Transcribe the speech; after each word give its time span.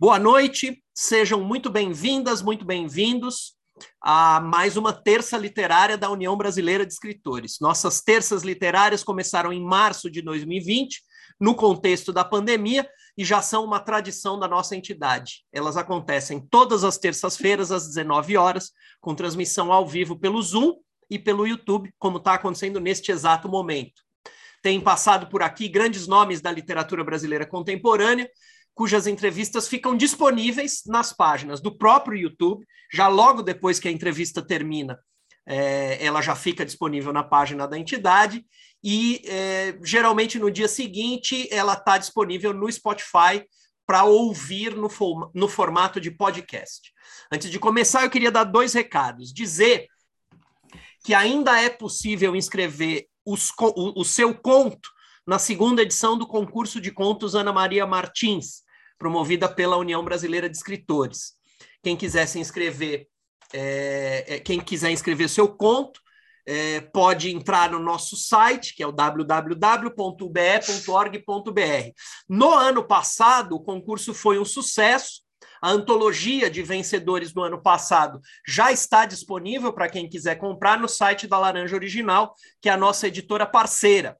Boa 0.00 0.18
noite, 0.18 0.82
sejam 0.94 1.42
muito 1.42 1.68
bem-vindas, 1.68 2.40
muito 2.40 2.64
bem-vindos 2.64 3.58
a 4.00 4.40
mais 4.40 4.76
uma 4.76 4.92
terça 4.92 5.36
literária 5.36 5.96
da 5.96 6.10
União 6.10 6.36
Brasileira 6.36 6.86
de 6.86 6.92
Escritores. 6.92 7.58
Nossas 7.60 8.00
terças 8.00 8.42
literárias 8.42 9.02
começaram 9.02 9.52
em 9.52 9.62
março 9.62 10.10
de 10.10 10.22
2020, 10.22 11.02
no 11.40 11.54
contexto 11.54 12.12
da 12.12 12.24
pandemia, 12.24 12.88
e 13.16 13.24
já 13.24 13.42
são 13.42 13.64
uma 13.64 13.80
tradição 13.80 14.38
da 14.38 14.46
nossa 14.46 14.76
entidade. 14.76 15.44
Elas 15.52 15.76
acontecem 15.76 16.40
todas 16.40 16.84
as 16.84 16.98
terças-feiras, 16.98 17.72
às 17.72 17.86
19 17.86 18.36
horas, 18.36 18.70
com 19.00 19.14
transmissão 19.14 19.72
ao 19.72 19.86
vivo 19.86 20.16
pelo 20.18 20.40
Zoom 20.40 20.76
e 21.10 21.18
pelo 21.18 21.46
YouTube, 21.46 21.92
como 21.98 22.18
está 22.18 22.34
acontecendo 22.34 22.80
neste 22.80 23.10
exato 23.10 23.48
momento. 23.48 24.07
Tem 24.62 24.80
passado 24.80 25.28
por 25.28 25.42
aqui 25.42 25.68
grandes 25.68 26.06
nomes 26.06 26.40
da 26.40 26.50
literatura 26.50 27.04
brasileira 27.04 27.46
contemporânea, 27.46 28.28
cujas 28.74 29.06
entrevistas 29.06 29.66
ficam 29.66 29.96
disponíveis 29.96 30.82
nas 30.86 31.12
páginas 31.12 31.60
do 31.60 31.76
próprio 31.76 32.16
YouTube, 32.16 32.64
já 32.92 33.08
logo 33.08 33.42
depois 33.42 33.80
que 33.80 33.88
a 33.88 33.90
entrevista 33.90 34.40
termina. 34.40 34.98
É, 35.44 36.04
ela 36.04 36.20
já 36.20 36.36
fica 36.36 36.64
disponível 36.64 37.12
na 37.12 37.24
página 37.24 37.66
da 37.66 37.78
entidade 37.78 38.44
e 38.84 39.22
é, 39.26 39.78
geralmente 39.82 40.38
no 40.38 40.50
dia 40.50 40.68
seguinte 40.68 41.48
ela 41.50 41.72
está 41.72 41.96
disponível 41.96 42.52
no 42.52 42.70
Spotify 42.70 43.42
para 43.86 44.04
ouvir 44.04 44.76
no, 44.76 44.90
no 45.34 45.48
formato 45.48 45.98
de 45.98 46.10
podcast. 46.10 46.92
Antes 47.32 47.50
de 47.50 47.58
começar, 47.58 48.04
eu 48.04 48.10
queria 48.10 48.30
dar 48.30 48.44
dois 48.44 48.74
recados. 48.74 49.32
Dizer 49.32 49.86
que 51.02 51.14
ainda 51.14 51.58
é 51.58 51.70
possível 51.70 52.36
inscrever 52.36 53.07
os, 53.32 53.50
o, 53.60 54.00
o 54.00 54.04
seu 54.04 54.34
conto 54.34 54.88
na 55.26 55.38
segunda 55.38 55.82
edição 55.82 56.16
do 56.16 56.26
concurso 56.26 56.80
de 56.80 56.90
contos 56.90 57.34
Ana 57.34 57.52
Maria 57.52 57.86
Martins, 57.86 58.62
promovida 58.98 59.46
pela 59.46 59.76
União 59.76 60.02
Brasileira 60.02 60.48
de 60.48 60.56
Escritores. 60.56 61.34
Quem 61.82 61.94
quiser 61.96 62.26
se 62.26 62.38
inscrever, 62.38 63.06
é, 63.52 64.24
é, 64.26 64.40
quem 64.40 64.58
quiser 64.58 64.90
inscrever 64.90 65.28
seu 65.28 65.46
conto, 65.46 66.00
é, 66.46 66.80
pode 66.80 67.30
entrar 67.30 67.70
no 67.70 67.78
nosso 67.78 68.16
site, 68.16 68.74
que 68.74 68.82
é 68.82 68.86
o 68.86 68.92
www.ube.org.br. 68.92 69.92
No 72.26 72.54
ano 72.54 72.82
passado, 72.82 73.56
o 73.56 73.62
concurso 73.62 74.14
foi 74.14 74.38
um 74.38 74.46
sucesso, 74.46 75.20
a 75.60 75.70
antologia 75.70 76.50
de 76.50 76.62
vencedores 76.62 77.32
do 77.32 77.42
ano 77.42 77.60
passado 77.60 78.20
já 78.46 78.72
está 78.72 79.06
disponível 79.06 79.72
para 79.72 79.88
quem 79.88 80.08
quiser 80.08 80.36
comprar 80.36 80.78
no 80.78 80.88
site 80.88 81.26
da 81.26 81.38
Laranja 81.38 81.74
Original, 81.74 82.34
que 82.60 82.68
é 82.68 82.72
a 82.72 82.76
nossa 82.76 83.08
editora 83.08 83.46
parceira. 83.46 84.16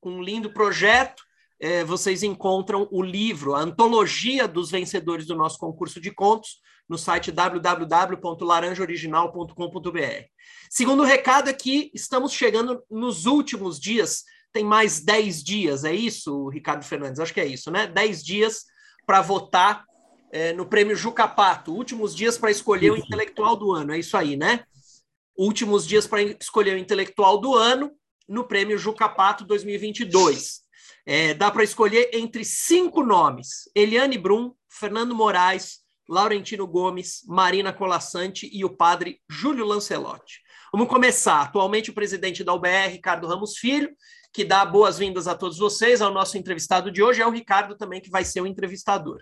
Com 0.00 0.12
um 0.12 0.22
lindo 0.22 0.52
projeto, 0.52 1.22
é, 1.60 1.84
vocês 1.84 2.22
encontram 2.22 2.88
o 2.90 3.02
livro, 3.02 3.54
a 3.54 3.60
antologia 3.60 4.48
dos 4.48 4.70
vencedores 4.70 5.26
do 5.26 5.36
nosso 5.36 5.58
concurso 5.58 6.00
de 6.00 6.10
contos, 6.10 6.58
no 6.88 6.96
site 6.98 7.30
www.laranjaoriginal.com.br. 7.30 10.24
Segundo 10.68 11.04
recado 11.04 11.48
é 11.48 11.52
que 11.52 11.88
estamos 11.94 12.32
chegando 12.32 12.82
nos 12.90 13.26
últimos 13.26 13.78
dias, 13.78 14.24
tem 14.52 14.64
mais 14.64 14.98
10 15.00 15.44
dias, 15.44 15.84
é 15.84 15.94
isso, 15.94 16.48
Ricardo 16.48 16.84
Fernandes? 16.84 17.20
Acho 17.20 17.32
que 17.32 17.40
é 17.40 17.46
isso, 17.46 17.70
né? 17.70 17.86
10 17.86 18.24
dias 18.24 18.64
para 19.06 19.20
votar 19.20 19.84
é, 20.30 20.52
no 20.52 20.66
prêmio 20.66 20.96
Jucapato, 20.96 21.74
últimos 21.74 22.14
dias 22.14 22.38
para 22.38 22.50
escolher 22.50 22.92
o 22.92 22.96
intelectual 22.96 23.56
do 23.56 23.72
ano, 23.72 23.92
é 23.92 23.98
isso 23.98 24.16
aí, 24.16 24.36
né? 24.36 24.64
Últimos 25.36 25.86
dias 25.86 26.06
para 26.06 26.22
escolher 26.22 26.74
o 26.74 26.78
intelectual 26.78 27.38
do 27.38 27.54
ano 27.54 27.90
no 28.28 28.44
prêmio 28.44 28.78
Jucapato 28.78 29.44
2022. 29.44 30.60
É, 31.06 31.34
dá 31.34 31.50
para 31.50 31.64
escolher 31.64 32.10
entre 32.12 32.44
cinco 32.44 33.02
nomes: 33.02 33.68
Eliane 33.74 34.18
Brum, 34.18 34.54
Fernando 34.68 35.14
Moraes, 35.14 35.80
Laurentino 36.08 36.66
Gomes, 36.66 37.22
Marina 37.26 37.72
Colassante 37.72 38.48
e 38.52 38.64
o 38.64 38.70
padre 38.70 39.20
Júlio 39.28 39.64
Lancelotti. 39.64 40.40
Vamos 40.72 40.88
começar. 40.88 41.40
Atualmente, 41.40 41.90
o 41.90 41.94
presidente 41.94 42.44
da 42.44 42.54
UBR, 42.54 42.90
Ricardo 42.90 43.26
Ramos 43.26 43.56
Filho, 43.56 43.90
que 44.32 44.44
dá 44.44 44.64
boas-vindas 44.64 45.26
a 45.26 45.34
todos 45.34 45.58
vocês. 45.58 46.00
Ao 46.00 46.12
nosso 46.12 46.38
entrevistado 46.38 46.92
de 46.92 47.02
hoje 47.02 47.20
é 47.20 47.26
o 47.26 47.30
Ricardo 47.30 47.76
também, 47.76 48.00
que 48.00 48.10
vai 48.10 48.24
ser 48.24 48.40
o 48.40 48.46
entrevistador. 48.46 49.20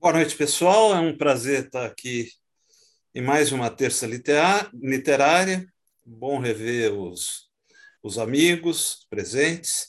Boa 0.00 0.14
noite, 0.14 0.34
pessoal. 0.34 0.94
É 0.94 0.98
um 0.98 1.14
prazer 1.14 1.66
estar 1.66 1.84
aqui 1.84 2.30
em 3.14 3.20
mais 3.20 3.52
uma 3.52 3.68
terça 3.68 4.06
literária. 4.06 5.66
Bom 6.06 6.38
rever 6.38 6.94
os, 6.94 7.50
os 8.02 8.18
amigos 8.18 9.06
presentes. 9.10 9.88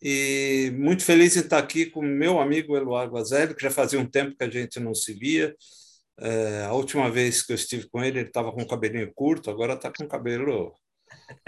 E 0.00 0.72
muito 0.78 1.04
feliz 1.04 1.36
em 1.36 1.40
estar 1.40 1.58
aqui 1.58 1.84
com 1.84 2.00
meu 2.00 2.40
amigo 2.40 2.74
Eloar 2.74 3.10
Guazelli, 3.10 3.54
que 3.54 3.62
já 3.62 3.70
fazia 3.70 4.00
um 4.00 4.06
tempo 4.06 4.34
que 4.34 4.44
a 4.44 4.50
gente 4.50 4.80
não 4.80 4.94
se 4.94 5.12
via. 5.12 5.54
É, 6.18 6.62
a 6.64 6.72
última 6.72 7.10
vez 7.10 7.42
que 7.42 7.52
eu 7.52 7.56
estive 7.56 7.86
com 7.90 8.02
ele, 8.02 8.20
ele 8.20 8.28
estava 8.28 8.50
com 8.52 8.62
o 8.62 8.66
cabelinho 8.66 9.12
curto, 9.14 9.50
agora 9.50 9.74
está 9.74 9.92
com 9.92 10.04
o 10.04 10.08
cabelo 10.08 10.74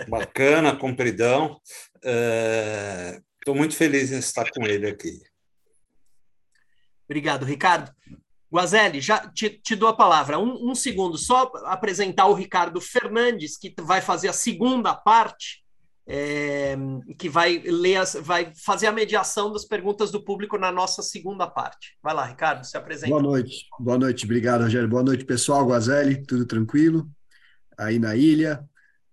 bacana, 0.06 0.76
compridão. 0.76 1.58
Estou 1.94 3.54
é, 3.54 3.58
muito 3.58 3.74
feliz 3.74 4.12
em 4.12 4.18
estar 4.18 4.50
com 4.50 4.66
ele 4.66 4.86
aqui. 4.86 5.31
Obrigado, 7.12 7.44
Ricardo. 7.44 7.92
Guazelli, 8.50 8.98
já 8.98 9.18
te, 9.28 9.50
te 9.50 9.76
dou 9.76 9.88
a 9.88 9.94
palavra. 9.94 10.38
Um, 10.38 10.70
um, 10.70 10.74
segundo, 10.74 11.18
só 11.18 11.52
apresentar 11.66 12.26
o 12.26 12.32
Ricardo 12.32 12.80
Fernandes, 12.80 13.58
que 13.58 13.74
vai 13.82 14.00
fazer 14.00 14.28
a 14.28 14.32
segunda 14.32 14.94
parte, 14.94 15.62
é, 16.06 16.74
que 17.18 17.28
vai 17.28 17.58
ler, 17.58 17.96
as, 17.96 18.14
vai 18.14 18.50
fazer 18.54 18.86
a 18.86 18.92
mediação 18.92 19.52
das 19.52 19.66
perguntas 19.66 20.10
do 20.10 20.24
público 20.24 20.56
na 20.56 20.72
nossa 20.72 21.02
segunda 21.02 21.46
parte. 21.46 21.98
Vai 22.02 22.14
lá, 22.14 22.24
Ricardo, 22.24 22.64
se 22.64 22.78
apresenta. 22.78 23.10
Boa 23.10 23.22
noite, 23.22 23.66
boa 23.78 23.98
noite, 23.98 24.24
obrigado, 24.24 24.62
Rogério. 24.62 24.88
Boa 24.88 25.02
noite, 25.02 25.24
pessoal. 25.26 25.66
Guazelli, 25.66 26.24
tudo 26.24 26.46
tranquilo? 26.46 27.10
Aí 27.78 27.98
na 27.98 28.16
ilha. 28.16 28.64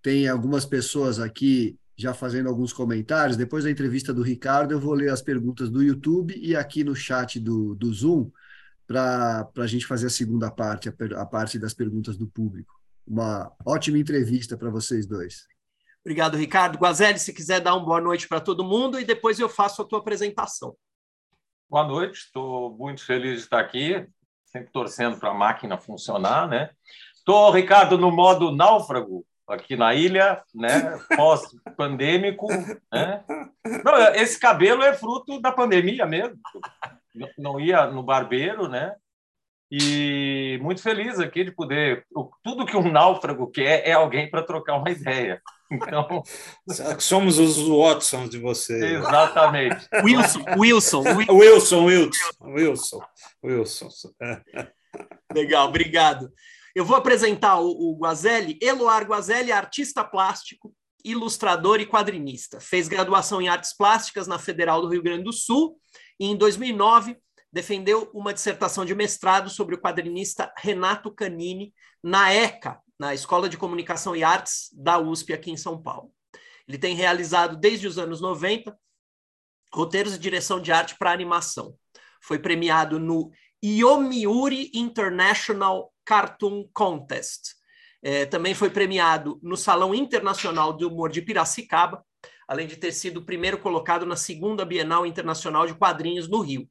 Tem 0.02 0.30
algumas 0.30 0.66
pessoas 0.66 1.20
aqui 1.20 1.78
já 2.00 2.14
fazendo 2.14 2.48
alguns 2.48 2.72
comentários. 2.72 3.36
Depois 3.36 3.66
da 3.66 3.70
entrevista 3.70 4.14
do 4.14 4.22
Ricardo, 4.22 4.72
eu 4.72 4.80
vou 4.80 4.94
ler 4.94 5.12
as 5.12 5.22
perguntas 5.22 5.70
do 5.70 5.84
YouTube 5.84 6.34
e 6.42 6.56
aqui 6.56 6.82
no 6.82 6.96
chat 6.96 7.38
do, 7.42 7.76
do 7.76 7.94
Zoom 7.94 8.32
para 8.88 9.50
a 9.58 9.68
gente 9.68 9.86
fazer 9.86 10.08
a 10.08 10.10
segunda 10.10 10.50
parte, 10.50 10.88
a, 10.88 10.94
a 11.22 11.26
parte 11.26 11.60
das 11.60 11.74
perguntas 11.74 12.16
do 12.16 12.26
público. 12.26 12.74
Uma 13.06 13.52
ótima 13.66 13.98
entrevista 13.98 14.58
para 14.58 14.70
vocês 14.70 15.06
dois. 15.06 15.46
Obrigado, 16.00 16.38
Ricardo. 16.38 16.78
Guazelli, 16.78 17.20
se 17.20 17.34
quiser 17.34 17.60
dar 17.60 17.76
uma 17.76 17.86
boa 17.86 18.00
noite 18.00 18.30
para 18.30 18.40
todo 18.40 18.64
mundo 18.64 18.98
e 18.98 19.04
depois 19.04 19.38
eu 19.38 19.50
faço 19.50 19.82
a 19.82 19.86
tua 19.86 20.00
apresentação. 20.00 20.78
Boa 21.70 21.86
noite, 21.86 22.20
estou 22.20 22.78
muito 22.78 23.06
feliz 23.06 23.40
de 23.40 23.44
estar 23.44 23.60
aqui, 23.60 24.08
sempre 24.46 24.72
torcendo 24.72 25.20
para 25.20 25.32
a 25.32 25.34
máquina 25.34 25.78
funcionar, 25.78 26.48
né? 26.48 26.70
Estou, 27.14 27.52
Ricardo, 27.52 27.98
no 27.98 28.10
modo 28.10 28.56
náufrago, 28.56 29.26
aqui 29.50 29.76
na 29.76 29.94
ilha, 29.94 30.42
né? 30.54 31.00
Pós-pandêmico, 31.16 32.48
né? 32.92 33.24
Não, 33.84 33.98
esse 34.16 34.40
cabelo 34.40 34.84
é 34.84 34.94
fruto 34.94 35.42
da 35.42 35.52
pandemia 35.52 36.06
mesmo. 36.06 36.38
Não 37.38 37.60
ia 37.60 37.88
no 37.88 38.04
barbeiro, 38.04 38.68
né? 38.68 38.96
E 39.72 40.58
muito 40.62 40.82
feliz 40.82 41.20
aqui 41.20 41.44
de 41.44 41.52
poder. 41.52 42.06
Tudo 42.44 42.66
que 42.66 42.76
um 42.76 42.92
náufrago 42.92 43.52
quer 43.52 43.88
é 43.88 43.92
alguém 43.92 44.30
para 44.30 44.44
trocar 44.44 44.78
uma 44.78 44.90
ideia. 44.90 45.42
Então. 45.72 46.24
Somos 47.00 47.38
os 47.38 47.58
Watsons 47.68 48.30
de 48.30 48.40
você. 48.40 48.96
Exatamente. 48.96 49.88
Wilson, 50.04 50.44
Wilson. 50.58 51.04
Wilson, 51.30 51.86
Wilson. 51.86 52.20
Wilson. 52.42 53.02
Wilson. 53.44 53.90
Legal, 55.34 55.68
obrigado. 55.68 56.32
Eu 56.76 56.86
vou 56.86 56.96
apresentar 56.96 57.60
o, 57.60 57.70
o 57.70 57.98
Guazelli. 57.98 58.58
Eloar 58.62 59.04
Guazelli 59.04 59.52
artista 59.52 60.04
plástico, 60.04 60.74
ilustrador 61.04 61.80
e 61.80 61.86
quadrinista. 61.86 62.60
Fez 62.60 62.88
graduação 62.88 63.42
em 63.42 63.48
artes 63.48 63.76
plásticas 63.76 64.28
na 64.28 64.38
Federal 64.38 64.82
do 64.82 64.90
Rio 64.90 65.02
Grande 65.02 65.24
do 65.24 65.34
Sul 65.34 65.80
e, 66.20 66.26
em 66.26 66.36
2009, 66.36 67.18
defendeu 67.52 68.10
uma 68.14 68.34
dissertação 68.34 68.86
de 68.86 68.94
mestrado 68.94 69.50
sobre 69.50 69.76
o 69.76 69.82
quadrinista 69.82 70.54
Renato 70.58 71.12
Canini 71.12 71.74
na 72.04 72.32
ECA, 72.32 72.80
na 73.00 73.14
Escola 73.14 73.50
de 73.50 73.58
Comunicação 73.58 74.16
e 74.16 74.24
Artes 74.24 74.70
da 74.74 75.00
USP 75.00 75.34
aqui 75.34 75.52
em 75.52 75.58
São 75.58 75.82
Paulo. 75.82 76.12
Ele 76.68 76.78
tem 76.78 76.96
realizado 76.96 77.58
desde 77.58 77.88
os 77.88 77.98
anos 77.98 78.22
90 78.22 78.78
roteiros 79.74 80.14
de 80.14 80.20
direção 80.20 80.62
de 80.62 80.72
arte 80.72 80.96
para 80.98 81.12
animação. 81.12 81.76
Foi 82.22 82.38
premiado 82.38 83.00
no 83.00 83.32
Yomiuri 83.64 84.72
International 84.74 85.92
Cartoon 86.10 86.68
Contest. 86.74 87.54
É, 88.02 88.26
também 88.26 88.56
foi 88.56 88.72
premiado 88.72 89.40
no 89.44 89.56
Salão 89.56 89.94
Internacional 89.94 90.76
de 90.76 90.84
Humor 90.84 91.12
de 91.12 91.22
Piracicaba, 91.22 92.04
além 92.48 92.66
de 92.66 92.78
ter 92.78 92.92
sido 92.94 93.18
o 93.18 93.26
primeiro 93.26 93.60
colocado 93.60 94.08
na 94.08 94.16
segunda 94.16 94.66
Bienal 94.66 95.06
Internacional 95.06 95.68
de 95.68 95.76
Quadrinhos 95.76 96.28
no 96.28 96.42
Rio. 96.42 96.68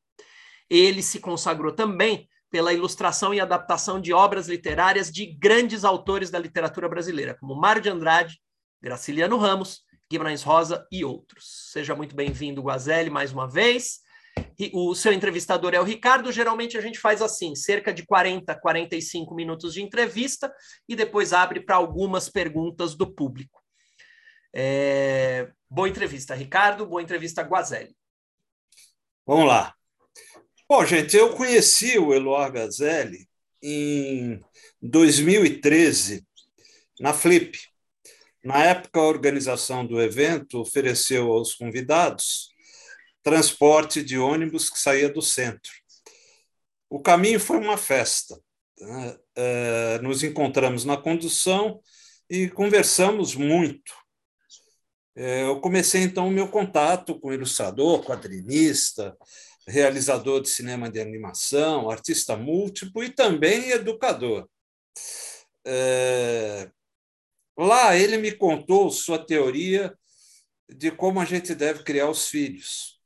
Ele 0.68 1.00
se 1.02 1.20
consagrou 1.20 1.70
também 1.70 2.28
pela 2.50 2.72
ilustração 2.72 3.32
e 3.32 3.38
adaptação 3.38 4.00
de 4.00 4.12
obras 4.12 4.48
literárias 4.48 5.08
de 5.08 5.26
grandes 5.26 5.84
autores 5.84 6.30
da 6.30 6.38
literatura 6.40 6.88
brasileira, 6.88 7.36
como 7.38 7.54
Mário 7.54 7.80
de 7.80 7.88
Andrade, 7.88 8.40
Graciliano 8.82 9.36
Ramos, 9.36 9.82
Guimarães 10.10 10.42
Rosa 10.42 10.84
e 10.90 11.04
outros. 11.04 11.70
Seja 11.70 11.94
muito 11.94 12.16
bem-vindo, 12.16 12.60
Guazelli, 12.60 13.08
mais 13.08 13.32
uma 13.32 13.48
vez. 13.48 14.00
O 14.72 14.94
seu 14.94 15.12
entrevistador 15.12 15.74
é 15.74 15.80
o 15.80 15.84
Ricardo. 15.84 16.32
Geralmente 16.32 16.76
a 16.76 16.80
gente 16.80 16.98
faz 16.98 17.22
assim: 17.22 17.54
cerca 17.54 17.92
de 17.92 18.04
40, 18.04 18.54
45 18.60 19.34
minutos 19.34 19.74
de 19.74 19.82
entrevista 19.82 20.52
e 20.88 20.96
depois 20.96 21.32
abre 21.32 21.60
para 21.60 21.76
algumas 21.76 22.28
perguntas 22.28 22.94
do 22.94 23.12
público. 23.12 23.62
É... 24.54 25.50
Boa 25.70 25.88
entrevista, 25.88 26.34
Ricardo. 26.34 26.86
Boa 26.86 27.02
entrevista, 27.02 27.42
Guazelli. 27.42 27.94
Vamos 29.26 29.46
lá. 29.46 29.74
Bom, 30.68 30.84
gente, 30.84 31.16
eu 31.16 31.34
conheci 31.34 31.98
o 31.98 32.12
Eloar 32.12 32.52
Gazelli 32.52 33.28
em 33.62 34.40
2013, 34.82 36.26
na 37.00 37.12
Flip. 37.12 37.58
Na 38.44 38.64
época, 38.64 39.00
a 39.00 39.06
organização 39.06 39.84
do 39.86 40.00
evento 40.00 40.60
ofereceu 40.60 41.32
aos 41.32 41.54
convidados 41.54 42.48
transporte 43.22 44.02
de 44.02 44.18
ônibus 44.18 44.70
que 44.70 44.78
saía 44.78 45.08
do 45.08 45.22
centro. 45.22 45.72
O 46.88 47.00
caminho 47.00 47.38
foi 47.38 47.58
uma 47.58 47.76
festa. 47.76 48.38
Né? 48.80 49.18
É, 49.36 49.98
nos 50.00 50.22
encontramos 50.22 50.84
na 50.84 50.96
condução 50.96 51.80
e 52.30 52.48
conversamos 52.48 53.34
muito. 53.34 53.92
É, 55.16 55.42
eu 55.42 55.60
comecei 55.60 56.02
então 56.02 56.28
o 56.28 56.30
meu 56.30 56.48
contato 56.48 57.18
com 57.18 57.32
ilustrador, 57.32 58.04
quadrinista, 58.04 59.16
realizador 59.66 60.40
de 60.40 60.48
cinema 60.48 60.90
de 60.90 61.00
animação, 61.00 61.90
artista 61.90 62.36
múltiplo 62.36 63.02
e 63.02 63.10
também 63.10 63.70
educador. 63.70 64.48
É, 65.66 66.70
lá 67.56 67.96
ele 67.96 68.16
me 68.16 68.32
contou 68.32 68.90
sua 68.90 69.18
teoria 69.18 69.92
de 70.68 70.90
como 70.90 71.20
a 71.20 71.24
gente 71.24 71.54
deve 71.54 71.82
criar 71.82 72.08
os 72.08 72.28
filhos. 72.28 72.97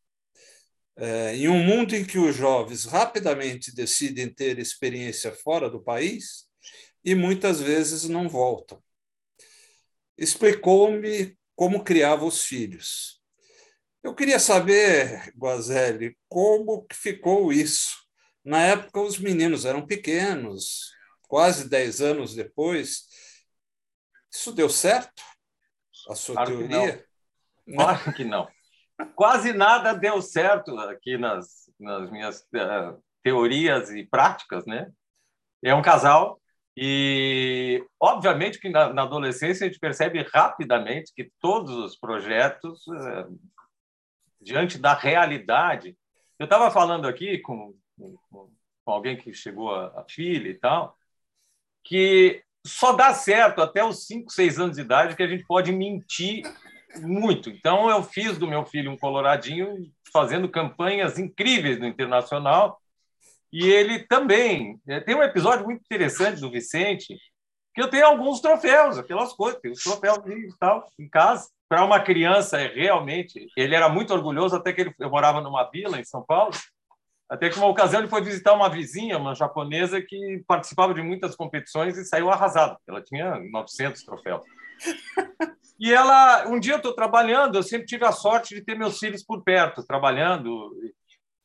É, 0.96 1.34
em 1.36 1.48
um 1.48 1.64
mundo 1.64 1.94
em 1.94 2.04
que 2.04 2.18
os 2.18 2.36
jovens 2.36 2.84
rapidamente 2.84 3.74
decidem 3.74 4.28
ter 4.32 4.58
experiência 4.58 5.32
fora 5.32 5.70
do 5.70 5.82
país 5.82 6.46
e 7.04 7.14
muitas 7.14 7.60
vezes 7.60 8.08
não 8.08 8.28
voltam. 8.28 8.82
Explicou-me 10.16 11.36
como 11.56 11.82
criava 11.82 12.24
os 12.24 12.42
filhos. 12.42 13.20
Eu 14.02 14.14
queria 14.14 14.38
saber, 14.38 15.32
Guazelli, 15.36 16.16
como 16.28 16.86
ficou 16.92 17.52
isso. 17.52 18.02
Na 18.44 18.60
época, 18.62 19.00
os 19.00 19.18
meninos 19.18 19.64
eram 19.64 19.86
pequenos, 19.86 20.92
quase 21.28 21.68
10 21.68 22.00
anos 22.00 22.34
depois. 22.34 23.06
Isso 24.30 24.52
deu 24.52 24.68
certo? 24.68 25.22
A 26.08 26.14
sua 26.14 26.34
claro 26.34 26.58
teoria? 26.58 27.06
Que 27.64 27.74
claro 27.74 28.12
que 28.12 28.24
não. 28.24 28.48
Quase 29.14 29.52
nada 29.52 29.92
deu 29.92 30.20
certo 30.20 30.78
aqui 30.78 31.16
nas, 31.16 31.70
nas 31.78 32.10
minhas 32.10 32.40
uh, 32.40 33.02
teorias 33.22 33.90
e 33.90 34.04
práticas, 34.04 34.66
né? 34.66 34.90
É 35.62 35.74
um 35.74 35.82
casal 35.82 36.40
e, 36.76 37.84
obviamente, 38.00 38.58
que 38.58 38.68
na, 38.70 38.92
na, 38.92 39.02
adolescência 39.02 39.66
a 39.66 39.68
gente 39.68 39.78
percebe 39.78 40.26
rapidamente 40.32 41.12
que 41.14 41.30
todos 41.38 41.76
os 41.76 41.96
projetos, 41.96 42.86
uh, 42.86 43.38
diante 44.40 44.78
da 44.78 44.94
realidade. 44.94 45.96
Eu 46.38 46.44
estava 46.44 46.70
falando 46.70 47.06
aqui 47.06 47.38
com, 47.38 47.74
com, 48.30 48.50
alguém 48.86 49.16
que 49.16 49.32
chegou 49.32 49.74
a, 49.74 50.00
a 50.00 50.04
filha 50.08 50.48
e 50.48 50.54
tal, 50.54 50.96
que 51.84 52.42
só 52.66 52.92
dá 52.92 53.12
certo 53.12 53.60
até 53.60 53.84
os 53.84 54.06
5, 54.06 54.30
6 54.32 54.58
anos 54.58 54.76
de 54.76 54.82
idade 54.82 55.16
que 55.16 55.22
a 55.22 55.28
gente 55.28 55.44
pode 55.44 55.72
mentir 55.72 56.42
muito. 57.00 57.50
Então, 57.50 57.88
eu 57.88 58.02
fiz 58.02 58.38
do 58.38 58.46
meu 58.46 58.64
filho 58.64 58.90
um 58.90 58.96
coloradinho, 58.96 59.74
fazendo 60.12 60.48
campanhas 60.48 61.18
incríveis 61.18 61.78
no 61.78 61.86
internacional. 61.86 62.78
E 63.52 63.68
ele 63.68 64.00
também. 64.06 64.80
É, 64.88 65.00
tem 65.00 65.14
um 65.14 65.22
episódio 65.22 65.64
muito 65.64 65.80
interessante 65.80 66.40
do 66.40 66.50
Vicente, 66.50 67.16
que 67.74 67.82
eu 67.82 67.88
tenho 67.88 68.06
alguns 68.06 68.40
troféus, 68.40 68.98
aquelas 68.98 69.32
coisas, 69.32 69.60
tem 69.60 69.70
os 69.70 69.82
troféus 69.82 70.18
e 70.26 70.58
tal, 70.58 70.86
em 70.98 71.08
casa. 71.08 71.48
Para 71.68 71.84
uma 71.84 72.00
criança, 72.00 72.60
é 72.60 72.66
realmente. 72.66 73.46
Ele 73.56 73.74
era 73.74 73.88
muito 73.88 74.12
orgulhoso, 74.12 74.54
até 74.56 74.72
que 74.72 74.82
ele, 74.82 74.94
eu 74.98 75.08
morava 75.08 75.40
numa 75.40 75.64
vila 75.70 75.98
em 75.98 76.04
São 76.04 76.22
Paulo. 76.22 76.52
Até 77.30 77.48
que 77.48 77.56
uma 77.56 77.66
ocasião 77.66 78.02
ele 78.02 78.10
foi 78.10 78.20
visitar 78.20 78.52
uma 78.52 78.68
vizinha, 78.68 79.16
uma 79.16 79.34
japonesa, 79.34 80.02
que 80.02 80.44
participava 80.46 80.92
de 80.92 81.00
muitas 81.00 81.34
competições 81.34 81.96
e 81.96 82.04
saiu 82.04 82.30
arrasado. 82.30 82.76
Ela 82.86 83.02
tinha 83.02 83.40
900 83.50 84.02
troféus. 84.04 84.42
E 85.78 85.92
ela, 85.92 86.46
um 86.46 86.60
dia 86.60 86.74
eu 86.74 86.76
estou 86.76 86.94
trabalhando, 86.94 87.56
eu 87.56 87.62
sempre 87.62 87.86
tive 87.86 88.04
a 88.04 88.12
sorte 88.12 88.54
de 88.54 88.60
ter 88.60 88.78
meus 88.78 89.00
filhos 89.00 89.24
por 89.24 89.42
perto, 89.42 89.84
trabalhando, 89.84 90.70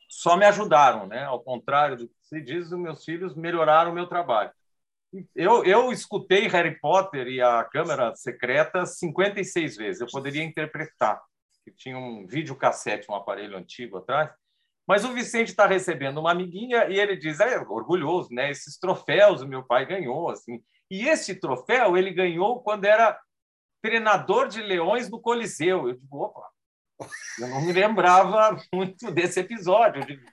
só 0.07 0.37
me 0.37 0.45
ajudaram, 0.45 1.07
né? 1.07 1.23
Ao 1.23 1.41
contrário 1.41 1.97
do 1.97 2.07
que 2.07 2.13
se 2.21 2.39
diz, 2.41 2.71
os 2.71 2.79
meus 2.79 3.03
filhos 3.03 3.35
melhoraram 3.35 3.89
o 3.91 3.95
meu 3.95 4.05
trabalho. 4.05 4.51
Eu, 5.35 5.63
eu 5.63 5.91
escutei 5.91 6.47
Harry 6.47 6.79
Potter 6.79 7.27
e 7.27 7.41
a 7.41 7.63
Câmara 7.63 8.15
Secreta 8.15 8.85
56 8.85 9.75
vezes, 9.75 10.01
eu 10.01 10.07
poderia 10.07 10.43
interpretar. 10.43 11.19
Tinha 11.75 11.97
um 11.97 12.25
videocassete, 12.27 13.09
um 13.11 13.15
aparelho 13.15 13.57
antigo 13.57 13.97
atrás, 13.97 14.29
mas 14.87 15.03
o 15.03 15.13
Vicente 15.13 15.49
está 15.49 15.65
recebendo 15.65 16.19
uma 16.19 16.31
amiguinha 16.31 16.85
e 16.89 16.99
ele 16.99 17.17
diz, 17.17 17.39
é 17.39 17.57
orgulhoso, 17.59 18.29
né? 18.31 18.51
Esses 18.51 18.77
troféus 18.77 19.41
o 19.41 19.47
meu 19.47 19.63
pai 19.63 19.85
ganhou, 19.85 20.29
assim. 20.29 20.63
E 20.89 21.07
esse 21.07 21.35
troféu 21.35 21.97
ele 21.97 22.11
ganhou 22.11 22.61
quando 22.61 22.85
era 22.85 23.19
treinador 23.81 24.47
de 24.47 24.61
leões 24.61 25.09
no 25.09 25.19
Coliseu. 25.19 25.87
Eu 25.87 25.95
digo, 25.95 26.17
opa, 26.17 26.47
eu 27.39 27.47
não 27.47 27.61
me 27.61 27.71
lembrava 27.71 28.57
muito 28.73 29.11
desse 29.11 29.39
episódio. 29.39 30.01
Eu 30.01 30.05
digo, 30.05 30.25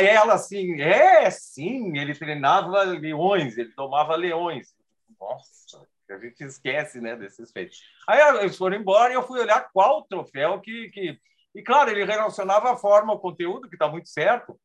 ela 0.00 0.34
assim, 0.34 0.80
é 0.80 1.30
sim, 1.30 1.96
ele 1.96 2.14
treinava 2.14 2.82
leões, 2.82 3.56
ele 3.56 3.72
tomava 3.72 4.16
leões. 4.16 4.74
Nossa, 5.20 5.86
a 6.10 6.18
gente 6.18 6.42
esquece 6.42 7.00
né, 7.00 7.16
desses 7.16 7.52
feitos. 7.52 7.78
Aí 8.08 8.20
eles 8.40 8.56
foram 8.56 8.76
embora 8.76 9.12
e 9.12 9.16
eu 9.16 9.22
fui 9.22 9.40
olhar 9.40 9.70
qual 9.72 10.02
troféu 10.04 10.60
que. 10.60 10.90
que... 10.90 11.18
E 11.54 11.62
claro, 11.62 11.90
ele 11.90 12.04
relacionava 12.04 12.72
a 12.72 12.76
forma, 12.76 13.12
o 13.12 13.18
conteúdo, 13.18 13.68
que 13.68 13.74
está 13.74 13.86
muito 13.86 14.08
certo. 14.08 14.58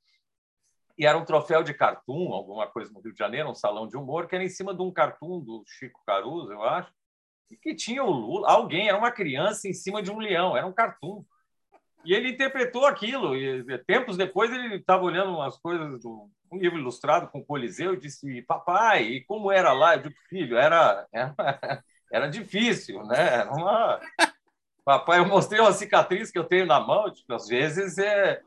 E 0.97 1.05
era 1.05 1.17
um 1.17 1.25
troféu 1.25 1.61
de 1.61 1.73
cartoon, 1.75 2.33
alguma 2.33 2.65
coisa 2.65 2.91
no 2.91 3.01
Rio 3.01 3.13
de 3.13 3.19
Janeiro, 3.19 3.49
um 3.49 3.55
salão 3.55 3.87
de 3.87 3.95
humor, 3.95 4.27
que 4.27 4.33
era 4.33 4.43
em 4.43 4.49
cima 4.49 4.73
de 4.73 4.81
um 4.81 4.91
cartoon 4.91 5.41
do 5.41 5.63
Chico 5.67 6.01
Caruso, 6.07 6.51
eu 6.51 6.63
acho 6.63 6.91
que 7.55 7.75
tinha 7.75 8.03
o 8.03 8.11
Lula, 8.11 8.49
alguém, 8.49 8.89
era 8.89 8.97
uma 8.97 9.11
criança 9.11 9.67
em 9.67 9.73
cima 9.73 10.01
de 10.01 10.11
um 10.11 10.19
leão, 10.19 10.55
era 10.55 10.65
um 10.65 10.73
cartoon. 10.73 11.23
E 12.05 12.13
ele 12.13 12.29
interpretou 12.29 12.85
aquilo. 12.85 13.35
E 13.35 13.77
tempos 13.79 14.17
depois 14.17 14.51
ele 14.51 14.75
estava 14.75 15.03
olhando 15.03 15.31
umas 15.31 15.57
coisas 15.57 16.01
do 16.01 16.29
um 16.49 16.57
livro 16.57 16.79
ilustrado 16.79 17.27
com 17.27 17.39
o 17.39 17.45
Coliseu 17.45 17.93
e 17.93 17.99
disse: 17.99 18.41
"Papai, 18.43 19.03
e 19.03 19.23
como 19.25 19.51
era 19.51 19.73
lá?" 19.73 19.95
Eu 19.95 20.03
digo: 20.03 20.15
"Filho, 20.29 20.57
era 20.57 21.05
era, 21.11 21.83
era 22.11 22.27
difícil, 22.29 23.03
né? 23.03 23.39
Era 23.39 23.51
uma 23.51 23.99
Papai, 24.85 25.19
eu 25.19 25.25
mostrei 25.25 25.59
uma 25.59 25.73
cicatriz 25.73 26.31
que 26.31 26.39
eu 26.39 26.45
tenho 26.45 26.65
na 26.65 26.79
mão, 26.79 27.11
tipo, 27.11 27.33
às 27.33 27.47
vezes 27.47 27.97
é 27.97 28.41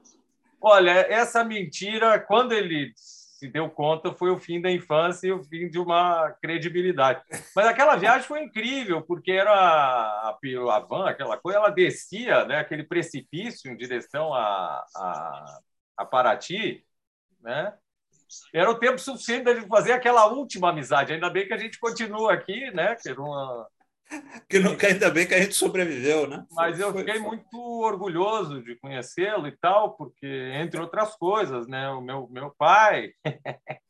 Olha, 0.62 0.90
essa 0.90 1.42
mentira, 1.42 2.18
quando 2.20 2.52
ele 2.52 2.92
se 3.40 3.48
deu 3.48 3.70
conta 3.70 4.12
foi 4.12 4.30
o 4.30 4.38
fim 4.38 4.60
da 4.60 4.70
infância 4.70 5.28
e 5.28 5.32
o 5.32 5.42
fim 5.42 5.66
de 5.70 5.78
uma 5.78 6.30
credibilidade. 6.42 7.22
Mas 7.56 7.66
aquela 7.66 7.96
viagem 7.96 8.28
foi 8.28 8.42
incrível, 8.42 9.00
porque 9.00 9.32
era 9.32 9.50
a, 9.50 10.28
a 10.28 10.80
van, 10.80 11.08
aquela 11.08 11.38
coisa, 11.38 11.58
ela 11.58 11.70
descia, 11.70 12.44
né, 12.44 12.58
aquele 12.58 12.84
precipício 12.84 13.72
em 13.72 13.76
direção 13.78 14.34
a, 14.34 14.84
a, 14.94 15.60
a 15.96 16.04
Paraty, 16.04 16.84
né? 17.40 17.72
Era 18.52 18.70
o 18.70 18.78
tempo 18.78 18.98
suficiente 18.98 19.54
de 19.54 19.66
fazer 19.66 19.92
aquela 19.92 20.26
última 20.26 20.68
amizade. 20.68 21.14
Ainda 21.14 21.30
bem 21.30 21.48
que 21.48 21.54
a 21.54 21.58
gente 21.58 21.80
continua 21.80 22.34
aqui, 22.34 22.70
né? 22.72 22.94
Que 22.94 23.08
era 23.08 23.20
uma, 23.20 23.66
que 24.48 24.58
nunca, 24.58 24.86
ainda 24.86 25.10
bem 25.10 25.26
que 25.26 25.34
a 25.34 25.40
gente 25.40 25.54
sobreviveu, 25.54 26.26
né? 26.26 26.44
Mas 26.52 26.78
eu 26.80 26.92
fiquei 26.92 27.18
muito 27.18 27.58
orgulhoso 27.58 28.62
de 28.62 28.76
conhecê-lo 28.76 29.46
e 29.46 29.56
tal, 29.56 29.96
porque, 29.96 30.52
entre 30.54 30.80
outras 30.80 31.16
coisas, 31.16 31.66
né? 31.66 31.88
O 31.90 32.00
meu, 32.00 32.28
meu 32.30 32.50
pai. 32.50 33.12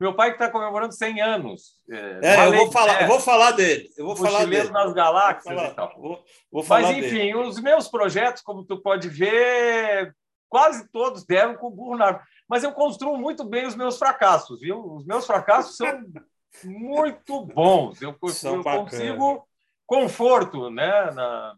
meu 0.00 0.14
pai 0.14 0.30
que 0.30 0.36
está 0.36 0.50
comemorando 0.50 0.94
100 0.94 1.20
anos. 1.20 1.76
É, 1.90 2.20
é 2.22 2.46
eu 2.46 2.52
vou 2.52 2.72
falar, 2.72 3.02
eu 3.02 3.08
vou 3.08 3.20
falar 3.20 3.52
dele. 3.52 3.90
Eu 3.96 4.06
vou 4.06 4.16
falar 4.16 4.44
dele. 4.46 4.70
nas 4.70 4.92
galáxias 4.92 5.44
vou 5.44 5.54
falar, 5.54 5.70
e 5.70 5.74
tal. 5.74 6.00
Vou, 6.00 6.24
vou 6.50 6.64
Mas, 6.68 6.96
enfim, 6.96 7.10
dele. 7.10 7.34
os 7.36 7.60
meus 7.60 7.88
projetos, 7.88 8.42
como 8.42 8.64
tu 8.64 8.80
pode 8.80 9.08
ver, 9.08 10.14
quase 10.48 10.88
todos 10.90 11.24
deram 11.24 11.56
com 11.56 11.68
o 11.68 11.70
burro 11.70 11.96
na 11.96 12.20
Mas 12.48 12.64
eu 12.64 12.72
construo 12.72 13.16
muito 13.16 13.44
bem 13.44 13.66
os 13.66 13.76
meus 13.76 13.98
fracassos, 13.98 14.60
viu? 14.60 14.94
Os 14.94 15.04
meus 15.04 15.26
fracassos 15.26 15.76
são 15.76 15.86
muito 16.64 17.44
bons. 17.46 18.00
Eu, 18.00 18.10
eu 18.10 18.62
consigo 18.62 19.48
conforto, 19.86 20.70
né? 20.70 21.10
Na... 21.12 21.56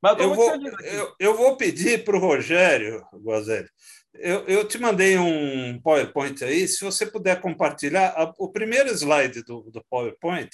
Mas 0.00 0.18
eu, 0.20 0.34
vou, 0.34 0.50
eu, 0.82 1.14
eu, 1.18 1.36
vou 1.36 1.56
pedir 1.56 2.04
para 2.04 2.16
o 2.16 2.20
Rogério, 2.20 3.04
Guazelli, 3.14 3.68
eu, 4.14 4.44
eu 4.46 4.66
te 4.66 4.78
mandei 4.78 5.18
um 5.18 5.80
PowerPoint 5.80 6.44
aí, 6.44 6.68
se 6.68 6.84
você 6.84 7.04
puder 7.04 7.40
compartilhar 7.40 8.14
a, 8.16 8.32
o 8.38 8.50
primeiro 8.50 8.88
slide 8.90 9.42
do, 9.42 9.62
do 9.70 9.84
PowerPoint, 9.90 10.50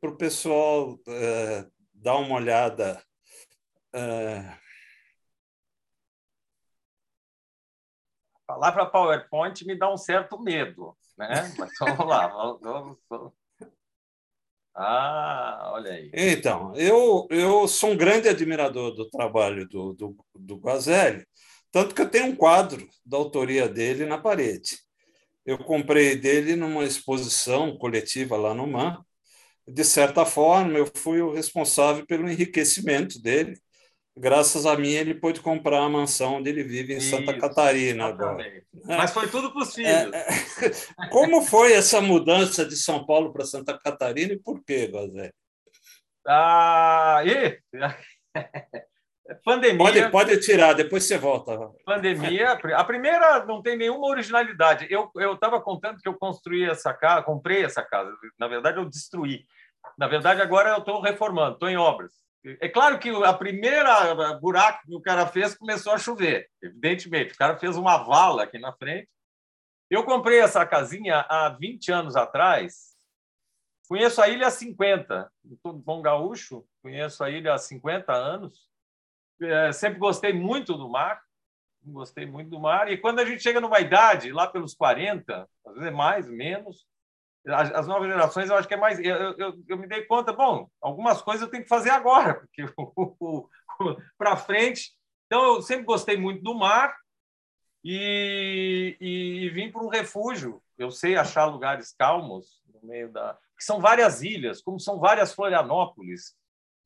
para 0.00 0.10
o 0.10 0.16
pessoal 0.16 0.98
é, 1.08 1.66
dar 1.94 2.16
uma 2.16 2.36
olhada. 2.36 3.02
É, 3.92 4.56
palavra 8.46 8.86
PowerPoint 8.86 9.64
me 9.66 9.76
dá 9.76 9.92
um 9.92 9.96
certo 9.96 10.40
medo, 10.40 10.96
né? 11.16 11.52
Mas 11.58 11.70
vamos 11.80 12.06
lá, 12.06 12.26
vamos, 12.28 12.98
vamos. 13.08 13.32
Ah, 14.74 15.70
olha 15.72 15.92
aí. 15.92 16.10
Então, 16.12 16.74
eu, 16.76 17.26
eu 17.30 17.66
sou 17.66 17.92
um 17.92 17.96
grande 17.96 18.28
admirador 18.28 18.94
do 18.94 19.08
trabalho 19.08 19.66
do, 19.66 19.94
do, 19.94 20.16
do 20.34 20.56
Guazelli, 20.56 21.26
tanto 21.72 21.94
que 21.94 22.02
eu 22.02 22.10
tenho 22.10 22.26
um 22.26 22.36
quadro 22.36 22.86
da 23.04 23.16
autoria 23.16 23.68
dele 23.68 24.04
na 24.04 24.18
parede. 24.18 24.78
Eu 25.46 25.58
comprei 25.58 26.16
dele 26.16 26.56
numa 26.56 26.84
exposição 26.84 27.76
coletiva 27.78 28.36
lá 28.36 28.52
no 28.52 28.66
MAN. 28.66 29.02
De 29.66 29.84
certa 29.84 30.26
forma, 30.26 30.78
eu 30.78 30.86
fui 30.94 31.20
o 31.20 31.32
responsável 31.32 32.06
pelo 32.06 32.28
enriquecimento 32.28 33.20
dele. 33.20 33.58
Graças 34.18 34.64
a 34.64 34.74
mim, 34.76 34.92
ele 34.92 35.14
pôde 35.14 35.40
comprar 35.40 35.80
a 35.80 35.88
mansão 35.90 36.36
onde 36.36 36.48
ele 36.48 36.62
vive 36.62 36.94
em 36.94 36.98
Isso, 36.98 37.10
Santa 37.10 37.38
Catarina 37.38 38.06
agora. 38.06 38.62
Mas 38.86 39.12
foi 39.12 39.28
tudo 39.28 39.52
possível. 39.52 39.90
É, 39.90 40.26
é. 40.26 40.26
Como 41.12 41.42
foi 41.42 41.74
essa 41.74 42.00
mudança 42.00 42.64
de 42.64 42.76
São 42.76 43.04
Paulo 43.04 43.30
para 43.30 43.44
Santa 43.44 43.78
Catarina 43.78 44.32
e 44.32 44.38
por 44.38 44.64
quê, 44.64 44.86
Gozé? 44.86 45.32
Ah, 46.26 47.20
e... 47.26 47.60
Pandemia. 49.44 49.78
Pode, 49.78 50.10
pode 50.10 50.40
tirar, 50.40 50.72
depois 50.72 51.04
você 51.04 51.18
volta. 51.18 51.58
Pandemia. 51.84 52.52
A 52.52 52.84
primeira 52.84 53.44
não 53.44 53.60
tem 53.60 53.76
nenhuma 53.76 54.06
originalidade. 54.06 54.86
Eu 54.88 55.10
estava 55.34 55.60
contando 55.60 55.98
que 56.00 56.08
eu 56.08 56.14
construí 56.14 56.64
essa 56.64 56.94
casa, 56.94 57.22
comprei 57.22 57.64
essa 57.64 57.82
casa. 57.82 58.10
Na 58.38 58.48
verdade, 58.48 58.78
eu 58.78 58.84
destruí. 58.84 59.44
Na 59.98 60.06
verdade, 60.06 60.40
agora 60.40 60.70
eu 60.70 60.78
estou 60.78 61.00
reformando, 61.00 61.54
estou 61.54 61.68
em 61.68 61.76
obras. 61.76 62.25
É 62.60 62.68
claro 62.68 62.98
que 62.98 63.10
a 63.24 63.32
primeira 63.32 64.34
buraco 64.34 64.86
que 64.86 64.94
o 64.94 65.00
cara 65.00 65.26
fez 65.26 65.54
começou 65.54 65.92
a 65.92 65.98
chover, 65.98 66.48
evidentemente. 66.62 67.34
O 67.34 67.36
cara 67.36 67.56
fez 67.56 67.76
uma 67.76 67.98
vala 67.98 68.44
aqui 68.44 68.58
na 68.58 68.72
frente. 68.72 69.08
Eu 69.90 70.04
comprei 70.04 70.40
essa 70.40 70.64
casinha 70.64 71.26
há 71.28 71.48
20 71.48 71.92
anos 71.92 72.16
atrás. 72.16 72.96
Conheço 73.88 74.20
a 74.20 74.28
ilha 74.28 74.46
há 74.46 74.50
50. 74.50 75.30
Todo 75.62 75.78
bom 75.78 76.02
gaúcho, 76.02 76.64
conheço 76.82 77.22
a 77.22 77.30
ilha 77.30 77.54
há 77.54 77.58
50 77.58 78.12
anos 78.12 78.66
é, 79.42 79.72
sempre 79.72 79.98
gostei 79.98 80.32
muito 80.32 80.74
do 80.74 80.88
mar, 80.88 81.20
gostei 81.82 82.26
muito 82.26 82.50
do 82.50 82.60
mar. 82.60 82.90
E 82.90 82.96
quando 82.96 83.20
a 83.20 83.24
gente 83.24 83.42
chega 83.42 83.60
numa 83.60 83.80
idade, 83.80 84.32
lá 84.32 84.46
pelos 84.46 84.74
40, 84.74 85.48
às 85.66 85.74
vezes 85.74 85.88
é 85.88 85.90
mais, 85.90 86.28
menos, 86.28 86.86
as, 87.46 87.72
as 87.72 87.86
novas 87.86 88.08
gerações, 88.08 88.48
eu 88.48 88.56
acho 88.56 88.66
que 88.66 88.74
é 88.74 88.76
mais. 88.76 88.98
Eu, 88.98 89.16
eu, 89.38 89.62
eu, 89.68 89.76
me 89.76 89.86
dei 89.86 90.02
conta, 90.02 90.32
bom, 90.32 90.68
algumas 90.80 91.22
coisas 91.22 91.42
eu 91.42 91.50
tenho 91.50 91.62
que 91.62 91.68
fazer 91.68 91.90
agora, 91.90 92.34
porque 92.40 92.64
para 94.18 94.36
frente. 94.36 94.92
Então, 95.26 95.56
eu 95.56 95.62
sempre 95.62 95.84
gostei 95.84 96.16
muito 96.16 96.42
do 96.42 96.54
mar 96.54 96.96
e, 97.84 98.96
e, 99.00 99.44
e 99.44 99.50
vim 99.50 99.70
para 99.70 99.82
um 99.82 99.88
refúgio. 99.88 100.62
Eu 100.78 100.90
sei 100.90 101.16
achar 101.16 101.46
lugares 101.46 101.92
calmos 101.92 102.60
no 102.72 102.88
meio 102.88 103.10
da. 103.10 103.38
que 103.56 103.64
são 103.64 103.80
várias 103.80 104.22
ilhas, 104.22 104.60
como 104.60 104.78
são 104.78 104.98
várias 104.98 105.32
Florianópolis, 105.32 106.34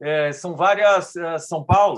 é, 0.01 0.33
são 0.33 0.57
várias 0.57 1.15
uh, 1.17 1.39
São 1.39 1.65
Paulo. 1.65 1.97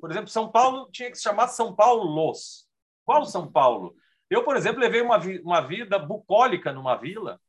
Por 0.00 0.10
exemplo, 0.10 0.28
São 0.28 0.50
Paulo 0.50 0.88
tinha 0.92 1.10
que 1.10 1.16
se 1.16 1.22
chamar 1.22 1.48
São 1.48 1.74
Paulos. 1.74 2.68
Qual 3.04 3.24
São 3.24 3.50
Paulo? 3.50 3.94
Eu, 4.30 4.44
por 4.44 4.56
exemplo, 4.56 4.80
levei 4.80 5.00
uma, 5.00 5.18
uma 5.42 5.60
vida 5.60 5.98
bucólica 5.98 6.72
numa 6.72 6.96
vila, 6.96 7.40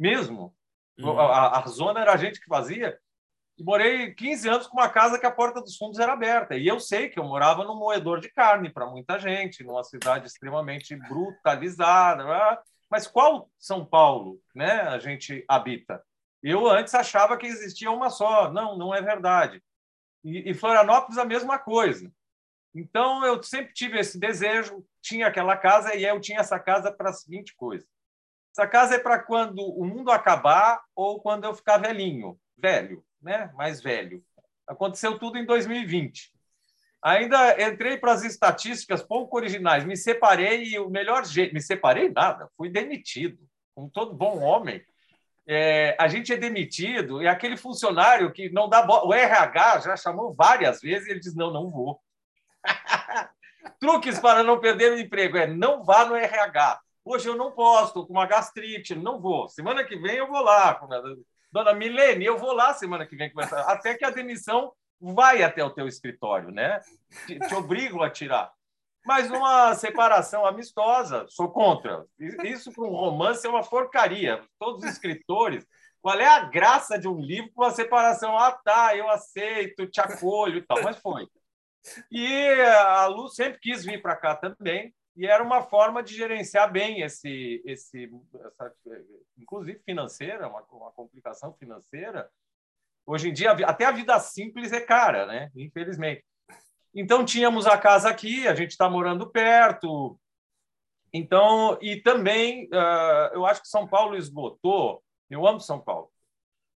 mesmo. 0.00 0.56
Uhum. 0.98 1.20
A, 1.20 1.60
a, 1.60 1.66
zona 1.68 2.00
era 2.00 2.14
a 2.14 2.16
gente 2.16 2.40
que 2.40 2.46
fazia. 2.46 2.98
E 3.58 3.62
morei 3.62 4.14
15 4.14 4.48
anos 4.48 4.66
com 4.66 4.78
uma 4.78 4.88
casa 4.88 5.18
que 5.18 5.26
a 5.26 5.30
porta 5.30 5.60
dos 5.60 5.76
fundos 5.76 5.98
era 5.98 6.14
aberta. 6.14 6.56
E 6.56 6.66
eu 6.66 6.80
sei 6.80 7.10
que 7.10 7.18
eu 7.18 7.24
morava 7.24 7.64
num 7.64 7.76
moedor 7.76 8.18
de 8.18 8.30
carne 8.30 8.72
para 8.72 8.86
muita 8.86 9.18
gente, 9.18 9.62
numa 9.62 9.84
cidade 9.84 10.26
extremamente 10.26 10.96
brutalizada. 10.96 12.24
Mas 12.90 13.06
qual 13.06 13.50
São 13.58 13.84
Paulo 13.84 14.40
né, 14.54 14.80
a 14.82 14.98
gente 14.98 15.44
habita? 15.46 16.02
Eu 16.42 16.66
antes 16.66 16.94
achava 16.94 17.36
que 17.36 17.46
existia 17.46 17.90
uma 17.90 18.08
só. 18.08 18.50
Não, 18.50 18.78
não 18.78 18.94
é 18.94 19.02
verdade. 19.02 19.62
E, 20.24 20.50
e 20.50 20.54
Florianópolis, 20.54 21.18
a 21.18 21.24
mesma 21.26 21.58
coisa. 21.58 22.10
Então, 22.74 23.24
eu 23.26 23.42
sempre 23.42 23.74
tive 23.74 23.98
esse 23.98 24.18
desejo, 24.18 24.84
tinha 25.02 25.26
aquela 25.26 25.56
casa 25.56 25.94
e 25.94 26.04
eu 26.04 26.20
tinha 26.20 26.40
essa 26.40 26.58
casa 26.58 26.90
para 26.90 27.10
a 27.10 27.12
seguinte 27.12 27.54
coisa. 27.54 27.84
Essa 28.52 28.66
casa 28.66 28.96
é 28.96 28.98
para 28.98 29.18
quando 29.18 29.60
o 29.60 29.84
mundo 29.84 30.10
acabar 30.10 30.82
ou 30.94 31.20
quando 31.20 31.44
eu 31.44 31.54
ficar 31.54 31.78
velhinho, 31.78 32.38
velho, 32.56 33.04
né? 33.22 33.50
mais 33.54 33.82
velho. 33.82 34.22
Aconteceu 34.66 35.18
tudo 35.18 35.38
em 35.38 35.44
2020. 35.44 36.32
Ainda 37.02 37.62
entrei 37.62 37.96
para 37.96 38.12
as 38.12 38.24
estatísticas 38.24 39.02
pouco 39.02 39.36
originais, 39.36 39.84
me 39.84 39.96
separei 39.96 40.64
e 40.64 40.78
o 40.78 40.90
melhor 40.90 41.24
jeito, 41.24 41.54
me 41.54 41.62
separei 41.62 42.10
nada, 42.10 42.48
fui 42.56 42.68
demitido, 42.68 43.38
como 43.74 43.88
todo 43.90 44.14
bom 44.14 44.40
homem 44.40 44.84
é, 45.52 45.96
a 45.98 46.06
gente 46.06 46.32
é 46.32 46.36
demitido 46.36 47.20
e 47.20 47.26
aquele 47.26 47.56
funcionário 47.56 48.32
que 48.32 48.48
não 48.50 48.68
dá 48.68 48.86
o 49.04 49.12
RH 49.12 49.80
já 49.80 49.96
chamou 49.96 50.32
várias 50.32 50.80
vezes 50.80 51.08
e 51.08 51.10
ele 51.10 51.18
diz: 51.18 51.34
não, 51.34 51.52
não 51.52 51.68
vou. 51.68 52.00
Truques 53.80 54.20
para 54.20 54.44
não 54.44 54.60
perder 54.60 54.92
o 54.92 55.00
emprego 55.00 55.36
é 55.36 55.48
não 55.48 55.82
vá 55.82 56.04
no 56.04 56.14
RH. 56.14 56.80
Hoje 57.04 57.28
eu 57.28 57.36
não 57.36 57.52
posso, 57.52 57.88
estou 57.88 58.06
com 58.06 58.12
uma 58.12 58.26
gastrite, 58.26 58.94
não 58.94 59.20
vou. 59.20 59.48
Semana 59.48 59.84
que 59.84 59.96
vem 59.96 60.16
eu 60.16 60.26
vou 60.26 60.42
lá. 60.42 60.80
Dona 61.50 61.72
Milene, 61.72 62.24
eu 62.24 62.38
vou 62.38 62.52
lá 62.52 62.74
semana 62.74 63.06
que 63.06 63.16
vem 63.16 63.30
conversar. 63.30 63.62
Até 63.62 63.94
que 63.94 64.04
a 64.04 64.10
demissão 64.10 64.72
vai 65.00 65.42
até 65.42 65.64
o 65.64 65.70
teu 65.70 65.88
escritório, 65.88 66.50
né? 66.50 66.80
Te, 67.26 67.38
te 67.38 67.54
obrigam 67.54 68.02
a 68.02 68.10
tirar 68.10 68.52
mas 69.04 69.30
uma 69.30 69.74
separação 69.74 70.44
amistosa, 70.44 71.26
sou 71.28 71.50
contra. 71.50 72.04
Isso 72.44 72.72
para 72.72 72.84
um 72.84 72.90
romance 72.90 73.46
é 73.46 73.50
uma 73.50 73.62
porcaria. 73.62 74.42
Todos 74.58 74.84
os 74.84 74.90
escritores, 74.90 75.66
qual 76.00 76.18
é 76.18 76.26
a 76.26 76.44
graça 76.44 76.98
de 76.98 77.08
um 77.08 77.18
livro 77.20 77.50
com 77.52 77.62
uma 77.62 77.70
separação? 77.70 78.36
Ah, 78.36 78.52
tá, 78.52 78.96
eu 78.96 79.08
aceito, 79.08 79.86
te 79.86 80.00
acolho 80.00 80.58
e 80.58 80.62
tal, 80.62 80.82
mas 80.82 80.96
foi. 80.98 81.26
E 82.10 82.60
a 82.60 83.06
Lu 83.06 83.28
sempre 83.28 83.58
quis 83.58 83.84
vir 83.84 84.02
para 84.02 84.16
cá 84.16 84.36
também, 84.36 84.94
e 85.20 85.26
era 85.26 85.44
uma 85.44 85.60
forma 85.60 86.02
de 86.02 86.16
gerenciar 86.16 86.72
bem 86.72 87.02
esse, 87.02 87.62
esse 87.66 88.10
essa, 88.42 88.74
inclusive 89.36 89.78
financeira, 89.80 90.48
uma, 90.48 90.64
uma 90.72 90.90
complicação 90.92 91.52
financeira. 91.52 92.30
Hoje 93.04 93.28
em 93.28 93.32
dia, 93.34 93.50
até 93.50 93.84
a 93.84 93.90
vida 93.90 94.18
simples 94.18 94.72
é 94.72 94.80
cara, 94.80 95.26
né? 95.26 95.50
Infelizmente. 95.54 96.24
Então, 96.94 97.22
tínhamos 97.22 97.66
a 97.66 97.76
casa 97.76 98.08
aqui, 98.08 98.48
a 98.48 98.54
gente 98.54 98.70
está 98.70 98.88
morando 98.88 99.28
perto. 99.28 100.18
Então, 101.12 101.76
e 101.82 101.96
também, 101.96 102.64
uh, 102.68 103.34
eu 103.34 103.44
acho 103.44 103.60
que 103.60 103.68
São 103.68 103.86
Paulo 103.86 104.16
esgotou. 104.16 105.04
Eu 105.28 105.46
amo 105.46 105.60
São 105.60 105.78
Paulo. 105.78 106.10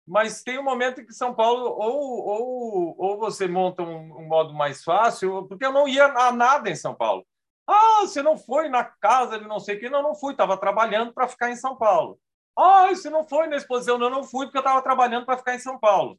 Mas 0.07 0.43
tem 0.43 0.59
um 0.59 0.63
momento 0.63 1.01
em 1.01 1.07
que 1.07 1.15
São 1.15 1.35
Paulo, 1.35 1.65
ou, 1.65 2.27
ou, 2.27 2.95
ou 2.99 3.19
você 3.19 3.49
monta 3.49 3.83
um, 3.83 4.19
um 4.19 4.29
modo 4.29 4.53
mais 4.53 4.85
fácil, 4.85 5.49
porque 5.49 5.65
eu 5.65 5.73
não 5.73 5.89
ia 5.89 6.05
a 6.05 6.31
nada 6.31 6.69
em 6.69 6.77
São 6.77 6.95
Paulo. 6.95 7.27
Ah, 7.67 8.01
você 8.03 8.23
não 8.23 8.37
foi 8.37 8.69
na 8.69 8.85
casa 8.85 9.39
de 9.39 9.47
não 9.47 9.59
sei 9.59 9.79
quem? 9.79 9.91
Não, 9.91 10.03
não 10.03 10.15
fui, 10.15 10.33
estava 10.33 10.57
trabalhando 10.57 11.13
para 11.13 11.29
ficar 11.29 11.51
em 11.51 11.57
São 11.57 11.77
Paulo. 11.77 12.19
Ah, 12.57 12.89
você 12.89 13.11
não 13.11 13.27
foi 13.27 13.47
na 13.47 13.57
exposição? 13.57 13.99
Não, 13.99 14.11
não 14.11 14.23
fui, 14.23 14.47
porque 14.47 14.59
eu 14.59 14.63
estava 14.63 14.83
trabalhando 14.83 15.27
para 15.27 15.39
ficar 15.39 15.55
em 15.55 15.59
São 15.59 15.79
Paulo. 15.79 16.19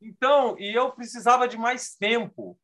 Então, 0.00 0.56
e 0.58 0.72
eu 0.72 0.90
precisava 0.92 1.48
de 1.48 1.56
mais 1.56 1.94
tempo. 1.94 2.58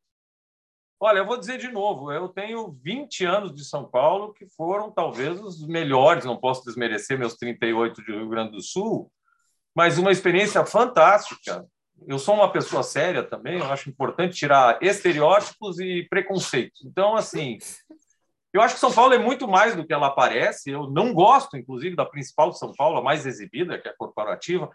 Olha, 1.01 1.19
eu 1.19 1.25
vou 1.25 1.37
dizer 1.37 1.57
de 1.57 1.71
novo, 1.71 2.11
eu 2.11 2.27
tenho 2.27 2.77
20 2.83 3.23
anos 3.23 3.55
de 3.55 3.63
São 3.63 3.89
Paulo 3.89 4.33
que 4.33 4.45
foram 4.49 4.91
talvez 4.91 5.39
os 5.39 5.65
melhores, 5.65 6.25
não 6.25 6.37
posso 6.37 6.65
desmerecer 6.65 7.17
meus 7.17 7.35
38 7.35 8.03
de 8.03 8.11
Rio 8.11 8.27
Grande 8.27 8.51
do 8.51 8.61
Sul, 8.61 9.09
mas 9.73 9.97
uma 9.97 10.11
experiência 10.11 10.65
fantástica. 10.65 11.65
Eu 12.05 12.19
sou 12.19 12.35
uma 12.35 12.51
pessoa 12.51 12.83
séria 12.83 13.23
também, 13.23 13.59
eu 13.59 13.71
acho 13.71 13.89
importante 13.89 14.35
tirar 14.35 14.77
estereótipos 14.81 15.79
e 15.79 16.05
preconceitos. 16.09 16.83
Então, 16.85 17.15
assim, 17.15 17.57
eu 18.53 18.61
acho 18.61 18.73
que 18.75 18.79
São 18.79 18.91
Paulo 18.91 19.13
é 19.13 19.17
muito 19.17 19.47
mais 19.47 19.75
do 19.75 19.85
que 19.85 19.93
ela 19.93 20.09
parece. 20.09 20.71
Eu 20.71 20.89
não 20.89 21.13
gosto, 21.13 21.55
inclusive, 21.57 21.95
da 21.95 22.05
principal 22.05 22.49
de 22.49 22.57
São 22.57 22.73
Paulo, 22.73 22.97
a 22.97 23.03
mais 23.03 23.25
exibida, 23.25 23.77
que 23.77 23.87
é 23.87 23.91
a 23.91 23.97
corporativa 23.97 24.69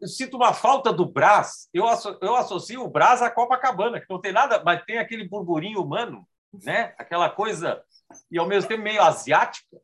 eu 0.00 0.08
sinto 0.08 0.36
uma 0.36 0.52
falta 0.52 0.92
do 0.92 1.06
Brás. 1.06 1.68
Eu, 1.72 1.84
eu 2.20 2.36
associo 2.36 2.82
o 2.82 2.88
Brás 2.88 3.22
à 3.22 3.30
Copacabana, 3.30 4.00
que 4.00 4.06
não 4.08 4.20
tem 4.20 4.32
nada, 4.32 4.62
mas 4.64 4.84
tem 4.84 4.98
aquele 4.98 5.26
burburinho 5.26 5.80
humano, 5.80 6.26
né? 6.64 6.94
aquela 6.98 7.30
coisa, 7.30 7.82
e 8.30 8.38
ao 8.38 8.46
mesmo 8.46 8.68
tempo 8.68 8.82
meio 8.82 9.02
asiática. 9.02 9.78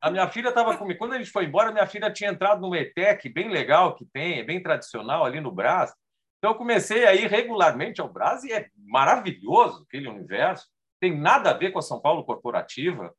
A 0.00 0.10
minha 0.10 0.28
filha 0.28 0.50
estava 0.50 0.76
comigo. 0.76 0.98
Quando 0.98 1.14
a 1.14 1.18
gente 1.18 1.30
foi 1.30 1.46
embora, 1.46 1.72
minha 1.72 1.86
filha 1.86 2.12
tinha 2.12 2.30
entrado 2.30 2.60
no 2.60 2.74
ETEC, 2.74 3.28
bem 3.28 3.48
legal 3.48 3.94
que 3.94 4.04
tem, 4.04 4.40
é 4.40 4.44
bem 4.44 4.62
tradicional 4.62 5.24
ali 5.24 5.40
no 5.40 5.50
Brás. 5.50 5.92
Então, 6.38 6.52
eu 6.52 6.58
comecei 6.58 7.06
a 7.06 7.14
ir 7.14 7.28
regularmente 7.28 8.00
ao 8.00 8.12
Brás 8.12 8.44
e 8.44 8.52
é 8.52 8.68
maravilhoso 8.76 9.84
aquele 9.84 10.08
universo. 10.08 10.66
Tem 11.00 11.16
nada 11.16 11.50
a 11.50 11.54
ver 11.54 11.72
com 11.72 11.78
a 11.78 11.82
São 11.82 12.00
Paulo 12.00 12.24
corporativa, 12.24 13.14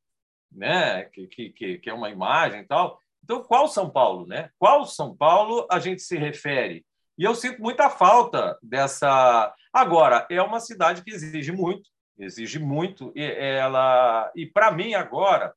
né? 0.52 1.06
que, 1.06 1.28
que, 1.28 1.78
que 1.80 1.90
é 1.90 1.94
uma 1.94 2.10
imagem 2.10 2.62
e 2.62 2.66
tal. 2.66 3.02
Então, 3.24 3.44
qual 3.44 3.68
São 3.68 3.90
Paulo, 3.90 4.26
né? 4.26 4.50
Qual 4.58 4.86
São 4.86 5.16
Paulo 5.16 5.68
a 5.70 5.80
gente 5.80 6.02
se 6.02 6.18
refere? 6.18 6.86
E 7.18 7.24
eu 7.24 7.34
sinto 7.34 7.62
muita 7.62 7.90
falta 7.90 8.58
dessa. 8.62 9.54
Agora, 9.74 10.26
é 10.30 10.42
uma 10.42 10.60
cidade 10.60 11.04
que 11.04 11.12
exige 11.12 11.52
muito, 11.52 11.90
exige 12.18 12.60
muito. 12.60 13.12
E 13.16 13.24
ela 13.24 14.32
e 14.36 14.46
para 14.46 14.72
mim 14.72 14.94
agora 14.94 15.54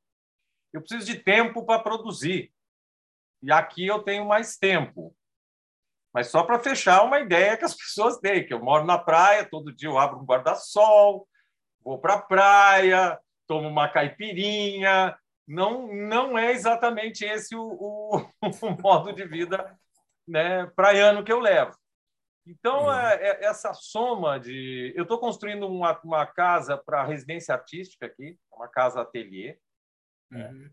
eu 0.73 0.81
preciso 0.81 1.07
de 1.07 1.19
tempo 1.19 1.65
para 1.65 1.83
produzir. 1.83 2.53
E 3.43 3.53
aqui 3.53 3.87
eu 3.87 4.03
tenho 4.03 4.27
mais 4.27 4.57
tempo. 4.57 5.15
Mas 6.13 6.29
só 6.29 6.43
para 6.43 6.59
fechar 6.59 7.05
uma 7.05 7.21
ideia 7.21 7.57
que 7.57 7.65
as 7.65 7.75
pessoas 7.77 8.19
têm, 8.19 8.47
que 8.47 8.55
eu 8.55 8.63
moro 8.63 8.85
na 8.85 8.99
praia, 8.99 9.49
todo 9.49 9.73
dia 9.73 9.89
eu 9.89 9.99
abro 9.99 10.19
um 10.19 10.25
guarda-sol, 10.25 11.29
vou 11.85 11.99
para 11.99 12.15
a 12.15 12.23
praia, 12.23 13.19
tomo 13.47 13.69
uma 13.69 13.89
caipirinha. 13.89 15.17
Não, 15.47 15.87
não 15.93 16.39
é 16.39 16.53
exatamente 16.53 17.25
esse 17.25 17.57
o, 17.57 17.63
o, 17.63 18.17
o 18.63 18.83
modo 18.83 19.13
de 19.13 19.25
vida 19.27 19.77
né, 20.27 20.67
praiano 20.77 21.25
que 21.25 21.33
eu 21.33 21.41
levo. 21.41 21.75
Então, 22.47 22.85
uhum. 22.85 22.93
é, 22.93 23.15
é, 23.15 23.45
essa 23.45 23.73
soma 23.75 24.39
de. 24.39 24.93
Eu 24.97 25.03
estou 25.03 25.19
construindo 25.19 25.67
uma, 25.67 25.99
uma 26.03 26.27
casa 26.27 26.77
para 26.77 27.05
residência 27.05 27.55
artística 27.55 28.07
aqui, 28.07 28.39
uma 28.53 28.69
casa 28.69 29.01
ateliê. 29.01 29.59
Né? 30.31 30.49
Uhum. 30.49 30.71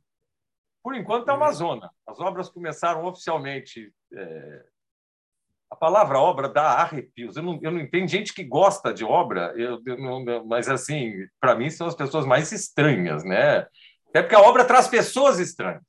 Por 0.84 0.96
enquanto, 0.96 1.30
é 1.30 1.34
uma 1.34 1.48
uhum. 1.48 1.54
zona. 1.54 1.92
As 2.08 2.20
obras 2.20 2.50
começaram 2.50 3.06
oficialmente. 3.06 3.94
É... 4.14 4.66
A 5.70 5.76
palavra 5.76 6.20
obra 6.20 6.48
dá 6.48 6.64
arrepios. 6.74 7.36
Eu 7.36 7.44
não, 7.44 7.60
eu 7.62 7.72
não 7.72 7.80
entendo 7.80 8.08
gente 8.08 8.34
que 8.34 8.44
gosta 8.44 8.94
de 8.94 9.04
obra, 9.04 9.54
eu, 9.58 9.82
eu 9.86 9.98
não, 9.98 10.46
mas, 10.46 10.70
assim, 10.70 11.14
para 11.40 11.56
mim, 11.56 11.70
são 11.70 11.88
as 11.88 11.96
pessoas 11.96 12.26
mais 12.26 12.52
estranhas, 12.52 13.24
né? 13.24 13.68
Até 14.10 14.22
porque 14.22 14.36
a 14.36 14.42
obra 14.42 14.66
traz 14.66 14.88
pessoas 14.88 15.40
estranhas. 15.40 15.84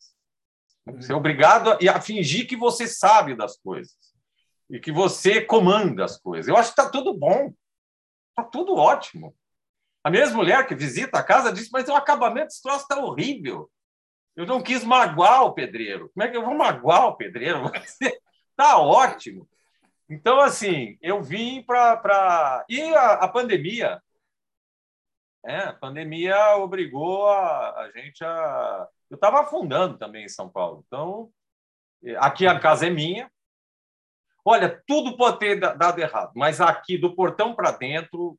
Você 0.97 1.13
é 1.13 1.15
obrigado 1.15 1.71
a, 1.73 1.77
a 1.97 2.01
fingir 2.01 2.47
que 2.49 2.57
você 2.57 2.87
sabe 2.87 3.37
das 3.37 3.57
coisas 3.59 3.95
e 4.71 4.81
que 4.81 4.93
você 4.93 5.41
comanda 5.41 6.05
as 6.05 6.19
coisas. 6.19 6.49
Eu 6.49 6.57
acho 6.57 6.75
que 6.75 6.81
está 6.81 6.91
tudo 6.91 7.15
bom, 7.15 7.53
está 8.31 8.43
tudo 8.51 8.75
ótimo. 8.75 9.35
A 10.03 10.11
mesma 10.11 10.37
mulher 10.37 10.67
que 10.67 10.75
visita 10.75 11.19
a 11.19 11.23
casa 11.23 11.53
disse: 11.53 11.71
Mas 11.73 11.89
o 11.89 11.95
acabamento 11.95 12.47
desse 12.47 12.63
troço 12.63 12.83
está 12.83 12.99
horrível. 12.99 13.71
Eu 14.37 14.47
não 14.47 14.63
quis 14.63 14.85
magoar 14.85 15.43
o 15.43 15.53
pedreiro. 15.53 16.11
Como 16.15 16.25
é 16.25 16.31
que 16.31 16.37
eu 16.37 16.45
vou 16.45 16.55
magoar 16.55 17.07
o 17.09 17.17
pedreiro? 17.17 17.71
Está 18.51 18.79
ótimo. 18.79 19.49
Então, 20.09 20.41
assim, 20.41 20.97
eu 21.03 21.23
vim 21.23 21.63
para. 21.63 21.97
Pra... 21.97 22.65
E 22.69 22.81
a, 22.95 23.13
a, 23.15 23.29
pandemia. 23.29 24.03
É, 25.45 25.59
a 25.59 25.73
pandemia 25.73 26.57
obrigou 26.57 27.29
a, 27.29 27.81
a 27.81 27.91
gente 27.93 28.25
a. 28.25 28.89
Eu 29.11 29.17
estava 29.17 29.41
afundando 29.41 29.99
também 29.99 30.25
em 30.25 30.29
São 30.29 30.49
Paulo. 30.49 30.85
Então, 30.87 31.31
aqui 32.19 32.47
a 32.47 32.59
casa 32.59 32.87
é 32.87 32.91
minha. 32.91 33.31
Olha, 34.45 34.83
tudo 34.87 35.17
pode 35.17 35.39
ter 35.39 35.61
dado 35.61 36.01
errado, 36.01 36.33
mas 36.35 36.61
aqui, 36.61 36.97
do 36.97 37.15
portão 37.15 37.55
para 37.55 37.71
dentro, 37.71 38.39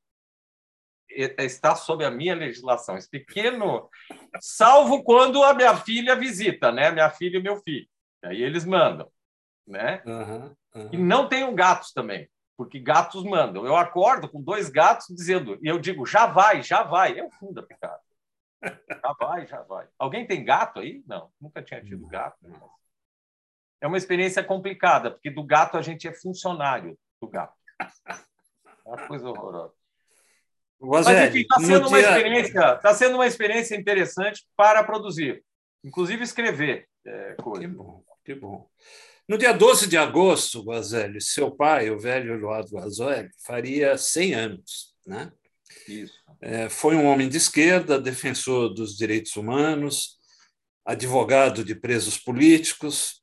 está 1.09 1.75
sob 1.75 2.03
a 2.03 2.11
minha 2.11 2.35
legislação. 2.35 2.97
Esse 2.97 3.09
pequeno, 3.09 3.89
salvo 4.39 5.03
quando 5.03 5.43
a 5.43 5.53
minha 5.53 5.75
filha 5.75 6.15
visita, 6.15 6.71
né? 6.71 6.91
Minha 6.91 7.09
filha 7.09 7.37
e 7.37 7.43
meu 7.43 7.57
filho. 7.57 7.87
Aí 8.23 8.41
eles 8.41 8.65
mandam, 8.65 9.09
né? 9.67 10.01
Uhum, 10.05 10.55
uhum. 10.75 10.89
E 10.91 10.97
não 10.97 11.27
tenho 11.27 11.53
gatos 11.53 11.91
também, 11.91 12.29
porque 12.57 12.79
gatos 12.79 13.23
mandam. 13.23 13.65
Eu 13.65 13.75
acordo 13.75 14.29
com 14.29 14.41
dois 14.41 14.69
gatos 14.69 15.07
dizendo, 15.09 15.57
e 15.61 15.67
eu 15.67 15.79
digo, 15.79 16.05
já 16.05 16.25
vai, 16.25 16.61
já 16.61 16.83
vai. 16.83 17.19
Eu 17.19 17.29
funda, 17.31 17.63
picado. 17.63 18.01
Já 19.01 19.13
vai, 19.17 19.47
já 19.47 19.61
vai. 19.61 19.87
Alguém 19.97 20.27
tem 20.27 20.43
gato 20.43 20.81
aí? 20.81 21.01
Não, 21.07 21.31
nunca 21.39 21.63
tinha 21.63 21.81
tido 21.81 22.05
gato. 22.07 22.37
É 23.79 23.87
uma 23.87 23.97
experiência 23.97 24.43
complicada, 24.43 25.11
porque 25.11 25.29
do 25.29 25.41
gato 25.45 25.77
a 25.77 25.81
gente 25.81 26.09
é 26.09 26.13
funcionário 26.13 26.99
do 27.21 27.27
gato. 27.27 27.55
É 28.85 28.89
uma 28.89 29.07
coisa 29.07 29.29
horrorosa. 29.29 29.73
Mas, 30.81 31.07
enfim, 31.07 31.41
está 31.41 31.59
sendo, 31.59 31.87
uma 31.89 31.99
dia... 31.99 32.09
experiência, 32.09 32.75
tá 32.77 32.93
sendo 32.93 33.15
uma 33.15 33.27
experiência 33.27 33.75
interessante 33.75 34.47
para 34.55 34.83
produzir, 34.83 35.43
inclusive 35.83 36.23
escrever 36.23 36.87
é, 37.05 37.33
coisas. 37.35 37.65
Que 37.65 37.67
bom, 37.67 38.03
que 38.25 38.35
bom. 38.35 38.69
No 39.29 39.37
dia 39.37 39.51
12 39.51 39.85
de 39.85 39.95
agosto, 39.95 40.63
Guazelli, 40.63 41.21
seu 41.21 41.51
pai, 41.51 41.91
o 41.91 41.99
velho 41.99 42.33
Eduardo 42.33 42.71
Guazelli, 42.71 43.29
faria 43.45 43.95
100 43.95 44.33
anos. 44.33 44.95
Né? 45.05 45.31
É, 46.41 46.67
foi 46.67 46.95
um 46.95 47.05
homem 47.05 47.29
de 47.29 47.37
esquerda, 47.37 48.01
defensor 48.01 48.73
dos 48.73 48.97
direitos 48.97 49.35
humanos, 49.35 50.17
advogado 50.83 51.63
de 51.63 51.75
presos 51.75 52.17
políticos, 52.17 53.21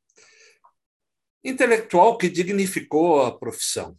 intelectual 1.42 2.16
que 2.16 2.28
dignificou 2.28 3.22
a 3.22 3.36
profissão. 3.36 3.98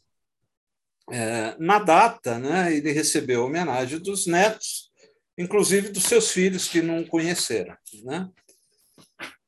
É, 1.12 1.58
na 1.60 1.78
data, 1.78 2.40
né, 2.40 2.74
ele 2.74 2.94
recebeu 2.94 3.44
homenagem 3.44 4.00
dos 4.00 4.26
netos, 4.26 4.94
inclusive 5.38 5.90
dos 5.90 6.04
seus 6.04 6.32
filhos 6.32 6.70
que 6.70 6.82
não 6.82 7.04
conheceram. 7.04 7.76
Né? 8.06 8.30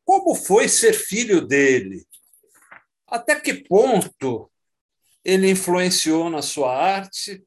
Como 0.03 0.35
foi 0.35 0.67
ser 0.67 0.91
filho 0.91 1.39
dele? 1.39 2.08
Até 3.11 3.39
que 3.39 3.53
ponto 3.53 4.51
ele 5.23 5.49
influenciou 5.49 6.29
na 6.29 6.41
sua 6.41 6.75
arte? 6.75 7.43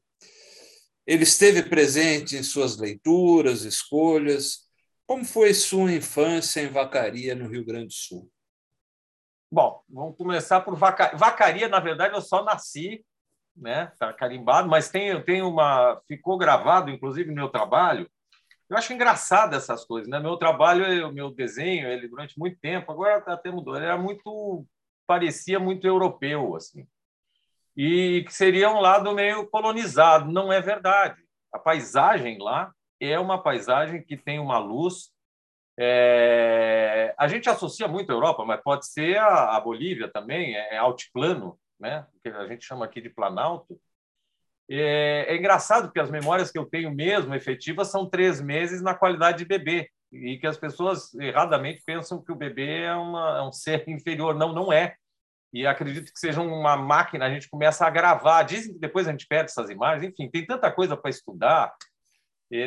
Ele 1.05 1.23
esteve 1.23 1.63
presente 1.63 2.37
em 2.37 2.43
suas 2.43 2.77
leituras, 2.77 3.63
escolhas? 3.63 4.67
Como 5.05 5.25
foi 5.25 5.53
sua 5.53 5.91
infância 5.91 6.61
em 6.61 6.67
Vacaria, 6.67 7.35
no 7.35 7.47
Rio 7.47 7.65
Grande 7.65 7.87
do 7.87 7.93
Sul? 7.93 8.31
Bom, 9.51 9.83
vamos 9.89 10.17
começar 10.17 10.61
por 10.61 10.75
vacaria. 10.75 11.17
Vacaria, 11.17 11.67
na 11.67 11.79
verdade, 11.79 12.15
eu 12.15 12.21
só 12.21 12.43
nasci 12.43 13.05
né? 13.55 13.91
Tá 13.99 14.11
carimbado, 14.13 14.67
mas 14.67 14.89
tem, 14.89 15.21
tem 15.23 15.41
uma 15.41 16.01
ficou 16.07 16.37
gravado, 16.37 16.89
inclusive 16.89 17.29
no 17.29 17.35
meu 17.35 17.49
trabalho. 17.49 18.09
Eu 18.69 18.77
acho 18.77 18.93
engraçado 18.93 19.55
essas 19.55 19.85
coisas, 19.85 20.09
né? 20.09 20.19
Meu 20.19 20.37
trabalho, 20.37 21.07
o 21.07 21.11
meu 21.11 21.31
desenho, 21.31 21.87
ele 21.87 22.07
durante 22.07 22.39
muito 22.39 22.59
tempo, 22.59 22.91
agora 22.91 23.17
até 23.27 23.51
mudou, 23.51 23.75
ele 23.75 23.85
era 23.85 23.97
muito 23.97 24.65
parecia 25.07 25.59
muito 25.59 25.85
europeu 25.87 26.55
assim. 26.55 26.87
E 27.75 28.23
que 28.25 28.33
seria 28.33 28.69
um 28.69 28.79
lado 28.79 29.11
meio 29.13 29.47
colonizado, 29.47 30.31
não 30.31 30.53
é 30.53 30.61
verdade. 30.61 31.21
A 31.51 31.57
paisagem 31.57 32.37
lá 32.39 32.71
é 32.99 33.19
uma 33.19 33.41
paisagem 33.41 34.03
que 34.03 34.15
tem 34.15 34.39
uma 34.39 34.59
luz 34.59 35.11
é... 35.77 37.15
a 37.17 37.27
gente 37.27 37.49
associa 37.49 37.87
muito 37.87 38.11
a 38.11 38.15
Europa, 38.15 38.45
mas 38.45 38.61
pode 38.61 38.87
ser 38.87 39.17
a, 39.17 39.59
Bolívia 39.59 40.07
também, 40.07 40.55
é, 40.55 40.75
é 40.75 40.77
altiplano, 40.77 41.57
né? 41.79 42.05
que 42.21 42.29
a 42.29 42.47
gente 42.47 42.63
chama 42.63 42.85
aqui 42.85 43.01
de 43.01 43.09
Planalto, 43.09 43.79
é, 44.69 45.25
é, 45.27 45.35
engraçado 45.35 45.91
que 45.91 45.99
as 45.99 46.09
memórias 46.09 46.49
que 46.51 46.57
eu 46.57 46.65
tenho 46.65 46.91
mesmo 46.91 47.35
efetivas 47.35 47.89
são 47.89 48.09
três 48.09 48.39
meses 48.41 48.81
na 48.81 48.93
qualidade 48.93 49.39
de 49.39 49.45
bebê 49.45 49.89
e 50.13 50.37
que 50.37 50.47
as 50.47 50.57
pessoas 50.57 51.13
erradamente 51.15 51.81
pensam 51.85 52.21
que 52.21 52.31
o 52.31 52.35
bebê 52.35 52.83
é, 52.83 52.93
uma, 52.93 53.39
é 53.39 53.41
um 53.41 53.51
ser 53.51 53.83
inferior. 53.89 54.35
Não, 54.35 54.53
não 54.53 54.71
é. 54.71 54.95
E 55.51 55.67
acredito 55.67 56.11
que 56.11 56.19
seja 56.19 56.41
uma 56.41 56.75
máquina, 56.75 57.25
a 57.25 57.29
gente 57.29 57.49
começa 57.49 57.85
a 57.85 57.89
gravar. 57.89 58.43
Dizem 58.43 58.73
que 58.73 58.79
depois 58.79 59.07
a 59.07 59.11
gente 59.11 59.27
perde 59.27 59.51
essas 59.51 59.69
imagens. 59.69 60.11
Enfim, 60.11 60.29
tem 60.29 60.45
tanta 60.45 60.71
coisa 60.71 60.95
para 60.95 61.09
estudar. 61.09 61.73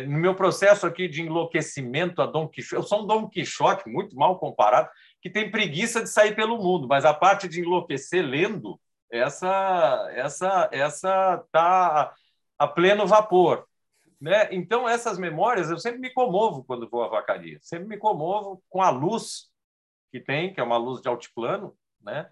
No 0.08 0.18
meu 0.18 0.34
processo 0.34 0.86
aqui 0.86 1.06
de 1.06 1.22
enlouquecimento 1.22 2.20
a 2.20 2.26
Dom 2.26 2.48
Quixote, 2.48 2.74
eu 2.74 2.82
sou 2.82 3.04
um 3.04 3.06
Dom 3.06 3.28
Quixote 3.28 3.88
muito 3.88 4.16
mal 4.16 4.36
comparado, 4.36 4.88
que 5.22 5.30
tem 5.30 5.50
preguiça 5.50 6.02
de 6.02 6.10
sair 6.10 6.34
pelo 6.34 6.58
mundo, 6.58 6.88
mas 6.88 7.04
a 7.04 7.14
parte 7.14 7.46
de 7.46 7.60
enlouquecer 7.60 8.24
lendo, 8.24 8.80
essa 9.08 10.10
essa 10.12 10.68
essa 10.72 11.44
tá 11.52 12.12
a 12.58 12.66
pleno 12.66 13.06
vapor, 13.06 13.64
né? 14.20 14.48
Então 14.52 14.88
essas 14.88 15.18
memórias 15.18 15.70
eu 15.70 15.78
sempre 15.78 16.00
me 16.00 16.10
comovo 16.10 16.64
quando 16.64 16.88
vou 16.88 17.02
à 17.02 17.08
vacaria, 17.08 17.58
sempre 17.62 17.86
me 17.86 17.96
comovo 17.96 18.62
com 18.68 18.82
a 18.82 18.90
luz 18.90 19.50
que 20.10 20.20
tem, 20.20 20.52
que 20.52 20.60
é 20.60 20.62
uma 20.62 20.76
luz 20.76 21.00
de 21.00 21.08
altiplano, 21.08 21.76
né? 22.00 22.30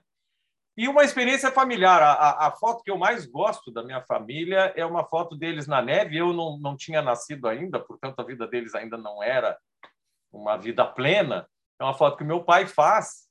E 0.76 0.88
uma 0.88 1.04
experiência 1.04 1.52
familiar. 1.52 2.02
A, 2.02 2.48
a, 2.48 2.50
foto 2.50 2.82
que 2.82 2.90
eu 2.90 2.98
mais 2.98 3.26
gosto 3.26 3.70
da 3.70 3.82
minha 3.84 4.02
família 4.02 4.72
é 4.74 4.84
uma 4.84 5.04
foto 5.04 5.36
deles 5.36 5.68
na 5.68 5.80
neve. 5.80 6.16
Eu 6.16 6.32
não, 6.32 6.58
não 6.58 6.76
tinha 6.76 7.00
nascido 7.00 7.46
ainda, 7.46 7.78
portanto, 7.78 8.18
a 8.18 8.24
vida 8.24 8.46
deles 8.46 8.74
ainda 8.74 8.98
não 8.98 9.22
era 9.22 9.56
uma 10.32 10.56
vida 10.56 10.84
plena. 10.84 11.48
É 11.78 11.84
uma 11.84 11.94
foto 11.94 12.16
que 12.16 12.24
meu 12.24 12.42
pai 12.42 12.66
faz 12.66 13.28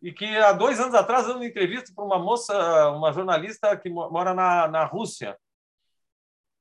e 0.00 0.12
que 0.12 0.36
há 0.36 0.52
dois 0.52 0.78
anos 0.78 0.94
atrás, 0.94 1.26
dando 1.26 1.44
entrevista 1.44 1.92
para 1.94 2.04
uma 2.04 2.18
moça, 2.18 2.90
uma 2.90 3.12
jornalista 3.12 3.76
que 3.76 3.88
mora 3.88 4.32
na, 4.32 4.68
na 4.68 4.84
Rússia, 4.84 5.36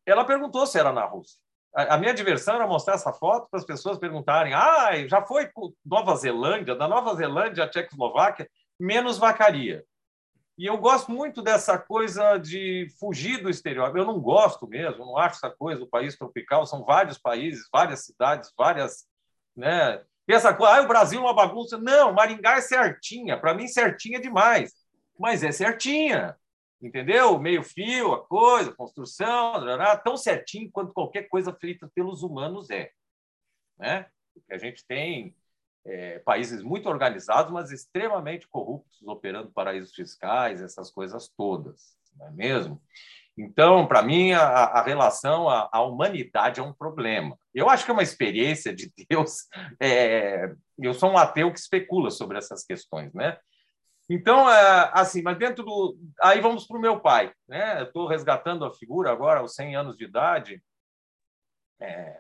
ela 0.06 0.26
perguntou 0.26 0.66
se 0.66 0.80
era 0.80 0.92
na 0.92 1.06
Rússia. 1.06 1.38
A, 1.76 1.96
a 1.96 1.98
minha 1.98 2.14
diversão 2.14 2.56
era 2.56 2.68
mostrar 2.68 2.96
essa 2.96 3.12
foto 3.12 3.48
para 3.50 3.60
as 3.60 3.66
pessoas 3.66 3.98
perguntarem: 3.98 4.54
ah, 4.54 4.92
já 5.08 5.22
foi 5.22 5.50
Nova 5.86 6.16
Zelândia, 6.16 6.76
da 6.76 6.88
Nova 6.88 7.16
Zelândia 7.16 7.64
à 7.64 7.70
Tchecoslováquia, 7.70 8.50
menos 8.80 9.18
vacaria. 9.18 9.84
E 10.56 10.68
eu 10.68 10.78
gosto 10.78 11.12
muito 11.12 11.42
dessa 11.42 11.80
coisa 11.80 12.38
de 12.38 12.88
fugir 13.00 13.42
do 13.42 13.50
estereótipo. 13.50 13.98
Eu 13.98 14.06
não 14.06 14.20
gosto 14.20 14.68
mesmo, 14.68 15.04
não 15.04 15.18
acho 15.18 15.38
essa 15.38 15.50
coisa, 15.50 15.84
o 15.84 15.90
país 15.90 16.16
tropical, 16.16 16.66
são 16.66 16.86
vários 16.86 17.18
países, 17.18 17.68
várias 17.72 18.06
cidades, 18.06 18.52
várias. 18.56 19.08
Né? 19.56 20.04
Pensa, 20.28 20.56
ah, 20.56 20.82
o 20.82 20.88
Brasil 20.88 21.20
é 21.20 21.24
uma 21.24 21.34
bagunça. 21.34 21.78
Não, 21.78 22.14
Maringá 22.14 22.58
é 22.58 22.62
certinha. 22.62 23.38
Para 23.38 23.54
mim, 23.56 23.68
certinha 23.68 24.20
é 24.20 24.22
demais. 24.22 24.74
Mas 25.20 25.44
é 25.44 25.52
certinha. 25.52 26.38
Entendeu? 26.84 27.40
Meio 27.40 27.64
fio, 27.64 28.14
a 28.14 28.26
coisa, 28.26 28.72
a 28.72 28.76
construção, 28.76 29.66
tão 30.04 30.18
certinho 30.18 30.70
quanto 30.72 30.94
qualquer 30.94 31.24
coisa 31.30 31.54
feita 31.54 31.90
pelos 31.96 32.22
humanos 32.24 32.70
é. 32.70 32.92
Né? 33.80 34.06
Porque 34.34 34.54
a 34.54 34.58
gente 34.58 34.86
tem 34.86 35.36
é, 35.86 36.20
países 36.20 36.62
muito 36.62 36.90
organizados, 36.90 37.52
mas 37.52 37.72
extremamente 37.72 38.48
corruptos, 38.48 39.02
operando 39.04 39.52
paraísos 39.52 39.96
fiscais, 39.96 40.62
essas 40.62 40.92
coisas 40.92 41.30
todas, 41.30 41.96
não 42.18 42.28
é 42.28 42.32
mesmo? 42.32 42.82
Então, 43.36 43.88
para 43.88 44.04
mim, 44.04 44.32
a, 44.34 44.44
a 44.44 44.84
relação 44.84 45.50
à, 45.50 45.68
à, 45.72 45.82
humanidade 45.82 46.60
é 46.60 46.64
um 46.64 46.74
problema. 46.74 47.38
Eu 47.54 47.68
acho 47.68 47.84
que 47.84 47.90
é 47.90 47.94
uma 47.94 48.04
experiência 48.04 48.74
de 48.76 48.92
Deus. 49.10 49.48
É, 49.82 50.54
eu 50.78 50.94
sou 50.94 51.12
um 51.12 51.18
ateu 51.18 51.52
que 51.52 51.60
especula 51.60 52.10
sobre 52.10 52.38
essas 52.38 52.64
questões, 52.64 53.14
né? 53.14 53.38
Então, 54.10 54.50
é, 54.50 54.92
assim, 54.94 55.22
mas 55.22 55.38
dentro 55.38 55.64
do. 55.64 55.98
Aí 56.22 56.42
vamos 56.42 56.68
para 56.68 56.78
o 56.78 56.82
meu 56.82 57.00
pai. 57.00 57.34
Né? 57.48 57.84
Estou 57.84 58.08
resgatando 58.08 58.66
a 58.66 58.74
figura 58.74 59.12
agora, 59.12 59.40
aos 59.40 59.56
100 59.56 59.76
anos 59.76 59.98
de 59.98 60.04
idade, 60.06 60.62
é, 61.80 62.20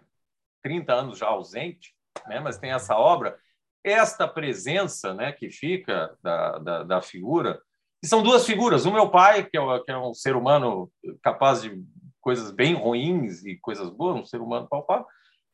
30 0.61 0.93
anos 0.93 1.17
já 1.17 1.27
ausente, 1.27 1.93
né? 2.27 2.39
mas 2.39 2.57
tem 2.57 2.71
essa 2.71 2.97
obra. 2.97 3.37
Esta 3.83 4.27
presença 4.27 5.13
né, 5.13 5.33
que 5.33 5.49
fica 5.49 6.17
da, 6.21 6.57
da, 6.57 6.83
da 6.83 7.01
figura, 7.01 7.61
e 8.01 8.07
são 8.07 8.21
duas 8.21 8.45
figuras. 8.45 8.85
O 8.85 8.91
meu 8.91 9.09
pai, 9.09 9.43
que 9.43 9.57
é, 9.57 9.79
que 9.79 9.91
é 9.91 9.97
um 9.97 10.13
ser 10.13 10.35
humano 10.35 10.91
capaz 11.21 11.61
de 11.61 11.81
coisas 12.19 12.51
bem 12.51 12.73
ruins 12.73 13.45
e 13.45 13.57
coisas 13.57 13.89
boas, 13.89 14.15
um 14.15 14.25
ser 14.25 14.41
humano 14.41 14.67
palpável, 14.69 15.05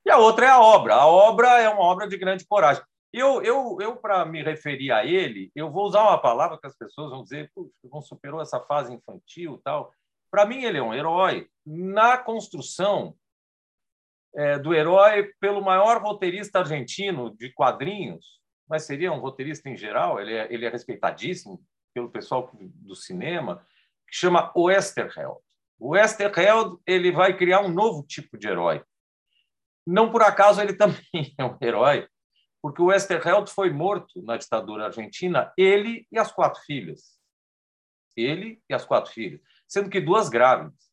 e 0.06 0.10
a 0.12 0.18
outra 0.18 0.46
é 0.48 0.50
a 0.50 0.60
obra. 0.60 0.96
A 0.96 1.06
obra 1.06 1.60
é 1.60 1.70
uma 1.70 1.84
obra 1.84 2.08
de 2.08 2.18
grande 2.18 2.46
coragem. 2.46 2.82
Eu, 3.12 3.42
eu, 3.42 3.78
eu 3.82 3.96
para 3.96 4.24
me 4.26 4.44
referir 4.44 4.92
a 4.92 5.04
ele, 5.04 5.52
eu 5.56 5.72
vou 5.72 5.86
usar 5.86 6.04
uma 6.04 6.22
palavra 6.22 6.60
que 6.60 6.68
as 6.68 6.78
pessoas 6.78 7.10
vão 7.10 7.24
dizer, 7.24 7.52
não 7.84 8.02
superou 8.02 8.40
essa 8.40 8.60
fase 8.60 8.94
infantil 8.94 9.60
tal. 9.64 9.92
Para 10.30 10.46
mim, 10.46 10.64
ele 10.64 10.78
é 10.78 10.84
um 10.84 10.94
herói 10.94 11.48
na 11.66 12.18
construção 12.18 13.16
é, 14.36 14.60
do 14.60 14.76
herói 14.76 15.32
pelo 15.40 15.62
maior 15.62 16.02
roteirista 16.02 16.60
argentino 16.60 17.36
de 17.36 17.52
quadrinhos, 17.52 18.40
mas 18.68 18.84
seria 18.84 19.12
um 19.12 19.20
roteirista 19.20 19.70
em 19.70 19.76
geral, 19.76 20.20
ele 20.20 20.34
é, 20.34 20.54
ele 20.54 20.66
é 20.66 20.70
respeitadíssimo 20.70 21.60
pelo 21.94 22.12
pessoal 22.12 22.52
do 22.54 22.96
cinema, 22.96 23.66
que 24.08 24.16
chama 24.16 24.52
Westerheld. 24.56 25.40
O 25.80 25.90
Westerheld 25.90 26.78
ele 26.86 27.12
vai 27.12 27.36
criar 27.36 27.62
um 27.62 27.70
novo 27.70 28.04
tipo 28.04 28.38
de 28.38 28.48
herói. 28.48 28.84
Não 29.88 30.12
por 30.12 30.22
acaso 30.22 30.62
ele 30.62 30.74
também 30.78 31.34
é 31.38 31.44
um 31.44 31.58
herói, 31.60 32.08
porque 32.62 32.82
o 32.82 32.86
Westerheld 32.86 33.52
foi 33.52 33.72
morto 33.72 34.22
na 34.22 34.38
ditadura 34.38 34.86
argentina, 34.86 35.52
ele 35.58 36.08
e 36.12 36.20
as 36.20 36.32
quatro 36.32 36.62
filhas. 36.62 37.18
Ele 38.16 38.62
e 38.70 38.74
as 38.74 38.86
quatro 38.86 39.12
filhas, 39.12 39.40
sendo 39.68 39.90
que 39.90 40.02
duas 40.02 40.30
grávidas. 40.30 40.90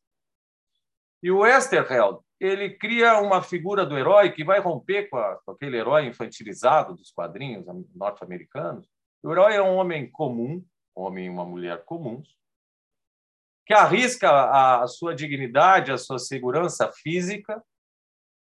E 1.21 1.29
o 1.29 1.39
Westerheld, 1.39 2.19
ele 2.39 2.77
cria 2.77 3.19
uma 3.19 3.41
figura 3.41 3.85
do 3.85 3.97
herói 3.97 4.31
que 4.31 4.43
vai 4.43 4.59
romper 4.59 5.09
com, 5.09 5.17
a, 5.17 5.35
com 5.37 5.51
aquele 5.51 5.77
herói 5.77 6.05
infantilizado 6.05 6.95
dos 6.95 7.11
quadrinhos 7.11 7.65
norte-americanos. 7.93 8.87
O 9.23 9.31
herói 9.31 9.55
é 9.55 9.61
um 9.61 9.75
homem 9.75 10.09
comum, 10.09 10.63
um 10.95 11.01
homem 11.01 11.25
e 11.25 11.29
uma 11.29 11.43
mulher 11.43 11.83
comuns, 11.83 12.37
que 13.65 13.73
arrisca 13.73 14.29
a 14.81 14.87
sua 14.87 15.13
dignidade, 15.13 15.91
a 15.91 15.97
sua 15.97 16.19
segurança 16.19 16.89
física 16.93 17.61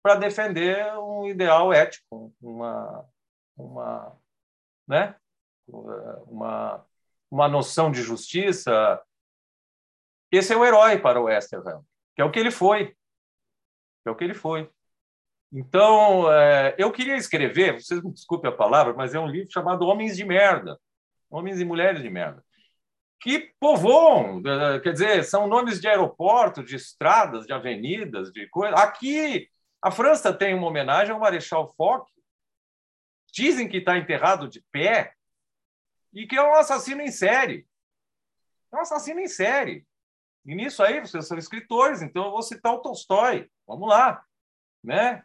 para 0.00 0.14
defender 0.14 0.96
um 0.98 1.26
ideal 1.26 1.72
ético, 1.72 2.32
uma, 2.40 3.04
uma, 3.56 4.16
né? 4.86 5.14
uma, 5.68 6.84
uma 7.30 7.48
noção 7.48 7.90
de 7.90 8.02
justiça. 8.02 9.00
Esse 10.30 10.52
é 10.52 10.56
o 10.56 10.64
herói 10.64 10.98
para 10.98 11.20
o 11.20 11.24
Westerham, 11.24 11.84
que 12.14 12.22
é 12.22 12.24
o 12.24 12.30
que 12.30 12.38
ele 12.38 12.50
foi. 12.50 12.88
Que 14.02 14.08
é 14.08 14.10
o 14.10 14.16
que 14.16 14.24
ele 14.24 14.34
foi. 14.34 14.70
Então, 15.52 16.30
é, 16.32 16.74
eu 16.76 16.90
queria 16.92 17.16
escrever, 17.16 17.80
vocês 17.80 18.02
me 18.02 18.12
desculpem 18.12 18.50
a 18.50 18.54
palavra, 18.54 18.92
mas 18.94 19.14
é 19.14 19.20
um 19.20 19.28
livro 19.28 19.50
chamado 19.50 19.86
Homens 19.86 20.16
de 20.16 20.24
Merda. 20.24 20.78
Homens 21.30 21.60
e 21.60 21.64
Mulheres 21.64 22.02
de 22.02 22.10
Merda. 22.10 22.44
Que 23.20 23.52
povoam, 23.58 24.42
é, 24.44 24.80
quer 24.80 24.92
dizer, 24.92 25.24
são 25.24 25.46
nomes 25.46 25.80
de 25.80 25.88
aeroporto, 25.88 26.62
de 26.62 26.76
estradas, 26.76 27.46
de 27.46 27.52
avenidas, 27.52 28.30
de 28.30 28.46
coisas. 28.48 28.78
Aqui, 28.78 29.48
a 29.80 29.90
França 29.90 30.32
tem 30.32 30.54
uma 30.54 30.66
homenagem 30.66 31.12
ao 31.12 31.20
Marechal 31.20 31.72
Foch, 31.76 32.10
dizem 33.32 33.68
que 33.68 33.78
está 33.78 33.96
enterrado 33.96 34.48
de 34.48 34.64
pé 34.72 35.14
e 36.12 36.26
que 36.26 36.36
é 36.36 36.42
um 36.42 36.54
assassino 36.54 37.02
em 37.02 37.10
série. 37.10 37.66
É 38.72 38.76
um 38.76 38.80
assassino 38.80 39.20
em 39.20 39.28
série. 39.28 39.86
E 40.44 40.54
nisso 40.54 40.82
aí, 40.82 41.00
vocês 41.00 41.26
são 41.26 41.36
escritores, 41.36 42.02
então 42.02 42.24
eu 42.24 42.30
vou 42.30 42.42
citar 42.42 42.72
o 42.72 42.78
Tolstói. 42.78 43.50
Vamos 43.66 43.88
lá. 43.88 44.22
Né? 44.82 45.22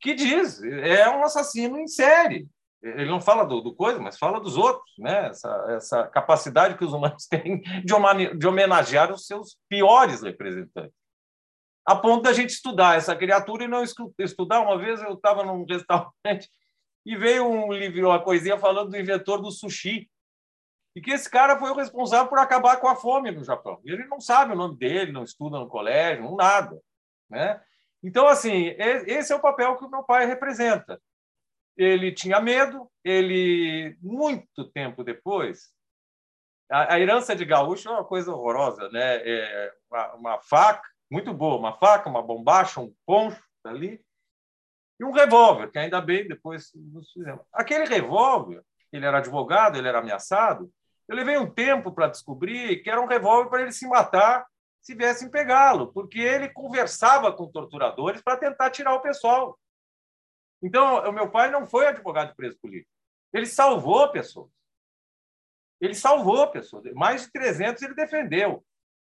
Que 0.00 0.14
diz, 0.14 0.62
é 0.62 1.08
um 1.08 1.24
assassino 1.24 1.78
em 1.78 1.88
série. 1.88 2.48
Ele 2.80 3.10
não 3.10 3.20
fala 3.20 3.44
do, 3.44 3.60
do 3.60 3.74
coisa, 3.74 3.98
mas 3.98 4.18
fala 4.18 4.40
dos 4.40 4.56
outros, 4.56 4.94
né? 4.98 5.28
Essa, 5.28 5.66
essa 5.70 6.06
capacidade 6.06 6.76
que 6.76 6.84
os 6.84 6.92
humanos 6.92 7.26
têm 7.26 7.60
de, 7.60 8.36
de 8.36 8.46
homenagear 8.46 9.12
os 9.12 9.26
seus 9.26 9.58
piores 9.68 10.22
representantes. 10.22 10.94
A 11.84 11.96
ponto 11.96 12.22
da 12.22 12.32
gente 12.32 12.50
estudar 12.50 12.96
essa 12.96 13.16
criatura 13.16 13.64
e 13.64 13.68
não 13.68 13.82
estudar. 13.82 14.60
Uma 14.60 14.78
vez 14.78 15.00
eu 15.02 15.14
estava 15.14 15.42
num 15.42 15.64
restaurante 15.64 16.48
e 17.08 17.16
veio 17.16 17.48
um 17.48 17.72
livro, 17.72 18.08
uma 18.08 18.22
coisinha 18.22 18.58
falando 18.58 18.90
do 18.90 18.98
inventor 18.98 19.40
do 19.40 19.50
sushi. 19.50 20.10
E 20.94 21.00
que 21.00 21.10
esse 21.10 21.30
cara 21.30 21.58
foi 21.58 21.70
o 21.70 21.74
responsável 21.74 22.28
por 22.28 22.38
acabar 22.38 22.76
com 22.78 22.86
a 22.86 22.94
fome 22.94 23.30
no 23.30 23.42
Japão. 23.42 23.80
E 23.82 23.90
ele 23.90 24.04
não 24.08 24.20
sabe 24.20 24.52
o 24.52 24.56
nome 24.56 24.76
dele, 24.76 25.10
não 25.10 25.22
estuda 25.22 25.58
no 25.58 25.68
colégio, 25.68 26.22
não 26.22 26.36
nada. 26.36 26.78
Né? 27.30 27.58
Então, 28.02 28.28
assim, 28.28 28.74
esse 28.76 29.32
é 29.32 29.36
o 29.36 29.40
papel 29.40 29.78
que 29.78 29.86
o 29.86 29.90
meu 29.90 30.02
pai 30.02 30.26
representa. 30.26 31.00
Ele 31.78 32.12
tinha 32.12 32.40
medo, 32.40 32.90
ele, 33.02 33.96
muito 34.02 34.66
tempo 34.70 35.02
depois, 35.02 35.72
a, 36.70 36.92
a 36.92 37.00
herança 37.00 37.34
de 37.34 37.46
gaúcho 37.46 37.88
é 37.88 37.92
uma 37.92 38.04
coisa 38.04 38.34
horrorosa, 38.34 38.90
né? 38.90 39.16
É 39.26 39.72
uma, 39.90 40.14
uma 40.14 40.42
faca, 40.42 40.86
muito 41.10 41.32
boa, 41.32 41.56
uma 41.56 41.72
faca, 41.78 42.10
uma 42.10 42.20
bombacha, 42.20 42.80
um 42.80 42.94
poncho 43.06 43.42
ali, 43.64 43.98
e 44.98 45.04
um 45.04 45.12
revólver, 45.12 45.70
que 45.70 45.78
ainda 45.78 46.00
bem 46.00 46.26
depois 46.26 46.72
nos 46.74 47.12
fizemos. 47.12 47.44
Aquele 47.52 47.84
revólver, 47.84 48.62
ele 48.92 49.06
era 49.06 49.18
advogado, 49.18 49.76
ele 49.76 49.88
era 49.88 49.98
ameaçado. 49.98 50.70
Eu 51.06 51.16
levei 51.16 51.38
um 51.38 51.50
tempo 51.50 51.92
para 51.92 52.08
descobrir 52.08 52.82
que 52.82 52.90
era 52.90 53.00
um 53.00 53.06
revólver 53.06 53.48
para 53.48 53.62
ele 53.62 53.72
se 53.72 53.86
matar 53.86 54.46
se 54.80 54.94
viessem 54.94 55.30
pegá-lo, 55.30 55.92
porque 55.92 56.18
ele 56.18 56.48
conversava 56.48 57.32
com 57.32 57.50
torturadores 57.50 58.22
para 58.22 58.38
tentar 58.38 58.70
tirar 58.70 58.94
o 58.94 59.02
pessoal. 59.02 59.58
Então, 60.62 61.08
o 61.08 61.12
meu 61.12 61.30
pai 61.30 61.50
não 61.50 61.66
foi 61.66 61.86
advogado 61.86 62.34
preso 62.34 62.58
político. 62.58 62.90
Ele 63.32 63.46
salvou 63.46 64.10
pessoas. 64.10 64.50
Ele 65.80 65.94
salvou 65.94 66.50
pessoas. 66.50 66.84
Mais 66.94 67.22
de 67.22 67.32
300 67.32 67.82
ele 67.82 67.94
defendeu. 67.94 68.64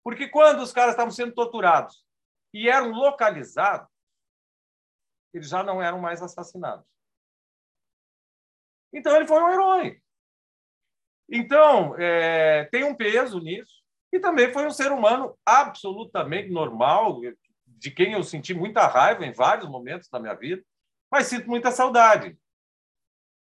Porque 0.02 0.28
quando 0.28 0.60
os 0.60 0.72
caras 0.72 0.92
estavam 0.92 1.10
sendo 1.10 1.34
torturados 1.34 2.04
e 2.52 2.68
eram 2.68 2.90
localizados, 2.90 3.88
eles 5.34 5.48
já 5.48 5.62
não 5.62 5.82
eram 5.82 5.98
mais 5.98 6.22
assassinados. 6.22 6.84
Então, 8.92 9.16
ele 9.16 9.26
foi 9.26 9.42
um 9.42 9.50
herói. 9.50 10.00
Então, 11.28 11.94
é, 11.98 12.64
tem 12.70 12.84
um 12.84 12.94
peso 12.94 13.40
nisso. 13.40 13.82
E 14.12 14.20
também 14.20 14.52
foi 14.52 14.64
um 14.66 14.70
ser 14.70 14.92
humano 14.92 15.36
absolutamente 15.44 16.48
normal, 16.50 17.20
de 17.66 17.90
quem 17.90 18.12
eu 18.12 18.22
senti 18.22 18.54
muita 18.54 18.86
raiva 18.86 19.26
em 19.26 19.32
vários 19.32 19.68
momentos 19.68 20.08
da 20.08 20.20
minha 20.20 20.34
vida, 20.34 20.62
mas 21.10 21.26
sinto 21.26 21.48
muita 21.48 21.72
saudade. 21.72 22.38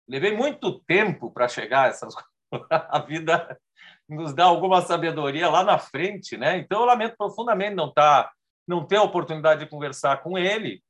Levei 0.08 0.36
muito 0.36 0.80
tempo 0.82 1.32
para 1.32 1.48
chegar 1.48 1.84
a 1.84 1.88
essas 1.88 2.16
A 2.70 3.00
vida 3.00 3.60
nos 4.08 4.34
dá 4.34 4.46
alguma 4.46 4.82
sabedoria 4.82 5.50
lá 5.50 5.64
na 5.64 5.78
frente, 5.78 6.38
né? 6.38 6.58
Então, 6.58 6.82
eu 6.82 6.86
lamento 6.86 7.16
profundamente 7.18 7.76
não, 7.76 7.92
tá, 7.92 8.32
não 8.68 8.86
ter 8.86 8.98
a 8.98 9.04
oportunidade 9.04 9.64
de 9.64 9.70
conversar 9.70 10.22
com 10.22 10.38
ele, 10.38 10.84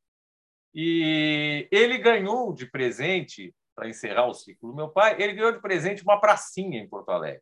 e 0.76 1.70
ele 1.72 1.98
ganhou 1.98 2.54
de 2.54 2.66
presente, 2.70 3.56
para 3.74 3.88
encerrar 3.88 4.28
o 4.28 4.34
ciclo 4.34 4.72
do 4.72 4.76
meu 4.76 4.90
pai, 4.90 5.16
ele 5.22 5.34
ganhou 5.34 5.54
de 5.54 5.62
presente 5.62 6.04
uma 6.04 6.20
pracinha 6.20 6.82
em 6.82 6.88
Porto 6.88 7.10
Alegre. 7.10 7.42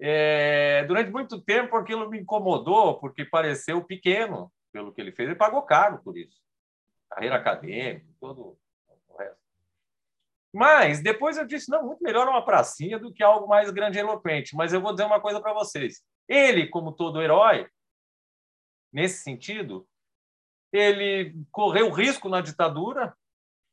É, 0.00 0.84
durante 0.84 1.10
muito 1.10 1.40
tempo 1.40 1.76
aquilo 1.76 2.08
me 2.08 2.20
incomodou, 2.20 2.98
porque 2.98 3.26
pareceu 3.26 3.84
pequeno 3.84 4.50
pelo 4.72 4.92
que 4.92 5.00
ele 5.00 5.12
fez. 5.12 5.28
Ele 5.28 5.38
pagou 5.38 5.62
caro 5.62 6.02
por 6.02 6.16
isso. 6.16 6.40
Carreira 7.10 7.36
acadêmica, 7.36 8.06
todo 8.18 8.58
o 9.08 9.16
resto. 9.18 9.38
Mas 10.52 11.02
depois 11.02 11.36
eu 11.36 11.46
disse: 11.46 11.70
não, 11.70 11.86
muito 11.86 12.02
melhor 12.02 12.26
uma 12.26 12.44
pracinha 12.44 12.98
do 12.98 13.12
que 13.12 13.22
algo 13.22 13.46
mais 13.46 13.70
grandiloquente. 13.70 14.56
Mas 14.56 14.72
eu 14.72 14.80
vou 14.80 14.92
dizer 14.92 15.04
uma 15.04 15.20
coisa 15.20 15.40
para 15.40 15.52
vocês. 15.52 16.02
Ele, 16.28 16.68
como 16.68 16.92
todo 16.92 17.22
herói, 17.22 17.68
nesse 18.92 19.22
sentido, 19.22 19.86
ele 20.74 21.34
correu 21.52 21.88
risco 21.90 22.28
na 22.28 22.40
ditadura 22.40 23.16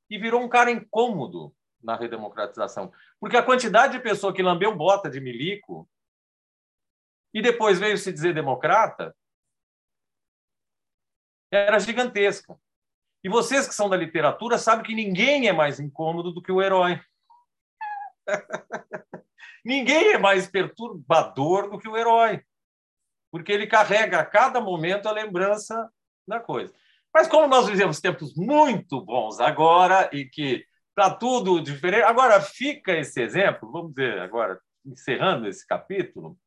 e 0.07 0.19
virou 0.19 0.41
um 0.41 0.47
cara 0.47 0.69
incômodo 0.69 1.53
na 1.81 1.95
redemocratização. 1.95 2.93
Porque 3.19 3.35
a 3.35 3.43
quantidade 3.43 3.93
de 3.93 4.03
pessoa 4.03 4.31
que 4.31 4.43
lambeu 4.43 4.75
bota 4.75 5.09
de 5.09 5.19
milico 5.19 5.89
e 7.33 7.41
depois 7.41 7.79
veio 7.79 7.97
se 7.97 8.13
dizer 8.13 8.35
democrata, 8.35 9.15
era 11.51 11.79
gigantesca. 11.79 12.55
E 13.23 13.29
vocês 13.29 13.67
que 13.67 13.73
são 13.73 13.89
da 13.89 13.97
literatura 13.97 14.57
sabem 14.57 14.85
que 14.85 14.93
ninguém 14.93 15.47
é 15.47 15.53
mais 15.53 15.79
incômodo 15.79 16.31
do 16.31 16.41
que 16.41 16.51
o 16.51 16.61
herói. 16.61 17.01
ninguém 19.65 20.13
é 20.13 20.17
mais 20.17 20.47
perturbador 20.47 21.69
do 21.69 21.79
que 21.79 21.87
o 21.87 21.97
herói, 21.97 22.43
porque 23.31 23.51
ele 23.51 23.65
carrega 23.65 24.19
a 24.19 24.25
cada 24.25 24.61
momento 24.61 25.07
a 25.07 25.11
lembrança 25.11 25.91
da 26.27 26.39
coisa. 26.39 26.73
Mas 27.13 27.27
como 27.27 27.47
nós 27.47 27.67
vivemos 27.67 27.99
tempos 27.99 28.33
muito 28.35 29.01
bons 29.01 29.39
agora 29.39 30.09
e 30.13 30.25
que 30.25 30.65
está 30.89 31.09
tudo 31.09 31.61
diferente, 31.61 32.03
agora 32.03 32.39
fica 32.41 32.93
esse 32.93 33.21
exemplo, 33.21 33.71
vamos 33.71 33.93
dizer 33.93 34.19
agora 34.19 34.59
encerrando 34.85 35.47
esse 35.47 35.65
capítulo, 35.65 36.37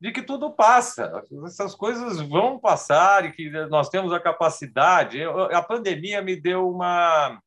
de 0.00 0.12
que 0.12 0.22
tudo 0.22 0.50
passa, 0.50 1.22
essas 1.44 1.74
coisas 1.74 2.20
vão 2.22 2.58
passar 2.58 3.26
e 3.26 3.32
que 3.32 3.50
nós 3.66 3.90
temos 3.90 4.12
a 4.12 4.20
capacidade. 4.20 5.22
a 5.22 5.62
pandemia 5.62 6.22
me 6.22 6.40
deu 6.40 6.68
uma 6.68 7.38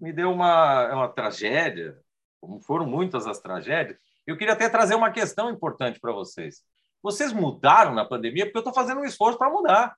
me 0.00 0.12
deu 0.12 0.32
uma, 0.32 0.92
uma 0.92 1.08
tragédia, 1.08 1.96
como 2.40 2.60
foram 2.60 2.84
muitas 2.84 3.26
as 3.26 3.38
tragédias. 3.38 3.96
Eu 4.26 4.36
queria 4.36 4.52
até 4.52 4.68
trazer 4.68 4.96
uma 4.96 5.12
questão 5.12 5.48
importante 5.48 6.00
para 6.00 6.12
vocês. 6.12 6.62
Vocês 7.02 7.32
mudaram 7.32 7.94
na 7.94 8.04
pandemia 8.04 8.44
porque 8.44 8.58
eu 8.58 8.60
estou 8.60 8.74
fazendo 8.74 9.00
um 9.00 9.04
esforço 9.04 9.38
para 9.38 9.50
mudar. 9.50 9.96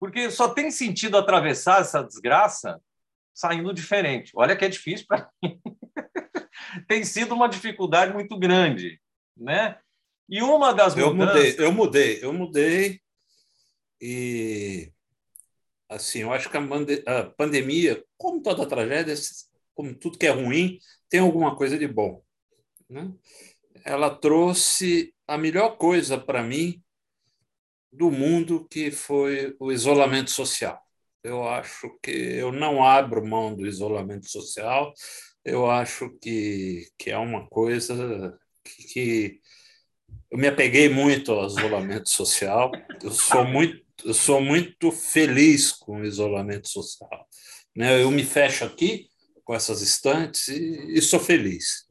Porque 0.00 0.30
só 0.30 0.48
tem 0.48 0.70
sentido 0.70 1.18
atravessar 1.18 1.82
essa 1.82 2.02
desgraça 2.02 2.80
saindo 3.34 3.72
diferente. 3.72 4.32
Olha 4.34 4.56
que 4.56 4.64
é 4.64 4.68
difícil 4.68 5.06
para 5.06 5.30
mim. 5.42 5.60
tem 6.88 7.04
sido 7.04 7.34
uma 7.34 7.48
dificuldade 7.48 8.12
muito 8.12 8.38
grande, 8.38 8.98
né? 9.36 9.78
E 10.28 10.42
uma 10.42 10.72
das 10.72 10.96
eu 10.96 11.14
mudanças... 11.14 11.50
mudei, 11.50 11.66
eu 11.66 11.72
mudei, 11.72 12.18
eu 12.22 12.32
mudei 12.32 13.00
e 14.00 14.90
assim, 15.88 16.20
eu 16.20 16.32
acho 16.32 16.48
que 16.48 16.56
a, 16.56 17.24
pandemia, 17.36 18.02
como 18.16 18.40
toda 18.40 18.66
tragédia, 18.66 19.14
como 19.74 19.94
tudo 19.94 20.16
que 20.16 20.26
é 20.26 20.30
ruim, 20.30 20.78
tem 21.08 21.20
alguma 21.20 21.56
coisa 21.56 21.76
de 21.76 21.86
bom, 21.86 22.22
né? 22.88 23.12
Ela 23.84 24.14
trouxe 24.14 25.12
a 25.26 25.36
melhor 25.36 25.76
coisa 25.76 26.16
para 26.16 26.42
mim 26.42 26.80
do 27.92 28.10
mundo 28.10 28.66
que 28.70 28.90
foi 28.90 29.54
o 29.58 29.72
isolamento 29.72 30.30
social. 30.30 30.80
Eu 31.22 31.46
acho 31.46 31.90
que 32.02 32.10
eu 32.10 32.50
não 32.52 32.82
abro 32.82 33.26
mão 33.26 33.54
do 33.54 33.66
isolamento 33.66 34.30
social. 34.30 34.92
Eu 35.44 35.70
acho 35.70 36.10
que, 36.20 36.86
que 36.98 37.10
é 37.10 37.18
uma 37.18 37.46
coisa 37.48 38.38
que, 38.64 38.82
que 38.84 39.40
eu 40.30 40.38
me 40.38 40.46
apeguei 40.46 40.88
muito 40.88 41.32
ao 41.32 41.46
isolamento 41.46 42.08
social. 42.08 42.70
Eu 43.02 43.10
sou 43.10 43.44
muito, 43.44 43.82
eu 44.04 44.14
sou 44.14 44.40
muito 44.40 44.90
feliz 44.92 45.72
com 45.72 46.00
o 46.00 46.04
isolamento 46.04 46.68
social. 46.68 47.26
Né? 47.76 48.02
Eu 48.02 48.10
me 48.10 48.24
fecho 48.24 48.64
aqui 48.64 49.08
com 49.44 49.54
essas 49.54 49.82
estantes 49.82 50.48
e, 50.48 50.94
e 50.94 51.02
sou 51.02 51.18
feliz. 51.18 51.86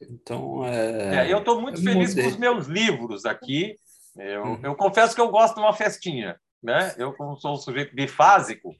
Então, 0.00 0.64
é, 0.64 1.26
é 1.26 1.32
eu 1.32 1.38
estou 1.38 1.60
muito 1.60 1.82
feliz 1.82 2.14
com 2.14 2.26
os 2.26 2.36
meus 2.36 2.66
livros 2.66 3.24
aqui. 3.24 3.74
Eu, 4.16 4.44
hum. 4.44 4.60
eu 4.62 4.74
confesso 4.74 5.14
que 5.14 5.20
eu 5.20 5.28
gosto 5.28 5.54
de 5.54 5.60
uma 5.60 5.72
festinha. 5.72 6.38
Né? 6.62 6.94
Eu, 6.98 7.14
como 7.14 7.36
sou 7.36 7.54
um 7.54 7.56
sujeito 7.56 7.94
bifásico, 7.94 8.74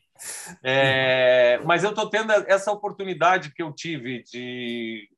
é, 0.62 1.58
mas 1.64 1.82
eu 1.82 1.90
estou 1.90 2.10
tendo 2.10 2.30
essa 2.30 2.70
oportunidade 2.70 3.52
que 3.54 3.62
eu 3.62 3.72
tive 3.72 4.22
de. 4.24 5.08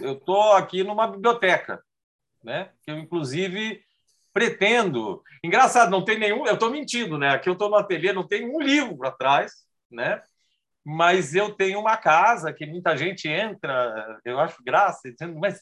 Eu 0.00 0.14
estou 0.14 0.52
aqui 0.52 0.82
numa 0.82 1.06
biblioteca 1.06 1.80
né? 2.46 2.70
Que 2.82 2.92
eu, 2.92 2.98
inclusive, 2.98 3.82
pretendo. 4.32 5.22
Engraçado, 5.42 5.90
não 5.90 6.04
tem 6.04 6.16
nenhum. 6.16 6.46
Eu 6.46 6.54
estou 6.54 6.70
mentindo, 6.70 7.18
né? 7.18 7.30
Aqui 7.30 7.48
eu 7.48 7.54
estou 7.54 7.68
no 7.68 7.76
ateliê, 7.76 8.12
não 8.12 8.26
tem 8.26 8.48
um 8.48 8.60
livro 8.60 9.04
atrás, 9.06 9.52
né? 9.90 10.22
Mas 10.84 11.34
eu 11.34 11.52
tenho 11.52 11.80
uma 11.80 11.96
casa 11.96 12.52
que 12.52 12.64
muita 12.64 12.96
gente 12.96 13.28
entra, 13.28 14.20
eu 14.24 14.38
acho 14.38 14.62
graça, 14.62 15.10
dizendo, 15.10 15.36
mas 15.36 15.60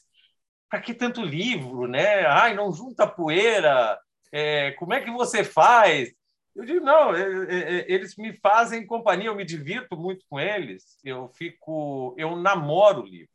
para 0.75 0.81
que 0.81 0.93
tanto 0.93 1.21
livro, 1.21 1.87
né? 1.87 2.25
Ai, 2.25 2.53
não 2.53 2.73
junta 2.73 3.07
poeira. 3.07 3.97
É, 4.29 4.71
como 4.71 4.93
é 4.93 4.99
que 4.99 5.09
você 5.09 5.41
faz? 5.41 6.13
Eu 6.53 6.65
digo, 6.65 6.83
não, 6.83 7.15
é, 7.15 7.21
é, 7.21 7.79
é, 7.79 7.91
eles 7.91 8.17
me 8.17 8.33
fazem 8.33 8.85
companhia, 8.85 9.27
eu 9.27 9.35
me 9.35 9.45
divirto 9.45 9.95
muito 9.95 10.25
com 10.29 10.37
eles, 10.37 10.97
eu 11.03 11.29
fico, 11.29 12.13
eu 12.17 12.35
namoro 12.35 13.01
o 13.01 13.05
livro, 13.05 13.31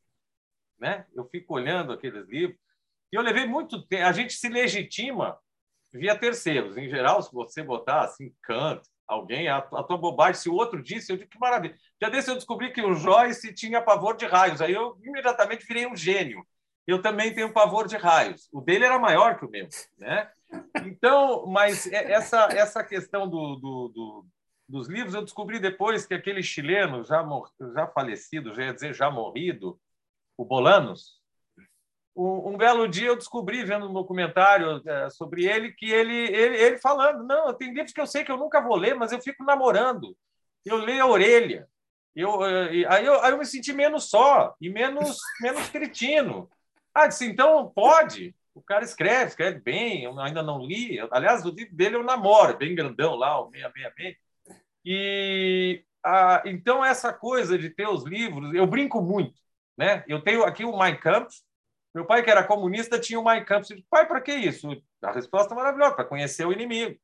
né? 0.79 1.07
Eu 1.15 1.25
fico 1.27 1.55
olhando 1.55 1.93
aqueles 1.93 2.29
livros, 2.29 2.59
e 3.11 3.17
eu 3.17 3.23
levei 3.23 3.47
muito 3.47 3.87
tempo. 3.87 4.05
A 4.05 4.13
gente 4.13 4.35
se 4.35 4.49
legitima 4.49 5.39
via 5.93 6.15
terceiros. 6.17 6.77
Em 6.77 6.91
geral, 6.91 7.23
se 7.23 7.33
você 7.33 7.63
botar 7.63 8.03
assim, 8.03 8.35
canto, 8.43 8.87
alguém, 9.07 9.49
a, 9.49 9.59
a 9.59 9.83
tua 9.83 9.97
bobagem, 9.97 10.41
se 10.41 10.49
o 10.51 10.55
outro 10.55 10.83
disse, 10.83 11.11
eu 11.11 11.17
digo 11.17 11.31
que 11.31 11.39
maravilha. 11.39 11.77
Já 12.01 12.11
desse 12.11 12.31
eu 12.31 12.35
descobri 12.35 12.71
que 12.71 12.83
o 12.83 12.95
Joyce 12.95 13.55
tinha 13.55 13.83
pavor 13.83 14.17
de 14.17 14.27
raios. 14.27 14.61
Aí 14.61 14.73
eu 14.73 14.99
imediatamente 15.03 15.67
virei 15.67 15.87
um 15.87 15.97
gênio. 15.97 16.45
Eu 16.91 17.01
também 17.01 17.35
tenho 17.35 17.53
pavor 17.53 17.87
de 17.87 17.97
raios. 17.97 18.49
O 18.53 18.61
dele 18.61 18.85
era 18.85 18.99
maior 18.99 19.39
que 19.39 19.45
o 19.45 19.51
meu, 19.51 19.69
né? 19.99 20.31
Então, 20.85 21.47
mas 21.47 21.87
é, 21.87 22.13
essa 22.13 22.49
essa 22.53 22.83
questão 22.83 23.29
do, 23.29 23.57
do, 23.57 23.89
do 23.89 24.27
dos 24.69 24.89
livros 24.89 25.15
eu 25.15 25.23
descobri 25.23 25.59
depois 25.59 26.07
que 26.07 26.15
aquele 26.15 26.43
chileno 26.43 27.05
já 27.05 27.23
mor 27.23 27.51
já 27.75 27.87
falecido, 27.89 28.55
já 28.55 28.65
ia 28.65 28.75
dizer 28.75 28.95
já 28.95 29.11
morrido, 29.11 29.81
o 30.37 30.45
Bolanos, 30.45 31.21
um, 32.17 32.51
um, 32.51 32.57
belo 32.57 32.89
dia 32.89 33.09
eu 33.09 33.17
descobri, 33.17 33.65
vendo 33.65 33.89
um 33.89 33.93
documentário 33.93 34.83
é, 34.87 35.11
sobre 35.11 35.47
ele, 35.47 35.73
que 35.73 35.91
ele, 35.91 36.15
ele, 36.15 36.57
ele 36.57 36.79
falando: 36.79 37.25
não, 37.25 37.53
tem 37.55 37.73
livros 37.73 37.93
que 37.93 38.01
eu 38.01 38.07
sei 38.07 38.25
que 38.25 38.33
eu 38.33 38.37
nunca 38.37 38.61
vou 38.61 38.77
ler, 38.77 38.95
mas 38.95 39.13
eu 39.13 39.21
fico 39.21 39.45
namorando. 39.45 40.17
Eu 40.65 40.77
leio 40.77 41.03
a 41.03 41.07
orelha. 41.07 41.69
Eu, 42.15 42.45
é, 42.45 42.85
aí, 42.89 43.07
eu, 43.07 43.23
aí 43.23 43.31
eu 43.31 43.39
me 43.39 43.47
senti 43.47 43.73
menos 43.73 44.11
só 44.11 44.55
e 44.61 44.69
menos, 44.69 45.19
menos 45.41 45.69
cretino. 45.71 46.51
Ah, 46.95 47.07
disse, 47.07 47.27
então 47.27 47.71
pode. 47.75 48.35
O 48.55 48.63
cara 48.63 48.85
escreve, 48.85 49.31
escreve 49.31 49.61
bem, 49.61 50.05
eu 50.05 50.19
ainda 50.21 50.43
não 50.43 50.59
li. 50.65 50.99
Aliás, 51.11 51.45
o 51.45 51.51
livro 51.51 51.75
dele 51.75 51.97
eu 51.97 52.03
namoro, 52.03 52.57
bem 52.59 52.75
grandão 52.75 53.15
lá, 53.15 53.41
o 53.41 53.51
666. 53.51 54.17
E 54.85 55.85
ah, 56.05 56.43
então 56.47 56.85
essa 56.85 57.13
coisa 57.13 57.59
de 57.59 57.71
ter 57.71 57.89
os 57.89 58.05
livros, 58.05 58.55
eu 58.55 58.67
brinco 58.67 59.01
muito. 59.03 59.39
Né? 59.77 60.05
Eu 60.09 60.23
tenho 60.23 60.45
aqui 60.45 60.65
o 60.65 60.77
Mein 60.77 60.99
Kampf, 60.99 61.35
meu 61.95 62.07
pai, 62.07 62.23
que 62.23 62.31
era 62.31 62.45
comunista, 62.45 63.01
tinha 63.01 63.19
o 63.19 63.25
Mein 63.25 63.45
Kampf. 63.45 63.69
Pai, 63.91 64.07
para 64.07 64.21
que 64.21 64.33
isso? 64.33 64.69
A 65.03 65.13
resposta 65.13 65.55
é 65.55 65.57
maravilhosa, 65.57 65.95
para 65.95 66.05
conhecer 66.05 66.47
o 66.47 66.53
inimigo. 66.53 66.99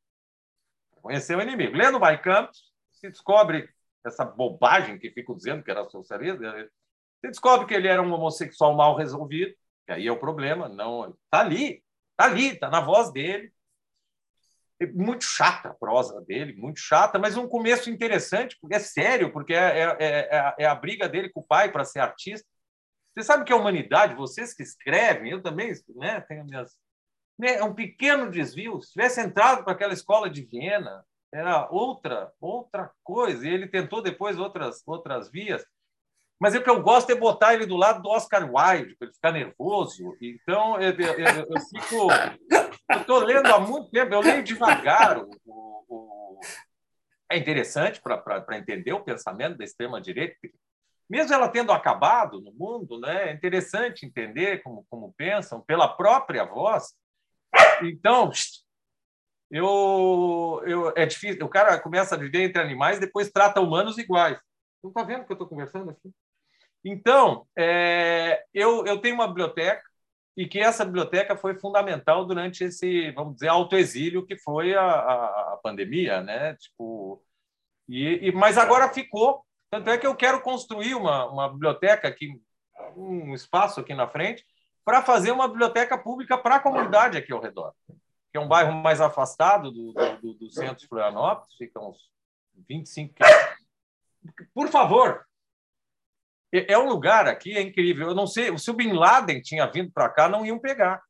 Conhecer 1.02 1.36
o 1.36 1.42
inimigo. 1.42 1.76
Lendo 1.76 2.00
Mein 2.00 2.18
Kampf, 2.18 2.52
se 2.92 3.08
descobre 3.08 3.68
essa 4.04 4.24
bobagem 4.24 4.98
que 4.98 5.10
fico 5.10 5.34
dizendo 5.34 5.62
que 5.62 5.70
era 5.70 5.88
socialista, 5.88 6.38
você 7.20 7.28
descobre 7.28 7.66
que 7.66 7.74
ele 7.74 7.88
era 7.88 8.00
um 8.00 8.12
homossexual 8.12 8.74
mal 8.74 8.96
resolvido, 8.96 9.54
que 9.86 9.92
aí 9.92 10.06
é 10.06 10.12
o 10.12 10.18
problema, 10.18 10.68
não 10.68 11.10
está 11.10 11.40
ali, 11.40 11.82
está 12.10 12.24
ali, 12.24 12.48
está 12.48 12.68
na 12.68 12.80
voz 12.80 13.12
dele. 13.12 13.52
É 14.78 14.86
muito 14.86 15.24
chata 15.24 15.70
a 15.70 15.74
prosa 15.74 16.20
dele, 16.22 16.54
muito 16.54 16.80
chata, 16.80 17.18
mas 17.18 17.36
um 17.36 17.48
começo 17.48 17.88
interessante, 17.88 18.58
porque 18.60 18.76
é 18.76 18.80
sério, 18.80 19.32
porque 19.32 19.54
é, 19.54 19.78
é, 19.78 19.96
é, 19.98 20.54
é 20.58 20.66
a 20.66 20.74
briga 20.74 21.08
dele 21.08 21.30
com 21.30 21.40
o 21.40 21.46
pai 21.46 21.72
para 21.72 21.84
ser 21.84 22.00
artista. 22.00 22.46
Você 23.14 23.24
sabe 23.24 23.44
que 23.44 23.52
a 23.52 23.56
humanidade, 23.56 24.14
vocês 24.14 24.52
que 24.52 24.62
escrevem, 24.62 25.30
eu 25.30 25.42
também 25.42 25.72
né, 25.94 26.20
tenho 26.22 26.44
minhas. 26.44 26.76
Né, 27.38 27.54
é 27.54 27.64
um 27.64 27.74
pequeno 27.74 28.30
desvio. 28.30 28.82
Se 28.82 28.92
tivesse 28.92 29.20
entrado 29.22 29.64
para 29.64 29.72
aquela 29.72 29.94
escola 29.94 30.28
de 30.28 30.42
Viena, 30.42 31.02
era 31.32 31.70
outra 31.70 32.30
outra 32.38 32.90
coisa. 33.02 33.46
E 33.46 33.50
ele 33.50 33.68
tentou 33.68 34.02
depois 34.02 34.38
outras, 34.38 34.82
outras 34.86 35.30
vias. 35.30 35.64
Mas 36.38 36.54
o 36.54 36.62
que 36.62 36.68
eu 36.68 36.82
gosto 36.82 37.10
é 37.10 37.14
botar 37.14 37.54
ele 37.54 37.66
do 37.66 37.76
lado 37.76 38.02
do 38.02 38.10
Oscar 38.10 38.42
Wilde, 38.42 38.94
para 38.96 39.06
ele 39.06 39.14
ficar 39.14 39.32
nervoso. 39.32 40.16
Então, 40.20 40.80
eu, 40.80 40.92
eu, 40.92 41.14
eu, 41.14 41.46
eu 41.48 41.60
fico. 41.60 42.08
Eu 42.90 43.00
estou 43.00 43.18
lendo 43.20 43.46
há 43.46 43.58
muito 43.58 43.90
tempo, 43.90 44.14
eu 44.14 44.20
leio 44.20 44.44
devagar. 44.44 45.18
O, 45.18 45.30
o, 45.88 46.40
é 47.30 47.38
interessante 47.38 48.00
para 48.00 48.58
entender 48.58 48.92
o 48.92 49.02
pensamento 49.02 49.56
da 49.56 49.64
extrema-direita, 49.64 50.36
mesmo 51.08 51.34
ela 51.34 51.48
tendo 51.48 51.72
acabado 51.72 52.40
no 52.40 52.52
mundo, 52.52 52.98
né, 53.00 53.30
é 53.30 53.32
interessante 53.32 54.04
entender 54.04 54.62
como, 54.62 54.84
como 54.90 55.14
pensam 55.16 55.60
pela 55.60 55.88
própria 55.88 56.44
voz. 56.44 56.94
Então, 57.82 58.30
eu, 59.50 60.62
eu, 60.66 60.92
é 60.96 61.06
difícil. 61.06 61.44
O 61.44 61.48
cara 61.48 61.80
começa 61.80 62.14
a 62.14 62.18
viver 62.18 62.42
entre 62.42 62.60
animais, 62.60 62.98
depois 62.98 63.30
trata 63.30 63.60
humanos 63.60 63.98
iguais. 63.98 64.38
Não 64.82 64.90
está 64.90 65.02
vendo 65.02 65.24
que 65.24 65.32
eu 65.32 65.34
estou 65.34 65.48
conversando 65.48 65.90
aqui? 65.90 66.12
Então, 66.84 67.46
é, 67.56 68.44
eu, 68.54 68.86
eu 68.86 69.00
tenho 69.00 69.14
uma 69.14 69.28
biblioteca 69.28 69.82
e 70.36 70.46
que 70.46 70.60
essa 70.60 70.84
biblioteca 70.84 71.36
foi 71.36 71.58
fundamental 71.58 72.24
durante 72.24 72.64
esse, 72.64 73.10
vamos 73.12 73.34
dizer, 73.34 73.48
autoexílio 73.48 74.26
que 74.26 74.36
foi 74.36 74.74
a, 74.74 74.82
a, 74.82 75.54
a 75.54 75.60
pandemia, 75.62 76.22
né? 76.22 76.54
Tipo, 76.56 77.22
e, 77.88 78.28
e, 78.28 78.32
mas 78.32 78.58
agora 78.58 78.92
ficou 78.92 79.46
tanto 79.70 79.90
é 79.90 79.98
que 79.98 80.06
eu 80.06 80.14
quero 80.14 80.40
construir 80.40 80.94
uma, 80.94 81.26
uma 81.26 81.48
biblioteca 81.48 82.08
aqui, 82.08 82.40
um 82.96 83.34
espaço 83.34 83.80
aqui 83.80 83.94
na 83.94 84.08
frente, 84.08 84.44
para 84.84 85.02
fazer 85.02 85.32
uma 85.32 85.48
biblioteca 85.48 85.98
pública 85.98 86.38
para 86.38 86.56
a 86.56 86.60
comunidade 86.60 87.18
aqui 87.18 87.32
ao 87.32 87.40
redor, 87.40 87.74
que 87.88 88.38
é 88.38 88.40
um 88.40 88.48
bairro 88.48 88.72
mais 88.72 89.00
afastado 89.00 89.70
do, 89.70 89.92
do, 89.92 90.34
do 90.34 90.50
centro 90.50 90.76
de 90.76 90.86
Florianópolis, 90.86 91.54
fica 91.56 91.80
uns 91.80 91.98
25 92.68 93.14
quilômetros. 93.14 93.66
Por 94.54 94.68
favor, 94.68 95.26
é, 96.52 96.72
é 96.72 96.78
um 96.78 96.88
lugar 96.88 97.26
aqui, 97.26 97.56
é 97.56 97.60
incrível. 97.60 98.08
Eu 98.08 98.14
não 98.14 98.26
sei, 98.26 98.56
se 98.58 98.70
o 98.70 98.74
Bin 98.74 98.92
Laden 98.92 99.40
tinha 99.40 99.66
vindo 99.66 99.90
para 99.90 100.08
cá, 100.08 100.28
não 100.28 100.44
iam 100.44 100.58
pegar. 100.58 101.02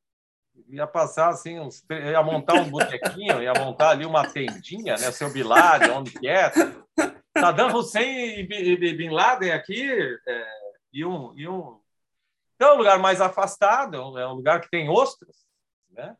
Ia 0.68 0.86
passar 0.86 1.28
assim, 1.28 1.58
uns, 1.58 1.84
ia 1.90 2.22
montar 2.22 2.54
um 2.54 2.70
botequinho, 2.70 3.42
ia 3.42 3.52
montar 3.52 3.90
ali 3.90 4.06
uma 4.06 4.26
tendinha, 4.26 4.96
né? 4.96 5.12
Seu 5.12 5.30
Bin 5.30 5.42
Laden, 5.42 5.90
onde 5.90 6.12
quieto. 6.12 6.58
Saddam 7.38 7.74
Hussein 7.74 8.40
e 8.48 8.94
Bin 8.94 9.10
Laden 9.10 9.52
aqui 9.52 9.90
é, 10.26 10.46
iam, 10.92 11.34
iam... 11.36 11.80
Então, 12.54 12.70
é 12.70 12.74
um 12.74 12.78
lugar 12.78 12.98
mais 12.98 13.20
afastado, 13.20 14.18
é 14.18 14.26
um 14.26 14.32
lugar 14.32 14.62
que 14.62 14.70
tem 14.70 14.88
ostras, 14.88 15.36
né? 15.90 16.16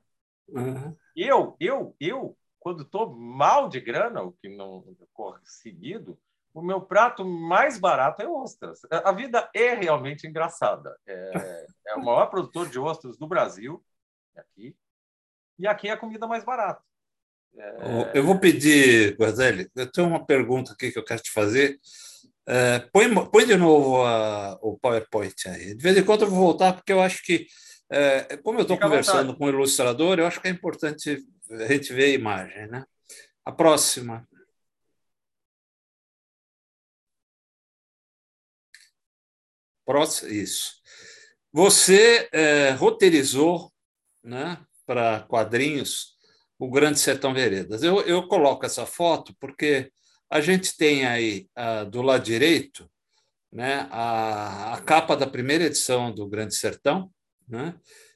Uhum. 0.49 0.95
Eu, 1.17 1.57
eu, 1.59 1.97
eu, 1.99 2.37
quando 2.61 2.83
estou 2.83 3.17
mal 3.17 3.69
de 3.69 3.81
grana, 3.81 4.23
o 4.23 4.33
que 4.33 4.49
não 4.49 4.85
corre 5.15 5.41
seguido, 5.45 6.19
o 6.57 6.63
meu 6.63 6.81
prato 6.81 7.23
mais 7.23 7.79
barato 7.79 8.23
é 8.23 8.27
ostras. 8.27 8.81
A 8.91 9.13
vida 9.13 9.49
é 9.55 9.75
realmente 9.75 10.27
engraçada. 10.27 10.97
É, 11.07 11.67
é 11.89 11.95
o 11.95 12.03
maior 12.03 12.27
produtor 12.27 12.67
de 12.67 12.79
ostras 12.79 13.19
do 13.19 13.29
Brasil, 13.29 13.85
aqui, 14.35 14.75
e 15.59 15.67
aqui 15.67 15.89
é 15.89 15.93
a 15.93 15.99
comida 15.99 16.27
mais 16.27 16.45
barata. 16.45 16.83
É... 17.59 18.13
Eu 18.15 18.25
vou 18.25 18.39
pedir, 18.39 19.17
Guazelli, 19.17 19.71
eu 19.77 19.93
tenho 19.93 20.09
uma 20.09 20.25
pergunta 20.25 20.73
aqui 20.73 20.91
que 20.91 20.99
eu 20.99 21.05
quero 21.05 21.21
te 21.21 21.31
fazer. 21.31 21.79
É, 22.49 22.79
põe, 22.91 23.13
põe 23.27 23.45
de 23.45 23.57
novo 23.57 24.03
a, 24.05 24.59
o 24.63 24.79
PowerPoint 24.79 25.49
aí. 25.49 25.75
De 25.75 25.83
vez 25.83 25.97
em 25.97 26.05
quando 26.05 26.23
eu 26.23 26.31
vou 26.31 26.39
voltar, 26.39 26.73
porque 26.73 26.93
eu 26.93 27.03
acho 27.03 27.23
que, 27.23 27.47
é, 27.91 28.37
como 28.39 28.59
eu 28.59 28.63
estou 28.63 28.79
conversando 28.79 29.37
com 29.37 29.45
o 29.45 29.51
ilustrador, 29.51 30.19
eu 30.19 30.27
acho 30.27 30.41
que 30.41 30.49
é 30.49 30.51
importante 30.51 31.23
a 31.51 31.67
gente 31.67 31.93
ver 31.93 32.05
a 32.05 32.15
imagem. 32.15 32.67
Né? 32.69 32.85
A 33.45 33.53
próxima. 33.53 34.27
Próximo, 39.87 40.33
isso. 40.33 40.75
Você 41.53 42.29
é, 42.33 42.71
roteirizou 42.73 43.73
né, 44.23 44.59
para 44.85 45.21
quadrinhos 45.21 46.17
o 46.59 46.69
Grande 46.69 46.99
Sertão 46.99 47.33
Veredas. 47.33 47.83
Eu, 47.83 48.01
eu 48.01 48.27
coloco 48.27 48.67
essa 48.67 48.85
foto 48.85 49.35
porque 49.39 49.91
a 50.29 50.41
gente 50.41 50.77
tem 50.77 51.07
aí 51.07 51.49
do 51.91 52.03
lado 52.03 52.25
direito 52.25 52.91
né, 53.53 53.87
a, 53.91 54.75
a, 54.75 54.81
capa 54.83 55.17
da 55.17 55.27
primeira 55.27 55.65
edição 55.65 56.13
do 56.13 56.27
Grande 56.29 56.55
Sertão 56.55 57.11
né, 57.49 57.75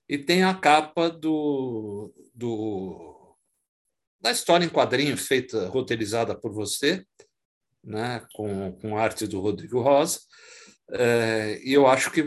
e 0.09 0.19
tem 0.19 0.43
a 0.43 0.53
capa 0.55 1.09
do, 1.09 2.13
do, 2.35 3.37
da 4.21 4.33
história 4.33 4.65
em 4.65 4.69
quadrinhos 4.69 5.27
feita, 5.27 5.69
roteirizada 5.69 6.35
por 6.35 6.53
você, 6.53 7.07
né, 7.83 8.27
com, 8.35 8.73
com 8.73 8.99
arte 8.99 9.27
do 9.27 9.41
Rodrigo 9.41 9.81
Rosa. 9.81 10.21
É, 10.93 11.61
e 11.63 11.73
eu 11.73 11.87
acho 11.87 12.11
que 12.11 12.25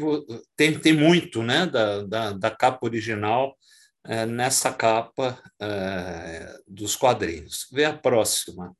tem, 0.56 0.80
tem 0.80 0.93
muito 0.93 1.43
né, 1.43 1.65
da, 1.65 2.04
da, 2.04 2.32
da 2.32 2.52
capa 2.52 2.86
original 2.86 3.58
é, 4.06 4.26
nessa 4.26 4.71
capa 4.71 5.41
é, 5.60 6.60
dos 6.67 6.95
quadrinhos. 6.95 7.67
Vê 7.71 7.86
a 7.86 7.97
próxima. 7.97 8.76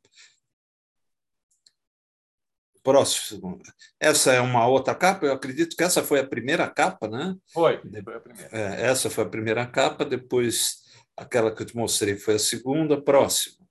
Próximo. 2.82 3.62
Essa 3.98 4.34
é 4.34 4.42
uma 4.42 4.68
outra 4.68 4.94
capa, 4.94 5.26
eu 5.26 5.34
acredito 5.34 5.76
que 5.76 5.84
essa 5.84 6.04
foi 6.04 6.20
a 6.20 6.28
primeira 6.28 6.70
capa, 6.70 7.08
né? 7.08 7.34
Foi, 7.54 7.80
foi 8.04 8.16
a 8.16 8.20
primeira. 8.20 8.50
É, 8.52 8.88
essa 8.88 9.10
foi 9.10 9.24
a 9.24 9.30
primeira 9.30 9.66
capa, 9.66 10.04
depois 10.04 10.84
aquela 11.16 11.56
que 11.56 11.62
eu 11.62 11.66
te 11.66 11.76
mostrei 11.78 12.18
foi 12.18 12.36
a 12.36 12.40
segunda. 12.40 13.02
Próximo. 13.02 13.64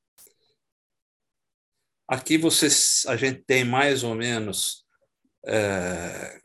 Aqui 2.08 2.38
vocês, 2.38 3.04
a 3.06 3.16
gente 3.16 3.42
tem 3.42 3.64
mais 3.64 4.02
ou 4.02 4.14
menos 4.14 4.81
é, 5.46 6.40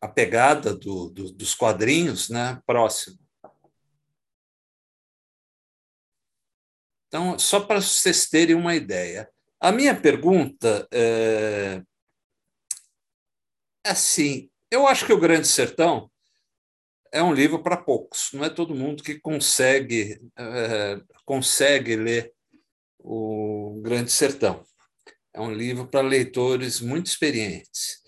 a 0.00 0.08
pegada 0.08 0.74
do, 0.74 1.10
do, 1.10 1.32
dos 1.32 1.54
quadrinhos 1.54 2.28
né, 2.28 2.60
próximo. 2.66 3.18
Então, 7.08 7.38
só 7.38 7.60
para 7.60 7.80
vocês 7.80 8.28
terem 8.28 8.54
uma 8.54 8.74
ideia. 8.74 9.30
A 9.60 9.72
minha 9.72 9.98
pergunta 9.98 10.86
é, 10.92 11.82
é 13.84 13.90
assim: 13.90 14.50
eu 14.70 14.86
acho 14.86 15.06
que 15.06 15.12
O 15.12 15.20
Grande 15.20 15.46
Sertão 15.46 16.10
é 17.12 17.22
um 17.22 17.32
livro 17.32 17.62
para 17.62 17.76
poucos, 17.76 18.30
não 18.32 18.44
é 18.44 18.50
todo 18.50 18.74
mundo 18.74 19.02
que 19.02 19.18
consegue, 19.18 20.20
é, 20.36 21.00
consegue 21.24 21.96
ler 21.96 22.34
O 22.98 23.80
Grande 23.82 24.12
Sertão. 24.12 24.66
É 25.32 25.40
um 25.40 25.52
livro 25.52 25.86
para 25.86 26.00
leitores 26.00 26.80
muito 26.80 27.06
experientes. 27.06 28.02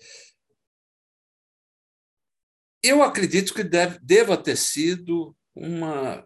Eu 2.81 3.03
acredito 3.03 3.53
que 3.53 3.63
deve, 3.63 3.99
deva 4.01 4.37
ter 4.37 4.55
sido 4.55 5.35
uma, 5.55 6.25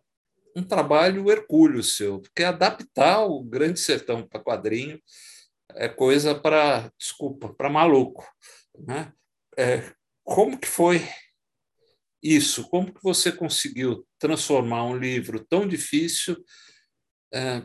um 0.55 0.63
trabalho 0.63 1.31
hercúleo 1.31 1.83
seu, 1.83 2.21
porque 2.21 2.43
adaptar 2.43 3.25
o 3.25 3.43
Grande 3.43 3.79
Sertão 3.79 4.27
para 4.27 4.43
quadrinho 4.43 5.01
é 5.71 5.89
coisa 5.89 6.35
para, 6.35 6.91
desculpa, 6.97 7.53
para 7.53 7.69
maluco. 7.69 8.23
Né? 8.77 9.11
É, 9.57 9.91
como 10.23 10.59
que 10.59 10.67
foi 10.67 11.01
isso? 12.21 12.69
Como 12.69 12.93
que 12.93 13.01
você 13.03 13.31
conseguiu 13.31 14.07
transformar 14.19 14.85
um 14.85 14.97
livro 14.97 15.43
tão 15.43 15.67
difícil 15.67 16.43
é, 17.33 17.63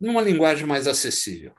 numa 0.00 0.20
linguagem 0.20 0.66
mais 0.66 0.86
acessível? 0.86 1.54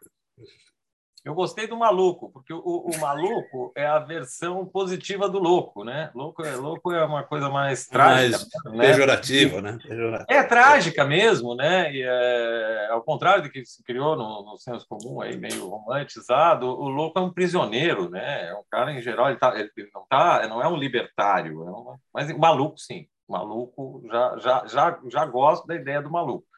Eu 1.24 1.36
gostei 1.36 1.68
do 1.68 1.78
maluco, 1.78 2.32
porque 2.32 2.52
o, 2.52 2.60
o, 2.60 3.00
maluco 3.00 3.72
é 3.78 3.86
a 3.86 4.00
versão 4.00 4.66
positiva 4.66 5.30
do 5.30 5.38
louco, 5.38 5.84
né? 5.84 6.10
Louco 6.16 6.44
é, 6.44 6.56
louco 6.56 6.92
é 6.92 7.06
uma 7.06 7.24
coisa 7.24 7.48
mais 7.48 7.86
trágica. 7.86 8.48
Mais 8.66 8.78
né? 8.78 8.88
pejorativa, 8.88 9.62
né? 9.62 9.78
Pejorativa. 9.88 10.26
É 10.28 10.44
trágica 10.44 11.06
mesmo, 11.06 11.54
né? 11.54 11.94
E 11.94 12.02
é, 12.02 12.88
ao 12.90 13.04
contrário 13.04 13.44
do 13.44 13.52
que 13.52 13.64
se 13.64 13.84
criou 13.84 14.16
no, 14.16 14.44
no 14.44 14.58
senso 14.58 14.88
comum, 14.90 15.22
aí, 15.22 15.38
meio 15.38 15.70
romantizado, 15.70 16.66
o 16.66 16.90
louco 16.90 17.20
é 17.20 17.22
um 17.22 17.32
prisioneiro, 17.32 18.10
né? 18.10 18.50
É 18.50 18.56
um 18.56 18.64
cara, 18.70 18.92
em 18.92 19.02
geral, 19.02 19.30
ele, 19.30 19.38
tá, 19.38 19.54
ele 19.56 19.70
não, 19.94 20.06
tá, 20.10 20.48
não 20.48 20.62
é 20.62 20.68
um 20.68 20.76
libertário, 20.76 21.64
é 21.68 21.70
uma, 21.70 22.00
mas 22.12 22.32
o 22.32 22.40
maluco, 22.40 22.80
sim. 22.80 23.06
O 23.28 23.34
maluco, 23.34 24.04
já, 24.12 24.38
já, 24.40 24.68
já, 24.68 25.00
já 25.08 25.26
gosto 25.26 25.68
da 25.68 25.76
ideia 25.76 26.02
do 26.02 26.10
maluco. 26.10 26.51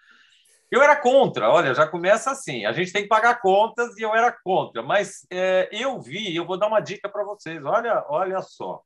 Eu 0.74 0.82
era 0.82 0.96
contra, 0.96 1.52
olha, 1.52 1.72
já 1.76 1.86
começa 1.86 2.32
assim. 2.32 2.66
A 2.66 2.72
gente 2.72 2.92
tem 2.92 3.04
que 3.04 3.08
pagar 3.08 3.40
contas 3.40 3.96
e 3.96 4.02
eu 4.02 4.16
era 4.16 4.36
contra, 4.44 4.82
mas 4.82 5.24
é, 5.32 5.70
eu 5.72 6.02
vi, 6.02 6.36
eu 6.36 6.48
vou 6.48 6.58
dar 6.58 6.66
uma 6.66 6.80
dica 6.80 7.08
para 7.08 7.24
vocês. 7.24 7.64
Olha, 7.64 8.04
olha 8.10 8.42
só. 8.42 8.82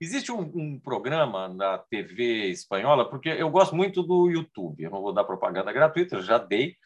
Existe 0.00 0.30
um, 0.30 0.42
um, 0.42 0.78
programa 0.78 1.48
na 1.48 1.76
TV 1.76 2.50
espanhola, 2.50 3.10
porque 3.10 3.30
eu 3.30 3.50
gosto 3.50 3.74
muito 3.74 4.00
do 4.00 4.30
YouTube, 4.30 4.80
eu 4.80 4.92
não 4.92 5.02
vou 5.02 5.12
dar 5.12 5.24
propaganda 5.24 5.72
gratuita, 5.72 6.22
já 6.22 6.38
dei. 6.38 6.76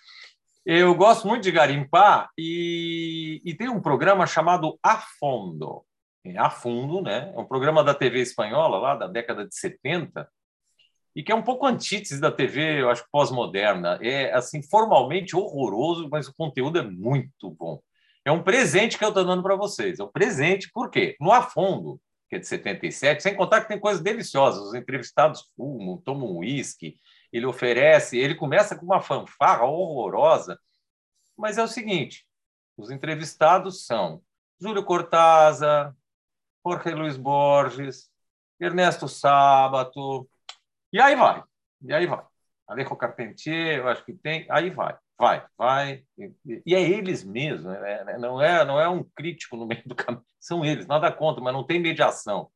Eu 0.65 0.95
gosto 0.95 1.29
muito 1.29 1.43
de 1.43 1.53
garimpar 1.53 2.31
e, 2.39 3.43
e 3.45 3.55
tem 3.55 3.69
um 3.69 3.83
programa 3.83 4.27
chamado 4.27 4.79
A 4.83 4.97
Fundo. 4.97 5.85
É 6.25 6.39
a 6.39 6.49
Fundo, 6.49 7.03
né? 7.03 7.35
É 7.37 7.39
um 7.39 7.45
programa 7.45 7.85
da 7.85 7.93
TV 7.93 8.21
espanhola, 8.21 8.79
lá 8.79 8.97
da 8.97 9.09
década 9.09 9.47
de 9.47 9.55
70, 9.55 10.27
e 11.15 11.23
que 11.23 11.31
é 11.31 11.35
um 11.35 11.43
pouco 11.43 11.67
antítese 11.67 12.21
da 12.21 12.33
TV, 12.33 12.81
eu 12.81 12.91
acho, 12.91 13.05
pós-moderna. 13.11 13.99
É, 14.03 14.33
assim, 14.33 14.63
formalmente 14.63 15.37
horroroso, 15.37 16.09
mas 16.11 16.29
o 16.29 16.35
conteúdo 16.35 16.79
é 16.79 16.83
muito 16.83 17.51
bom. 17.51 17.81
É 18.25 18.33
um 18.33 18.43
presente 18.43 18.97
que 18.97 19.05
eu 19.05 19.09
estou 19.09 19.25
dando 19.25 19.43
para 19.43 19.57
vocês. 19.57 19.99
É 19.99 20.05
um 20.05 20.09
presente, 20.09 20.71
por 20.73 20.91
quê? 20.91 21.17
No 21.21 21.33
Afundo, 21.33 22.01
que 22.29 22.37
é 22.37 22.39
de 22.39 22.47
77, 22.47 23.23
sem 23.23 23.37
contar 23.37 23.61
que 23.61 23.69
tem 23.69 23.79
coisas 23.79 24.03
deliciosas. 24.03 24.69
Os 24.69 24.75
entrevistados 24.75 25.51
fumam, 25.57 25.99
tomam 25.99 26.39
uísque, 26.39 26.97
ele 27.33 27.47
oferece, 27.47 28.19
ele 28.19 28.35
começa 28.35 28.75
com 28.75 28.87
uma 28.87 29.03
fanfarra 29.03 29.65
horrorosa, 29.65 30.59
mas 31.37 31.59
é 31.59 31.63
o 31.63 31.69
seguinte, 31.69 32.27
os 32.77 32.91
entrevistados 32.91 33.85
são 33.85 34.23
Júlio 34.61 34.85
Cortázar, 34.85 35.95
Jorge 36.65 36.95
Luiz 36.95 37.17
Borges, 37.17 38.11
Ernesto 38.61 39.09
Sábato, 39.09 40.29
e 40.93 41.01
aí 41.01 41.17
vai, 41.17 41.43
e 41.83 41.93
aí 41.93 42.07
vai. 42.07 42.23
Alejo 42.69 42.97
Carpentier, 42.97 43.79
eu 43.79 43.89
acho 43.89 44.05
que 44.05 44.13
tem, 44.13 44.47
aí 44.51 44.71
vai, 44.71 44.97
vai, 45.19 45.45
vai. 45.57 46.05
E, 46.67 46.75
é 46.75 46.81
eles 46.81 47.23
mesmos, 47.25 47.65
né? 47.65 48.05
É, 48.09 48.19
não, 48.19 48.41
é, 48.41 48.65
não 48.65 48.81
é 48.81 48.89
um 48.89 49.05
crítico 49.15 49.57
no 49.57 49.67
meio 49.67 49.83
do 49.87 49.95
caminho, 49.95 50.25
são 50.41 50.65
eles, 50.65 50.87
nada 50.87 51.11
contra, 51.13 51.43
mas 51.43 51.53
não 51.53 51.65
tem 51.65 51.81
mediação. 51.81 52.51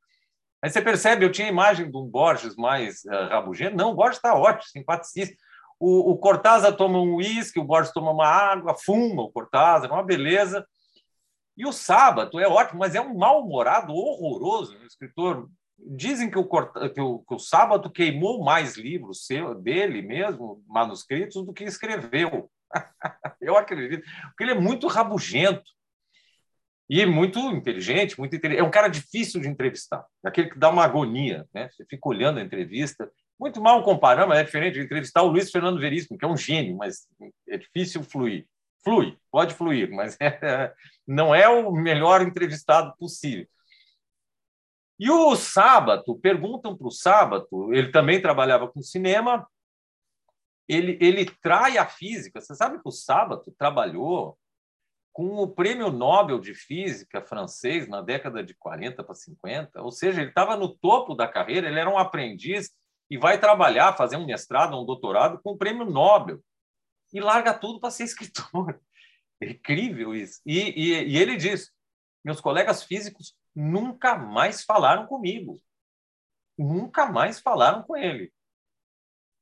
Aí 0.63 0.71
você 0.71 0.81
percebe, 0.81 1.25
eu 1.25 1.31
tinha 1.31 1.47
a 1.47 1.51
imagem 1.51 1.91
de 1.91 1.97
um 1.97 2.07
Borges 2.07 2.57
mais 2.57 3.05
uh, 3.05 3.29
rabugento, 3.29 3.77
não, 3.77 3.93
o 3.93 3.95
Borges 3.95 4.17
está 4.17 4.35
ótimo, 4.35 4.65
simpaticista. 4.65 5.37
O, 5.79 6.13
o 6.13 6.19
Cortázar 6.19 6.75
toma 6.75 6.99
um 6.99 7.17
uísque, 7.17 7.61
o 7.61 7.65
Borges 7.65 7.93
toma 7.93 8.11
uma 8.11 8.27
água, 8.27 8.75
fuma 8.75 9.23
o 9.23 9.31
Cortázar, 9.31 9.93
uma 9.93 10.03
beleza. 10.03 10.67
E 11.57 11.67
o 11.67 11.73
Sábado 11.73 12.41
é 12.41 12.49
ótimo, 12.49 12.81
mas 12.81 12.95
é 12.95 13.01
um 13.01 13.17
mal-humorado 13.17 13.93
horroroso, 13.93 14.77
um 14.77 14.87
escritor 14.87 15.49
Dizem 15.79 16.31
que 16.31 16.39
o, 16.39 16.45
que 16.45 17.01
o, 17.01 17.19
que 17.19 17.35
o 17.35 17.39
Sábado 17.39 17.91
queimou 17.91 18.43
mais 18.43 18.77
livros 18.77 19.27
seu, 19.27 19.55
dele 19.55 20.03
mesmo, 20.03 20.63
manuscritos, 20.67 21.45
do 21.45 21.53
que 21.53 21.65
escreveu. 21.65 22.51
Eu 23.41 23.57
acredito. 23.57 24.05
Porque 24.29 24.45
ele 24.45 24.53
é 24.53 24.61
muito 24.61 24.87
rabugento. 24.87 25.65
E 26.89 27.05
muito 27.05 27.41
inteligente, 27.51 28.19
muito 28.19 28.37
inteligente. 28.37 28.65
É 28.65 28.67
um 28.67 28.71
cara 28.71 28.89
difícil 28.89 29.41
de 29.41 29.49
entrevistar. 29.49 30.05
É 30.25 30.29
aquele 30.29 30.51
que 30.51 30.59
dá 30.59 30.71
uma 30.71 30.85
agonia. 30.85 31.45
Né? 31.53 31.69
Você 31.69 31.85
fica 31.85 32.09
olhando 32.09 32.39
a 32.39 32.43
entrevista. 32.43 33.11
Muito 33.39 33.61
mal 33.61 33.83
comparando, 33.83 34.29
mas 34.29 34.39
é 34.39 34.45
diferente 34.45 34.75
de 34.75 34.81
entrevistar 34.81 35.23
o 35.23 35.29
Luiz 35.29 35.51
Fernando 35.51 35.81
Veríssimo, 35.81 36.17
que 36.17 36.25
é 36.25 36.29
um 36.29 36.37
gênio, 36.37 36.77
mas 36.77 37.07
é 37.49 37.59
difícil 37.59 38.03
fluir. 38.03 38.47
Flui, 38.83 39.19
pode 39.33 39.53
fluir, 39.53 39.91
mas 39.91 40.17
é, 40.23 40.73
não 41.07 41.35
é 41.35 41.49
o 41.49 41.73
melhor 41.73 42.23
entrevistado 42.23 42.95
possível. 42.97 43.47
E 44.99 45.11
o 45.11 45.37
Sábado, 45.37 46.19
perguntam 46.19 46.77
para 46.77 46.87
o 46.87 46.91
Sábado, 46.91 47.73
ele 47.73 47.91
também 47.91 48.21
trabalhava 48.21 48.69
com 48.69 48.81
cinema, 48.81 49.47
ele, 50.69 50.99
ele 51.01 51.27
trai 51.43 51.77
a 51.79 51.87
física. 51.87 52.41
Você 52.41 52.55
sabe 52.55 52.77
que 52.77 52.89
o 52.89 52.93
Sábado 52.93 53.55
trabalhou 53.59 54.39
com 55.13 55.37
o 55.37 55.49
prêmio 55.49 55.91
Nobel 55.91 56.39
de 56.39 56.55
Física 56.55 57.23
francês 57.23 57.89
na 57.89 58.03
década 58.03 58.45
de 58.45 58.55
40 58.55 59.03
para 59.03 59.15
50, 59.15 59.83
ou 59.83 59.91
seja, 59.91 60.21
ele 60.21 60.29
estava 60.29 60.57
no 60.57 60.69
topo 60.69 61.15
da 61.15 61.27
carreira, 61.27 61.69
ele 61.69 61.81
era 61.81 61.89
um 61.89 61.97
aprendiz 61.97 62.71
e 63.09 63.17
vai 63.17 63.41
trabalhar, 63.41 63.97
fazer 63.97 64.17
um 64.17 64.27
mestrado, 64.27 64.79
um 64.79 64.85
doutorado 64.85 65.41
com 65.43 65.53
o 65.53 65.57
prêmio 65.57 65.87
Nobel 65.87 66.41
e 67.15 67.21
larga 67.21 67.55
tudo 67.55 67.81
para 67.81 67.91
ser 67.91 68.05
escritor. 68.05 68.79
É 69.41 69.49
incrível 69.53 70.15
isso. 70.15 70.41
E, 70.45 70.59
e, 70.71 71.05
e 71.05 71.17
ele 71.17 71.37
diz: 71.37 71.73
meus 72.25 72.41
colegas 72.41 72.83
físicos 72.83 73.35
nunca 73.57 74.17
mais 74.17 74.63
falaram 74.63 75.07
comigo. 75.07 75.59
Nunca 76.59 77.07
mais 77.07 77.41
falaram 77.41 77.83
com 77.83 77.97
ele. 77.97 78.33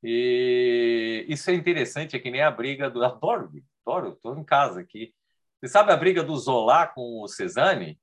E 0.03 1.25
isso 1.29 1.51
é 1.51 1.55
interessante, 1.55 2.15
é 2.15 2.21
que 2.21 2.31
nem 2.31 2.43
a 2.43 2.51
briga 2.51 2.89
do. 2.89 3.03
Adoro, 3.05 3.51
adoro, 3.85 4.13
estou 4.13 4.39
em 4.39 4.45
casa 4.45 4.81
aqui. 4.81 5.15
Você 5.61 5.69
sabe 5.69 5.93
a 5.93 5.97
briga 5.97 6.23
do 6.23 6.37
Zola 6.37 6.87
com 6.87 7.23
o 7.23 7.29
Cezanne? 7.29 7.99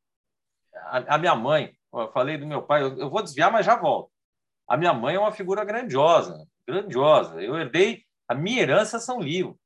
A, 0.74 1.16
a 1.16 1.18
minha 1.18 1.36
mãe, 1.36 1.76
eu 1.93 2.12
falei 2.12 2.38
do 2.38 2.47
meu 2.47 2.64
pai, 2.64 2.82
eu, 2.82 2.97
eu 2.97 3.09
vou 3.09 3.22
desviar, 3.22 3.51
mas 3.51 3.66
já 3.66 3.76
volto. 3.76 4.12
A 4.68 4.76
minha 4.78 4.93
mãe 4.93 5.16
é 5.16 5.20
uma 5.20 5.32
figura 5.32 5.64
grandiosa, 5.64 6.47
grandiosa. 6.68 7.41
Eu 7.41 7.55
herdei, 7.57 8.03
a 8.28 8.34
minha 8.34 8.62
herança 8.62 8.99
são 8.99 9.20
livros. 9.20 9.61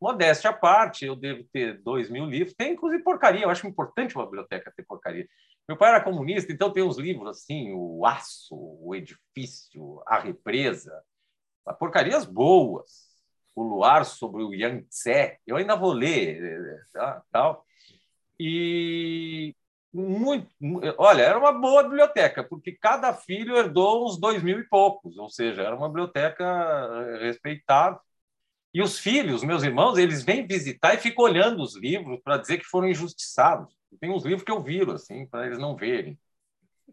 Modéstia 0.00 0.50
à 0.50 0.52
parte, 0.52 1.04
eu 1.04 1.16
devo 1.16 1.44
ter 1.52 1.82
dois 1.82 2.08
mil 2.08 2.26
livros. 2.26 2.54
Tem, 2.54 2.72
inclusive, 2.72 3.02
porcaria. 3.02 3.42
Eu 3.42 3.50
acho 3.50 3.66
importante 3.66 4.14
uma 4.14 4.24
biblioteca 4.24 4.72
ter 4.76 4.84
porcaria. 4.84 5.28
Meu 5.68 5.76
pai 5.76 5.90
era 5.90 6.02
comunista, 6.02 6.52
então 6.52 6.72
tem 6.72 6.82
uns 6.82 6.96
livros 6.96 7.28
assim, 7.28 7.72
o 7.74 8.06
Aço, 8.06 8.54
o 8.54 8.94
Edifício, 8.94 10.02
a 10.06 10.18
Represa, 10.18 10.92
porcarias 11.78 12.24
boas. 12.24 13.08
O 13.54 13.62
Luar 13.62 14.04
sobre 14.04 14.42
o 14.44 14.54
Yangtze, 14.54 15.36
eu 15.44 15.56
ainda 15.56 15.74
vou 15.74 15.92
ler, 15.92 16.80
tá, 16.92 17.22
tal. 17.32 17.66
E 18.38 19.52
muito, 19.92 20.48
olha, 20.96 21.22
era 21.22 21.38
uma 21.38 21.52
boa 21.52 21.82
biblioteca, 21.82 22.44
porque 22.44 22.72
cada 22.72 23.12
filho 23.12 23.56
herdou 23.56 24.06
uns 24.06 24.18
dois 24.18 24.42
mil 24.42 24.60
e 24.60 24.68
poucos, 24.68 25.18
ou 25.18 25.28
seja, 25.28 25.62
era 25.62 25.74
uma 25.74 25.88
biblioteca 25.88 26.44
eh, 26.44 27.24
respeitável. 27.24 27.98
E 28.78 28.80
os 28.80 28.96
filhos, 28.96 29.42
meus 29.42 29.64
irmãos, 29.64 29.98
eles 29.98 30.22
vêm 30.22 30.46
visitar 30.46 30.94
e 30.94 30.98
ficam 30.98 31.24
olhando 31.24 31.60
os 31.60 31.74
livros 31.74 32.20
para 32.22 32.36
dizer 32.36 32.58
que 32.58 32.64
foram 32.64 32.86
injustiçados. 32.86 33.76
Tem 34.00 34.08
uns 34.08 34.24
livros 34.24 34.44
que 34.44 34.52
eu 34.52 34.62
viro, 34.62 34.92
assim, 34.92 35.26
para 35.26 35.46
eles 35.46 35.58
não 35.58 35.74
verem. 35.74 36.16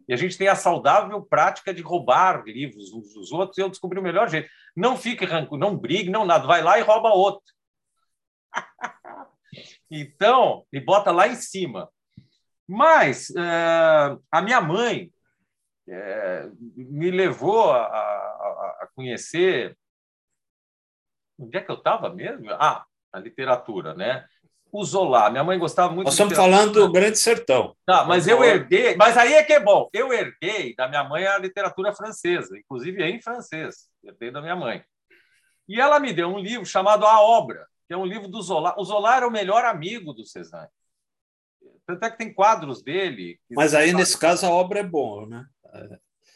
E 0.08 0.12
a 0.12 0.16
gente 0.16 0.36
tem 0.36 0.48
a 0.48 0.56
saudável 0.56 1.22
prática 1.22 1.72
de 1.72 1.82
roubar 1.82 2.42
livros 2.44 2.92
uns 2.92 3.14
dos 3.14 3.30
outros, 3.30 3.56
e 3.56 3.60
eu 3.60 3.68
descobri 3.68 4.00
o 4.00 4.02
melhor 4.02 4.28
jeito. 4.28 4.50
Não 4.74 4.96
fique 4.96 5.24
rancor, 5.24 5.56
não 5.56 5.76
brigue, 5.78 6.10
não 6.10 6.26
nada. 6.26 6.44
Vai 6.44 6.60
lá 6.60 6.76
e 6.76 6.82
rouba 6.82 7.10
outro. 7.10 7.54
então, 9.88 10.66
e 10.72 10.80
bota 10.80 11.12
lá 11.12 11.28
em 11.28 11.36
cima. 11.36 11.88
Mas 12.66 13.30
uh, 13.30 14.20
a 14.28 14.42
minha 14.42 14.60
mãe 14.60 15.12
uh, 15.86 16.56
me 16.76 17.12
levou 17.12 17.70
a, 17.70 17.86
a, 17.86 18.78
a 18.80 18.88
conhecer. 18.92 19.78
Onde 21.38 21.56
é 21.56 21.60
que 21.60 21.70
eu 21.70 21.76
estava 21.76 22.12
mesmo? 22.12 22.50
Ah, 22.52 22.84
a 23.12 23.18
literatura, 23.18 23.94
né? 23.94 24.24
o 24.76 24.84
Zola. 24.84 25.30
Minha 25.30 25.44
mãe 25.44 25.58
gostava 25.58 25.92
muito. 25.92 26.06
Nós 26.06 26.14
estamos 26.14 26.36
falando 26.36 26.72
do 26.72 26.92
Grande 26.92 27.18
Sertão. 27.18 27.74
Tá, 27.86 28.04
mas 28.04 28.26
eu 28.26 28.44
herdei. 28.44 28.96
Mas 28.96 29.16
aí 29.16 29.34
é 29.34 29.42
que 29.42 29.52
é 29.52 29.60
bom. 29.60 29.88
Eu 29.92 30.12
herdei 30.12 30.74
da 30.74 30.88
minha 30.88 31.04
mãe 31.04 31.26
a 31.26 31.38
literatura 31.38 31.94
francesa, 31.94 32.56
inclusive 32.58 33.02
em 33.02 33.20
francês. 33.20 33.88
Herdei 34.04 34.30
da 34.30 34.40
minha 34.40 34.56
mãe. 34.56 34.84
E 35.68 35.80
ela 35.80 35.98
me 35.98 36.12
deu 36.12 36.28
um 36.28 36.38
livro 36.38 36.66
chamado 36.66 37.06
A 37.06 37.20
Obra, 37.20 37.66
que 37.88 37.94
é 37.94 37.96
um 37.96 38.06
livro 38.06 38.28
do 38.28 38.40
Zola. 38.42 38.74
O 38.78 38.84
Zola 38.84 39.16
era 39.16 39.26
o 39.26 39.32
melhor 39.32 39.64
amigo 39.64 40.12
do 40.12 40.24
Cezanne. 40.24 40.68
Tanto 41.86 42.04
é 42.04 42.10
que 42.10 42.18
tem 42.18 42.32
quadros 42.32 42.82
dele. 42.82 43.38
Mas 43.50 43.74
aí, 43.74 43.92
nesse 43.92 44.18
caso, 44.18 44.44
a 44.46 44.50
obra 44.50 44.80
é 44.80 44.82
boa, 44.82 45.26
né? 45.26 45.46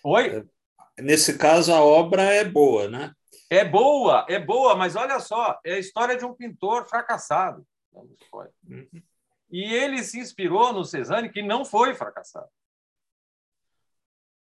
Oi? 0.05 0.47
Nesse 0.99 1.37
caso, 1.37 1.73
a 1.73 1.83
obra 1.83 2.23
é 2.23 2.45
boa, 2.45 2.89
né? 2.89 3.13
É 3.53 3.65
boa, 3.65 4.25
é 4.29 4.39
boa, 4.39 4.77
mas 4.77 4.95
olha 4.95 5.19
só, 5.19 5.59
é 5.65 5.75
a 5.75 5.79
história 5.79 6.17
de 6.17 6.25
um 6.25 6.33
pintor 6.33 6.89
fracassado. 6.89 7.67
E 9.51 9.75
ele 9.75 10.05
se 10.05 10.21
inspirou 10.21 10.73
no 10.73 10.85
Cezanne, 10.85 11.33
que 11.33 11.43
não 11.43 11.65
foi 11.65 11.93
fracassado. 11.93 12.49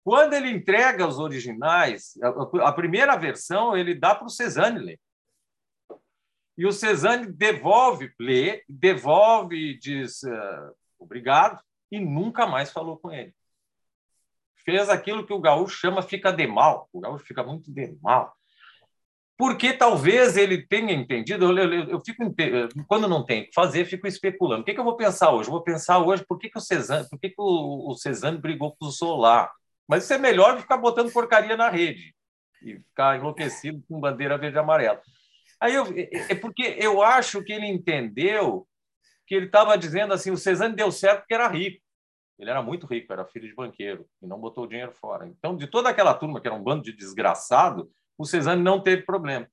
Quando 0.05 0.33
ele 0.33 0.49
entrega 0.49 1.05
os 1.05 1.19
originais, 1.19 2.13
a 2.61 2.71
primeira 2.71 3.17
versão 3.17 3.75
ele 3.75 3.93
dá 3.93 4.15
para 4.15 4.27
o 4.27 4.29
Cezanne 4.29 4.79
ler. 4.79 4.99
E 6.57 6.65
o 6.65 6.71
Cezanne 6.71 7.29
devolve, 7.29 8.13
lê, 8.17 8.63
devolve, 8.69 9.77
diz 9.79 10.23
uh, 10.23 10.75
obrigado, 10.97 11.61
e 11.91 11.99
nunca 11.99 12.47
mais 12.47 12.71
falou 12.71 12.97
com 12.97 13.11
ele. 13.11 13.35
Fez 14.63 14.89
aquilo 14.89 15.25
que 15.25 15.33
o 15.33 15.41
gaúcho 15.41 15.75
chama 15.75 16.01
fica 16.01 16.31
de 16.31 16.47
mal. 16.47 16.87
O 16.93 17.01
gaúcho 17.01 17.25
fica 17.25 17.43
muito 17.43 17.69
de 17.69 17.97
mal 18.01 18.33
porque 19.37 19.73
talvez 19.73 20.37
ele 20.37 20.65
tenha 20.65 20.93
entendido. 20.93 21.45
Eu, 21.45 21.57
eu, 21.57 21.89
eu 21.89 22.01
fico 22.05 22.23
quando 22.87 23.07
não 23.07 23.25
tem 23.25 23.45
que 23.45 23.53
fazer, 23.53 23.85
fico 23.85 24.07
especulando. 24.07 24.61
O 24.61 24.65
que, 24.65 24.73
que, 24.73 24.79
eu 24.79 24.83
vou 24.83 24.95
pensar 24.95 25.31
hoje? 25.31 25.49
Vou 25.49 25.63
pensar 25.63 25.99
hoje 25.99 26.23
por 26.25 26.37
que, 26.37 26.49
que 26.49 26.57
o 26.57 26.61
Cezanne, 26.61 27.07
por 27.09 27.19
que, 27.19 27.29
que 27.29 27.41
o, 27.41 27.91
o 27.91 27.95
Cezanne 27.95 28.37
brigou 28.37 28.75
com 28.75 28.85
o 28.85 28.91
Solar? 28.91 29.51
Mas 29.87 30.03
isso 30.03 30.13
é 30.13 30.17
melhor 30.17 30.55
que 30.55 30.61
ficar 30.61 30.77
botando 30.77 31.11
porcaria 31.11 31.57
na 31.57 31.69
rede 31.69 32.15
e 32.61 32.79
ficar 32.79 33.17
enlouquecido 33.17 33.83
com 33.87 33.99
bandeira 33.99 34.37
verde 34.37 34.57
e 34.57 34.59
amarela. 34.59 35.01
Aí 35.59 35.73
eu, 35.73 35.85
é, 35.95 36.31
é 36.31 36.35
porque 36.35 36.77
eu 36.79 37.01
acho 37.01 37.43
que 37.43 37.51
ele 37.51 37.67
entendeu 37.67 38.67
que 39.25 39.35
ele 39.35 39.47
estava 39.47 39.77
dizendo 39.77 40.13
assim: 40.13 40.31
o 40.31 40.37
Cezanne 40.37 40.75
deu 40.75 40.91
certo 40.91 41.19
porque 41.21 41.33
era 41.33 41.47
rico. 41.47 41.81
Ele 42.37 42.49
era 42.49 42.61
muito 42.61 42.87
rico, 42.87 43.13
era 43.13 43.25
filho 43.25 43.47
de 43.47 43.55
banqueiro 43.55 44.05
e 44.21 44.27
não 44.27 44.39
botou 44.39 44.63
o 44.63 44.67
dinheiro 44.67 44.91
fora. 44.91 45.27
Então, 45.27 45.55
de 45.55 45.67
toda 45.67 45.89
aquela 45.89 46.13
turma 46.13 46.41
que 46.41 46.47
era 46.47 46.55
um 46.55 46.63
bando 46.63 46.83
de 46.83 46.91
desgraçado, 46.91 47.89
o 48.17 48.25
Cezanne 48.25 48.61
não 48.61 48.81
teve 48.81 49.03
problema. 49.03 49.47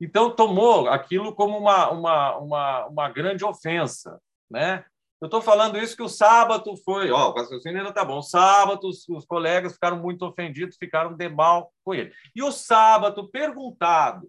Então, 0.00 0.34
tomou 0.34 0.88
aquilo 0.88 1.34
como 1.34 1.56
uma, 1.56 1.90
uma, 1.90 2.36
uma, 2.38 2.86
uma 2.86 3.08
grande 3.08 3.44
ofensa. 3.44 4.20
Né? 4.50 4.84
Eu 5.20 5.26
estou 5.26 5.40
falando 5.40 5.78
isso 5.78 5.96
que 5.96 6.02
o 6.02 6.08
sábado 6.08 6.76
foi. 6.78 7.10
Ó, 7.12 7.30
o 7.30 7.34
raciocínio 7.34 7.78
ainda 7.78 7.90
está 7.90 8.04
bom. 8.04 8.18
O 8.18 8.22
sábado, 8.22 8.88
os, 8.88 9.08
os, 9.08 9.24
colegas 9.24 9.74
ficaram 9.74 9.96
muito 9.96 10.26
ofendidos, 10.26 10.76
ficaram 10.76 11.14
de 11.14 11.28
mal 11.28 11.72
com 11.84 11.94
ele. 11.94 12.12
E 12.34 12.42
o 12.42 12.50
sábado, 12.50 13.30
perguntado, 13.30 14.28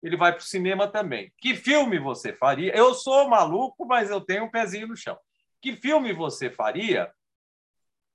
ele 0.00 0.16
vai 0.16 0.32
para 0.32 0.40
o 0.40 0.44
cinema 0.44 0.86
também. 0.86 1.32
Que 1.38 1.56
filme 1.56 1.98
você 1.98 2.32
faria? 2.32 2.72
Eu 2.76 2.94
sou 2.94 3.28
maluco, 3.28 3.84
mas 3.84 4.10
eu 4.10 4.20
tenho 4.20 4.44
um 4.44 4.50
pezinho 4.50 4.86
no 4.86 4.96
chão. 4.96 5.18
Que 5.60 5.74
filme 5.74 6.12
você 6.12 6.48
faria? 6.48 7.12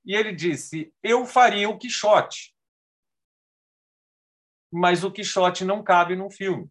E 0.06 0.16
ele 0.16 0.32
disse: 0.32 0.94
Eu 1.04 1.26
faria 1.26 1.70
o 1.70 1.78
Quixote 1.78 2.53
mas 4.74 5.04
o 5.04 5.12
Quixote 5.12 5.64
não 5.64 5.84
cabe 5.84 6.16
num 6.16 6.32
filme. 6.32 6.68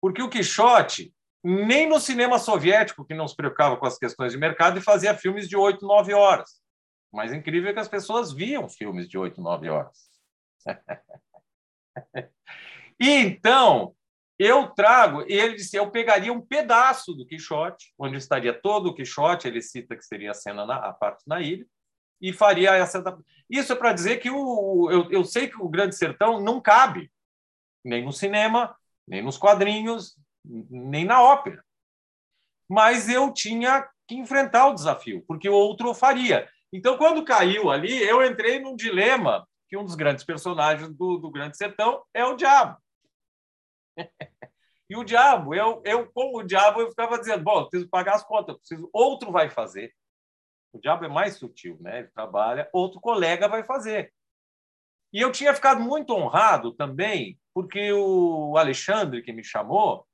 Porque 0.00 0.22
o 0.22 0.30
Quixote, 0.30 1.12
nem 1.42 1.88
no 1.88 1.98
cinema 1.98 2.38
soviético, 2.38 3.04
que 3.04 3.14
não 3.14 3.26
se 3.26 3.34
preocupava 3.34 3.76
com 3.76 3.84
as 3.84 3.98
questões 3.98 4.32
de 4.32 4.38
mercado, 4.38 4.78
e 4.78 4.82
fazia 4.82 5.12
filmes 5.12 5.48
de 5.48 5.56
oito, 5.56 5.84
nove 5.84 6.14
horas. 6.14 6.62
O 7.12 7.16
mais 7.16 7.32
incrível 7.32 7.70
é 7.70 7.72
que 7.72 7.80
as 7.80 7.88
pessoas 7.88 8.32
viam 8.32 8.68
filmes 8.68 9.08
de 9.08 9.18
oito, 9.18 9.40
nove 9.40 9.68
horas. 9.68 10.08
e 13.00 13.08
então, 13.10 13.92
eu 14.38 14.68
trago, 14.68 15.22
ele 15.26 15.56
disse, 15.56 15.76
eu 15.76 15.90
pegaria 15.90 16.32
um 16.32 16.40
pedaço 16.40 17.12
do 17.12 17.26
Quixote, 17.26 17.92
onde 17.98 18.16
estaria 18.16 18.54
todo 18.54 18.90
o 18.90 18.94
Quixote, 18.94 19.48
ele 19.48 19.60
cita 19.60 19.96
que 19.96 20.04
seria 20.04 20.30
a 20.30 20.34
cena 20.34 20.64
na 20.64 20.76
a 20.76 20.92
parte 20.92 21.24
na 21.26 21.40
ilha, 21.40 21.66
e 22.20 22.32
faria 22.32 22.74
essa. 22.74 23.02
Isso 23.48 23.72
é 23.72 23.76
para 23.76 23.92
dizer 23.92 24.18
que 24.18 24.30
o, 24.30 24.90
eu, 24.90 25.10
eu 25.10 25.24
sei 25.24 25.48
que 25.48 25.60
o 25.60 25.68
Grande 25.68 25.96
Sertão 25.96 26.40
não 26.40 26.60
cabe 26.60 27.10
nem 27.84 28.04
no 28.04 28.12
cinema, 28.12 28.76
nem 29.06 29.22
nos 29.22 29.38
quadrinhos, 29.38 30.16
nem 30.44 31.04
na 31.04 31.22
ópera. 31.22 31.64
Mas 32.68 33.08
eu 33.08 33.32
tinha 33.32 33.88
que 34.06 34.14
enfrentar 34.14 34.68
o 34.68 34.74
desafio, 34.74 35.24
porque 35.26 35.48
o 35.48 35.54
outro 35.54 35.94
faria. 35.94 36.48
Então, 36.72 36.98
quando 36.98 37.24
caiu 37.24 37.70
ali, 37.70 38.02
eu 38.02 38.24
entrei 38.24 38.58
num 38.60 38.76
dilema 38.76 39.46
que 39.68 39.76
um 39.76 39.84
dos 39.84 39.94
grandes 39.94 40.24
personagens 40.24 40.88
do, 40.94 41.18
do 41.18 41.30
Grande 41.30 41.56
Sertão 41.56 42.02
é 42.12 42.24
o 42.24 42.36
diabo. 42.36 42.78
e 44.88 44.96
o 44.96 45.04
diabo, 45.04 45.54
eu, 45.54 45.82
eu, 45.84 46.10
como 46.12 46.38
o 46.38 46.42
diabo, 46.42 46.80
eu 46.80 46.90
ficava 46.90 47.18
dizendo: 47.18 47.42
bom, 47.42 47.66
preciso 47.66 47.88
pagar 47.88 48.14
as 48.14 48.24
contas, 48.24 48.56
preciso, 48.56 48.88
outro 48.92 49.32
vai 49.32 49.48
fazer. 49.50 49.92
O 50.72 50.78
diabo 50.78 51.04
é 51.04 51.08
mais 51.08 51.36
sutil, 51.36 51.78
né? 51.80 52.00
Ele 52.00 52.08
trabalha, 52.08 52.68
outro 52.72 53.00
colega 53.00 53.48
vai 53.48 53.64
fazer. 53.64 54.12
E 55.12 55.20
eu 55.20 55.32
tinha 55.32 55.54
ficado 55.54 55.80
muito 55.80 56.12
honrado 56.12 56.72
também, 56.72 57.38
porque 57.54 57.92
o 57.92 58.56
Alexandre, 58.56 59.22
que 59.22 59.32
me 59.32 59.42
chamou, 59.42 60.06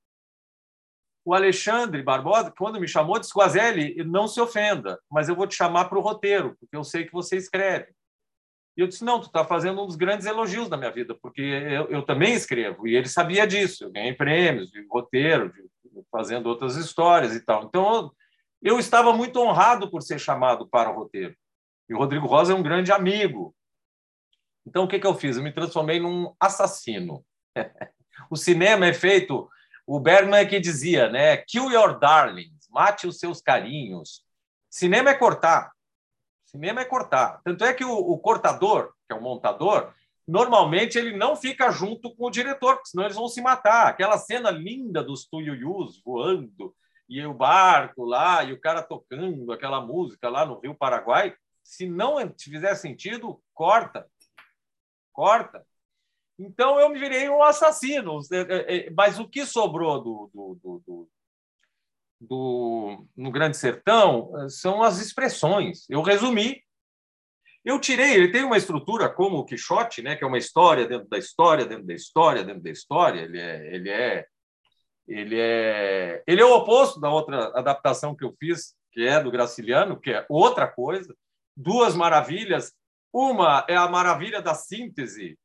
o 1.24 1.34
Alexandre 1.34 2.02
Barbosa, 2.02 2.52
quando 2.56 2.80
me 2.80 2.86
chamou, 2.86 3.18
disse: 3.18 3.32
Guazelli, 3.34 3.96
não 4.04 4.28
se 4.28 4.40
ofenda, 4.40 5.00
mas 5.10 5.28
eu 5.28 5.34
vou 5.34 5.46
te 5.46 5.56
chamar 5.56 5.86
para 5.86 5.98
o 5.98 6.02
roteiro, 6.02 6.56
porque 6.60 6.76
eu 6.76 6.84
sei 6.84 7.04
que 7.06 7.12
você 7.12 7.36
escreve. 7.36 7.92
E 8.76 8.80
eu 8.82 8.86
disse: 8.86 9.04
não, 9.04 9.20
tu 9.20 9.26
está 9.26 9.44
fazendo 9.44 9.82
um 9.82 9.86
dos 9.86 9.96
grandes 9.96 10.26
elogios 10.26 10.68
da 10.68 10.76
minha 10.76 10.90
vida, 10.90 11.14
porque 11.14 11.40
eu, 11.40 11.88
eu, 11.88 12.02
também 12.02 12.34
escrevo. 12.34 12.86
E 12.86 12.94
ele 12.94 13.08
sabia 13.08 13.46
disso. 13.46 13.84
Eu 13.84 13.92
ganhei 13.92 14.12
prêmios 14.12 14.70
de 14.70 14.86
roteiro, 14.86 15.52
de, 15.52 15.62
fazendo 16.10 16.46
outras 16.46 16.76
histórias 16.76 17.34
e 17.34 17.40
tal. 17.40 17.64
Então, 17.64 18.12
eu, 18.64 18.78
estava 18.78 19.12
muito 19.12 19.38
honrado 19.38 19.90
por 19.90 20.02
ser 20.02 20.18
chamado 20.18 20.66
para 20.66 20.90
o 20.90 20.94
roteiro. 20.94 21.36
E 21.86 21.94
o 21.94 21.98
Rodrigo 21.98 22.26
Rosa 22.26 22.54
é 22.54 22.56
um 22.56 22.62
grande 22.62 22.90
amigo. 22.90 23.54
Então, 24.66 24.84
o 24.84 24.88
que, 24.88 24.98
que 24.98 25.06
eu 25.06 25.14
fiz? 25.14 25.36
Eu 25.36 25.42
me 25.42 25.52
transformei 25.52 26.00
num 26.00 26.34
assassino. 26.40 27.22
o 28.30 28.36
cinema 28.36 28.86
é 28.86 28.94
feito. 28.94 29.46
O 29.86 30.00
Bergman 30.00 30.40
é 30.40 30.46
que 30.46 30.58
dizia, 30.58 31.10
né? 31.10 31.36
Kill 31.36 31.70
your 31.70 31.98
darlings, 31.98 32.66
mate 32.70 33.06
os 33.06 33.18
seus 33.18 33.42
carinhos. 33.42 34.24
Cinema 34.70 35.10
é 35.10 35.14
cortar. 35.14 35.70
Cinema 36.46 36.80
é 36.80 36.86
cortar. 36.86 37.42
Tanto 37.44 37.66
é 37.66 37.74
que 37.74 37.84
o, 37.84 37.92
o 37.92 38.18
cortador, 38.18 38.94
que 39.06 39.12
é 39.12 39.14
o 39.14 39.20
montador, 39.20 39.92
normalmente 40.26 40.96
ele 40.96 41.14
não 41.14 41.36
fica 41.36 41.70
junto 41.70 42.16
com 42.16 42.28
o 42.28 42.30
diretor, 42.30 42.76
porque 42.76 42.88
senão 42.88 43.04
eles 43.04 43.16
vão 43.16 43.28
se 43.28 43.42
matar. 43.42 43.88
Aquela 43.88 44.16
cena 44.16 44.50
linda 44.50 45.04
dos 45.04 45.26
tuiuyus 45.26 46.00
voando 46.02 46.74
e 47.08 47.24
o 47.24 47.34
barco 47.34 48.04
lá 48.04 48.42
e 48.44 48.52
o 48.52 48.60
cara 48.60 48.82
tocando 48.82 49.52
aquela 49.52 49.80
música 49.80 50.28
lá 50.28 50.44
no 50.46 50.58
Rio 50.60 50.74
Paraguai, 50.74 51.34
se 51.62 51.88
não 51.88 52.16
fizer 52.38 52.74
sentido, 52.74 53.42
corta. 53.54 54.06
Corta. 55.12 55.64
Então 56.38 56.78
eu 56.80 56.88
me 56.88 56.98
virei 56.98 57.28
um 57.28 57.42
assassino. 57.42 58.18
É, 58.32 58.36
é, 58.36 58.76
é, 58.76 58.90
mas 58.90 59.18
o 59.18 59.28
que 59.28 59.46
sobrou 59.46 60.02
do, 60.02 60.30
do, 60.34 60.82
do, 60.86 61.08
do, 62.20 63.06
no 63.16 63.30
Grande 63.30 63.56
Sertão 63.56 64.32
eh, 64.36 64.48
são 64.48 64.82
as 64.82 64.98
expressões. 64.98 65.88
Eu 65.88 66.02
resumi. 66.02 66.62
Eu 67.64 67.80
tirei, 67.80 68.12
ele 68.12 68.30
tem 68.30 68.44
uma 68.44 68.58
estrutura 68.58 69.08
como 69.08 69.38
o 69.38 69.44
Quixote, 69.44 70.02
né, 70.02 70.16
que 70.16 70.22
é 70.22 70.26
uma 70.26 70.36
história 70.36 70.86
dentro 70.86 71.08
da 71.08 71.16
história, 71.16 71.64
dentro 71.64 71.86
da 71.86 71.94
história, 71.94 72.44
dentro 72.44 72.62
da 72.62 72.70
história. 72.70 73.20
Ele 73.22 73.40
é, 73.40 73.74
ele 73.74 73.88
é, 73.88 74.26
ele 75.06 75.38
é, 75.38 76.22
ele 76.26 76.40
é 76.40 76.44
o 76.44 76.54
oposto 76.56 77.00
da 77.00 77.10
outra 77.10 77.48
adaptação 77.58 78.14
que 78.14 78.24
eu 78.24 78.34
fiz, 78.38 78.74
que 78.92 79.06
é 79.06 79.20
do 79.22 79.30
Graciliano, 79.30 80.00
que 80.00 80.10
é 80.10 80.24
outra 80.28 80.66
coisa. 80.66 81.14
Duas 81.56 81.94
maravilhas. 81.94 82.72
Uma 83.12 83.64
é 83.68 83.76
a 83.76 83.88
maravilha 83.88 84.42
da 84.42 84.54
síntese 84.54 85.38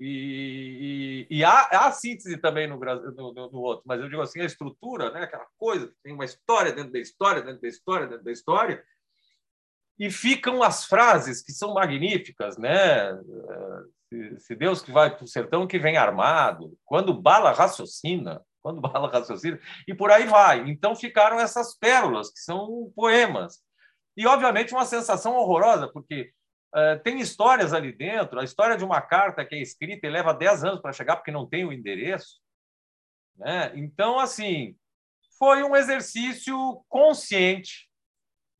e, 0.00 1.26
e, 1.30 1.38
e 1.38 1.44
há, 1.44 1.66
há, 1.72 1.90
síntese 1.90 2.36
também 2.38 2.68
no, 2.68 2.78
no, 2.78 3.32
no, 3.32 3.58
outro, 3.58 3.82
mas 3.84 4.00
eu 4.00 4.08
digo 4.08 4.22
assim, 4.22 4.40
a 4.40 4.44
estrutura, 4.44 5.10
né? 5.10 5.24
aquela 5.24 5.46
coisa, 5.58 5.92
tem 6.04 6.14
uma 6.14 6.24
história 6.24 6.72
dentro 6.72 6.92
da 6.92 7.00
história, 7.00 7.42
dentro 7.42 7.60
da 7.60 7.68
história, 7.68 8.06
dentro 8.06 8.24
da 8.24 8.30
história, 8.30 8.84
e 9.98 10.08
ficam 10.08 10.62
as 10.62 10.84
frases 10.84 11.42
que 11.42 11.50
são 11.50 11.74
magníficas, 11.74 12.56
né? 12.56 13.12
Se, 14.08 14.38
se 14.38 14.54
Deus 14.54 14.80
que 14.80 14.92
vai 14.92 15.14
para 15.14 15.24
o 15.24 15.28
sertão 15.28 15.66
que 15.66 15.80
vem 15.80 15.96
armado, 15.96 16.78
quando 16.84 17.20
bala 17.20 17.50
raciocina, 17.50 18.40
quando 18.68 18.80
bala 18.92 19.10
raciocina, 19.10 19.58
e 19.86 19.94
por 19.94 20.10
aí 20.10 20.26
vai. 20.26 20.68
Então 20.68 20.94
ficaram 20.94 21.40
essas 21.40 21.76
pérolas, 21.76 22.30
que 22.30 22.40
são 22.40 22.92
poemas. 22.94 23.58
E, 24.16 24.26
obviamente, 24.26 24.74
uma 24.74 24.84
sensação 24.84 25.34
horrorosa, 25.34 25.88
porque 25.88 26.32
Uh, 26.68 27.02
tem 27.02 27.18
histórias 27.18 27.72
ali 27.72 27.90
dentro. 27.90 28.38
A 28.38 28.44
história 28.44 28.76
de 28.76 28.84
uma 28.84 29.00
carta 29.00 29.42
que 29.42 29.54
é 29.54 29.58
escrita 29.58 30.06
e 30.06 30.10
leva 30.10 30.34
10 30.34 30.64
anos 30.64 30.82
para 30.82 30.92
chegar 30.92 31.16
porque 31.16 31.30
não 31.30 31.48
tem 31.48 31.64
o 31.64 31.72
endereço. 31.72 32.42
Né? 33.38 33.72
Então, 33.74 34.20
assim, 34.20 34.76
foi 35.38 35.62
um 35.62 35.74
exercício 35.74 36.84
consciente 36.86 37.88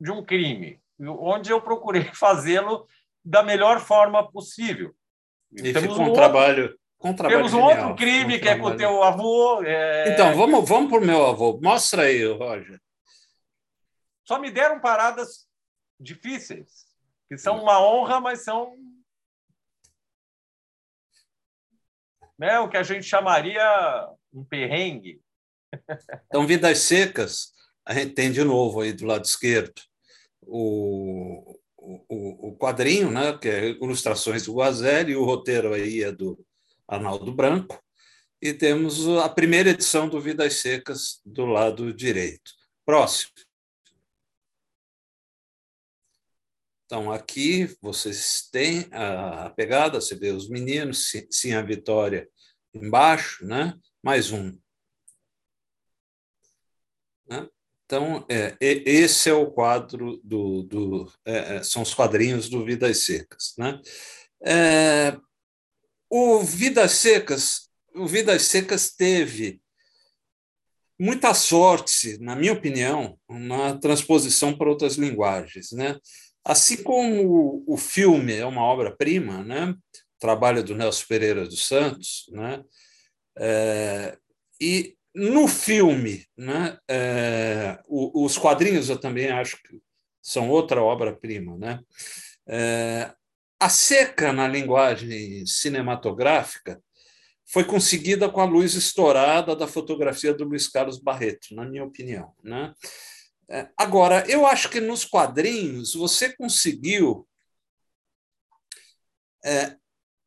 de 0.00 0.10
um 0.10 0.24
crime, 0.24 0.80
onde 0.98 1.52
eu 1.52 1.60
procurei 1.60 2.04
fazê-lo 2.14 2.88
da 3.22 3.42
melhor 3.42 3.78
forma 3.78 4.26
possível. 4.32 4.94
E 5.52 5.70
temos 5.74 5.90
ficou 5.90 6.06
um, 6.06 6.10
um 6.10 6.14
trabalho. 6.14 6.78
Um 7.00 7.14
trabalho 7.14 7.36
temos 7.38 7.54
um 7.54 7.68
genial, 7.68 7.88
outro 7.90 7.96
crime 7.96 8.36
um 8.36 8.38
que 8.38 8.44
trabalho. 8.44 8.60
é 8.60 8.62
com 8.62 8.74
o 8.74 8.76
teu 8.76 9.02
avô. 9.02 9.62
É... 9.62 10.12
Então, 10.12 10.34
vamos, 10.34 10.68
vamos 10.68 10.90
para 10.90 10.98
o 10.98 11.04
meu 11.04 11.26
avô. 11.26 11.58
Mostra 11.62 12.02
aí, 12.02 12.24
Roger. 12.24 12.80
Só 14.24 14.38
me 14.38 14.50
deram 14.50 14.80
paradas 14.80 15.46
difíceis 15.98 16.86
que 17.28 17.36
são 17.36 17.62
uma 17.62 17.80
honra, 17.80 18.20
mas 18.20 18.42
são 18.42 18.74
né, 22.38 22.58
o 22.58 22.68
que 22.68 22.76
a 22.76 22.82
gente 22.82 23.04
chamaria 23.04 23.62
um 24.32 24.44
perrengue. 24.44 25.20
Então, 26.26 26.46
Vidas 26.46 26.78
Secas, 26.78 27.52
a 27.84 27.92
gente 27.92 28.14
tem 28.14 28.32
de 28.32 28.42
novo 28.42 28.80
aí 28.80 28.92
do 28.92 29.04
lado 29.04 29.24
esquerdo 29.24 29.80
o, 30.42 31.58
o, 31.76 32.48
o 32.48 32.56
quadrinho, 32.56 33.10
né, 33.10 33.36
que 33.36 33.48
é 33.48 33.68
Ilustrações 33.70 34.46
do 34.46 34.54
Guazelli, 34.54 35.12
e 35.12 35.16
o 35.16 35.24
roteiro 35.24 35.74
aí 35.74 36.02
é 36.02 36.10
do 36.10 36.38
Arnaldo 36.88 37.32
Branco, 37.32 37.82
e 38.40 38.54
temos 38.54 39.06
a 39.08 39.28
primeira 39.28 39.70
edição 39.70 40.08
do 40.08 40.20
Vidas 40.20 40.54
Secas 40.54 41.20
do 41.24 41.44
lado 41.44 41.92
direito. 41.92 42.52
Próximo. 42.86 43.32
Então, 46.86 47.12
aqui 47.12 47.76
vocês 47.82 48.48
têm 48.50 48.88
a 48.92 49.50
pegada, 49.50 50.00
você 50.00 50.14
vê 50.14 50.30
os 50.30 50.48
meninos, 50.48 51.12
sim, 51.30 51.52
a 51.52 51.60
Vitória 51.60 52.26
embaixo, 52.72 53.44
né? 53.44 53.78
mais 54.02 54.32
um. 54.32 54.58
Né? 57.28 57.46
Então, 57.84 58.24
é, 58.28 58.56
esse 58.60 59.28
é 59.28 59.34
o 59.34 59.50
quadro 59.50 60.18
do. 60.24 60.62
do 60.62 61.12
é, 61.26 61.56
é, 61.56 61.62
são 61.62 61.82
os 61.82 61.92
quadrinhos 61.92 62.48
do 62.48 62.64
Vidas 62.64 63.04
Secas. 63.04 63.54
Né? 63.58 63.80
É, 64.42 65.18
o 66.10 66.40
Vidas 66.40 66.92
Secas, 66.92 67.68
o 67.94 68.06
Vidas 68.06 68.42
Secas 68.42 68.90
teve 68.90 69.60
muita 70.98 71.32
sorte, 71.34 72.18
na 72.18 72.34
minha 72.34 72.52
opinião, 72.52 73.18
na 73.28 73.78
transposição 73.78 74.56
para 74.56 74.68
outras 74.68 74.96
linguagens. 74.96 75.72
Né? 75.72 75.98
Assim 76.44 76.82
como 76.82 77.62
o 77.66 77.76
filme 77.76 78.34
é 78.34 78.44
uma 78.44 78.62
obra-prima, 78.62 79.44
né? 79.44 79.74
trabalho 80.18 80.62
do 80.62 80.74
Nelson 80.74 81.04
Pereira 81.08 81.44
dos 81.44 81.66
Santos, 81.66 82.26
né? 82.32 82.62
É, 83.38 84.18
e 84.60 84.96
no 85.14 85.46
filme, 85.46 86.26
né? 86.36 86.76
É, 86.88 87.78
os 87.88 88.36
quadrinhos 88.36 88.88
eu 88.88 88.98
também 88.98 89.30
acho 89.30 89.56
que 89.62 89.80
são 90.20 90.50
outra 90.50 90.82
obra-prima. 90.82 91.56
Né? 91.56 91.80
É, 92.46 93.12
a 93.60 93.68
seca 93.68 94.32
na 94.32 94.46
linguagem 94.46 95.44
cinematográfica 95.46 96.80
foi 97.50 97.64
conseguida 97.64 98.28
com 98.28 98.40
a 98.40 98.44
luz 98.44 98.74
estourada 98.74 99.56
da 99.56 99.66
fotografia 99.66 100.34
do 100.34 100.44
Luiz 100.44 100.68
Carlos 100.68 100.98
Barreto, 100.98 101.54
na 101.54 101.64
minha 101.64 101.84
opinião. 101.84 102.32
Né? 102.42 102.74
É, 103.50 103.68
agora, 103.76 104.24
eu 104.28 104.46
acho 104.46 104.68
que 104.68 104.80
nos 104.80 105.04
quadrinhos 105.04 105.94
você 105.94 106.34
conseguiu 106.36 107.26
é, 109.44 109.76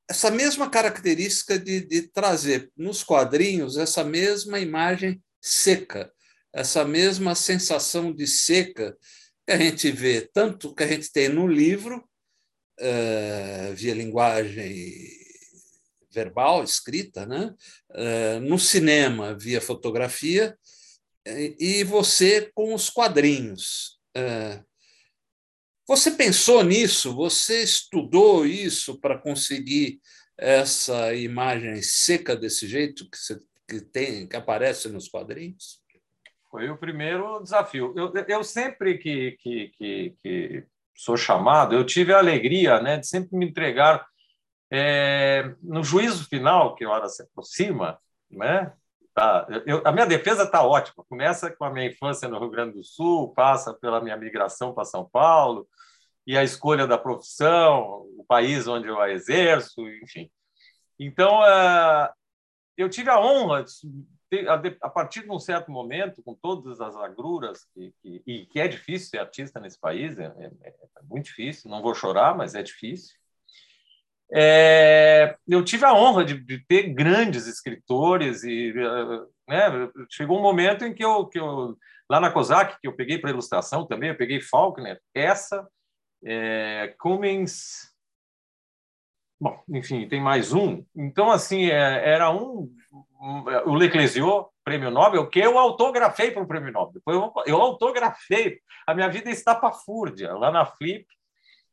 essa 0.10 0.32
mesma 0.32 0.70
característica 0.70 1.60
de, 1.60 1.82
de, 1.82 2.02
trazer 2.02 2.72
nos 2.76 3.04
quadrinhos 3.04 3.78
essa 3.78 4.04
mesma 4.04 4.60
imagem 4.60 5.24
seca, 5.40 6.12
essa 6.52 6.84
mesma 6.84 7.36
sensação 7.36 8.12
de 8.12 8.26
seca 8.26 8.98
que 9.46 9.54
a 9.54 9.58
gente 9.58 9.92
vê, 9.92 10.30
tanto 10.34 10.74
que 10.74 10.84
a 10.84 10.88
gente 10.88 11.12
tem 11.12 11.30
no 11.30 11.48
livro, 11.48 12.04
via 13.76 13.94
linguagem 13.94 15.20
verbal, 16.12 16.64
escrita, 16.64 17.26
né? 17.26 17.54
É, 17.92 18.40
no 18.40 18.60
cinema, 18.60 19.38
via 19.38 19.62
fotografia, 19.62 20.58
e 21.26 21.84
você 21.84 22.52
com 22.54 22.74
os 22.74 22.90
quadrinhos. 22.90 24.00
Você 25.88 26.12
pensou 26.12 26.64
nisso? 26.64 27.14
Você 27.16 27.62
estudou 27.62 28.46
isso 28.46 29.00
para 29.00 29.18
conseguir 29.18 30.00
essa 30.38 31.14
imagem 31.14 31.82
seca 31.82 32.36
desse 32.36 32.68
jeito 32.68 33.10
que, 33.10 33.18
você, 33.18 33.40
que 33.68 33.82
tem 33.82 34.28
que 34.28 34.36
aparece 34.36 34.90
nos 34.90 35.08
quadrinhos? 35.08 35.80
Foi 36.50 36.70
o 36.70 36.78
primeiro 36.78 37.42
desafio. 37.44 37.94
Eu, 37.96 38.12
eu 38.28 38.44
sempre 38.44 38.98
que, 38.98 39.38
que, 39.40 39.70
que, 39.78 40.16
que 40.22 40.66
sou 41.02 41.18
chamado, 41.18 41.74
eu 41.74 41.84
tive 41.84 42.14
a 42.14 42.20
alegria 42.20 42.80
né, 42.80 42.98
de 42.98 43.08
sempre 43.08 43.36
me 43.36 43.48
entregar 43.48 44.06
é, 44.72 45.56
no 45.64 45.84
juízo 45.84 46.28
final, 46.30 46.76
que 46.76 46.86
a 46.86 46.90
hora 46.92 47.10
se 47.10 47.24
aproxima, 47.24 48.00
né? 48.30 48.72
Tá, 49.14 49.46
eu, 49.66 49.82
a 49.84 49.92
minha 49.92 50.06
defesa 50.06 50.44
está 50.44 50.64
ótima. 50.64 51.04
Começa 51.10 51.52
com 51.52 51.66
a 51.66 51.72
minha 51.72 51.88
infância 51.88 52.30
no 52.30 52.40
Rio 52.40 52.52
Grande 52.52 52.74
do 52.74 52.84
Sul, 52.84 53.34
passa 53.34 53.74
pela 53.74 54.00
minha 54.00 54.16
migração 54.16 54.74
para 54.74 54.86
São 54.86 55.04
Paulo 55.04 55.68
e 56.26 56.38
a 56.38 56.44
escolha 56.44 56.86
da 56.86 57.00
profissão, 57.00 58.06
o 58.18 58.24
país 58.28 58.68
onde 58.68 58.88
eu 58.88 59.02
a 59.02 59.10
exerço, 59.10 59.82
enfim. 60.04 60.30
Então, 61.00 61.42
uh, 61.42 62.08
eu 62.78 62.88
tive 62.88 63.10
a 63.10 63.20
honra 63.20 63.64
de, 63.64 63.72
a, 64.82 64.90
partir 64.90 65.24
de 65.24 65.32
um 65.32 65.40
certo 65.40 65.72
momento, 65.72 66.24
com 66.24 66.34
todas 66.34 66.80
as 66.80 66.96
agruras, 66.96 67.66
que, 67.74 67.94
que, 68.02 68.24
e 68.26 68.46
que 68.46 68.60
é 68.60 68.68
difícil 68.68 69.10
ser 69.10 69.20
artista 69.20 69.60
nesse 69.60 69.80
país, 69.80 70.18
é, 70.18 70.26
é, 70.26 70.70
é 70.70 71.04
muito 71.04 71.26
difícil, 71.26 71.70
não 71.70 71.82
vou 71.82 71.94
chorar, 71.94 72.36
mas 72.36 72.56
é 72.56 72.64
difícil. 72.64 73.16
É, 74.34 75.36
eu 75.46 75.64
tive 75.64 75.84
a 75.84 75.94
honra 75.94 76.24
de, 76.24 76.40
de, 76.40 76.66
ter 76.66 76.84
grandes 76.94 77.48
escritores 77.48 78.44
e 78.46 78.74
né, 79.46 79.90
chegou 80.10 80.40
um 80.40 80.42
momento 80.42 80.86
em 80.86 80.94
que 80.94 81.04
eu, 81.04 81.28
que 81.28 81.38
eu 81.38 81.78
lá 82.10 82.18
na 82.18 82.32
COSAC 82.32 82.80
que 82.80 82.88
eu 82.88 82.96
peguei 82.96 83.18
para 83.18 83.30
ilustração 83.30 83.86
também 83.86 84.08
eu 84.08 84.16
peguei 84.16 84.40
Faulkner 84.40 85.02
essa 85.14 85.68
é, 86.24 86.96
Cummins 86.98 87.92
bom 89.38 89.62
enfim 89.68 90.08
tem 90.08 90.22
mais 90.22 90.54
um 90.54 90.82
então 90.96 91.30
assim 91.30 91.66
é, 91.66 92.10
era 92.10 92.32
um 92.32 92.74
o 93.66 93.76
Leclésio 93.76 94.48
prêmio 94.64 94.90
Nobel 94.90 95.30
que 95.30 95.40
eu 95.40 95.58
autografei 95.58 96.32
para 96.32 96.42
o 96.42 96.48
prêmio 96.48 96.72
Nobel 96.72 96.94
depois 96.94 97.18
eu, 97.18 97.34
eu 97.46 97.62
autografei 97.62 98.60
a 98.88 98.94
minha 98.94 99.10
vida 99.10 99.30
está 99.30 99.52
estapafúrdia 99.52 100.34
lá 100.34 100.52
na 100.52 100.66
Flip 100.66 101.06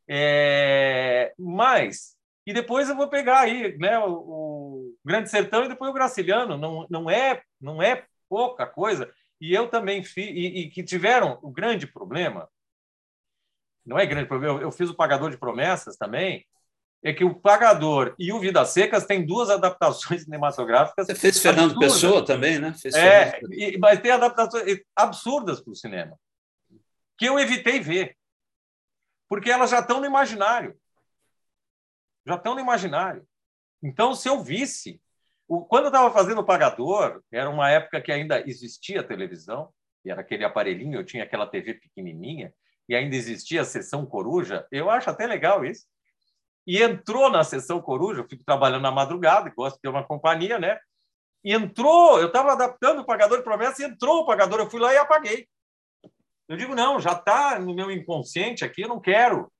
é, 0.08 1.32
mas 1.38 2.18
e 2.48 2.52
depois 2.54 2.88
eu 2.88 2.96
vou 2.96 3.10
pegar 3.10 3.40
aí 3.40 3.76
né, 3.76 3.98
o, 3.98 4.10
o 4.10 4.96
Grande 5.04 5.28
Sertão 5.28 5.66
e 5.66 5.68
depois 5.68 5.90
o 5.90 5.92
Graciliano. 5.92 6.56
Não, 6.56 6.86
não, 6.88 7.10
é, 7.10 7.42
não 7.60 7.82
é 7.82 8.06
pouca 8.26 8.66
coisa. 8.66 9.12
E 9.38 9.52
eu 9.52 9.68
também 9.68 10.02
fiz, 10.02 10.28
e, 10.28 10.60
e 10.60 10.70
que 10.70 10.82
tiveram 10.82 11.38
o 11.42 11.50
grande 11.50 11.86
problema, 11.86 12.48
não 13.84 13.98
é 13.98 14.06
grande 14.06 14.28
problema, 14.28 14.60
eu, 14.60 14.62
eu 14.62 14.72
fiz 14.72 14.88
o 14.88 14.96
Pagador 14.96 15.30
de 15.30 15.36
Promessas 15.36 15.98
também, 15.98 16.46
é 17.02 17.12
que 17.12 17.24
o 17.24 17.34
Pagador 17.34 18.14
e 18.18 18.32
o 18.32 18.40
Vidas 18.40 18.70
Secas 18.70 19.06
têm 19.06 19.24
duas 19.24 19.50
adaptações 19.50 20.22
cinematográficas. 20.24 21.06
Você 21.06 21.14
fez 21.14 21.38
Fernando 21.40 21.72
absurdas. 21.72 21.92
Pessoa 21.92 22.24
também, 22.24 22.58
né? 22.58 22.74
Fez 22.74 22.94
é, 22.94 23.40
e, 23.50 23.78
mas 23.78 24.00
tem 24.00 24.10
adaptações 24.10 24.80
absurdas 24.96 25.60
para 25.60 25.72
o 25.72 25.76
cinema, 25.76 26.18
que 27.16 27.26
eu 27.26 27.38
evitei 27.38 27.80
ver, 27.80 28.16
porque 29.28 29.50
elas 29.50 29.70
já 29.70 29.80
estão 29.80 30.00
no 30.00 30.06
imaginário 30.06 30.76
já 32.28 32.34
estão 32.34 32.54
no 32.54 32.60
imaginário. 32.60 33.26
Então, 33.82 34.14
se 34.14 34.28
eu 34.28 34.42
visse, 34.42 35.00
quando 35.68 35.84
eu 35.84 35.88
estava 35.88 36.12
fazendo 36.12 36.40
o 36.40 36.44
pagador, 36.44 37.22
era 37.32 37.48
uma 37.48 37.70
época 37.70 38.00
que 38.00 38.12
ainda 38.12 38.46
existia 38.46 39.02
televisão, 39.02 39.72
e 40.04 40.10
era 40.10 40.20
aquele 40.20 40.44
aparelhinho, 40.44 40.98
eu 40.98 41.04
tinha 41.04 41.24
aquela 41.24 41.46
TV 41.46 41.74
pequenininha, 41.74 42.52
e 42.88 42.94
ainda 42.94 43.16
existia 43.16 43.62
a 43.62 43.64
sessão 43.64 44.04
coruja, 44.06 44.66
eu 44.70 44.90
acho 44.90 45.10
até 45.10 45.26
legal 45.26 45.64
isso. 45.64 45.86
E 46.68 46.82
entrou 46.82 47.30
na 47.30 47.42
sessão 47.42 47.80
coruja, 47.80 48.20
eu 48.20 48.28
fico 48.28 48.44
trabalhando 48.44 48.82
na 48.82 48.90
madrugada, 48.90 49.50
gosto 49.56 49.76
de 49.76 49.80
ter 49.80 49.88
uma 49.88 50.04
companhia, 50.04 50.58
né? 50.58 50.78
E 51.42 51.54
entrou, 51.54 52.20
eu 52.20 52.26
estava 52.26 52.52
adaptando 52.52 53.00
o 53.00 53.06
pagador 53.06 53.38
de 53.38 53.44
promessa, 53.44 53.82
entrou 53.82 54.20
o 54.20 54.26
pagador, 54.26 54.60
eu 54.60 54.70
fui 54.70 54.78
lá 54.78 54.92
e 54.92 54.98
apaguei. 54.98 55.48
Eu 56.46 56.58
digo, 56.58 56.74
não, 56.74 57.00
já 57.00 57.12
está 57.12 57.58
no 57.58 57.74
meu 57.74 57.90
inconsciente 57.90 58.66
aqui, 58.66 58.82
eu 58.82 58.88
não 58.88 59.00
quero 59.00 59.50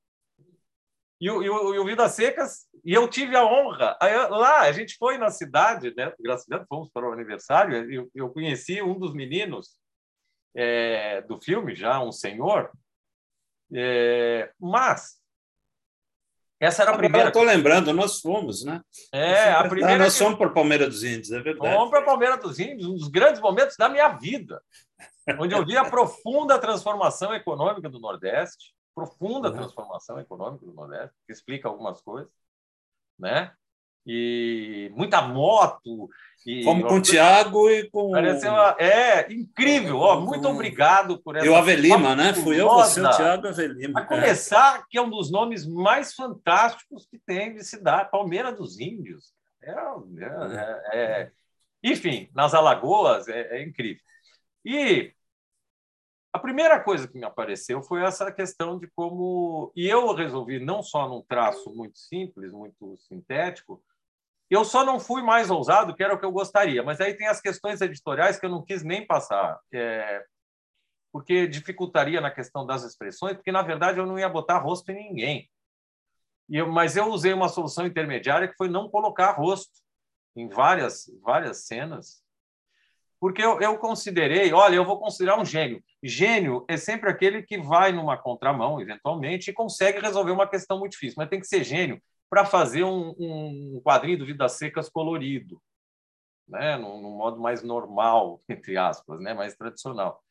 e 1.21 1.31
o, 1.31 1.43
e 1.43 1.51
o, 1.51 1.75
e 1.75 1.79
o 1.79 1.85
Vidas 1.85 2.13
Secas, 2.13 2.69
e 2.85 2.95
eu 2.95 3.09
tive 3.09 3.37
a 3.37 3.45
honra. 3.45 3.97
Lá, 4.31 4.61
a 4.61 4.73
gente 4.73 4.97
foi 4.97 5.19
na 5.19 5.31
cidade, 5.31 5.93
né? 5.97 6.13
Graças 6.21 6.47
fomos 6.69 6.91
para 6.91 7.09
o 7.09 7.13
aniversário, 7.13 7.91
eu, 7.93 8.11
eu 8.15 8.31
conheci 8.31 8.81
um 8.81 8.99
dos 8.99 9.13
meninos 9.13 9.77
é, 10.55 11.21
do 11.23 11.41
filme, 11.41 11.75
já 11.75 12.01
um 12.01 12.13
senhor, 12.13 12.71
é, 13.75 14.53
mas 14.61 15.18
essa 16.61 16.83
era 16.83 16.93
a 16.93 16.97
primeira. 16.97 17.29
Estou 17.29 17.45
lembrando, 17.45 17.93
nós 17.93 18.21
fomos, 18.21 18.65
né? 18.65 18.81
É, 19.13 19.53
a 19.53 19.69
primeira. 19.69 19.99
nós 19.99 20.19
fomos 20.19 20.37
para 20.37 20.49
a 20.49 20.53
Palmeira 20.53 20.89
dos 20.89 21.05
Índios, 21.05 21.31
é 21.31 21.41
verdade. 21.41 21.75
Fomos 21.75 21.91
para 21.91 22.01
a 22.01 22.05
Palmeira 22.05 22.37
dos 22.37 22.59
Índios, 22.59 22.87
um 22.87 22.95
dos 22.95 23.09
grandes 23.09 23.41
momentos 23.41 23.77
da 23.77 23.89
minha 23.89 24.09
vida, 24.09 24.61
onde 25.39 25.55
eu 25.55 25.65
vi 25.65 25.77
a 25.77 25.89
profunda 25.89 26.59
transformação 26.59 27.33
econômica 27.33 27.89
do 27.89 28.01
Nordeste, 28.01 28.75
profunda 28.95 29.49
uhum. 29.49 29.55
transformação 29.55 30.19
econômica 30.19 30.67
do 30.67 30.73
Nordeste, 30.73 31.15
que 31.25 31.33
explica 31.33 31.69
algumas 31.69 32.01
coisas, 32.01 32.33
né? 33.19 33.53
E 34.11 34.91
muita 34.97 35.21
moto. 35.21 36.09
E, 36.47 36.65
Fomos 36.65 36.89
com 36.89 36.95
o 36.95 37.03
Tiago 37.03 37.69
e 37.69 37.91
com. 37.91 38.13
Uma... 38.13 38.77
É, 38.79 39.31
incrível. 39.31 39.99
Ó, 39.99 40.19
muito 40.19 40.49
obrigado 40.49 41.21
por 41.23 41.37
essa. 41.37 41.45
E 41.45 41.49
o 41.51 41.55
Avelima, 41.55 42.17
né? 42.17 42.33
Fui 42.33 42.59
eu, 42.59 42.71
você, 42.71 43.03
o 43.03 43.11
Tiago 43.11 43.49
Avelima. 43.49 44.01
A 44.01 44.07
começar, 44.07 44.79
é. 44.79 44.83
que 44.89 44.97
é 44.97 45.03
um 45.03 45.11
dos 45.11 45.31
nomes 45.31 45.67
mais 45.67 46.15
fantásticos 46.15 47.07
que 47.07 47.19
tem 47.19 47.55
de 47.55 47.63
cidade, 47.63 48.11
Palmeira 48.11 48.51
dos 48.51 48.81
Índios. 48.81 49.35
É, 49.63 49.73
é, 49.73 50.89
é... 50.95 51.31
Enfim, 51.85 52.31
nas 52.35 52.55
Alagoas, 52.55 53.29
é, 53.29 53.59
é 53.59 53.63
incrível. 53.63 54.03
E 54.65 55.13
a 56.33 56.39
primeira 56.39 56.81
coisa 56.81 57.07
que 57.07 57.19
me 57.19 57.27
apareceu 57.27 57.83
foi 57.83 58.03
essa 58.03 58.33
questão 58.33 58.79
de 58.79 58.89
como. 58.97 59.71
E 59.77 59.87
eu 59.87 60.15
resolvi, 60.15 60.59
não 60.59 60.83
só 60.83 61.07
num 61.07 61.23
traço 61.23 61.75
muito 61.75 61.99
simples, 61.99 62.53
muito 62.53 62.97
sintético, 63.07 63.83
eu 64.51 64.65
só 64.65 64.85
não 64.85 64.99
fui 64.99 65.23
mais 65.23 65.51
ousado, 65.51 65.95
que 65.95 66.03
era 66.03 66.15
o 66.15 66.19
que 66.19 66.25
eu 66.25 66.33
gostaria. 66.33 66.83
Mas 66.83 67.01
aí 67.01 67.15
tem 67.15 67.27
as 67.27 67.41
questões 67.41 67.81
editoriais 67.81 68.39
que 68.39 68.47
eu 68.47 68.51
não 68.51 68.65
quis 68.65 68.83
nem 68.83 69.07
passar, 69.07 69.59
é... 69.73 70.25
porque 71.13 71.47
dificultaria 71.47 72.21
na 72.21 72.31
questão 72.31 72.65
das 72.67 72.83
expressões, 72.85 73.35
porque, 73.37 73.53
na 73.53 73.63
verdade, 73.63 73.99
eu 73.99 74.07
não 74.07 74.19
ia 74.19 74.29
botar 74.29 74.59
rosto 74.59 74.91
em 74.91 75.09
ninguém. 75.09 75.51
Eu... 76.49 76.71
Mas 76.71 76.97
eu 76.97 77.07
usei 77.07 77.33
uma 77.33 77.49
solução 77.49 77.87
intermediária 77.87 78.49
que 78.49 78.57
foi 78.57 78.69
não 78.69 78.89
colocar 78.89 79.33
rosto 79.33 79.73
em 80.37 80.49
várias, 80.49 81.11
várias 81.23 81.67
cenas 81.67 82.23
porque 83.21 83.43
eu, 83.43 83.61
eu 83.61 83.77
considerei, 83.79 84.53
olha, 84.53 84.77
eu 84.77 84.85
vou 84.85 84.99
considerar 84.99 85.41
um 85.41 85.45
gênio. 85.45 85.83
Gênio 86.03 86.65
é 86.69 86.77
sempre 86.77 87.11
aquele 87.11 87.43
que 87.43 87.59
vai 87.59 87.91
numa 87.91 88.17
contramão, 88.17 88.81
eventualmente, 88.81 89.51
e 89.51 89.53
consegue 89.53 89.99
resolver 89.99 90.31
uma 90.31 90.49
questão 90.49 90.79
muito 90.79 90.93
difícil, 90.93 91.17
mas 91.19 91.29
tem 91.29 91.41
que 91.41 91.47
ser 91.47 91.65
gênio 91.65 92.01
para 92.31 92.45
fazer 92.45 92.85
um, 92.85 93.15
um, 93.19 93.81
quadrinho 93.83 94.19
do 94.19 94.27
Vidas 94.27 94.53
Secas 94.53 94.89
colorido, 94.89 95.61
né? 96.47 96.77
num, 96.77 97.17
modo 97.17 97.41
mais 97.41 97.63
normal, 97.63 98.43
entre 98.49 98.77
aspas, 98.77 99.21
né? 99.21 99.35
mais 99.35 99.57
tradicional. 99.57 100.23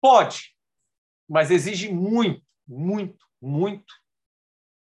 Pode, 0.00 0.54
mas 1.28 1.50
exige 1.50 1.92
muito, 1.92 2.42
muito, 2.66 3.26
muito 3.40 3.94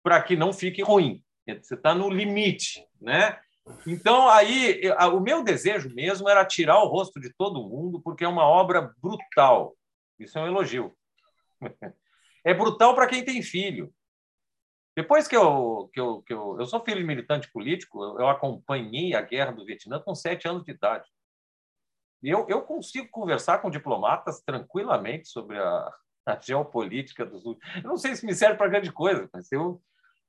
para 0.03 0.23
que 0.23 0.37
não 0.37 0.53
fique 0.53 0.83
ruim. 0.83 1.23
Você 1.47 1.75
está 1.75 1.95
no 1.95 2.11
limite, 2.11 2.87
né? 3.01 3.41
Então, 3.87 4.29
aí, 4.29 4.83
o 5.13 5.21
meu 5.21 5.43
desejo 5.43 5.95
mesmo 5.95 6.29
era 6.29 6.45
tirar 6.45 6.83
o 6.83 6.89
rosto 6.89 7.21
de 7.21 7.33
todo 7.35 7.67
mundo, 7.67 8.01
porque 8.01 8.25
é 8.25 8.29
uma 8.29 8.45
obra 8.45 8.95
brutal. 8.99 9.77
Isso 10.19 10.39
é 10.39 10.43
um 10.43 10.47
elogio. 10.47 10.97
É 12.45 12.55
brutal 12.55 12.95
para 12.95 13.09
quem 13.09 13.23
tem 13.23 13.43
filho. 13.43 13.93
Depois 14.99 15.29
que 15.29 15.37
eu, 15.37 15.89
que 15.93 16.01
eu, 16.01 16.23
que 16.23 16.33
eu, 16.33 16.57
eu 16.59 16.67
sou 16.67 16.85
filho 16.85 16.99
de 16.99 17.07
militante 17.07 17.49
político, 17.53 18.03
eu 18.19 18.29
acompanhei 18.29 19.15
a 19.15 19.23
guerra 19.23 19.53
do 19.53 19.65
Vietnã 19.65 20.01
com 20.01 20.13
sete 20.13 20.49
anos 20.49 20.65
de 20.65 20.73
idade. 20.73 21.09
Eu, 22.21 22.45
eu 22.49 22.63
consigo 22.63 23.09
conversar 23.09 23.59
com 23.59 23.71
diplomatas 23.71 24.41
tranquilamente 24.41 25.29
sobre 25.29 25.57
a, 25.57 25.89
a 26.27 26.41
geopolítica 26.41 27.25
dos 27.25 27.47
últimos. 27.47 27.77
Eu 27.77 27.91
não 27.91 27.97
sei 27.97 28.17
se 28.17 28.27
me 28.27 28.35
serve 28.35 28.57
para 28.57 28.67
grande 28.67 28.91
coisa, 28.91 29.31
mas 29.33 29.53
eu, 29.53 29.81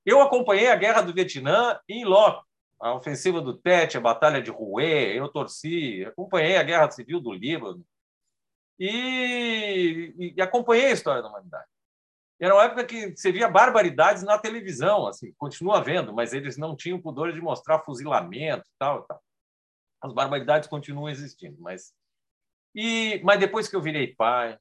eu 0.06 0.22
acompanhei 0.22 0.68
a 0.68 0.76
guerra 0.76 1.02
do 1.02 1.16
Vietnã 1.16 1.80
em 1.90 2.06
loco 2.06 2.48
a 2.80 2.94
ofensiva 2.94 3.42
do 3.42 3.58
Tete, 3.58 3.98
a 3.98 4.02
batalha 4.02 4.40
de 4.40 4.52
Roué, 4.52 5.18
eu 5.18 5.28
torci, 5.30 6.06
acompanhei 6.06 6.58
a 6.58 6.64
guerra 6.64 6.92
civil 6.92 7.20
do 7.20 7.34
Líbano 7.34 7.84
e, 8.80 10.34
e 10.38 10.42
acompanhei 10.42 10.86
a 10.86 10.92
história 10.92 11.24
da 11.24 11.28
humanidade. 11.28 11.68
Era 12.40 12.56
uma 12.56 12.64
época 12.64 12.86
que 12.86 13.16
você 13.16 13.32
via 13.32 13.50
barbaridades 13.50 14.24
na 14.24 14.38
televisão, 14.38 15.08
assim, 15.08 15.34
continua 15.38 15.84
vendo, 15.84 16.14
mas 16.14 16.34
eles 16.34 16.56
não 16.58 16.76
tinham 16.76 17.02
pudor 17.02 17.34
de 17.34 17.42
mostrar 17.42 17.80
fuzilamento 17.80 18.64
e 18.68 18.74
tal, 18.80 19.04
tal. 19.04 19.22
As 20.02 20.14
barbaridades 20.14 20.70
continuam 20.70 21.10
existindo, 21.10 21.60
mas 21.60 21.94
e 22.74 23.20
mas 23.24 23.40
depois 23.40 23.68
que 23.68 23.76
eu 23.76 23.82
virei 23.82 24.16
pai, 24.16 24.58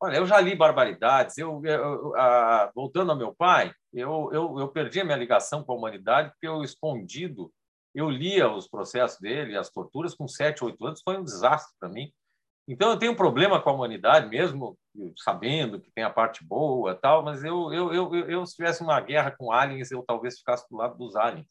olha, 0.00 0.16
eu 0.16 0.26
já 0.26 0.40
li 0.40 0.54
barbaridades. 0.54 1.36
Eu, 1.38 1.60
eu 1.64 2.16
a, 2.16 2.70
voltando 2.74 3.12
ao 3.12 3.18
meu 3.18 3.34
pai, 3.34 3.72
eu, 3.92 4.30
eu, 4.32 4.58
eu 4.58 4.68
perdi 4.68 5.00
a 5.00 5.04
minha 5.04 5.16
ligação 5.16 5.62
com 5.62 5.72
a 5.72 5.76
humanidade 5.76 6.30
porque 6.30 6.46
eu, 6.46 6.62
escondido, 6.62 7.52
eu 7.94 8.10
lia 8.10 8.50
os 8.50 8.68
processos 8.68 9.18
dele, 9.20 9.56
as 9.56 9.70
torturas, 9.70 10.14
com 10.14 10.26
7, 10.26 10.64
8 10.64 10.86
anos, 10.86 11.02
foi 11.02 11.16
um 11.18 11.24
desastre 11.24 11.74
para 11.78 11.88
mim. 11.88 12.12
Então 12.66 12.90
eu 12.90 12.98
tenho 12.98 13.12
um 13.12 13.16
problema 13.16 13.60
com 13.60 13.70
a 13.70 13.72
humanidade, 13.72 14.28
mesmo 14.28 14.78
sabendo 15.16 15.80
que 15.80 15.90
tem 15.90 16.02
a 16.02 16.10
parte 16.10 16.42
boa, 16.44 16.94
tal. 16.94 17.22
Mas 17.22 17.44
eu, 17.44 17.72
eu, 17.72 17.92
eu, 17.92 18.14
eu, 18.28 18.46
se 18.46 18.56
tivesse 18.56 18.82
uma 18.82 19.00
guerra 19.00 19.30
com 19.30 19.52
aliens, 19.52 19.90
eu 19.90 20.02
talvez 20.02 20.38
ficasse 20.38 20.68
do 20.70 20.76
lado 20.76 20.96
dos 20.96 21.14
aliens. 21.14 21.46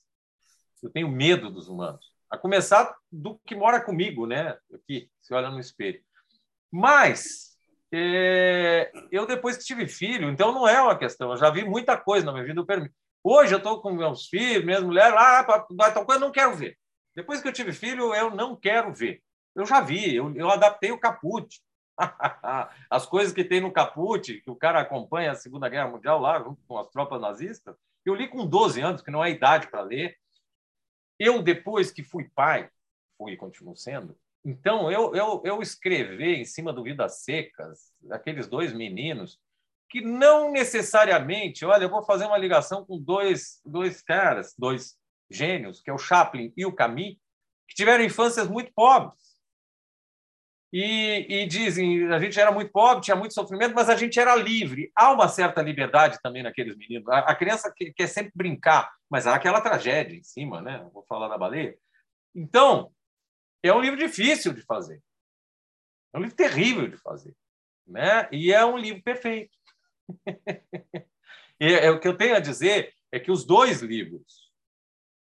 Eu 0.81 0.89
tenho 0.89 1.07
medo 1.07 1.49
dos 1.49 1.69
humanos, 1.69 2.05
a 2.29 2.37
começar 2.37 2.93
do 3.09 3.39
que 3.45 3.55
mora 3.55 3.79
comigo, 3.79 4.25
né? 4.25 4.57
Aqui, 4.73 5.09
se 5.21 5.33
olha 5.33 5.49
no 5.49 5.59
espelho. 5.59 6.01
Mas 6.69 7.53
é, 7.93 8.91
eu 9.11 9.25
depois 9.27 9.55
que 9.55 9.63
tive 9.63 9.87
filho, 9.87 10.29
então 10.29 10.51
não 10.51 10.67
é 10.67 10.81
uma 10.81 10.97
questão. 10.97 11.31
Eu 11.31 11.37
já 11.37 11.49
vi 11.49 11.63
muita 11.63 11.95
coisa 11.95 12.25
na 12.25 12.33
minha 12.33 12.43
vida. 12.43 12.65
Hoje 13.23 13.53
eu 13.53 13.59
estou 13.59 13.81
com 13.81 13.91
meus 13.91 14.27
filhos, 14.27 14.65
minhas 14.65 14.83
mulheres, 14.83 15.15
ah, 15.17 15.43
tal 15.43 16.05
coisa, 16.05 16.15
eu 16.15 16.19
não 16.19 16.31
quero 16.31 16.55
ver. 16.55 16.77
Depois 17.15 17.41
que 17.41 17.47
eu 17.47 17.53
tive 17.53 17.71
filho, 17.71 18.13
eu 18.13 18.31
não 18.31 18.55
quero 18.55 18.93
ver. 18.93 19.21
Eu 19.55 19.65
já 19.65 19.81
vi, 19.81 20.15
eu, 20.15 20.35
eu 20.35 20.49
adaptei 20.49 20.91
o 20.91 20.99
caput. 20.99 21.61
as 22.89 23.05
coisas 23.05 23.33
que 23.33 23.43
tem 23.43 23.61
no 23.61 23.71
caput, 23.71 24.41
que 24.41 24.49
o 24.49 24.55
cara 24.55 24.79
acompanha 24.79 25.31
a 25.31 25.35
Segunda 25.35 25.69
Guerra 25.69 25.89
Mundial 25.89 26.19
lá, 26.19 26.41
junto 26.41 26.61
com 26.67 26.77
as 26.77 26.89
tropas 26.89 27.21
nazistas, 27.21 27.75
eu 28.05 28.15
li 28.15 28.27
com 28.27 28.45
12 28.45 28.81
anos, 28.81 29.01
que 29.01 29.11
não 29.11 29.23
é 29.23 29.31
idade 29.31 29.67
para 29.67 29.81
ler. 29.81 30.17
Eu, 31.19 31.41
depois 31.41 31.91
que 31.91 32.03
fui 32.03 32.29
pai, 32.35 32.69
fui 33.17 33.33
e 33.33 33.37
continuo 33.37 33.75
sendo, 33.75 34.17
então 34.43 34.91
eu, 34.91 35.15
eu, 35.15 35.41
eu 35.45 35.61
escrever 35.61 36.35
em 36.35 36.43
cima 36.43 36.73
do 36.73 36.83
Vidas 36.83 37.23
Secas, 37.23 37.93
aqueles 38.11 38.47
dois 38.47 38.73
meninos, 38.73 39.39
que 39.89 40.01
não 40.01 40.51
necessariamente, 40.51 41.63
olha, 41.63 41.83
eu 41.83 41.89
vou 41.89 42.03
fazer 42.03 42.25
uma 42.25 42.37
ligação 42.37 42.83
com 42.83 42.99
dois, 42.99 43.61
dois 43.63 44.01
caras, 44.01 44.53
dois 44.57 44.97
gênios, 45.29 45.81
que 45.81 45.89
é 45.89 45.93
o 45.93 45.97
Chaplin 45.97 46.51
e 46.57 46.65
o 46.65 46.73
Camus, 46.73 47.15
que 47.67 47.75
tiveram 47.75 48.03
infâncias 48.03 48.47
muito 48.49 48.73
pobres. 48.73 49.22
E, 50.75 51.27
e, 51.29 51.45
dizem, 51.45 52.11
a 52.11 52.17
gente 52.17 52.39
era 52.39 52.51
muito 52.51 52.71
pobre, 52.71 53.03
tinha 53.03 53.15
muito 53.15 53.35
sofrimento, 53.35 53.75
mas 53.75 53.89
a 53.89 53.95
gente 53.95 54.19
era 54.19 54.35
livre. 54.35 54.91
Há 54.95 55.11
uma 55.11 55.27
certa 55.27 55.61
liberdade 55.61 56.17
também 56.23 56.41
naqueles 56.41 56.75
meninos. 56.75 57.07
A, 57.09 57.19
a 57.19 57.35
criança 57.35 57.71
quer, 57.71 57.93
quer 57.93 58.07
sempre 58.07 58.31
brincar, 58.33 58.91
mas 59.07 59.27
há 59.27 59.35
aquela 59.35 59.61
tragédia 59.61 60.17
em 60.17 60.23
cima, 60.23 60.63
né? 60.63 60.83
Vou 60.91 61.03
falar 61.03 61.27
da 61.27 61.37
baleia. 61.37 61.77
Então, 62.33 62.91
é 63.61 63.71
um 63.71 63.79
livro 63.79 63.99
difícil 63.99 64.51
de 64.51 64.61
fazer. 64.61 64.99
É 66.11 66.17
um 66.17 66.21
livro 66.21 66.35
terrível 66.35 66.87
de 66.87 66.97
fazer. 66.97 67.35
Né? 67.85 68.27
E 68.31 68.51
é 68.51 68.65
um 68.65 68.75
livro 68.75 69.03
perfeito. 69.03 69.55
e 71.61 71.71
é, 71.71 71.91
o 71.91 71.99
que 71.99 72.07
eu 72.07 72.17
tenho 72.17 72.35
a 72.35 72.39
dizer 72.39 72.91
é 73.11 73.19
que 73.19 73.29
os 73.29 73.45
dois 73.45 73.83
livros, 73.83 74.51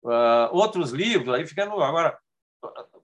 uh, 0.03 0.49
outros 0.53 0.93
livros, 0.93 1.35
aí 1.35 1.47
ficando 1.47 1.79
agora, 1.83 2.19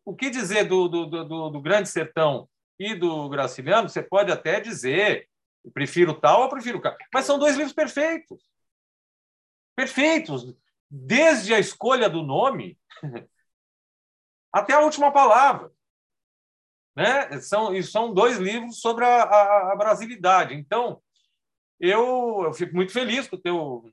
o 0.04 0.14
que 0.14 0.30
dizer 0.30 0.64
do, 0.64 0.88
do, 0.88 1.06
do, 1.06 1.50
do 1.50 1.60
Grande 1.60 1.88
Sertão 1.88 2.48
e 2.78 2.94
do 2.94 3.28
Graciliano? 3.28 3.88
Você 3.88 4.02
pode 4.02 4.32
até 4.32 4.60
dizer, 4.60 5.28
prefiro 5.72 6.14
tal 6.14 6.42
ou 6.42 6.48
prefiro 6.48 6.80
tal, 6.80 6.96
mas 7.12 7.24
são 7.24 7.38
dois 7.38 7.56
livros 7.56 7.74
perfeitos. 7.74 8.42
Perfeitos. 9.76 10.54
Desde 10.90 11.54
a 11.54 11.58
escolha 11.58 12.08
do 12.08 12.22
nome 12.22 12.78
até 14.52 14.74
a 14.74 14.80
última 14.80 15.10
palavra. 15.12 15.72
Né? 16.94 17.40
São, 17.40 17.74
e 17.74 17.82
são 17.82 18.12
dois 18.12 18.36
livros 18.36 18.80
sobre 18.80 19.04
a, 19.04 19.22
a, 19.22 19.72
a 19.72 19.76
brasilidade. 19.76 20.54
Então, 20.54 21.02
eu, 21.80 22.42
eu 22.44 22.52
fico 22.52 22.74
muito 22.74 22.92
feliz 22.92 23.26
com 23.26 23.36
o 23.36 23.40
teu. 23.40 23.90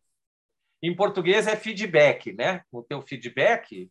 Em 0.82 0.96
português 0.96 1.48
é 1.48 1.56
feedback, 1.56 2.32
né? 2.34 2.64
O 2.72 2.84
teu 2.84 3.02
feedback. 3.02 3.90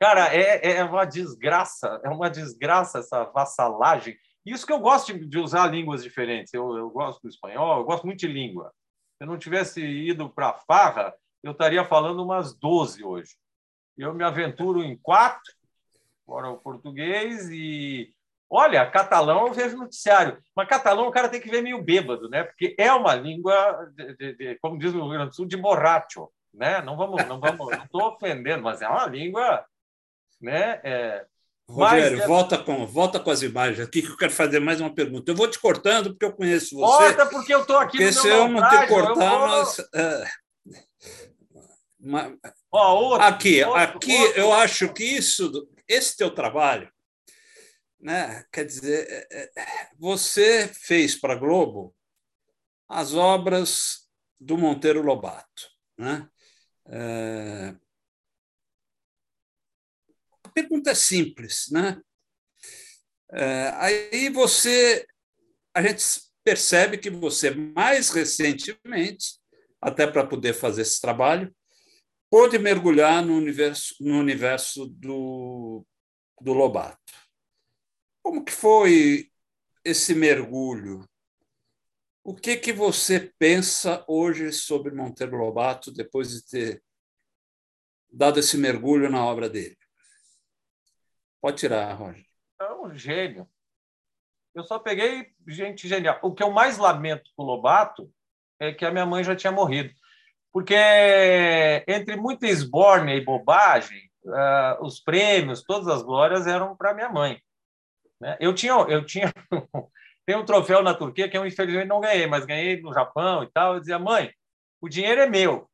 Cara, 0.00 0.34
é, 0.34 0.76
é 0.76 0.84
uma 0.84 1.04
desgraça, 1.04 2.00
é 2.04 2.08
uma 2.08 2.28
desgraça 2.28 2.98
essa 2.98 3.24
vassalagem. 3.24 4.16
Isso 4.44 4.66
que 4.66 4.72
eu 4.72 4.80
gosto 4.80 5.12
de, 5.12 5.26
de 5.26 5.38
usar 5.38 5.66
línguas 5.68 6.02
diferentes. 6.02 6.52
Eu, 6.52 6.76
eu 6.76 6.90
gosto 6.90 7.22
do 7.22 7.28
espanhol, 7.28 7.78
eu 7.78 7.84
gosto 7.84 8.04
muito 8.04 8.20
de 8.20 8.26
língua. 8.26 8.72
Se 9.16 9.24
eu 9.24 9.26
não 9.26 9.38
tivesse 9.38 9.80
ido 9.80 10.28
para 10.28 10.48
a 10.50 10.54
farra, 10.54 11.14
eu 11.42 11.52
estaria 11.52 11.84
falando 11.84 12.22
umas 12.22 12.54
12 12.54 13.04
hoje. 13.04 13.36
Eu 13.96 14.12
me 14.12 14.24
aventuro 14.24 14.82
em 14.82 14.96
quatro, 14.96 15.52
fora 16.26 16.50
o 16.50 16.58
português, 16.58 17.48
e 17.50 18.12
Olha, 18.56 18.88
catalão 18.88 19.48
eu 19.48 19.52
vejo 19.52 19.76
noticiário, 19.76 20.38
mas 20.54 20.68
catalão 20.68 21.08
o 21.08 21.10
cara 21.10 21.28
tem 21.28 21.40
que 21.40 21.50
ver 21.50 21.60
meio 21.60 21.82
bêbado, 21.82 22.28
né? 22.28 22.44
Porque 22.44 22.72
é 22.78 22.92
uma 22.92 23.12
língua, 23.12 23.90
de, 23.96 24.16
de, 24.16 24.36
de, 24.36 24.58
como 24.60 24.78
diz 24.78 24.92
no 24.92 25.00
Rio 25.00 25.10
Grande 25.10 25.30
do 25.30 25.34
Sul, 25.34 25.46
de 25.46 25.56
borracho, 25.56 26.28
né? 26.52 26.80
Não 26.82 26.96
vamos, 26.96 27.26
não 27.26 27.40
vamos, 27.40 27.58
não 27.58 27.84
estou 27.84 28.02
ofendendo, 28.02 28.62
mas 28.62 28.80
é 28.80 28.88
uma 28.88 29.06
língua, 29.06 29.64
né? 30.44 30.80
É, 30.84 31.24
Rogério, 31.68 32.18
mas, 32.18 32.28
volta, 32.28 32.58
com, 32.58 32.86
volta 32.86 33.18
com 33.18 33.30
as 33.30 33.40
imagens 33.42 33.80
aqui 33.80 34.02
que 34.02 34.08
eu 34.08 34.16
quero 34.16 34.32
fazer 34.32 34.60
mais 34.60 34.80
uma 34.80 34.94
pergunta. 34.94 35.30
Eu 35.30 35.36
vou 35.36 35.48
te 35.48 35.58
cortando 35.58 36.10
porque 36.10 36.26
eu 36.26 36.32
conheço 36.32 36.76
você. 36.76 37.04
Corta 37.04 37.26
porque 37.26 37.54
eu 37.54 37.62
estou 37.62 37.78
aqui 37.78 37.98
porque 37.98 38.04
no 38.04 38.12
se 38.12 38.28
eu 38.28 38.48
não 38.48 38.68
te 38.68 38.86
cortar, 38.86 39.38
vou... 39.38 39.48
nós... 39.48 39.78
É... 39.94 40.24
outro, 42.70 43.26
aqui, 43.26 43.64
outro, 43.64 43.80
aqui 43.80 44.14
outro. 44.14 44.40
eu 44.40 44.52
acho 44.52 44.92
que 44.92 45.04
isso, 45.04 45.66
esse 45.88 46.16
teu 46.16 46.30
trabalho 46.30 46.92
né? 48.04 48.44
Quer 48.52 48.66
dizer, 48.66 49.26
é, 49.30 49.50
é, 49.56 49.88
você 49.98 50.68
fez 50.68 51.16
para 51.16 51.32
a 51.32 51.36
Globo 51.36 51.96
as 52.86 53.14
obras 53.14 54.10
do 54.38 54.58
Monteiro 54.58 55.00
Lobato. 55.00 55.70
Né? 55.96 56.28
É... 56.86 57.74
Pergunta 60.54 60.92
é 60.92 60.94
simples. 60.94 61.66
Né? 61.70 62.00
É, 63.32 63.70
aí 63.74 64.30
você, 64.30 65.04
a 65.74 65.82
gente 65.82 66.04
percebe 66.44 66.98
que 66.98 67.10
você, 67.10 67.50
mais 67.50 68.10
recentemente, 68.10 69.38
até 69.80 70.06
para 70.06 70.26
poder 70.26 70.54
fazer 70.54 70.82
esse 70.82 71.00
trabalho, 71.00 71.54
pôde 72.30 72.58
mergulhar 72.58 73.24
no 73.24 73.36
universo, 73.36 73.94
no 74.00 74.18
universo 74.18 74.86
do, 74.86 75.84
do 76.40 76.52
Lobato. 76.52 77.12
Como 78.22 78.44
que 78.44 78.52
foi 78.52 79.30
esse 79.84 80.14
mergulho? 80.14 81.06
O 82.22 82.34
que 82.34 82.56
que 82.56 82.72
você 82.72 83.32
pensa 83.38 84.02
hoje 84.08 84.50
sobre 84.50 84.94
Monteiro 84.94 85.36
Lobato 85.36 85.92
depois 85.92 86.30
de 86.30 86.46
ter 86.46 86.82
dado 88.10 88.40
esse 88.40 88.56
mergulho 88.56 89.10
na 89.10 89.24
obra 89.24 89.50
dele? 89.50 89.76
Pode 91.44 91.58
tirar, 91.58 91.92
Roger. 91.92 92.24
É 92.58 92.72
um 92.72 92.94
gênio. 92.94 93.46
Eu 94.54 94.64
só 94.64 94.78
peguei 94.78 95.30
gente 95.46 95.86
genial. 95.86 96.18
O 96.22 96.32
que 96.32 96.42
eu 96.42 96.50
mais 96.50 96.78
lamento 96.78 97.30
com 97.36 97.42
o 97.42 97.46
Lobato 97.46 98.10
é 98.58 98.72
que 98.72 98.82
a 98.82 98.90
minha 98.90 99.04
mãe 99.04 99.22
já 99.22 99.36
tinha 99.36 99.52
morrido. 99.52 99.92
Porque, 100.50 100.74
entre 101.86 102.16
muita 102.16 102.46
esbórnia 102.46 103.14
e 103.14 103.22
bobagem, 103.22 104.10
uh, 104.24 104.82
os 104.82 104.98
prêmios, 104.98 105.62
todas 105.62 105.86
as 105.86 106.00
glórias 106.02 106.46
eram 106.46 106.74
para 106.74 106.94
minha 106.94 107.10
mãe. 107.10 107.38
Né? 108.18 108.38
Eu 108.40 108.54
tinha, 108.54 108.72
eu 108.72 109.04
tinha 109.04 109.30
tem 110.24 110.36
um 110.36 110.46
troféu 110.46 110.82
na 110.82 110.94
Turquia 110.94 111.28
que 111.28 111.36
eu 111.36 111.46
infelizmente 111.46 111.88
não 111.88 112.00
ganhei, 112.00 112.26
mas 112.26 112.46
ganhei 112.46 112.80
no 112.80 112.94
Japão 112.94 113.42
e 113.42 113.52
tal. 113.52 113.74
Eu 113.74 113.80
dizia, 113.80 113.98
mãe, 113.98 114.32
o 114.80 114.88
dinheiro 114.88 115.20
é 115.20 115.26
meu. 115.26 115.68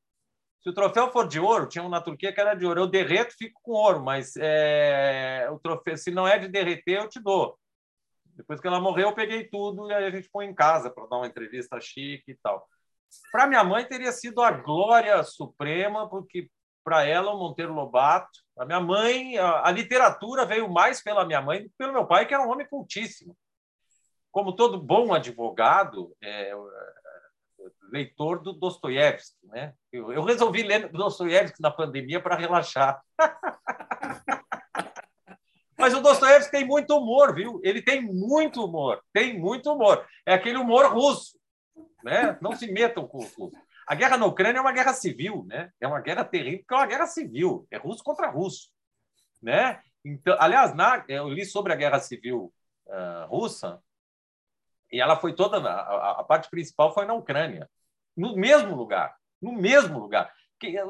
Se 0.62 0.68
o 0.68 0.74
troféu 0.74 1.10
for 1.10 1.26
de 1.26 1.40
ouro, 1.40 1.68
tinha 1.68 1.82
um 1.82 1.88
na 1.88 2.00
Turquia 2.00 2.32
que 2.32 2.40
era 2.40 2.54
de 2.54 2.66
ouro. 2.66 2.82
Eu 2.82 2.86
derreto, 2.86 3.34
fico 3.36 3.60
com 3.62 3.72
ouro, 3.72 4.02
mas 4.02 4.34
é, 4.36 5.48
o 5.50 5.58
troféu, 5.58 5.96
se 5.96 6.10
não 6.10 6.28
é 6.28 6.38
de 6.38 6.48
derreter, 6.48 6.98
eu 7.00 7.08
te 7.08 7.18
dou. 7.18 7.58
Depois 8.36 8.60
que 8.60 8.66
ela 8.66 8.80
morreu, 8.80 9.08
eu 9.08 9.14
peguei 9.14 9.44
tudo 9.44 9.90
e 9.90 9.94
aí 9.94 10.04
a 10.04 10.10
gente 10.10 10.28
põe 10.30 10.46
em 10.46 10.54
casa 10.54 10.90
para 10.90 11.06
dar 11.06 11.16
uma 11.16 11.26
entrevista 11.26 11.80
chique 11.80 12.32
e 12.32 12.36
tal. 12.42 12.66
Para 13.32 13.46
minha 13.46 13.64
mãe 13.64 13.84
teria 13.84 14.12
sido 14.12 14.42
a 14.42 14.50
glória 14.50 15.22
suprema, 15.24 16.08
porque 16.08 16.50
para 16.84 17.04
ela 17.04 17.32
o 17.32 17.38
Monteiro 17.38 17.72
Lobato. 17.72 18.40
A 18.58 18.64
minha 18.64 18.80
mãe, 18.80 19.38
a, 19.38 19.66
a, 19.66 19.70
literatura 19.70 20.44
veio 20.44 20.68
mais 20.68 21.02
pela 21.02 21.24
minha 21.24 21.40
mãe 21.40 21.62
do 21.62 21.68
que 21.68 21.76
pelo 21.76 21.92
meu 21.92 22.06
pai, 22.06 22.26
que 22.26 22.34
era 22.34 22.42
um 22.42 22.50
homem 22.50 22.66
cultíssimo. 22.66 23.36
Como 24.30 24.54
todo 24.54 24.80
bom 24.80 25.12
advogado, 25.12 26.14
é, 26.22 26.52
leitor 27.90 28.42
do 28.42 28.52
Dostoiévski. 28.52 29.46
Né? 29.46 29.74
Eu, 29.92 30.12
eu 30.12 30.22
resolvi 30.22 30.62
ler 30.62 30.90
Dostoiévski 30.90 31.60
na 31.60 31.70
pandemia 31.70 32.20
para 32.20 32.36
relaxar. 32.36 33.02
Mas 35.78 35.94
o 35.94 36.00
Dostoiévski 36.00 36.52
tem 36.52 36.66
muito 36.66 36.96
humor, 36.96 37.34
viu? 37.34 37.60
Ele 37.64 37.80
tem 37.80 38.02
muito 38.02 38.64
humor, 38.64 39.02
tem 39.12 39.38
muito 39.38 39.72
humor. 39.72 40.06
É 40.26 40.34
aquele 40.34 40.58
humor 40.58 40.92
russo. 40.92 41.38
Né? 42.04 42.38
Não 42.40 42.54
se 42.54 42.70
metam 42.70 43.06
com 43.06 43.18
o 43.18 43.22
russo. 43.22 43.52
A 43.86 43.94
guerra 43.94 44.16
na 44.16 44.26
Ucrânia 44.26 44.58
é 44.58 44.60
uma 44.60 44.72
guerra 44.72 44.92
civil, 44.92 45.44
né? 45.48 45.72
É 45.80 45.88
uma 45.88 46.00
guerra 46.00 46.24
terrível, 46.24 46.60
porque 46.60 46.74
é 46.74 46.76
uma 46.76 46.86
guerra 46.86 47.06
civil, 47.06 47.66
é 47.72 47.76
russo 47.76 48.04
contra 48.04 48.30
russo, 48.30 48.70
né? 49.42 49.80
Então, 50.04 50.36
aliás, 50.38 50.72
na, 50.76 51.04
eu 51.08 51.28
li 51.28 51.44
sobre 51.44 51.72
a 51.72 51.76
guerra 51.76 51.98
civil 51.98 52.52
uh, 52.86 53.26
russa 53.26 53.82
e 54.92 55.00
ela 55.00 55.16
foi 55.16 55.34
toda 55.34 55.58
a, 55.58 56.20
a, 56.20 56.24
parte 56.24 56.48
principal 56.50 56.92
foi 56.94 57.04
na 57.04 57.14
Ucrânia, 57.14 57.68
no 58.20 58.36
mesmo 58.36 58.76
lugar, 58.76 59.16
no 59.40 59.52
mesmo 59.52 59.98
lugar. 59.98 60.30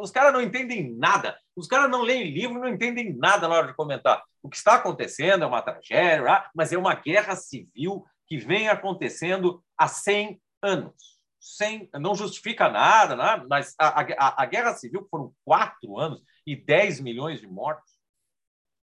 Os 0.00 0.10
caras 0.10 0.32
não 0.32 0.42
entendem 0.42 0.96
nada. 0.96 1.38
Os 1.54 1.68
caras 1.68 1.88
não 1.88 2.02
leem 2.02 2.34
livro, 2.34 2.58
não 2.58 2.68
entendem 2.68 3.16
nada 3.16 3.46
na 3.46 3.54
hora 3.54 3.66
de 3.68 3.74
comentar. 3.74 4.20
O 4.42 4.48
que 4.48 4.56
está 4.56 4.74
acontecendo 4.74 5.44
é 5.44 5.46
uma 5.46 5.62
tragédia, 5.62 6.28
ah, 6.28 6.50
mas 6.52 6.72
é 6.72 6.78
uma 6.78 6.94
guerra 6.94 7.36
civil 7.36 8.04
que 8.26 8.36
vem 8.36 8.68
acontecendo 8.68 9.62
há 9.78 9.86
100 9.86 10.40
anos. 10.60 11.20
100, 11.38 11.88
não 11.94 12.14
justifica 12.14 12.68
nada, 12.68 13.16
nada 13.16 13.46
mas 13.48 13.74
a, 13.78 14.00
a, 14.00 14.42
a 14.42 14.46
guerra 14.46 14.74
civil 14.74 15.06
foram 15.10 15.32
quatro 15.42 15.98
anos 15.98 16.22
e 16.46 16.54
10 16.54 17.00
milhões 17.00 17.40
de 17.40 17.46
mortos. 17.46 17.92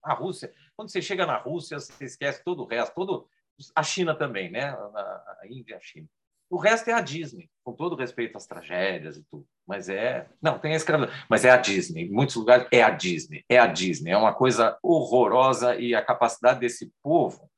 A 0.03 0.13
Rússia, 0.13 0.53
quando 0.75 0.89
você 0.89 1.01
chega 1.01 1.25
na 1.25 1.37
Rússia, 1.37 1.79
você 1.79 2.05
esquece 2.05 2.43
todo 2.43 2.63
o 2.63 2.67
resto, 2.67 2.93
todo 2.93 3.27
a 3.75 3.83
China 3.83 4.13
também, 4.13 4.51
né? 4.51 4.69
A 4.69 5.41
Índia, 5.49 5.77
a 5.77 5.81
China. 5.81 6.07
O 6.55 6.57
resto 6.57 6.89
é 6.89 6.93
a 6.93 7.01
Disney, 7.01 7.49
com 7.65 7.73
todo 7.73 7.97
respeito 7.97 8.37
às 8.37 8.47
tragédias 8.47 9.17
e 9.17 9.23
tudo. 9.29 9.45
Mas 9.67 9.89
é. 9.89 10.25
Não, 10.41 10.57
tem 10.57 10.71
a 10.71 10.77
escravidão. 10.77 11.13
Mas 11.29 11.43
é 11.43 11.49
a 11.49 11.57
Disney. 11.57 12.03
Em 12.03 12.09
muitos 12.09 12.37
lugares 12.37 12.65
é 12.71 12.81
a 12.81 12.89
Disney. 12.89 13.43
É 13.49 13.59
a 13.59 13.67
Disney. 13.67 14.11
É 14.11 14.17
uma 14.17 14.33
coisa 14.33 14.77
horrorosa 14.81 15.75
e 15.75 15.93
a 15.93 16.01
capacidade 16.01 16.61
desse 16.61 16.93
povo. 17.03 17.51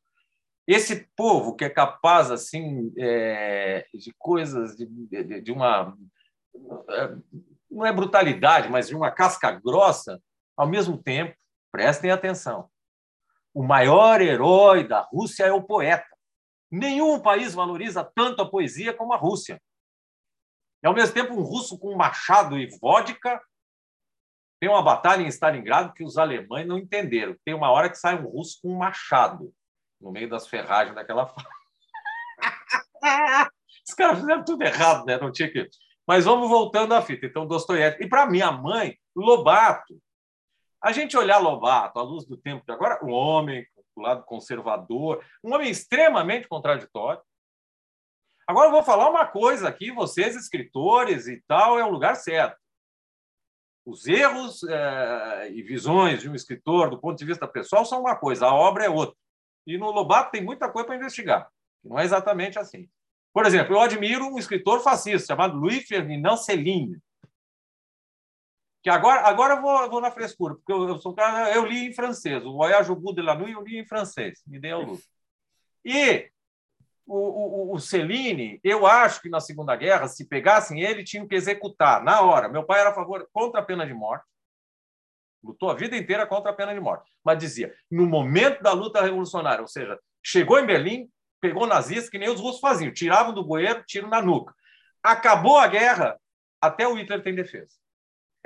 Esse 0.66 1.08
povo 1.16 1.56
que 1.56 1.64
é 1.64 1.70
capaz, 1.70 2.32
assim, 2.32 2.92
é, 2.98 3.86
de 3.94 4.12
coisas, 4.18 4.76
de, 4.76 4.88
de, 4.88 5.42
de 5.42 5.52
uma. 5.52 5.96
Não 7.70 7.86
é 7.86 7.94
brutalidade, 7.94 8.68
mas 8.68 8.88
de 8.88 8.96
uma 8.96 9.12
casca 9.12 9.52
grossa, 9.52 10.20
ao 10.58 10.68
mesmo 10.68 10.98
tempo, 10.98 11.38
prestem 11.72 12.10
atenção. 12.10 12.68
O 13.54 13.62
maior 13.62 14.22
herói 14.22 14.88
da 14.88 15.02
Rússia 15.02 15.44
é 15.44 15.52
o 15.52 15.62
poeta. 15.62 16.17
Nenhum 16.72 17.20
país 17.20 17.54
valoriza 17.54 18.04
tanto 18.04 18.42
a 18.42 18.50
poesia 18.50 18.94
como 18.94 19.14
a 19.14 19.18
Rússia. 19.18 19.62
E, 20.84 20.88
ao 20.88 20.94
mesmo 20.94 21.14
tempo, 21.14 21.34
um 21.34 21.42
russo 21.42 21.80
com 21.80 21.96
machado 21.96 22.58
e 22.58 22.68
vodka 22.80 23.42
tem 24.60 24.70
uma 24.70 24.82
batalha 24.82 25.22
em 25.22 25.28
Stalingrado 25.28 25.94
que 25.94 26.04
os 26.04 26.18
alemães 26.18 26.68
não 26.68 26.78
entenderam. 26.78 27.36
Tem 27.46 27.54
uma 27.54 27.72
hora 27.72 27.90
que 27.90 27.98
sai 27.98 28.20
um 28.20 28.28
russo 28.28 28.60
com 28.62 28.74
um 28.74 28.78
machado 28.78 29.54
no 30.02 30.12
meio 30.12 30.30
das 30.30 30.48
ferragens 30.48 30.96
daquela 30.96 31.34
Os 33.88 33.94
caras 33.94 34.20
fizeram 34.20 34.44
tudo 34.44 34.62
errado, 34.64 35.06
né? 35.06 35.18
Não 35.18 35.32
tinha 35.32 35.50
que. 35.50 35.70
Mas 36.06 36.26
vamos 36.26 36.50
voltando 36.50 36.94
à 36.94 37.02
fita. 37.02 37.26
Então, 37.26 37.48
Dostoiévski. 37.48 38.04
E 38.04 38.10
para 38.10 38.26
minha 38.26 38.52
mãe, 38.52 38.98
Lobato. 39.16 39.98
A 40.82 40.92
gente 40.92 41.18
olhar 41.18 41.38
Lobato 41.38 42.00
à 42.00 42.04
luz 42.04 42.26
do 42.26 42.38
tempo 42.38 42.64
de 42.66 42.72
agora, 42.72 43.04
um 43.04 43.12
homem 43.12 43.66
do 43.98 44.02
lado 44.02 44.24
conservador, 44.24 45.24
um 45.44 45.54
homem 45.54 45.70
extremamente 45.70 46.48
contraditório. 46.48 47.22
Agora 48.48 48.68
eu 48.68 48.72
vou 48.72 48.84
falar 48.84 49.10
uma 49.10 49.26
coisa 49.26 49.68
aqui, 49.68 49.92
vocês 49.92 50.36
escritores 50.36 51.28
e 51.28 51.44
tal, 51.48 51.78
é 51.78 51.84
o 51.84 51.90
lugar 51.90 52.16
certo. 52.16 52.58
Os 53.86 54.06
erros 54.06 54.64
é, 54.64 55.52
e 55.52 55.62
visões 55.64 56.22
de 56.22 56.30
um 56.30 56.36
escritor 56.36 56.90
do 56.90 57.00
ponto 57.00 57.18
de 57.18 57.26
vista 57.26 57.48
pessoal 57.48 57.86
são 57.86 58.02
uma 58.02 58.16
coisa, 58.16 58.46
a 58.46 58.54
obra 58.54 58.86
é 58.86 58.90
outra. 58.90 59.16
E 59.66 59.78
no 59.78 59.92
Lobato 59.92 60.32
tem 60.32 60.44
muita 60.44 60.70
coisa 60.70 60.86
para 60.86 60.96
investigar. 60.96 61.50
Não 61.84 62.00
é 62.00 62.04
exatamente 62.04 62.60
assim. 62.60 62.90
Por 63.34 63.46
exemplo, 63.46 63.76
eu 63.76 63.82
admiro 63.82 64.26
um 64.26 64.38
escritor 64.38 64.82
fascista 64.82 65.28
chamado 65.28 65.58
Louis 65.58 65.86
Ferdinand 65.86 66.38
Céline, 66.38 67.00
que 68.88 68.92
agora, 68.92 69.20
agora 69.28 69.56
eu 69.56 69.62
vou, 69.62 69.90
vou 69.90 70.00
na 70.00 70.10
frescura, 70.10 70.56
porque 70.56 70.72
eu, 70.72 70.88
eu, 70.88 70.98
sou 70.98 71.14
cara, 71.14 71.54
eu 71.54 71.66
li 71.66 71.90
em 71.90 71.94
francês. 71.94 72.42
O 72.46 72.54
Voyage 72.54 72.90
au 72.90 72.96
bout 72.96 73.14
de 73.14 73.22
la 73.22 73.36
nuit 73.36 73.52
eu 73.52 73.62
li 73.62 73.78
em 73.78 73.86
francês. 73.86 74.42
Me 74.48 74.62
dei 74.62 74.72
ao. 74.72 74.98
E 75.84 76.32
o, 77.06 77.18
o, 77.18 77.76
o 77.76 77.80
Celine, 77.82 78.62
eu 78.64 78.88
acho 78.88 79.22
que 79.22 79.28
na 79.28 79.42
Segunda 79.42 79.76
Guerra, 79.76 80.08
se 80.08 80.26
pegassem 80.26 80.80
ele, 80.80 81.04
tinham 81.04 81.28
que 81.28 81.36
executar 81.36 82.02
na 82.02 82.22
hora. 82.22 82.48
Meu 82.48 82.64
pai 82.64 82.80
era 82.80 82.92
a 82.92 82.94
favor 82.94 83.28
contra 83.34 83.60
a 83.60 83.64
pena 83.64 83.86
de 83.86 83.94
morte. 83.94 84.24
Lutou 85.44 85.70
a 85.70 85.76
vida 85.76 85.98
inteira 85.98 86.26
contra 86.26 86.52
a 86.52 86.56
pena 86.56 86.74
de 86.74 86.80
morte. 86.80 87.12
Mas 87.26 87.40
dizia, 87.40 87.76
no 87.92 88.06
momento 88.06 88.64
da 88.64 88.72
luta 88.72 89.02
revolucionária, 89.02 89.62
ou 89.62 89.68
seja, 89.68 90.00
chegou 90.24 90.60
em 90.60 90.66
Berlim, 90.66 91.10
pegou 91.42 91.68
nazistas, 91.68 92.10
que 92.10 92.18
nem 92.18 92.30
os 92.30 92.40
russos 92.40 92.62
faziam, 92.62 92.94
tiravam 92.94 93.34
do 93.34 93.44
bueiro, 93.44 93.84
tiro 93.86 94.08
na 94.08 94.22
nuca. 94.22 94.54
Acabou 95.04 95.58
a 95.58 95.68
guerra, 95.68 96.18
até 96.62 96.88
o 96.88 96.94
Hitler 96.94 97.22
tem 97.22 97.36
defesa. 97.36 97.76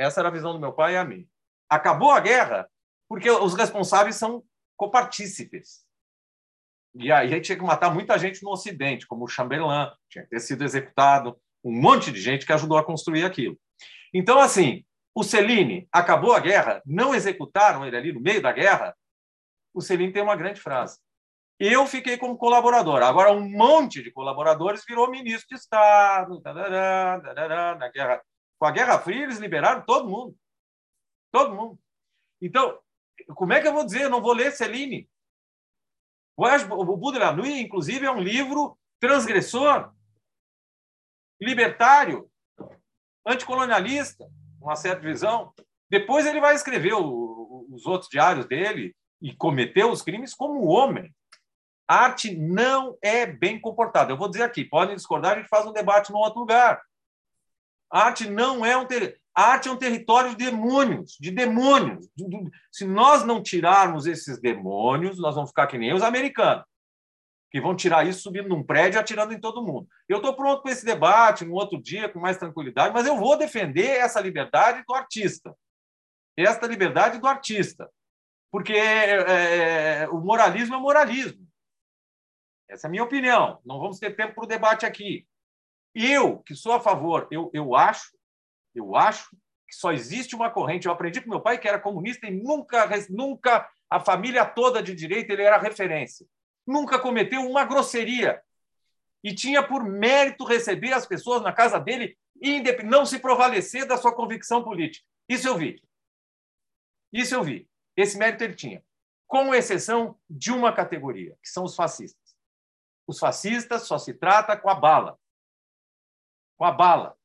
Essa 0.01 0.21
era 0.21 0.29
a 0.29 0.31
visão 0.31 0.53
do 0.53 0.59
meu 0.59 0.73
pai 0.73 0.93
e 0.93 0.97
a 0.97 1.05
mim. 1.05 1.27
Acabou 1.69 2.11
a 2.11 2.19
guerra 2.19 2.69
porque 3.07 3.29
os 3.29 3.53
responsáveis 3.53 4.15
são 4.15 4.43
copartícipes. 4.77 5.85
E 6.95 7.11
aí 7.11 7.27
a 7.27 7.35
gente 7.35 7.45
tinha 7.45 7.57
que 7.57 7.63
matar 7.63 7.93
muita 7.93 8.17
gente 8.17 8.43
no 8.43 8.51
Ocidente, 8.51 9.07
como 9.07 9.25
o 9.25 9.27
Chamberlain, 9.27 9.91
tinha 10.09 10.23
que 10.23 10.29
ter 10.29 10.39
sido 10.39 10.63
executado, 10.63 11.39
um 11.63 11.71
monte 11.71 12.11
de 12.11 12.19
gente 12.19 12.45
que 12.45 12.53
ajudou 12.53 12.77
a 12.77 12.83
construir 12.83 13.23
aquilo. 13.23 13.57
Então, 14.13 14.39
assim, 14.39 14.83
o 15.13 15.23
Celine 15.23 15.87
acabou 15.91 16.33
a 16.33 16.39
guerra, 16.39 16.81
não 16.85 17.13
executaram 17.13 17.85
ele 17.85 17.95
ali 17.95 18.11
no 18.11 18.19
meio 18.19 18.41
da 18.41 18.51
guerra. 18.51 18.95
O 19.73 19.81
Celine 19.81 20.11
tem 20.11 20.23
uma 20.23 20.35
grande 20.35 20.59
frase. 20.59 20.97
Eu 21.59 21.85
fiquei 21.85 22.17
como 22.17 22.37
colaborador. 22.37 23.03
Agora, 23.03 23.31
um 23.31 23.47
monte 23.47 24.01
de 24.01 24.11
colaboradores 24.11 24.83
virou 24.87 25.11
ministro 25.11 25.47
de 25.49 25.55
Estado, 25.55 26.41
na 26.43 27.89
guerra 27.89 28.21
com 28.61 28.67
a 28.67 28.71
Guerra 28.71 28.99
Fria, 28.99 29.23
eles 29.23 29.39
liberaram 29.39 29.81
todo 29.81 30.07
mundo. 30.07 30.37
Todo 31.31 31.55
mundo. 31.55 31.79
Então, 32.39 32.79
como 33.33 33.53
é 33.53 33.59
que 33.59 33.67
eu 33.67 33.73
vou 33.73 33.83
dizer? 33.83 34.03
Eu 34.03 34.09
não 34.11 34.21
vou 34.21 34.33
ler 34.33 34.51
Celine. 34.51 35.09
O 36.37 36.95
Buda 36.95 37.31
Nui, 37.31 37.59
inclusive, 37.59 38.05
é 38.05 38.11
um 38.11 38.21
livro 38.21 38.77
transgressor, 38.99 39.91
libertário, 41.41 42.29
anticolonialista, 43.25 44.29
uma 44.61 44.75
certa 44.75 45.01
visão. 45.01 45.51
Depois 45.89 46.27
ele 46.27 46.39
vai 46.39 46.53
escrever 46.53 46.93
o, 46.93 47.65
os 47.71 47.87
outros 47.87 48.11
diários 48.11 48.45
dele 48.45 48.95
e 49.19 49.35
cometeu 49.35 49.89
os 49.89 50.03
crimes 50.03 50.35
como 50.35 50.67
homem. 50.67 51.11
A 51.87 51.95
arte 51.95 52.37
não 52.37 52.95
é 53.01 53.25
bem 53.25 53.59
comportada. 53.59 54.11
Eu 54.11 54.17
vou 54.17 54.29
dizer 54.29 54.43
aqui, 54.43 54.63
podem 54.63 54.95
discordar, 54.95 55.33
a 55.33 55.37
gente 55.37 55.49
faz 55.49 55.65
um 55.65 55.73
debate 55.73 56.11
num 56.11 56.19
outro 56.19 56.41
lugar. 56.41 56.79
Arte 57.91 58.29
não 58.29 58.65
é 58.65 58.77
um 58.77 58.85
ter... 58.85 59.19
arte 59.35 59.67
é 59.67 59.71
um 59.71 59.75
território 59.77 60.31
de 60.31 60.45
demônios, 60.45 61.17
de 61.19 61.29
demônios. 61.29 62.07
Se 62.71 62.85
nós 62.85 63.25
não 63.25 63.43
tirarmos 63.43 64.05
esses 64.05 64.39
demônios, 64.39 65.19
nós 65.19 65.35
vamos 65.35 65.49
ficar 65.49 65.67
que 65.67 65.77
nem 65.77 65.93
os 65.93 66.01
americanos, 66.01 66.63
que 67.51 67.59
vão 67.59 67.75
tirar 67.75 68.07
isso 68.07 68.21
subindo 68.21 68.47
num 68.47 68.63
prédio 68.63 68.97
e 68.97 69.01
atirando 69.01 69.33
em 69.33 69.39
todo 69.39 69.61
mundo. 69.61 69.87
Eu 70.07 70.17
estou 70.17 70.33
pronto 70.33 70.61
para 70.61 70.71
esse 70.71 70.85
debate 70.85 71.43
no 71.43 71.53
outro 71.53 71.81
dia, 71.81 72.07
com 72.07 72.19
mais 72.19 72.37
tranquilidade, 72.37 72.93
mas 72.93 73.05
eu 73.05 73.17
vou 73.17 73.37
defender 73.37 73.97
essa 73.97 74.21
liberdade 74.21 74.83
do 74.87 74.93
artista. 74.93 75.53
Esta 76.37 76.65
liberdade 76.65 77.19
do 77.19 77.27
artista. 77.27 77.89
Porque 78.49 78.73
é, 78.73 80.03
é, 80.03 80.09
o 80.09 80.19
moralismo 80.19 80.75
é 80.75 80.77
moralismo. 80.77 81.45
Essa 82.69 82.87
é 82.87 82.89
a 82.89 82.91
minha 82.91 83.03
opinião. 83.03 83.59
Não 83.65 83.79
vamos 83.79 83.99
ter 83.99 84.15
tempo 84.15 84.35
para 84.35 84.43
o 84.45 84.47
debate 84.47 84.85
aqui. 84.85 85.27
Eu, 85.93 86.39
que 86.39 86.55
sou 86.55 86.73
a 86.73 86.79
favor, 86.79 87.27
eu, 87.29 87.49
eu 87.53 87.75
acho, 87.75 88.17
eu 88.73 88.95
acho 88.95 89.29
que 89.67 89.75
só 89.75 89.91
existe 89.91 90.35
uma 90.35 90.49
corrente. 90.49 90.85
Eu 90.87 90.93
aprendi 90.93 91.21
com 91.21 91.29
meu 91.29 91.41
pai 91.41 91.57
que 91.57 91.67
era 91.67 91.79
comunista 91.79 92.27
e 92.27 92.31
nunca, 92.31 92.89
nunca 93.09 93.69
a 93.89 93.99
família 93.99 94.45
toda 94.45 94.81
de 94.81 94.95
direita 94.95 95.33
ele 95.33 95.43
era 95.43 95.57
referência. 95.57 96.25
Nunca 96.65 96.99
cometeu 96.99 97.41
uma 97.41 97.65
grosseria 97.65 98.41
e 99.23 99.33
tinha 99.33 99.61
por 99.61 99.83
mérito 99.83 100.45
receber 100.45 100.93
as 100.93 101.05
pessoas 101.05 101.41
na 101.41 101.51
casa 101.51 101.79
dele 101.79 102.17
não 102.83 103.05
se 103.05 103.19
provalecer 103.19 103.85
da 103.85 103.97
sua 103.97 104.13
convicção 104.13 104.63
política. 104.63 105.05
Isso 105.29 105.47
eu 105.47 105.57
vi. 105.57 105.81
Isso 107.13 107.35
eu 107.35 107.43
vi. 107.43 107.69
Esse 107.95 108.17
mérito 108.17 108.43
ele 108.43 108.55
tinha, 108.55 108.83
com 109.27 109.53
exceção 109.53 110.17
de 110.29 110.51
uma 110.51 110.73
categoria, 110.73 111.37
que 111.41 111.49
são 111.49 111.63
os 111.63 111.75
fascistas. 111.75 112.35
Os 113.05 113.19
fascistas 113.19 113.83
só 113.83 113.97
se 113.97 114.13
trata 114.13 114.57
com 114.57 114.69
a 114.69 114.75
bala 114.75 115.19
com 116.61 116.65
a 116.65 116.71
bala. 116.71 117.17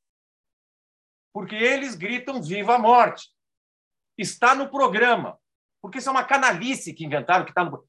Porque 1.31 1.55
eles 1.55 1.95
gritam 1.95 2.43
viva 2.43 2.77
a 2.77 2.79
morte. 2.79 3.29
Está 4.17 4.55
no 4.55 4.71
programa. 4.71 5.39
Porque 5.83 5.99
isso 5.99 6.09
é 6.09 6.13
uma 6.13 6.25
canalice 6.25 6.95
que 6.95 7.05
inventaram 7.05 7.45
que 7.45 7.51
está 7.51 7.63
no 7.63 7.85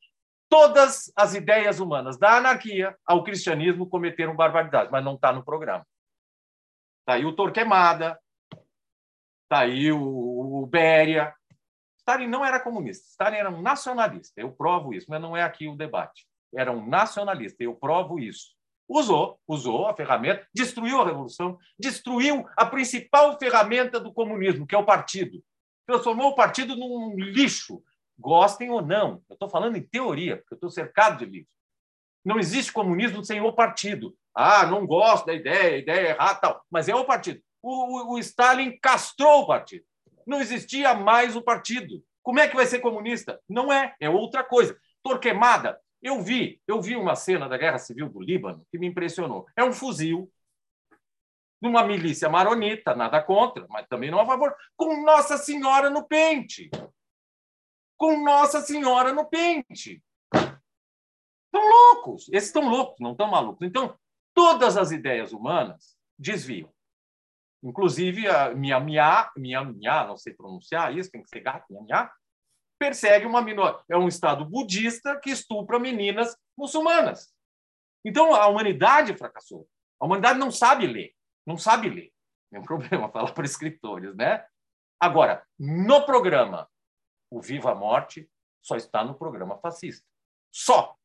Todas 0.50 1.10
as 1.16 1.36
ideias 1.36 1.80
humanas, 1.80 2.18
da 2.18 2.36
anarquia 2.36 2.98
ao 3.06 3.24
cristianismo, 3.24 3.90
cometeram 3.90 4.36
barbaridade, 4.36 4.92
mas 4.92 5.04
não 5.04 5.16
está 5.16 5.32
no 5.32 5.44
programa. 5.44 5.88
Está 7.00 7.14
aí 7.14 7.26
o 7.26 7.34
Torquemada, 7.34 8.20
está 9.44 9.60
aí 9.62 9.90
o, 9.90 10.02
o 10.02 10.66
Béria. 10.66 11.34
Stalin 12.00 12.28
não 12.28 12.46
era 12.46 12.60
comunista, 12.60 13.08
Stalin 13.08 13.38
era 13.38 13.50
um 13.50 13.62
nacionalista. 13.62 14.42
Eu 14.42 14.52
provo 14.52 14.94
isso, 14.94 15.08
mas 15.10 15.22
não 15.22 15.36
é 15.36 15.44
aqui 15.44 15.70
o 15.70 15.78
debate. 15.78 16.28
Era 16.54 16.74
um 16.74 16.86
nacionalista, 16.86 17.64
eu 17.64 17.74
provo 17.74 18.20
isso. 18.20 18.57
Usou, 18.90 19.40
usou 19.48 19.88
a 19.88 19.96
ferramenta, 19.96 20.48
destruiu 20.54 21.02
a 21.02 21.06
revolução, 21.06 21.58
destruiu 21.78 22.48
a 22.56 22.66
principal 22.66 23.38
ferramenta 23.38 24.00
do 24.00 24.14
comunismo, 24.14 24.66
que 24.66 24.74
é 24.74 24.78
o 24.78 24.86
partido. 24.86 25.44
Transformou 25.86 26.30
o 26.30 26.36
partido 26.36 26.76
num 26.76 27.16
lixo, 27.18 27.84
gostem 28.18 28.70
ou 28.70 28.82
não. 28.82 29.22
Eu 29.30 29.34
estou 29.34 29.50
falando 29.50 29.76
em 29.76 29.82
teoria, 29.82 30.38
porque 30.38 30.54
eu 30.54 30.58
estou 30.58 30.70
cercado 30.70 31.20
de 31.20 31.26
livros. 31.26 31.54
Não 32.24 32.40
existe 32.40 32.72
comunismo 32.72 33.24
sem 33.24 33.42
o 33.42 33.54
partido. 33.54 34.16
Ah, 34.34 34.66
não 34.66 34.86
gosto 34.86 35.26
da 35.26 35.34
ideia, 35.34 35.76
a 35.76 35.78
ideia 35.78 36.08
é 36.08 36.10
errada, 36.12 36.40
tal. 36.40 36.62
Mas 36.70 36.88
é 36.88 36.96
o 36.96 37.06
partido. 37.06 37.42
o, 37.62 38.14
o 38.14 38.20
Stalin 38.20 38.78
castrou 38.82 39.42
o 39.42 39.48
partido. 39.48 39.86
Não 40.26 40.40
existia 40.40 40.94
mais 40.94 41.36
o 41.36 41.42
partido. 41.42 42.04
Como 42.22 42.40
é 42.40 42.48
que 42.48 42.56
vai 42.56 42.66
ser 42.66 42.80
comunista? 42.80 43.40
Não 43.48 43.72
é, 43.72 43.96
é 44.00 44.10
outra 44.10 44.44
coisa. 44.44 44.78
Torquemada, 45.02 45.80
eu 46.02 46.22
vi, 46.22 46.62
eu 46.68 46.82
vi 46.82 46.96
uma 46.96 47.16
cena 47.16 47.50
da 47.50 47.58
Guerra 47.58 47.80
Civil 47.80 48.10
do 48.10 48.22
Líbano 48.22 48.66
que 48.72 48.78
me 48.78 48.88
impressionou. 48.88 49.46
É 49.56 49.64
um 49.64 49.74
fuzil 49.74 50.32
de 51.62 51.68
uma 51.68 51.84
milícia 51.84 52.30
maronita, 52.30 52.96
nada 52.96 53.22
contra, 53.22 53.66
mas 53.70 53.88
também 53.88 54.12
não 54.12 54.20
a 54.20 54.26
favor, 54.26 54.56
com 54.76 55.04
Nossa 55.04 55.38
Senhora 55.38 55.90
no 55.90 56.08
pente. 56.08 56.70
Com 57.98 58.24
Nossa 58.24 58.62
Senhora 58.62 59.12
no 59.12 59.26
pente. 59.26 60.04
Estão 60.32 61.68
loucos. 61.68 62.30
Esses 62.30 62.50
estão 62.50 62.70
loucos, 62.70 63.00
não 63.00 63.12
estão 63.14 63.28
malucos. 63.28 63.66
Então, 63.68 63.98
todas 64.34 64.78
as 64.78 64.92
ideias 64.92 65.34
humanas 65.34 65.98
desviam. 66.18 66.72
Inclusive, 67.64 68.28
a 68.28 68.54
minha 68.54 68.80
minha, 68.80 69.32
minha, 69.36 69.64
minha, 69.64 70.06
não 70.06 70.16
sei 70.16 70.34
pronunciar 70.34 70.96
isso, 70.96 71.10
tem 71.10 71.24
que 71.24 71.30
ser 71.30 71.40
gato, 71.40 71.66
minha, 71.70 71.82
minha, 71.82 72.12
persegue 72.78 73.26
uma 73.26 73.42
minoria. 73.42 73.80
É 73.90 73.98
um 73.98 74.08
Estado 74.08 74.46
budista 74.46 75.20
que 75.20 75.30
estupra 75.30 75.80
meninas 75.80 76.36
muçulmanas. 76.58 77.34
Então, 78.06 78.34
a 78.34 78.48
humanidade 78.48 79.16
fracassou. 79.18 79.68
A 80.00 80.06
humanidade 80.06 80.40
não 80.40 80.52
sabe 80.52 80.88
ler. 80.88 81.14
Não 81.46 81.58
sabe 81.58 81.90
ler. 81.90 82.12
É 82.52 82.60
um 82.60 82.64
problema 82.66 83.10
falar 83.10 83.34
para 83.34 83.46
escritores, 83.46 84.16
né? 84.16 84.46
Agora, 85.00 85.44
no 85.60 86.06
programa, 86.06 86.70
o 87.30 87.42
Viva 87.42 87.72
a 87.72 87.76
Morte 87.76 88.30
só 88.62 88.76
está 88.76 89.04
no 89.04 89.16
programa 89.16 89.58
fascista. 89.60 90.06
Só. 90.52 90.96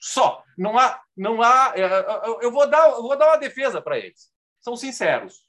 Só. 0.00 0.42
Não 0.56 0.78
há. 0.78 1.02
Não 1.16 1.42
há 1.42 1.72
é, 1.76 1.82
é, 1.82 2.44
eu 2.44 2.50
vou 2.50 2.68
dar, 2.68 2.88
eu 2.90 3.02
vou 3.02 3.16
dar 3.16 3.28
uma 3.28 3.36
defesa 3.36 3.80
para 3.80 3.98
eles. 3.98 4.32
São 4.60 4.76
sinceros. 4.76 5.44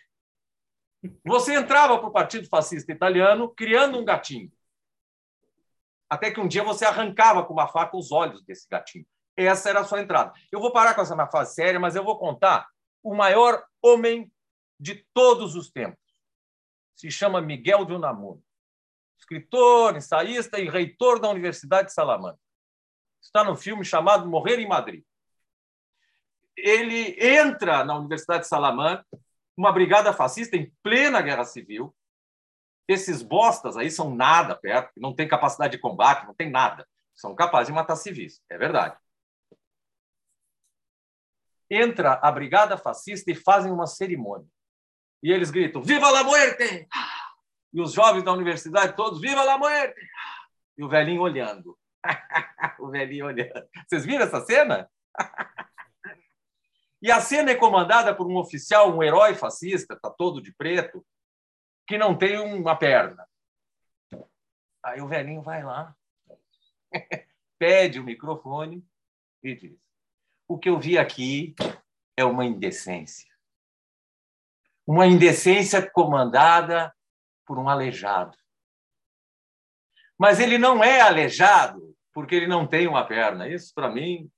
Você 1.26 1.54
entrava 1.54 1.98
para 1.98 2.08
o 2.08 2.12
Partido 2.12 2.48
Fascista 2.48 2.92
Italiano 2.92 3.50
criando 3.50 4.00
um 4.00 4.06
gatinho. 4.06 4.52
Até 6.10 6.32
que 6.32 6.40
um 6.40 6.48
dia 6.48 6.64
você 6.64 6.86
arrancava 6.86 7.44
com 7.44 7.54
uma 7.54 7.68
faca 7.68 7.98
os 7.98 8.12
olhos 8.12 8.44
desse 8.44 8.68
gatinho. 8.70 9.06
Essa 9.36 9.70
era 9.70 9.82
a 9.82 9.84
sua 9.84 10.02
entrada. 10.02 10.34
Eu 10.52 10.60
vou 10.60 10.72
parar 10.72 10.94
com 10.94 11.02
essa 11.02 11.16
minha 11.16 11.28
fase 11.28 11.56
séria, 11.56 11.80
mas 11.80 11.96
eu 11.96 12.04
vou 12.04 12.18
contar 12.18 12.68
o 13.04 13.14
maior 13.14 13.64
homem 13.82 14.32
de 14.80 15.06
todos 15.14 15.56
os 15.56 15.70
tempos. 15.70 16.00
Se 16.96 17.12
chama 17.12 17.42
Miguel 17.42 17.86
de 17.86 17.94
Unamuno. 17.94 18.42
Escritor, 19.18 19.96
ensaísta 19.96 20.60
e 20.60 20.70
reitor 20.70 21.20
da 21.20 21.30
Universidade 21.30 21.88
de 21.88 21.94
Salamanca. 21.94 22.40
Está 23.22 23.44
no 23.44 23.56
filme 23.56 23.84
chamado 23.84 24.28
Morrer 24.28 24.60
em 24.60 24.68
Madrid. 24.68 25.04
Ele 26.56 27.18
entra 27.20 27.84
na 27.84 27.98
Universidade 27.98 28.44
de 28.44 28.48
Salamanca, 28.48 29.06
uma 29.58 29.72
brigada 29.72 30.14
fascista 30.14 30.56
em 30.56 30.72
plena 30.84 31.22
guerra 31.22 31.44
civil, 31.44 31.94
esses 32.88 33.22
bostas 33.22 33.78
aí 33.78 33.90
são 33.90 34.14
nada 34.14 34.56
perto, 34.56 34.92
não 34.98 35.14
tem 35.14 35.28
capacidade 35.28 35.72
de 35.74 35.82
combate, 35.82 36.26
não 36.26 36.34
tem 36.34 36.50
nada. 36.50 36.88
São 37.16 37.34
capazes 37.34 37.68
de 37.68 37.74
matar 37.74 37.96
civis, 37.96 38.42
é 38.50 38.58
verdade. 38.58 38.96
Entra 41.70 42.20
a 42.22 42.32
brigada 42.32 42.78
fascista 42.78 43.32
e 43.32 43.36
fazem 43.36 43.72
uma 43.72 43.88
cerimônia. 43.88 44.48
E 45.24 45.32
eles 45.32 45.50
gritam: 45.50 45.82
Viva 45.82 46.12
la 46.12 46.24
muerte! 46.24 46.88
E 47.74 47.82
os 47.82 47.94
jovens 47.94 48.24
da 48.24 48.32
universidade 48.32 48.96
todos: 48.96 49.20
Viva 49.20 49.44
la 49.44 49.58
muerte! 49.58 50.00
E 50.78 50.84
o 50.84 50.90
velhinho 50.90 51.22
olhando. 51.22 51.78
o 52.80 52.90
velhinho 52.90 53.26
olhando. 53.26 53.68
Vocês 53.88 54.06
viram 54.06 54.26
essa 54.26 54.46
cena? 54.46 54.88
e 57.02 57.12
a 57.12 57.20
cena 57.20 57.52
é 57.52 57.56
comandada 57.56 58.14
por 58.14 58.28
um 58.28 58.38
oficial, 58.38 58.96
um 58.96 59.02
herói 59.02 59.34
fascista, 59.34 59.96
está 59.96 60.12
todo 60.12 60.42
de 60.42 60.54
preto, 60.54 61.04
que 61.88 61.98
não 61.98 62.18
tem 62.18 62.38
uma 62.40 62.76
perna. 62.76 63.28
Aí 64.84 65.02
o 65.02 65.08
velhinho 65.08 65.42
vai 65.42 65.64
lá, 65.64 65.96
pede 67.58 68.00
o 68.00 68.04
microfone 68.04 68.86
e 69.44 69.56
diz: 69.56 69.78
O 70.48 70.58
que 70.58 70.70
eu 70.70 70.80
vi 70.80 70.98
aqui 70.98 71.56
é 72.18 72.24
uma 72.24 72.46
indecência. 72.46 73.34
Uma 74.86 75.08
indecência 75.08 75.88
comandada 75.90 76.96
por 77.46 77.58
um 77.58 77.68
aleijado. 77.68 78.38
Mas 80.18 80.40
ele 80.40 80.58
não 80.58 80.84
é 80.84 81.02
aleijado 81.02 81.96
porque 82.14 82.36
ele 82.36 82.48
não 82.48 82.66
tem 82.66 82.88
uma 82.88 83.06
perna. 83.06 83.50
Isso, 83.50 83.74
para 83.74 83.90
mim, 83.90 84.32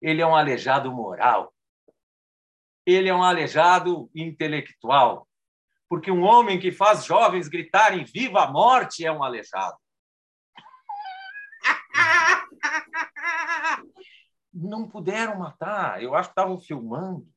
ele 0.00 0.20
é 0.20 0.26
um 0.26 0.36
aleijado 0.36 0.92
moral. 0.92 1.54
Ele 2.84 3.08
é 3.08 3.14
um 3.14 3.22
aleijado 3.22 4.10
intelectual 4.14 5.26
porque 5.92 6.10
um 6.10 6.22
homem 6.22 6.58
que 6.58 6.72
faz 6.72 7.04
jovens 7.04 7.48
gritarem 7.48 8.02
viva 8.02 8.44
a 8.44 8.50
morte 8.50 9.04
é 9.04 9.12
um 9.12 9.22
aleijado. 9.22 9.76
Não 14.50 14.88
puderam 14.88 15.38
matar, 15.38 16.02
eu 16.02 16.14
acho 16.14 16.30
que 16.30 16.32
estavam 16.32 16.58
filmando. 16.58 17.28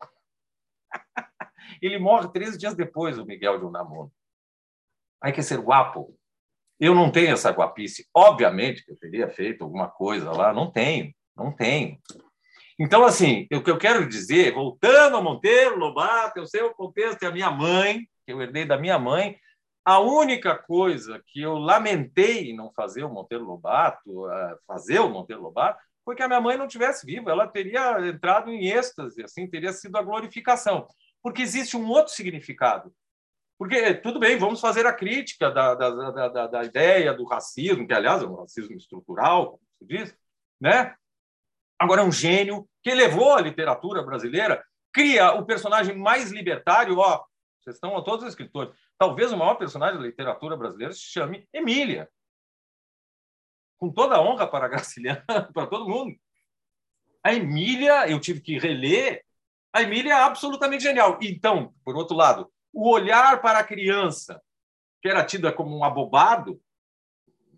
Ele 1.82 1.98
morre 1.98 2.32
três 2.32 2.56
dias 2.56 2.74
depois, 2.74 3.18
o 3.18 3.26
Miguel 3.26 3.58
de 3.58 3.66
Unamuno. 3.66 4.10
Aí 5.22 5.30
quer 5.30 5.42
ser 5.42 5.60
guapo. 5.60 6.18
Eu 6.80 6.94
não 6.94 7.12
tenho 7.12 7.34
essa 7.34 7.50
guapice. 7.50 8.08
Obviamente 8.14 8.82
que 8.82 8.92
eu 8.92 8.96
teria 8.96 9.28
feito 9.28 9.62
alguma 9.62 9.90
coisa 9.90 10.32
lá, 10.32 10.54
não 10.54 10.72
tenho, 10.72 11.14
não 11.36 11.54
tenho. 11.54 12.00
Então, 12.82 13.04
assim, 13.04 13.46
o 13.52 13.62
que 13.62 13.70
eu 13.70 13.76
quero 13.76 14.08
dizer, 14.08 14.54
voltando 14.54 15.14
a 15.14 15.20
Monteiro 15.20 15.78
Lobato, 15.78 16.38
eu 16.38 16.46
sei 16.46 16.62
o 16.62 16.72
contexto, 16.72 17.22
é 17.22 17.26
a 17.26 17.30
minha 17.30 17.50
mãe, 17.50 18.08
que 18.24 18.32
eu 18.32 18.40
herdei 18.40 18.64
da 18.64 18.78
minha 18.78 18.98
mãe, 18.98 19.36
a 19.84 20.00
única 20.00 20.56
coisa 20.56 21.22
que 21.26 21.42
eu 21.42 21.58
lamentei 21.58 22.54
não 22.54 22.72
fazer 22.72 23.04
o 23.04 23.10
Monteiro 23.10 23.44
Lobato, 23.44 24.24
fazer 24.66 24.98
o 24.98 25.10
Monteiro 25.10 25.42
Lobato, 25.42 25.78
foi 26.02 26.16
que 26.16 26.22
a 26.22 26.26
minha 26.26 26.40
mãe 26.40 26.56
não 26.56 26.66
tivesse 26.66 27.04
viva, 27.04 27.30
ela 27.30 27.46
teria 27.46 28.00
entrado 28.08 28.50
em 28.50 28.70
êxtase, 28.70 29.22
assim, 29.22 29.46
teria 29.46 29.74
sido 29.74 29.98
a 29.98 30.02
glorificação. 30.02 30.88
Porque 31.22 31.42
existe 31.42 31.76
um 31.76 31.86
outro 31.86 32.14
significado. 32.14 32.94
Porque, 33.58 33.92
tudo 33.92 34.18
bem, 34.18 34.38
vamos 34.38 34.58
fazer 34.58 34.86
a 34.86 34.94
crítica 34.94 35.50
da, 35.50 35.74
da, 35.74 36.28
da, 36.28 36.46
da 36.46 36.64
ideia 36.64 37.12
do 37.12 37.26
racismo, 37.26 37.86
que, 37.86 37.92
aliás, 37.92 38.22
é 38.22 38.26
um 38.26 38.36
racismo 38.36 38.74
estrutural, 38.74 39.50
como 39.50 39.60
se 39.78 39.86
diz, 39.86 40.16
né? 40.58 40.94
Agora 41.78 42.00
é 42.00 42.04
um 42.04 42.12
gênio 42.12 42.66
que 42.82 42.94
levou 42.94 43.34
a 43.34 43.40
literatura 43.40 44.02
brasileira, 44.02 44.64
cria 44.92 45.32
o 45.32 45.44
personagem 45.44 45.96
mais 45.96 46.30
libertário, 46.30 46.98
ó, 46.98 47.24
vocês 47.60 47.76
estão 47.76 48.02
todos 48.02 48.24
os 48.24 48.30
escritores. 48.30 48.74
Talvez 48.98 49.32
o 49.32 49.36
maior 49.36 49.54
personagem 49.54 49.98
da 49.98 50.06
literatura 50.06 50.56
brasileira 50.56 50.92
se 50.92 51.00
chame 51.00 51.46
Emília. 51.52 52.08
Com 53.78 53.90
toda 53.90 54.16
a 54.16 54.20
honra 54.20 54.46
para 54.46 54.66
a 54.66 54.68
Graciliana, 54.68 55.24
para 55.52 55.66
todo 55.66 55.88
mundo. 55.88 56.16
A 57.22 57.34
Emília, 57.34 58.08
eu 58.08 58.18
tive 58.18 58.40
que 58.40 58.58
reler, 58.58 59.22
a 59.72 59.82
Emília 59.82 60.12
é 60.12 60.22
absolutamente 60.22 60.82
genial. 60.82 61.18
Então, 61.20 61.74
por 61.84 61.96
outro 61.96 62.16
lado, 62.16 62.50
o 62.72 62.90
olhar 62.90 63.40
para 63.42 63.58
a 63.58 63.64
criança, 63.64 64.40
que 65.02 65.08
era 65.08 65.24
tida 65.24 65.52
como 65.52 65.76
um 65.76 65.84
abobado, 65.84 66.60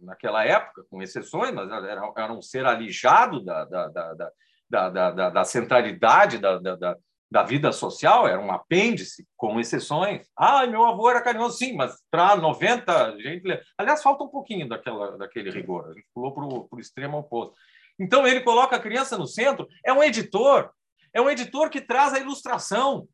naquela 0.01 0.45
época, 0.45 0.85
com 0.91 1.01
exceções, 1.01 1.55
mas 1.55 1.71
era, 1.71 2.13
era 2.17 2.33
um 2.33 2.43
ser 2.43 2.67
alijado 2.67 3.43
da, 3.45 3.65
da, 3.65 3.89
da, 3.89 4.15
da, 4.15 4.33
da, 4.81 5.31
da 5.31 5.45
centralidade 5.45 6.39
da, 6.39 6.59
da, 6.59 6.97
da 7.31 7.43
vida 7.43 7.73
social, 7.73 8.29
era 8.29 8.41
um 8.41 8.53
apêndice, 8.53 9.27
com 9.37 9.59
exceções. 9.59 10.27
Ah, 10.37 10.67
meu 10.67 10.85
avô 10.85 11.09
era 11.09 11.23
carinhoso, 11.23 11.57
sim, 11.57 11.75
mas 11.75 11.97
para 12.11 12.37
90, 12.37 13.19
gente. 13.19 13.61
Aliás, 13.79 14.03
falta 14.03 14.25
um 14.25 14.29
pouquinho 14.29 14.69
daquela, 14.69 15.17
daquele 15.17 15.51
rigor, 15.51 15.89
a 15.89 15.95
gente 15.95 16.07
pulou 16.15 16.33
para 16.35 16.45
o 16.45 16.81
extremo 16.81 17.19
oposto. 17.19 17.57
Então, 17.99 18.27
ele 18.27 18.41
coloca 18.41 18.77
a 18.77 18.81
criança 18.81 19.17
no 19.17 19.27
centro, 19.27 19.67
é 19.85 19.93
um 19.93 20.03
editor, 20.03 20.71
é 21.15 21.21
um 21.21 21.31
editor 21.31 21.71
que 21.71 21.81
traz 21.81 22.13
a 22.13 22.19
ilustração. 22.19 23.09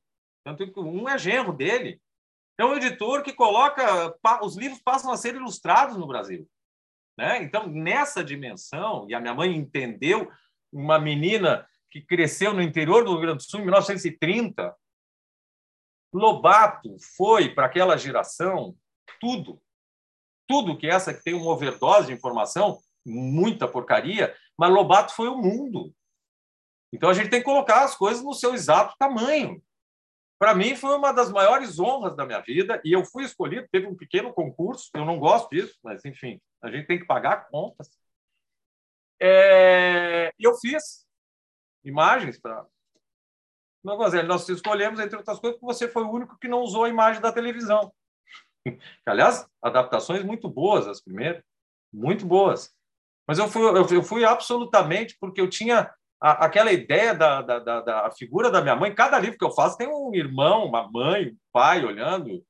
Tanto 0.44 0.72
que 0.72 0.80
um 0.80 1.08
é 1.08 1.18
genro 1.18 1.52
dele. 1.52 2.00
É 2.58 2.64
um 2.64 2.74
editor 2.74 3.22
que 3.22 3.32
coloca. 3.32 4.14
Os 4.42 4.56
livros 4.56 4.80
passam 4.82 5.12
a 5.12 5.16
ser 5.16 5.34
ilustrados 5.34 5.96
no 5.96 6.06
Brasil. 6.06 6.48
Né? 7.16 7.42
Então, 7.42 7.66
nessa 7.66 8.22
dimensão, 8.22 9.06
e 9.08 9.14
a 9.14 9.20
minha 9.20 9.34
mãe 9.34 9.54
entendeu 9.54 10.30
uma 10.72 10.98
menina 10.98 11.66
que 11.90 12.00
cresceu 12.00 12.52
no 12.52 12.62
interior 12.62 13.04
do 13.04 13.12
Rio 13.12 13.20
Grande 13.20 13.38
do 13.38 13.50
Sul 13.50 13.60
em 13.60 13.64
1930, 13.64 14.74
Lobato 16.12 16.96
foi 17.16 17.54
para 17.54 17.66
aquela 17.66 17.96
geração 17.96 18.74
tudo. 19.20 19.60
Tudo 20.46 20.76
que 20.76 20.86
essa 20.86 21.12
que 21.12 21.22
tem 21.22 21.34
uma 21.34 21.50
overdose 21.50 22.08
de 22.08 22.12
informação, 22.14 22.78
muita 23.06 23.68
porcaria, 23.68 24.34
mas 24.58 24.72
Lobato 24.72 25.14
foi 25.14 25.28
o 25.28 25.36
mundo. 25.36 25.94
Então 26.92 27.10
a 27.10 27.14
gente 27.14 27.28
tem 27.28 27.40
que 27.40 27.44
colocar 27.44 27.84
as 27.84 27.94
coisas 27.94 28.22
no 28.22 28.32
seu 28.32 28.54
exato 28.54 28.94
tamanho. 28.98 29.62
Para 30.38 30.54
mim, 30.54 30.76
foi 30.76 30.96
uma 30.96 31.12
das 31.12 31.32
maiores 31.32 31.80
honras 31.80 32.14
da 32.14 32.24
minha 32.24 32.40
vida 32.40 32.80
e 32.84 32.92
eu 32.92 33.04
fui 33.04 33.24
escolhido. 33.24 33.66
Teve 33.70 33.86
um 33.86 33.96
pequeno 33.96 34.32
concurso, 34.32 34.88
eu 34.94 35.04
não 35.04 35.18
gosto 35.18 35.50
disso, 35.50 35.76
mas 35.82 36.04
enfim, 36.04 36.40
a 36.62 36.70
gente 36.70 36.86
tem 36.86 36.98
que 36.98 37.06
pagar 37.06 37.48
contas. 37.48 37.90
É... 39.20 40.32
E 40.38 40.44
eu 40.46 40.54
fiz 40.54 41.06
imagens 41.84 42.38
para. 42.40 42.64
Mademoiselle, 43.84 44.28
nós 44.28 44.48
escolhemos, 44.48 45.00
entre 45.00 45.16
outras 45.16 45.38
coisas, 45.38 45.58
porque 45.58 45.72
você 45.72 45.88
foi 45.88 46.02
o 46.02 46.10
único 46.10 46.38
que 46.38 46.48
não 46.48 46.60
usou 46.60 46.84
a 46.84 46.88
imagem 46.88 47.22
da 47.22 47.32
televisão. 47.32 47.92
Aliás, 49.06 49.46
adaptações 49.62 50.24
muito 50.24 50.48
boas, 50.48 50.86
as 50.86 51.00
primeiras, 51.00 51.42
muito 51.92 52.26
boas. 52.26 52.74
Mas 53.26 53.38
eu 53.38 53.48
fui, 53.48 53.62
eu 53.62 54.02
fui 54.02 54.24
absolutamente 54.24 55.16
porque 55.20 55.40
eu 55.40 55.48
tinha 55.48 55.92
a, 56.20 56.46
aquela 56.46 56.72
ideia 56.72 57.14
da, 57.14 57.42
da, 57.42 57.58
da, 57.58 57.80
da, 57.80 58.10
figura 58.10 58.50
da 58.50 58.60
minha 58.60 58.74
mãe. 58.74 58.94
Cada 58.94 59.18
livro 59.18 59.38
que 59.38 59.44
eu 59.44 59.52
faço 59.52 59.76
tem 59.76 59.88
um 59.88 60.14
irmão, 60.14 60.66
uma 60.66 60.90
mãe, 60.90 61.28
um 61.28 61.36
pai 61.52 61.84
olhando, 61.84 62.44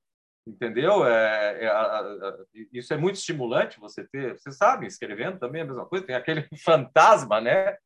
entendeu? 0.48 1.06
É, 1.06 1.64
é 1.64 1.68
a, 1.68 2.34
isso 2.72 2.92
é 2.92 2.96
muito 2.96 3.16
estimulante 3.16 3.78
você 3.78 4.04
ter. 4.06 4.38
Você 4.38 4.50
sabe, 4.50 4.86
escrevendo 4.86 5.38
também 5.38 5.60
é 5.60 5.64
a 5.64 5.66
mesma 5.66 5.86
coisa. 5.86 6.06
Tem 6.06 6.16
aquele 6.16 6.48
fantasma, 6.64 7.40
né? 7.40 7.76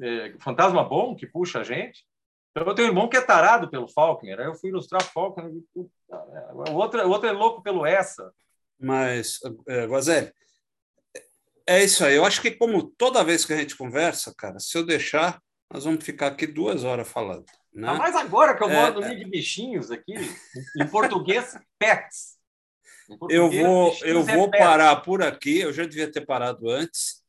É, 0.00 0.34
fantasma 0.40 0.84
bom 0.84 1.14
que 1.14 1.26
puxa 1.26 1.60
a 1.60 1.64
gente. 1.64 2.04
Então, 2.50 2.66
eu 2.66 2.74
tenho 2.74 2.88
um 2.88 2.90
irmão 2.90 3.08
que 3.08 3.16
é 3.16 3.20
tarado 3.20 3.70
pelo 3.70 3.88
Faulkner. 3.88 4.40
Aí 4.40 4.46
eu 4.46 4.54
fui 4.54 4.70
ilustrar 4.70 5.02
Faulkner. 5.02 5.46
O 6.08 6.74
outro, 6.74 7.06
o 7.06 7.10
outro 7.10 7.28
é 7.28 7.32
louco 7.32 7.62
pelo 7.62 7.86
essa. 7.86 8.32
Mas, 8.78 9.38
é, 9.66 9.86
Guazelli, 9.86 10.32
é 11.66 11.84
isso 11.84 12.04
aí. 12.04 12.16
Eu 12.16 12.24
acho 12.24 12.40
que, 12.40 12.50
como 12.50 12.84
toda 12.90 13.24
vez 13.24 13.44
que 13.44 13.52
a 13.52 13.56
gente 13.56 13.76
conversa, 13.76 14.34
cara, 14.36 14.58
se 14.58 14.76
eu 14.76 14.84
deixar, 14.84 15.40
nós 15.72 15.84
vamos 15.84 16.04
ficar 16.04 16.28
aqui 16.28 16.46
duas 16.46 16.84
horas 16.84 17.08
falando. 17.08 17.44
Né? 17.78 17.88
Ah, 17.88 17.94
mas 17.94 18.16
agora 18.16 18.56
que 18.56 18.64
eu 18.64 18.68
moro 18.68 18.90
é, 18.90 18.90
no 18.90 19.00
meio 19.00 19.18
de 19.20 19.30
bichinhos 19.30 19.92
aqui, 19.92 20.14
em 20.76 20.86
português, 20.88 21.56
pets. 21.78 22.36
eu 23.30 23.48
vou, 23.48 23.96
eu 24.02 24.20
é 24.28 24.34
vou 24.34 24.50
parar 24.50 24.96
por 24.96 25.22
aqui. 25.22 25.60
Eu 25.60 25.72
já 25.72 25.84
devia 25.84 26.10
ter 26.10 26.26
parado 26.26 26.68
antes 26.68 27.22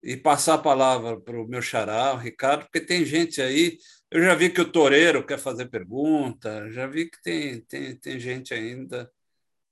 e 0.00 0.16
passar 0.16 0.54
a 0.54 0.62
palavra 0.62 1.20
para 1.20 1.42
o 1.42 1.48
meu 1.48 1.60
xará, 1.60 2.14
o 2.14 2.16
Ricardo, 2.16 2.62
porque 2.62 2.80
tem 2.80 3.04
gente 3.04 3.42
aí. 3.42 3.76
Eu 4.08 4.22
já 4.22 4.36
vi 4.36 4.50
que 4.50 4.60
o 4.60 4.70
Toreiro 4.70 5.26
quer 5.26 5.38
fazer 5.38 5.66
pergunta, 5.66 6.70
já 6.70 6.86
vi 6.86 7.10
que 7.10 7.20
tem, 7.20 7.60
tem, 7.62 7.96
tem 7.96 8.20
gente 8.20 8.54
ainda 8.54 9.10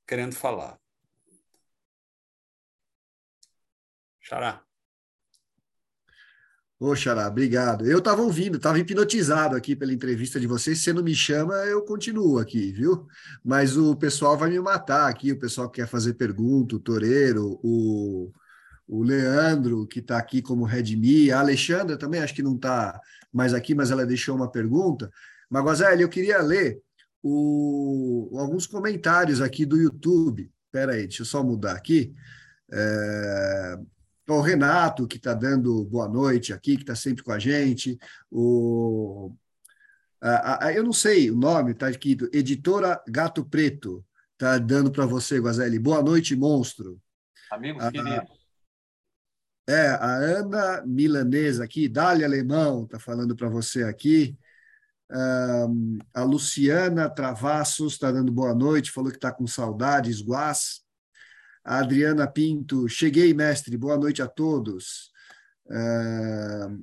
querendo 0.05 0.35
falar. 0.35 0.77
Xará. 4.21 4.66
Ô, 6.79 6.95
Xará, 6.95 7.27
obrigado. 7.27 7.87
Eu 7.87 7.99
estava 7.99 8.21
ouvindo, 8.21 8.59
estava 8.59 8.79
hipnotizado 8.79 9.57
aqui 9.57 9.75
pela 9.75 9.95
entrevista 9.95 10.39
de 10.39 10.47
vocês. 10.47 10.79
Se 10.83 10.93
não 10.93 11.03
me 11.03 11.15
chama, 11.15 11.55
eu 11.65 11.83
continuo 11.83 12.39
aqui, 12.39 12.71
viu? 12.71 13.07
Mas 13.43 13.79
o 13.79 13.97
pessoal 13.97 14.37
vai 14.37 14.51
me 14.51 14.61
matar 14.61 15.09
aqui, 15.09 15.33
o 15.33 15.39
pessoal 15.39 15.71
que 15.71 15.81
quer 15.81 15.89
fazer 15.89 16.15
pergunta, 16.15 16.77
o 16.77 16.79
Toreiro, 16.79 17.59
o, 17.63 18.31
o 18.87 19.03
Leandro, 19.03 19.87
que 19.87 20.01
está 20.01 20.19
aqui 20.19 20.43
como 20.43 20.65
Redmi, 20.65 21.31
a 21.31 21.41
Alexandra 21.41 21.97
também, 21.97 22.21
acho 22.21 22.35
que 22.35 22.43
não 22.43 22.57
está 22.57 23.01
mais 23.33 23.55
aqui, 23.55 23.75
mas 23.75 23.91
ela 23.91 24.05
deixou 24.05 24.37
uma 24.37 24.51
pergunta. 24.51 25.11
Magozelli, 25.49 26.03
eu 26.03 26.11
queria 26.11 26.43
ler 26.43 26.83
o, 27.23 28.37
alguns 28.39 28.67
comentários 28.67 29.41
aqui 29.41 29.65
do 29.65 29.79
YouTube. 29.79 30.53
Espera 30.67 30.93
aí, 30.93 31.07
deixa 31.07 31.23
eu 31.23 31.27
só 31.27 31.43
mudar 31.43 31.73
aqui. 31.73 32.13
É, 32.71 33.79
o 34.35 34.41
Renato, 34.41 35.07
que 35.07 35.17
está 35.17 35.35
dando 35.35 35.85
boa 35.85 36.09
noite 36.09 36.53
aqui, 36.53 36.77
que 36.77 36.83
está 36.83 36.95
sempre 36.95 37.23
com 37.23 37.33
a 37.33 37.39
gente. 37.39 37.99
O, 38.31 39.33
a, 40.21 40.67
a, 40.67 40.73
eu 40.73 40.83
não 40.83 40.93
sei 40.93 41.31
o 41.31 41.37
nome, 41.37 41.73
está 41.73 41.89
aqui, 41.89 42.17
Editora 42.33 43.01
Gato 43.09 43.45
Preto, 43.45 44.05
está 44.33 44.59
dando 44.59 44.91
para 44.91 45.07
você, 45.07 45.39
Guazelli. 45.39 45.79
Boa 45.79 46.03
noite, 46.03 46.35
monstro. 46.35 47.01
Amigos 47.51 47.85
a, 47.85 47.93
queridos. 47.93 48.47
É, 49.69 49.89
a 49.89 50.15
Ana 50.15 50.83
Milanesa 50.87 51.65
aqui, 51.65 51.89
Dália 51.89 52.27
Alemão, 52.27 52.85
está 52.85 52.99
falando 52.99 53.35
para 53.35 53.49
você 53.49 53.83
aqui. 53.83 54.39
Um, 55.11 55.99
a 56.13 56.23
Luciana 56.25 57.09
Travassos 57.09 57.93
está 57.93 58.11
dando 58.11 58.33
boa 58.33 58.55
noite, 58.55 58.91
falou 58.91 59.11
que 59.11 59.17
está 59.17 59.33
com 59.33 59.47
saudades, 59.47 60.21
Guas. 60.21 60.86
A 61.67 61.81
Adriana 61.81 62.29
Pinto, 62.29 62.89
cheguei, 62.89 63.35
mestre, 63.35 63.77
boa 63.77 63.97
noite 63.97 64.23
a 64.23 64.29
todos. 64.29 65.11
Uh, 65.67 66.81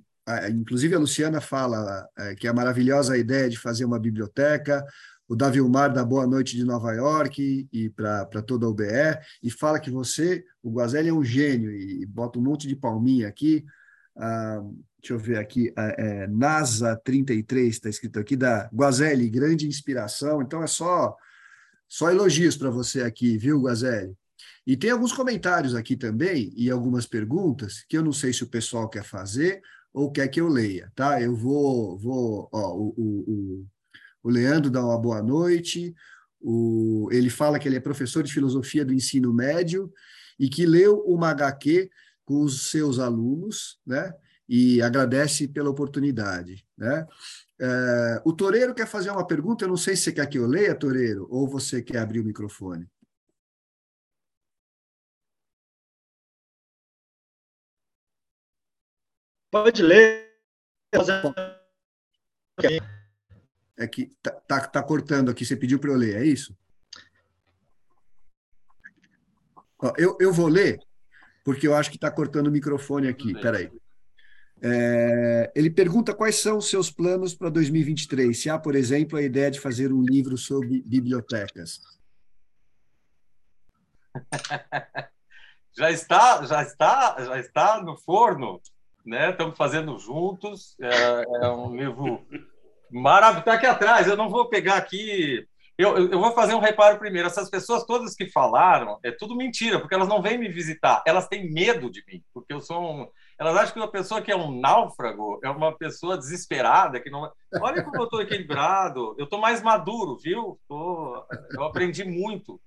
inclusive, 0.51 0.93
a 0.93 0.99
Luciana 0.99 1.39
fala 1.39 2.05
uh, 2.19 2.35
que 2.35 2.49
é 2.49 2.51
maravilhosa 2.51 3.13
a 3.13 3.17
ideia 3.17 3.49
de 3.49 3.57
fazer 3.57 3.85
uma 3.85 3.97
biblioteca. 3.97 4.85
O 5.25 5.37
Davi 5.37 5.61
Umar 5.61 5.93
dá 5.93 6.03
boa 6.03 6.27
noite 6.27 6.57
de 6.57 6.65
Nova 6.65 6.91
York 6.91 7.65
e 7.71 7.89
para 7.91 8.41
toda 8.45 8.65
a 8.65 8.69
UBE, 8.69 9.17
e 9.41 9.49
fala 9.49 9.79
que 9.79 9.89
você, 9.89 10.43
o 10.61 10.69
Guazelli, 10.69 11.07
é 11.07 11.13
um 11.13 11.23
gênio, 11.23 11.71
e, 11.71 12.01
e 12.01 12.05
bota 12.05 12.37
um 12.37 12.41
monte 12.41 12.67
de 12.67 12.75
palminha 12.75 13.29
aqui. 13.29 13.63
Uh, 14.17 14.83
deixa 14.99 15.13
eu 15.13 15.17
ver 15.17 15.37
aqui, 15.37 15.73
é, 15.77 16.27
NASA 16.27 16.99
33 17.05 17.73
está 17.73 17.87
escrito 17.87 18.19
aqui, 18.19 18.35
da 18.35 18.69
Guazelli, 18.73 19.29
grande 19.29 19.65
inspiração. 19.65 20.41
Então 20.41 20.61
é 20.61 20.67
só, 20.67 21.15
só 21.87 22.11
elogios 22.11 22.57
para 22.57 22.69
você 22.69 23.01
aqui, 23.01 23.37
viu, 23.37 23.61
Guazelli? 23.61 24.13
E 24.65 24.77
tem 24.77 24.91
alguns 24.91 25.11
comentários 25.11 25.75
aqui 25.75 25.97
também 25.97 26.53
e 26.55 26.71
algumas 26.71 27.05
perguntas 27.05 27.83
que 27.87 27.97
eu 27.97 28.03
não 28.03 28.13
sei 28.13 28.31
se 28.31 28.43
o 28.43 28.49
pessoal 28.49 28.89
quer 28.89 29.03
fazer 29.03 29.61
ou 29.93 30.11
quer 30.11 30.27
que 30.29 30.39
eu 30.39 30.47
leia, 30.47 30.91
tá? 30.95 31.21
Eu 31.21 31.35
vou, 31.35 31.97
vou 31.97 32.49
ó, 32.51 32.75
o, 32.75 32.93
o, 32.97 33.65
o 34.23 34.29
Leandro 34.29 34.71
dá 34.71 34.83
uma 34.83 34.97
boa 34.97 35.21
noite, 35.21 35.93
o, 36.41 37.09
ele 37.11 37.29
fala 37.29 37.59
que 37.59 37.67
ele 37.67 37.75
é 37.75 37.79
professor 37.79 38.23
de 38.23 38.33
filosofia 38.33 38.83
do 38.83 38.93
ensino 38.93 39.33
médio 39.33 39.91
e 40.39 40.49
que 40.49 40.65
leu 40.65 40.99
uma 41.05 41.29
HQ 41.29 41.89
com 42.25 42.41
os 42.41 42.69
seus 42.71 42.99
alunos, 42.99 43.79
né? 43.85 44.13
E 44.47 44.81
agradece 44.81 45.47
pela 45.47 45.69
oportunidade, 45.69 46.65
né? 46.77 47.05
É, 47.59 48.21
o 48.25 48.33
Toreiro 48.33 48.73
quer 48.73 48.87
fazer 48.87 49.09
uma 49.09 49.25
pergunta, 49.25 49.63
eu 49.63 49.69
não 49.69 49.77
sei 49.77 49.95
se 49.95 50.03
você 50.03 50.11
quer 50.11 50.27
que 50.27 50.37
eu 50.37 50.47
leia, 50.47 50.75
Toreiro, 50.75 51.27
ou 51.29 51.47
você 51.47 51.81
quer 51.81 51.99
abrir 51.99 52.19
o 52.19 52.25
microfone. 52.25 52.87
Pode 59.53 59.83
ler. 59.83 60.33
É 63.77 63.87
que 63.87 64.07
tá, 64.19 64.31
tá, 64.31 64.67
tá 64.67 64.81
cortando 64.81 65.29
aqui, 65.29 65.45
você 65.45 65.55
pediu 65.55 65.77
para 65.77 65.91
eu 65.91 65.95
ler, 65.95 66.15
é 66.15 66.25
isso? 66.25 66.57
Ó, 69.77 69.93
eu, 69.95 70.17
eu 70.19 70.33
vou 70.33 70.47
ler, 70.47 70.79
porque 71.43 71.67
eu 71.67 71.75
acho 71.75 71.91
que 71.91 71.97
está 71.97 72.09
cortando 72.09 72.47
o 72.47 72.51
microfone 72.51 73.07
aqui. 73.07 73.39
Peraí. 73.39 73.71
É, 74.59 75.51
ele 75.53 75.69
pergunta 75.69 76.15
quais 76.15 76.41
são 76.41 76.57
os 76.57 76.67
seus 76.67 76.89
planos 76.89 77.35
para 77.35 77.49
2023. 77.49 78.35
Se 78.35 78.49
há, 78.49 78.57
por 78.57 78.73
exemplo, 78.73 79.19
a 79.19 79.21
ideia 79.21 79.51
de 79.51 79.59
fazer 79.59 79.93
um 79.93 80.01
livro 80.01 80.35
sobre 80.35 80.81
bibliotecas. 80.81 81.79
já 85.77 85.91
está, 85.91 86.43
já 86.43 86.63
está, 86.63 87.23
já 87.23 87.39
está 87.39 87.83
no 87.83 87.95
forno 87.97 88.59
né? 89.05 89.31
Estamos 89.31 89.57
fazendo 89.57 89.97
juntos. 89.97 90.75
É, 90.79 91.45
é 91.45 91.49
um 91.49 91.75
livro 91.75 92.25
maravilhoso. 92.91 93.39
Está 93.39 93.53
aqui 93.53 93.65
atrás. 93.65 94.07
Eu 94.07 94.17
não 94.17 94.29
vou 94.29 94.49
pegar 94.49 94.77
aqui. 94.77 95.45
Eu, 95.77 95.97
eu 96.11 96.19
vou 96.19 96.31
fazer 96.33 96.53
um 96.53 96.59
reparo 96.59 96.99
primeiro. 96.99 97.27
Essas 97.27 97.49
pessoas 97.49 97.83
todas 97.85 98.15
que 98.15 98.29
falaram 98.29 98.99
é 99.03 99.11
tudo 99.11 99.35
mentira, 99.35 99.79
porque 99.79 99.95
elas 99.95 100.07
não 100.07 100.21
vêm 100.21 100.37
me 100.37 100.47
visitar. 100.47 101.01
Elas 101.05 101.27
têm 101.27 101.51
medo 101.51 101.89
de 101.89 102.03
mim, 102.07 102.23
porque 102.33 102.53
eu 102.53 102.61
sou 102.61 102.81
um. 102.81 103.07
Elas 103.39 103.55
acham 103.57 103.73
que 103.73 103.79
uma 103.79 103.91
pessoa 103.91 104.21
que 104.21 104.31
é 104.31 104.35
um 104.35 104.59
náufrago 104.59 105.39
é 105.43 105.49
uma 105.49 105.75
pessoa 105.75 106.17
desesperada 106.17 106.99
que 106.99 107.09
não. 107.09 107.31
Olha 107.59 107.83
como 107.83 107.97
eu 107.97 108.03
estou 108.03 108.21
equilibrado. 108.21 109.15
Eu 109.17 109.25
estou 109.25 109.39
mais 109.39 109.61
maduro, 109.61 110.17
viu? 110.17 110.59
Tô... 110.67 111.25
Eu 111.51 111.63
aprendi 111.63 112.03
muito 112.03 112.61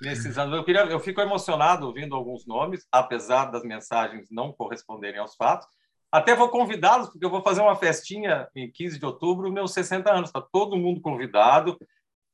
nesses 0.00 0.38
anos. 0.38 0.54
Eu, 0.54 0.64
queria, 0.64 0.82
eu 0.82 1.00
fico 1.00 1.20
emocionado 1.20 1.86
ouvindo 1.86 2.14
alguns 2.14 2.46
nomes, 2.46 2.86
apesar 2.90 3.46
das 3.46 3.62
mensagens 3.62 4.28
não 4.30 4.52
corresponderem 4.52 5.20
aos 5.20 5.34
fatos. 5.34 5.66
Até 6.12 6.36
vou 6.36 6.50
convidá-los, 6.50 7.08
porque 7.08 7.24
eu 7.24 7.30
vou 7.30 7.42
fazer 7.42 7.62
uma 7.62 7.74
festinha 7.74 8.46
em 8.54 8.70
15 8.70 8.98
de 8.98 9.06
outubro, 9.06 9.50
meus 9.50 9.72
60 9.72 10.12
anos. 10.12 10.28
Está 10.28 10.42
todo 10.42 10.76
mundo 10.76 11.00
convidado. 11.00 11.78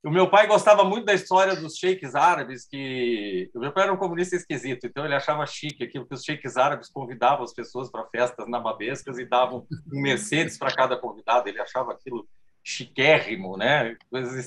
O 0.05 0.11
meu 0.11 0.29
pai 0.29 0.49
gostava 0.49 0.83
muito 0.85 1.05
da 1.05 1.15
história 1.15 1.55
dos 1.55 1.77
sheiks 1.77 2.17
árabes, 2.17 2.67
que 2.67 3.51
o 3.55 3.61
meu 3.61 3.73
pai 3.73 3.85
era 3.85 3.93
um 3.93 3.97
comunista 3.97 4.37
esquisito, 4.37 4.87
então 4.87 5.05
ele 5.05 5.15
achava 5.15 5.45
chique 5.45 5.83
aquilo 5.83 6.07
que 6.07 6.15
os 6.15 6.23
sheiks 6.23 6.57
árabes 6.57 6.89
convidavam 6.89 7.45
as 7.45 7.53
pessoas 7.53 7.91
para 7.91 8.07
festas 8.07 8.49
nababescas 8.49 9.19
e 9.19 9.25
davam 9.25 9.67
um 9.93 10.01
Mercedes 10.01 10.57
para 10.57 10.75
cada 10.75 10.97
convidado. 10.97 11.49
Ele 11.49 11.61
achava 11.61 11.93
aquilo 11.93 12.29
chiquérrimo, 12.65 13.57
né? 13.57 13.97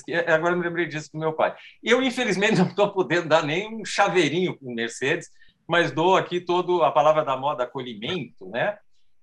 Que... 0.06 0.14
Agora 0.14 0.56
me 0.56 0.64
lembrei 0.64 0.88
disso 0.88 1.10
com 1.12 1.18
meu 1.18 1.34
pai. 1.34 1.56
Eu, 1.82 2.02
infelizmente, 2.03 2.56
não 2.60 2.68
estou 2.68 2.91
podendo 2.91 3.30
dar 3.30 3.44
nem 3.44 3.82
um 3.82 3.86
chaveirinho 3.86 4.58
com 4.58 4.74
Mercedes, 4.74 5.30
mas 5.68 5.91
dou 5.91 6.16
aqui 6.16 6.41
todo 6.41 6.84
a 6.84 6.91
palavra 6.91 7.24
da 7.24 7.36
moda 7.36 7.64
acolhimento, 7.64 8.49
né? 8.49 8.78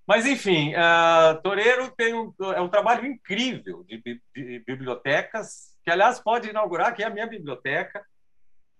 Mas, 0.09 0.25
enfim, 0.25 0.73
uh, 0.73 1.39
Toreiro 1.43 1.91
tem 1.91 2.15
um, 2.15 2.33
é 2.55 2.63
um 2.63 2.69
trabalho 2.71 3.05
incrível 3.05 3.85
de, 3.85 3.99
de, 4.35 4.59
bibliotecas, 4.67 5.77
que, 5.85 5.91
aliás, 5.91 6.19
pode 6.19 6.49
inaugurar 6.49 6.89
aqui 6.89 7.05
a 7.05 7.11
minha 7.11 7.27
biblioteca, 7.27 8.03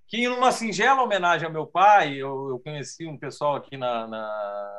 que, 0.07 0.23
em 0.23 0.29
uma 0.29 0.51
singela 0.51 1.03
homenagem 1.03 1.47
ao 1.47 1.53
meu 1.53 1.67
pai, 1.67 2.15
eu, 2.15 2.49
eu 2.49 2.59
conheci 2.61 3.07
um 3.07 3.19
pessoal 3.19 3.57
aqui 3.57 3.77
na, 3.77 4.07
na, 4.07 4.73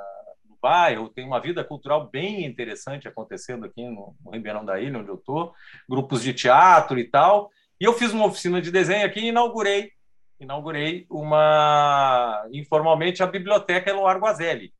no 0.50 0.58
eu 0.92 1.08
tenho 1.10 1.28
uma 1.28 1.40
vida 1.40 1.64
cultural 1.64 2.10
bem 2.10 2.44
interessante 2.44 3.08
acontecendo 3.08 3.68
aqui 3.68 3.88
no, 3.88 4.16
no 4.26 4.32
Ribeirão 4.32 4.66
da 4.66 4.80
Ilha, 4.80 4.98
onde 4.98 5.10
eu 5.10 5.16
estou, 5.16 5.54
grupos 5.88 6.24
de 6.24 6.34
teatro 6.34 6.98
e 6.98 7.04
tal. 7.04 7.52
E 7.80 7.86
eu 7.86 7.94
fiz 7.94 8.12
uma 8.12 8.26
oficina 8.26 8.60
de 8.60 8.72
desenho 8.72 9.06
aqui 9.06 9.20
e 9.20 9.28
inaugurei, 9.28 9.92
inaugurei 10.40 11.06
uma 11.12 12.44
informalmente 12.52 13.22
a 13.22 13.28
biblioteca 13.28 13.92
Eloar 13.92 14.18
Guazelli. 14.18 14.74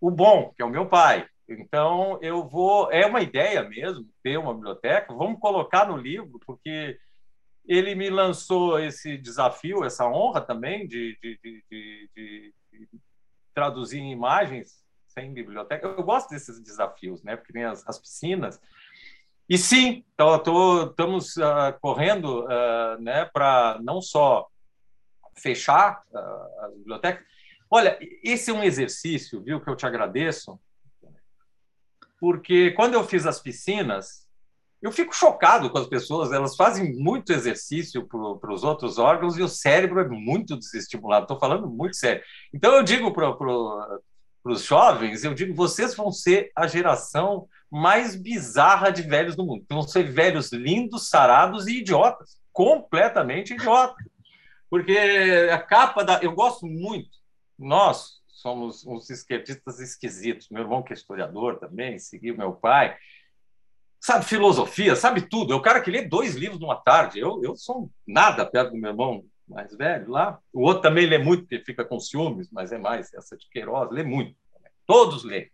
O 0.00 0.10
bom, 0.10 0.52
que 0.54 0.62
é 0.62 0.64
o 0.64 0.70
meu 0.70 0.86
pai. 0.86 1.26
Então 1.48 2.18
eu 2.20 2.46
vou, 2.46 2.90
é 2.90 3.06
uma 3.06 3.20
ideia 3.20 3.62
mesmo 3.62 4.08
ter 4.22 4.36
uma 4.36 4.54
biblioteca. 4.54 5.14
Vamos 5.14 5.40
colocar 5.40 5.86
no 5.86 5.96
livro 5.96 6.40
porque 6.44 6.98
ele 7.66 7.94
me 7.94 8.10
lançou 8.10 8.78
esse 8.78 9.16
desafio, 9.16 9.84
essa 9.84 10.06
honra 10.06 10.40
também 10.40 10.86
de, 10.86 11.18
de, 11.22 11.38
de, 11.42 12.10
de 12.14 12.54
traduzir 13.54 14.00
imagens 14.00 14.84
sem 15.06 15.32
biblioteca. 15.32 15.86
Eu 15.86 16.02
gosto 16.02 16.28
desses 16.30 16.60
desafios, 16.60 17.22
né? 17.22 17.36
Porque 17.36 17.52
tem 17.52 17.64
as, 17.64 17.86
as 17.88 17.98
piscinas. 17.98 18.60
E 19.48 19.56
sim, 19.56 20.04
então, 20.12 20.38
tô, 20.40 20.86
estamos 20.86 21.36
uh, 21.36 21.72
correndo 21.80 22.44
uh, 22.44 23.00
né, 23.00 23.24
para 23.26 23.78
não 23.80 24.02
só 24.02 24.48
fechar 25.36 26.02
uh, 26.10 26.64
as 26.64 26.74
bibliotecas. 26.74 27.24
Olha, 27.70 27.98
esse 28.22 28.50
é 28.50 28.54
um 28.54 28.62
exercício, 28.62 29.42
viu, 29.42 29.60
que 29.60 29.68
eu 29.68 29.76
te 29.76 29.86
agradeço, 29.86 30.58
porque 32.20 32.70
quando 32.72 32.94
eu 32.94 33.04
fiz 33.04 33.26
as 33.26 33.40
piscinas, 33.40 34.26
eu 34.80 34.92
fico 34.92 35.14
chocado 35.14 35.70
com 35.70 35.78
as 35.78 35.86
pessoas, 35.86 36.32
elas 36.32 36.54
fazem 36.54 36.94
muito 36.94 37.32
exercício 37.32 38.06
para 38.06 38.52
os 38.52 38.62
outros 38.62 38.98
órgãos 38.98 39.36
e 39.36 39.42
o 39.42 39.48
cérebro 39.48 40.00
é 40.00 40.08
muito 40.08 40.56
desestimulado. 40.56 41.24
Estou 41.24 41.38
falando 41.38 41.68
muito 41.68 41.96
sério. 41.96 42.22
Então, 42.54 42.74
eu 42.74 42.82
digo 42.82 43.12
para 43.12 43.32
pro, 43.32 44.00
os 44.44 44.62
jovens, 44.62 45.24
eu 45.24 45.34
digo, 45.34 45.54
vocês 45.54 45.94
vão 45.94 46.12
ser 46.12 46.50
a 46.54 46.66
geração 46.66 47.48
mais 47.70 48.14
bizarra 48.14 48.90
de 48.90 49.02
velhos 49.02 49.34
do 49.34 49.44
mundo. 49.44 49.64
Vão 49.68 49.82
ser 49.82 50.04
velhos 50.04 50.52
lindos, 50.52 51.08
sarados 51.08 51.66
e 51.66 51.78
idiotas. 51.78 52.38
Completamente 52.52 53.54
idiotas. 53.54 54.06
Porque 54.70 54.96
a 55.50 55.58
capa 55.58 56.04
da. 56.04 56.20
Eu 56.22 56.32
gosto 56.32 56.66
muito. 56.66 57.16
Nós 57.58 58.20
somos 58.28 58.86
uns 58.86 59.08
esquerdistas 59.10 59.80
esquisitos. 59.80 60.48
Meu 60.50 60.62
irmão, 60.62 60.82
que 60.82 60.92
é 60.92 60.96
historiador 60.96 61.58
também, 61.58 61.98
seguiu 61.98 62.36
meu 62.36 62.52
pai 62.52 62.96
sabe 64.06 64.24
filosofia, 64.24 64.94
sabe 64.94 65.22
tudo. 65.22 65.52
É 65.52 65.56
o 65.56 65.62
cara 65.62 65.80
que 65.80 65.90
lê 65.90 66.02
dois 66.02 66.36
livros 66.36 66.60
numa 66.60 66.76
tarde. 66.76 67.18
Eu, 67.18 67.42
eu 67.42 67.56
sou 67.56 67.90
nada 68.06 68.46
perto 68.46 68.70
do 68.70 68.78
meu 68.78 68.90
irmão 68.90 69.24
mais 69.48 69.74
velho 69.76 70.10
lá. 70.10 70.38
O 70.52 70.62
outro 70.62 70.82
também 70.82 71.06
lê 71.06 71.18
muito, 71.18 71.42
porque 71.42 71.58
fica 71.64 71.84
com 71.84 71.98
ciúmes, 71.98 72.48
mas 72.52 72.70
é 72.70 72.78
mais 72.78 73.12
essa 73.12 73.36
de 73.36 73.48
Queiroz, 73.48 73.90
lê 73.90 74.04
muito. 74.04 74.36
Todos 74.86 75.24
lêem. 75.24 75.50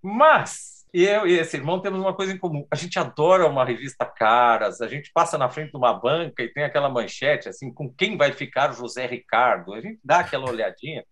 Mas 0.00 0.79
eu 0.92 1.26
e 1.26 1.38
esse 1.38 1.56
irmão 1.56 1.80
temos 1.80 2.00
uma 2.00 2.14
coisa 2.14 2.32
em 2.32 2.38
comum. 2.38 2.66
A 2.70 2.76
gente 2.76 2.98
adora 2.98 3.46
uma 3.46 3.64
revista 3.64 4.04
Caras, 4.04 4.80
a 4.80 4.88
gente 4.88 5.10
passa 5.12 5.38
na 5.38 5.48
frente 5.48 5.70
de 5.70 5.76
uma 5.76 5.92
banca 5.92 6.42
e 6.42 6.52
tem 6.52 6.64
aquela 6.64 6.88
manchete 6.88 7.48
assim, 7.48 7.72
com 7.72 7.92
quem 7.92 8.16
vai 8.16 8.32
ficar 8.32 8.72
José 8.72 9.06
Ricardo. 9.06 9.74
A 9.74 9.80
gente 9.80 10.00
dá 10.04 10.20
aquela 10.20 10.48
olhadinha. 10.48 11.04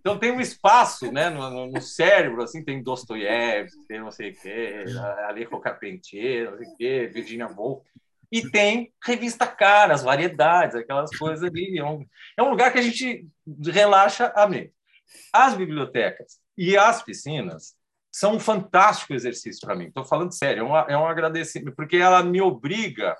Então 0.00 0.18
tem 0.18 0.30
um 0.30 0.40
espaço 0.40 1.10
né, 1.10 1.28
no, 1.30 1.66
no 1.66 1.80
cérebro, 1.80 2.42
assim, 2.42 2.64
tem 2.64 2.82
Dostoiévski, 2.82 3.86
tem 3.86 4.00
não 4.00 4.10
sei 4.10 4.30
o 4.30 4.40
quê, 4.40 4.84
Alejo 5.26 5.60
Carpentier, 5.60 6.50
não 6.50 6.58
sei 6.58 6.66
o 6.66 6.76
quê, 6.76 7.10
Virginia 7.12 7.48
Woolf, 7.48 7.84
e 8.30 8.50
tem 8.50 8.92
revista 9.04 9.46
caras, 9.46 10.02
variedades, 10.02 10.74
aquelas 10.74 11.16
coisas 11.16 11.44
ali. 11.44 11.78
É 11.78 11.84
um, 11.84 12.04
é 12.36 12.42
um 12.42 12.50
lugar 12.50 12.72
que 12.72 12.78
a 12.78 12.82
gente 12.82 13.26
relaxa 13.64 14.32
a 14.34 14.46
mente. 14.46 14.72
As 15.32 15.54
bibliotecas 15.54 16.40
e 16.56 16.76
as 16.76 17.02
piscinas 17.02 17.76
são 18.14 18.36
um 18.36 18.40
fantástico 18.40 19.12
exercício 19.12 19.66
para 19.66 19.74
mim. 19.74 19.86
Estou 19.86 20.04
falando 20.04 20.30
sério, 20.30 20.60
é 20.60 20.64
um, 20.64 20.76
é 20.76 20.96
um 20.96 21.04
agradecimento, 21.04 21.74
porque 21.74 21.96
ela 21.96 22.22
me 22.22 22.40
obriga. 22.40 23.16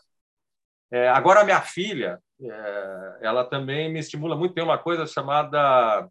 É, 0.89 1.09
agora, 1.09 1.43
minha 1.43 1.61
filha, 1.61 2.23
é, 2.41 3.19
ela 3.23 3.45
também 3.45 3.93
me 3.93 3.99
estimula 3.99 4.37
muito. 4.37 4.55
Tem 4.55 4.63
uma 4.63 4.79
coisa 4.79 5.05
chamada 5.05 6.09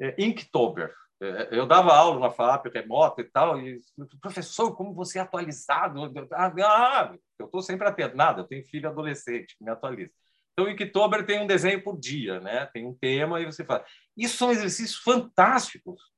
é, 0.00 0.12
Inktober. 0.18 0.92
É, 1.22 1.50
eu 1.52 1.66
dava 1.66 1.94
aula 1.94 2.18
na 2.18 2.30
FAP 2.30 2.66
remota 2.66 3.20
e 3.20 3.30
tal, 3.30 3.60
e 3.60 3.80
professor, 4.20 4.74
como 4.74 4.92
você 4.92 5.20
é 5.20 5.22
atualizado? 5.22 6.12
Ah, 6.32 7.14
eu 7.38 7.46
estou 7.46 7.62
sempre 7.62 7.86
atento. 7.86 8.16
Nada, 8.16 8.40
eu 8.40 8.44
tenho 8.44 8.66
filho 8.66 8.88
adolescente 8.88 9.56
que 9.56 9.62
me 9.62 9.70
atualiza. 9.70 10.10
Então, 10.52 10.68
Inktober 10.68 11.24
tem 11.24 11.40
um 11.40 11.46
desenho 11.46 11.80
por 11.80 11.96
dia, 11.96 12.40
né? 12.40 12.66
tem 12.66 12.84
um 12.84 12.94
tema 12.94 13.40
e 13.40 13.46
você 13.46 13.64
faz. 13.64 13.84
Isso 14.16 14.36
são 14.36 14.50
exercícios 14.50 14.98
fantásticos, 14.98 16.12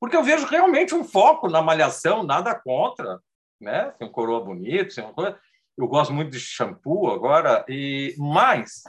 porque 0.00 0.16
eu 0.16 0.22
vejo 0.22 0.46
realmente 0.46 0.94
um 0.94 1.04
foco 1.04 1.48
na 1.48 1.62
malhação, 1.62 2.22
nada 2.22 2.54
contra, 2.54 3.20
né? 3.60 3.92
Tem 3.98 4.06
um 4.06 4.12
coroa 4.12 4.44
bonito, 4.44 4.94
tem 4.94 5.04
uma 5.04 5.12
coisa. 5.12 5.38
Eu 5.76 5.86
gosto 5.86 6.12
muito 6.12 6.30
de 6.30 6.40
shampoo 6.40 7.10
agora, 7.10 7.64
e 7.68 8.14
mais 8.18 8.82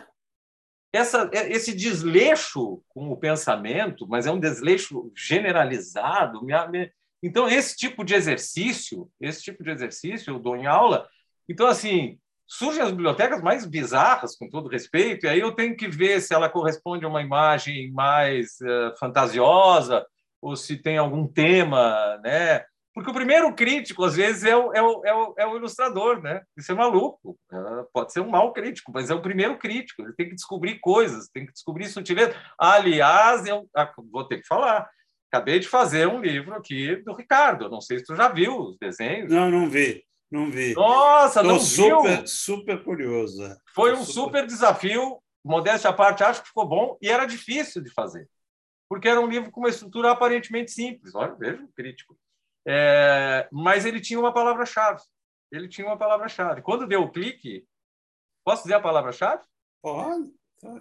essa, 0.93 1.29
é, 1.33 1.51
esse 1.51 1.73
desleixo 1.75 2.81
com 2.89 3.11
o 3.11 3.17
pensamento, 3.17 4.07
mas 4.07 4.25
é 4.25 4.31
um 4.31 4.39
desleixo 4.39 5.11
generalizado. 5.15 6.41
Então, 7.21 7.47
esse 7.47 7.75
tipo 7.75 8.03
de 8.03 8.15
exercício, 8.15 9.09
esse 9.19 9.41
tipo 9.43 9.63
de 9.63 9.71
exercício 9.71 10.31
eu 10.31 10.39
dou 10.39 10.55
em 10.55 10.65
aula. 10.65 11.07
Então, 11.47 11.67
assim, 11.67 12.17
surgem 12.47 12.81
as 12.81 12.91
bibliotecas 12.91 13.41
mais 13.41 13.65
bizarras, 13.65 14.35
com 14.35 14.49
todo 14.49 14.69
respeito, 14.69 15.25
e 15.25 15.29
aí 15.29 15.39
eu 15.39 15.51
tenho 15.51 15.75
que 15.77 15.87
ver 15.87 16.21
se 16.21 16.33
ela 16.33 16.49
corresponde 16.49 17.05
a 17.05 17.07
uma 17.07 17.21
imagem 17.21 17.91
mais 17.91 18.57
uh, 18.61 18.97
fantasiosa, 18.97 20.05
ou 20.41 20.55
se 20.55 20.77
tem 20.77 20.97
algum 20.97 21.27
tema, 21.27 22.17
né? 22.23 22.63
Porque 22.93 23.11
o 23.11 23.13
primeiro 23.13 23.53
crítico, 23.53 24.03
às 24.03 24.15
vezes, 24.15 24.43
é 24.43 24.55
o, 24.55 24.73
é 24.73 24.81
o, 24.81 25.05
é 25.05 25.13
o, 25.13 25.35
é 25.37 25.47
o 25.47 25.55
ilustrador, 25.55 26.21
né? 26.21 26.41
Isso 26.57 26.71
é 26.71 26.75
maluco. 26.75 27.37
É, 27.51 27.57
pode 27.93 28.11
ser 28.11 28.19
um 28.19 28.29
mau 28.29 28.51
crítico, 28.51 28.91
mas 28.93 29.09
é 29.09 29.15
o 29.15 29.21
primeiro 29.21 29.57
crítico. 29.57 30.01
Ele 30.01 30.13
tem 30.13 30.27
que 30.27 30.35
descobrir 30.35 30.79
coisas, 30.79 31.29
tem 31.29 31.45
que 31.45 31.53
descobrir 31.53 31.87
sutileza. 31.87 32.35
Aliás, 32.59 33.45
eu 33.45 33.69
ah, 33.75 33.91
vou 34.11 34.27
ter 34.27 34.39
que 34.39 34.47
falar. 34.47 34.89
Acabei 35.31 35.59
de 35.59 35.67
fazer 35.67 36.07
um 36.07 36.19
livro 36.19 36.55
aqui 36.55 36.95
do 36.97 37.13
Ricardo. 37.13 37.69
Não 37.69 37.79
sei 37.79 37.99
se 37.99 38.05
tu 38.05 38.15
já 38.15 38.27
viu 38.27 38.59
os 38.59 38.77
desenhos. 38.77 39.31
Não, 39.31 39.49
não 39.49 39.69
vi. 39.69 40.03
Não 40.31 40.49
vi. 40.49 40.73
Nossa, 40.73 41.41
Tô 41.41 41.47
não 41.47 41.59
super, 41.59 42.17
viu? 42.17 42.27
Super 42.27 42.83
curiosa. 42.83 43.61
Foi 43.73 43.93
um 43.93 44.03
super... 44.03 44.13
super 44.13 44.45
desafio. 44.47 45.19
Modéstia 45.45 45.89
à 45.89 45.93
parte, 45.93 46.23
acho 46.23 46.41
que 46.41 46.49
ficou 46.49 46.67
bom 46.67 46.97
e 47.01 47.09
era 47.09 47.25
difícil 47.25 47.81
de 47.81 47.89
fazer. 47.91 48.27
Porque 48.89 49.07
era 49.07 49.21
um 49.21 49.27
livro 49.27 49.51
com 49.51 49.59
uma 49.59 49.69
estrutura 49.69 50.11
aparentemente 50.11 50.71
simples. 50.71 51.13
Olha, 51.13 51.35
veja 51.35 51.63
o 51.63 51.71
crítico. 51.71 52.17
É, 52.67 53.47
mas 53.51 53.85
ele 53.85 54.01
tinha 54.01 54.19
uma 54.19 54.33
palavra-chave. 54.33 55.01
Ele 55.51 55.67
tinha 55.67 55.87
uma 55.87 55.97
palavra-chave. 55.97 56.63
Quando 56.63 56.87
deu 56.87 57.03
o 57.03 57.11
clique, 57.11 57.67
posso 58.43 58.63
dizer 58.63 58.75
a 58.75 58.81
palavra-chave? 58.81 59.43
Pode. 59.81 60.33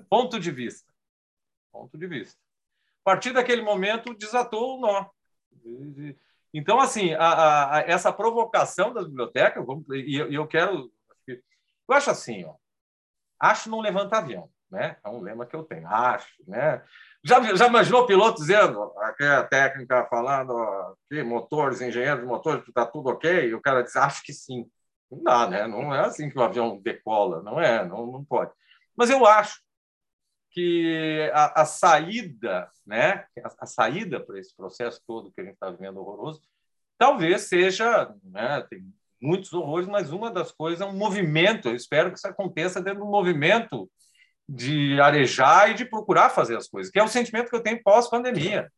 Ponto 0.09 0.41
de 0.41 0.51
vista. 0.51 0.91
Ponto 1.71 1.97
de 1.97 2.07
vista. 2.07 2.39
A 3.05 3.11
partir 3.11 3.33
daquele 3.33 3.63
momento, 3.63 4.15
desatou 4.15 4.79
o 4.79 4.81
nó. 4.81 5.09
Então, 6.53 6.81
assim, 6.81 7.13
a, 7.15 7.77
a, 7.77 7.81
essa 7.81 8.13
provocação 8.13 8.93
das 8.93 9.07
bibliotecas, 9.07 9.65
e 9.91 10.17
eu, 10.17 10.33
eu 10.33 10.47
quero. 10.47 10.91
Eu 11.27 11.95
acho 11.95 12.11
assim, 12.11 12.45
ó, 12.45 12.55
acho 13.41 13.71
não 13.71 13.81
levanta 13.81 14.19
avião, 14.19 14.51
né? 14.71 14.99
É 15.03 15.09
um 15.09 15.21
lema 15.21 15.47
que 15.47 15.57
eu 15.57 15.63
tenho, 15.63 15.87
acho, 15.89 16.35
né? 16.47 16.85
Já, 17.24 17.55
já 17.57 17.66
imaginou 17.66 18.03
o 18.03 18.07
piloto 18.07 18.40
dizendo, 18.40 18.82
aqui 19.01 19.24
é 19.24 19.36
a 19.36 19.45
técnica 19.45 20.07
falando, 20.09 20.53
aqui, 21.11 21.23
motores, 21.23 21.81
engenheiros 21.81 22.20
de 22.20 22.27
motores, 22.27 22.66
está 22.66 22.86
tudo 22.86 23.11
ok? 23.11 23.49
E 23.49 23.55
o 23.55 23.61
cara 23.61 23.82
diz, 23.82 23.97
acho 23.97 24.23
que 24.23 24.32
sim. 24.32 24.66
Não 25.11 25.23
dá, 25.23 25.49
né? 25.49 25.66
Não 25.66 25.95
é 25.95 26.01
assim 26.01 26.31
que 26.31 26.39
o 26.39 26.43
avião 26.43 26.78
decola, 26.81 27.43
não 27.43 27.61
é, 27.61 27.85
não, 27.85 28.07
não 28.07 28.24
pode. 28.24 28.53
Mas 28.97 29.11
eu 29.11 29.27
acho 29.27 29.61
que 30.51 31.31
a, 31.35 31.62
a 31.62 31.65
saída, 31.65 32.70
né? 32.86 33.24
A, 33.43 33.65
a 33.65 33.66
saída 33.66 34.20
para 34.20 34.39
esse 34.39 34.55
processo 34.57 35.01
todo 35.07 35.32
que 35.32 35.40
a 35.40 35.45
gente 35.45 35.55
está 35.55 35.70
vivendo 35.70 35.99
horroroso, 35.99 36.43
talvez 36.99 37.43
seja, 37.43 38.15
né? 38.24 38.65
Tem 38.69 38.82
muitos 39.20 39.53
horrores, 39.53 39.89
mas 39.89 40.12
uma 40.12 40.31
das 40.31 40.53
coisas 40.53 40.81
é 40.81 40.85
um 40.85 40.97
movimento. 40.97 41.69
Eu 41.69 41.74
espero 41.74 42.11
que 42.11 42.19
isso 42.19 42.28
aconteça 42.28 42.81
dentro 42.81 43.01
do 43.01 43.07
movimento 43.07 43.90
de 44.49 44.99
arejar 45.01 45.70
e 45.70 45.75
de 45.75 45.85
procurar 45.85 46.31
fazer 46.31 46.57
as 46.57 46.66
coisas, 46.66 46.91
que 46.91 46.99
é 46.99 47.03
o 47.03 47.09
sentimento 47.09 47.51
que 47.51 47.57
eu 47.57 47.62
tenho 47.62 47.83
pós-pandemia. 47.83 48.73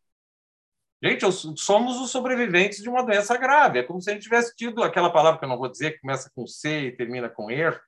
Gente, 1.02 1.22
eu, 1.22 1.30
somos 1.32 1.98
os 1.98 2.10
sobreviventes 2.10 2.82
de 2.82 2.88
uma 2.88 3.02
doença 3.02 3.36
grave. 3.36 3.78
É 3.78 3.82
como 3.82 4.00
se 4.02 4.10
a 4.10 4.12
gente 4.12 4.24
tivesse 4.24 4.54
tido 4.54 4.82
aquela 4.82 5.10
palavra 5.10 5.38
que 5.38 5.44
eu 5.44 5.48
não 5.48 5.56
vou 5.56 5.70
dizer, 5.70 5.92
que 5.92 6.00
começa 6.00 6.30
com 6.34 6.46
C 6.46 6.86
e 6.86 6.96
termina 6.96 7.28
com 7.28 7.50
er, 7.50 7.80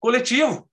coletivo. 0.00 0.68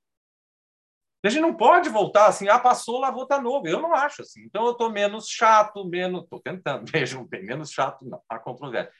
A 1.23 1.29
gente 1.29 1.41
não 1.41 1.53
pode 1.53 1.89
voltar 1.89 2.27
assim, 2.27 2.47
ah, 2.47 2.57
passou, 2.57 2.99
lá 2.99 3.11
vou 3.11 3.27
novo. 3.41 3.67
Eu 3.67 3.81
não 3.81 3.93
acho 3.93 4.21
assim. 4.21 4.43
Então 4.45 4.65
eu 4.65 4.71
estou 4.71 4.89
menos 4.89 5.27
chato, 5.27 5.85
menos. 5.85 6.23
Estou 6.23 6.39
tentando, 6.39 6.85
vejam 6.89 7.25
bem, 7.25 7.43
menos 7.43 7.71
chato, 7.71 8.05
não, 8.05 8.21
há 8.29 8.39
controvérsia. 8.39 8.91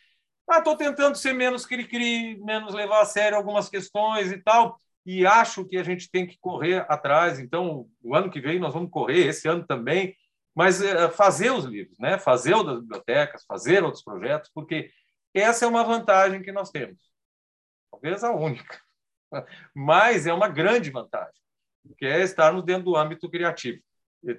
Ah, 0.49 0.59
estou 0.59 0.75
tentando 0.75 1.15
ser 1.15 1.33
menos 1.33 1.65
cri-cri, 1.65 2.37
menos 2.43 2.73
levar 2.73 3.01
a 3.01 3.05
sério 3.05 3.37
algumas 3.37 3.69
questões 3.69 4.31
e 4.31 4.37
tal 4.41 4.79
e 5.07 5.25
acho 5.25 5.63
que 5.63 5.77
a 5.77 5.83
gente 5.83 6.11
tem 6.11 6.27
que 6.27 6.37
correr 6.37 6.85
atrás. 6.89 7.39
Então, 7.39 7.87
o 8.03 8.13
ano 8.13 8.29
que 8.29 8.41
vem 8.41 8.59
nós 8.59 8.73
vamos 8.73 8.91
correr, 8.91 9.27
esse 9.27 9.47
ano 9.47 9.65
também, 9.65 10.13
mas 10.53 10.81
é, 10.81 11.09
fazer 11.09 11.49
os 11.49 11.63
livros, 11.63 11.97
né? 11.97 12.19
fazer 12.19 12.53
outras 12.53 12.81
bibliotecas, 12.81 13.45
fazer 13.45 13.85
outros 13.85 14.03
projetos, 14.03 14.51
porque 14.53 14.91
essa 15.33 15.63
é 15.63 15.67
uma 15.67 15.81
vantagem 15.81 16.41
que 16.41 16.51
nós 16.51 16.71
temos. 16.71 17.01
Talvez 17.89 18.21
a 18.21 18.31
única, 18.31 18.81
mas 19.73 20.27
é 20.27 20.33
uma 20.33 20.49
grande 20.49 20.91
vantagem, 20.91 21.41
que 21.97 22.05
é 22.05 22.21
estarmos 22.21 22.65
dentro 22.65 22.83
do 22.83 22.97
âmbito 22.97 23.29
criativo. 23.29 23.81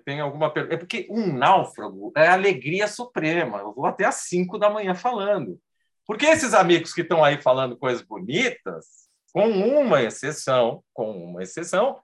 Tem 0.05 0.21
alguma 0.21 0.53
É 0.69 0.77
porque 0.77 1.07
um 1.09 1.33
náufrago 1.33 2.13
é 2.15 2.29
alegria 2.29 2.87
suprema. 2.87 3.59
Eu 3.61 3.73
vou 3.73 3.87
até 3.87 4.05
às 4.05 4.17
cinco 4.17 4.59
da 4.59 4.69
manhã 4.69 4.95
falando. 4.95 5.59
Porque 6.05 6.27
esses 6.27 6.53
amigos 6.53 6.93
que 6.93 7.01
estão 7.01 7.25
aí 7.25 7.41
falando 7.41 7.79
coisas 7.79 8.03
bonitas, 8.03 9.08
com 9.33 9.49
uma 9.49 10.03
exceção, 10.03 10.83
com 10.93 11.11
uma 11.11 11.43
exceção, 11.43 12.01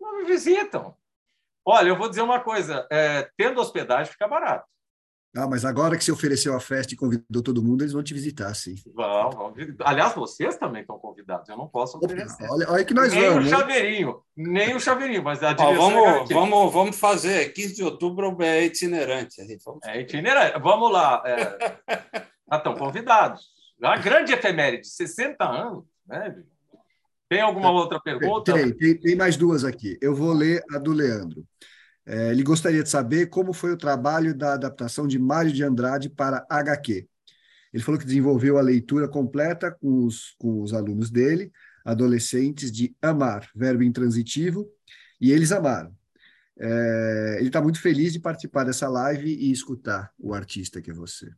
não 0.00 0.18
me 0.18 0.24
visitam. 0.24 0.94
Olha, 1.64 1.88
eu 1.88 1.98
vou 1.98 2.08
dizer 2.08 2.22
uma 2.22 2.40
coisa: 2.40 2.86
é, 2.90 3.28
tendo 3.36 3.60
hospedagem 3.60 4.12
fica 4.12 4.28
barato. 4.28 4.70
Ah, 5.36 5.46
mas 5.46 5.64
agora 5.64 5.96
que 5.96 6.02
você 6.02 6.10
ofereceu 6.10 6.56
a 6.56 6.60
festa 6.60 6.92
e 6.92 6.96
convidou 6.96 7.40
todo 7.40 7.62
mundo, 7.62 7.82
eles 7.82 7.92
vão 7.92 8.02
te 8.02 8.12
visitar, 8.12 8.52
sim. 8.52 8.74
Vão, 8.92 9.30
vão. 9.30 9.54
Aliás, 9.84 10.12
vocês 10.12 10.56
também 10.56 10.80
estão 10.80 10.98
convidados. 10.98 11.48
Eu 11.48 11.56
não 11.56 11.68
posso 11.68 11.98
oferecer. 11.98 12.50
Olha, 12.50 12.68
olha 12.68 12.84
que 12.84 12.92
nós 12.92 13.12
nem 13.12 13.28
vamos. 13.28 13.44
Nem 13.44 13.54
o 13.54 13.56
chaveirinho, 13.56 14.22
nem 14.36 14.74
o 14.74 14.80
chaveirinho, 14.80 15.22
mas 15.22 15.40
a 15.44 15.52
direção 15.52 15.86
Ó, 15.86 15.90
vamos, 15.90 16.30
é 16.30 16.34
vamos, 16.34 16.72
vamos 16.72 16.98
fazer. 16.98 17.52
15 17.52 17.74
de 17.76 17.84
outubro 17.84 18.36
é 18.40 18.64
itinerante. 18.64 19.36
Vamos 19.64 19.80
é 19.84 20.00
itinerante. 20.00 20.58
Vamos 20.58 20.92
lá. 20.92 21.22
É... 21.24 22.30
Ah, 22.52 22.56
estão 22.56 22.74
convidados. 22.74 23.44
A 23.80 23.96
grande 23.96 24.32
efeméride, 24.32 24.84
60 24.88 25.44
anos, 25.44 25.84
né? 26.10 26.42
Tem 27.28 27.40
alguma 27.40 27.70
outra 27.70 28.00
pergunta? 28.00 28.52
Tem, 28.52 28.72
tem, 28.72 28.98
tem 28.98 29.16
mais 29.16 29.36
duas 29.36 29.64
aqui. 29.64 29.96
Eu 30.02 30.14
vou 30.14 30.32
ler 30.32 30.62
a 30.72 30.78
do 30.78 30.92
Leandro. 30.92 31.46
É, 32.04 32.32
ele 32.32 32.42
gostaria 32.42 32.82
de 32.82 32.88
saber 32.88 33.26
como 33.26 33.52
foi 33.52 33.72
o 33.72 33.76
trabalho 33.76 34.34
da 34.34 34.54
adaptação 34.54 35.06
de 35.06 35.16
Mário 35.16 35.52
de 35.52 35.62
Andrade 35.62 36.10
para 36.10 36.44
HQ. 36.50 37.08
Ele 37.72 37.82
falou 37.84 38.00
que 38.00 38.06
desenvolveu 38.06 38.58
a 38.58 38.62
leitura 38.62 39.06
completa 39.06 39.70
com 39.70 40.04
os, 40.04 40.34
com 40.38 40.60
os 40.60 40.74
alunos 40.74 41.08
dele, 41.08 41.52
adolescentes, 41.84 42.72
de 42.72 42.96
amar, 43.00 43.48
verbo 43.54 43.84
intransitivo, 43.84 44.68
e 45.20 45.30
eles 45.30 45.52
amaram. 45.52 45.94
É, 46.58 47.36
ele 47.38 47.46
está 47.46 47.62
muito 47.62 47.80
feliz 47.80 48.12
de 48.12 48.18
participar 48.18 48.64
dessa 48.64 48.88
live 48.88 49.32
e 49.32 49.52
escutar 49.52 50.10
o 50.18 50.34
artista 50.34 50.82
que 50.82 50.90
é 50.90 50.94
você. 50.94 51.30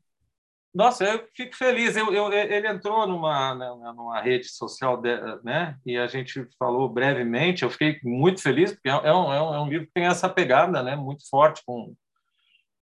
Nossa, 0.74 1.04
eu 1.04 1.28
fico 1.34 1.54
feliz. 1.54 1.96
Eu, 1.96 2.12
eu, 2.14 2.32
ele 2.32 2.66
entrou 2.66 3.06
numa, 3.06 3.54
né, 3.54 3.68
numa 3.94 4.20
rede 4.20 4.48
social, 4.48 4.96
de, 4.96 5.14
né? 5.44 5.76
E 5.84 5.98
a 5.98 6.06
gente 6.06 6.46
falou 6.58 6.88
brevemente. 6.88 7.62
Eu 7.62 7.70
fiquei 7.70 8.00
muito 8.02 8.40
feliz 8.40 8.72
porque 8.72 8.88
é, 8.88 8.92
é 8.92 9.14
um, 9.14 9.32
é 9.32 9.60
um, 9.60 9.68
livro 9.68 9.86
que 9.86 9.92
tem 9.92 10.06
essa 10.06 10.28
pegada, 10.28 10.82
né? 10.82 10.96
Muito 10.96 11.28
forte 11.28 11.62
com 11.66 11.94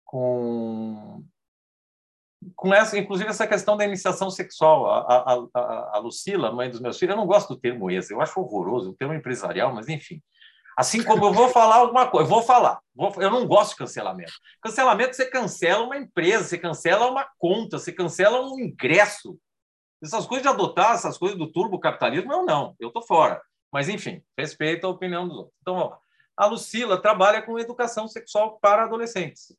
com 0.05 1.25
com 2.57 2.73
essa, 2.73 2.99
inclusive 2.99 3.29
essa 3.29 3.47
questão 3.47 3.77
da 3.77 3.85
iniciação 3.85 4.31
sexual. 4.31 4.87
A, 4.87 5.01
a, 5.01 5.47
a, 5.55 5.97
a 5.97 5.99
Lucila, 5.99 6.53
mãe 6.53 6.71
dos 6.71 6.81
meus 6.81 6.99
filhos, 6.99 7.15
eu 7.15 7.21
não 7.21 7.27
gosto 7.27 7.55
do 7.55 7.61
termo 7.61 7.91
ex, 7.91 8.11
eu 8.11 8.21
acho 8.21 8.41
horroroso, 8.41 8.91
o 8.91 8.95
termo 8.95 9.15
empresarial, 9.15 9.75
mas 9.75 9.89
enfim. 9.89 10.23
Assim 10.81 11.05
como 11.05 11.27
eu 11.27 11.33
vou 11.35 11.51
falar 11.51 11.75
alguma 11.75 12.11
coisa, 12.11 12.25
eu 12.25 12.35
vou 12.35 12.43
falar. 12.43 12.81
Eu 13.19 13.31
não 13.31 13.47
gosto 13.47 13.73
de 13.73 13.77
cancelamento. 13.77 14.33
Cancelamento, 14.63 15.15
você 15.15 15.27
cancela 15.27 15.85
uma 15.85 15.99
empresa, 15.99 16.45
você 16.45 16.57
cancela 16.57 17.11
uma 17.11 17.29
conta, 17.37 17.79
você 17.79 17.93
cancela 17.93 18.41
um 18.41 18.59
ingresso. 18.59 19.39
Essas 20.03 20.25
coisas 20.25 20.43
de 20.43 20.49
adotar, 20.49 20.95
essas 20.95 21.19
coisas 21.19 21.37
do 21.37 21.53
turbo 21.53 21.79
capitalismo, 21.79 22.33
eu 22.33 22.47
não, 22.47 22.75
eu 22.81 22.89
estou 22.89 23.03
fora. 23.03 23.43
Mas, 23.71 23.91
enfim, 23.91 24.23
respeito 24.39 24.87
a 24.87 24.91
opinião 24.91 25.29
dos 25.29 25.37
outros. 25.37 25.55
Então, 25.61 25.75
vamos 25.75 25.91
lá. 25.91 25.99
A 26.35 26.47
Lucila 26.47 26.97
trabalha 26.97 27.43
com 27.43 27.59
educação 27.59 28.09
sexual 28.09 28.59
para 28.59 28.85
adolescentes. 28.85 29.55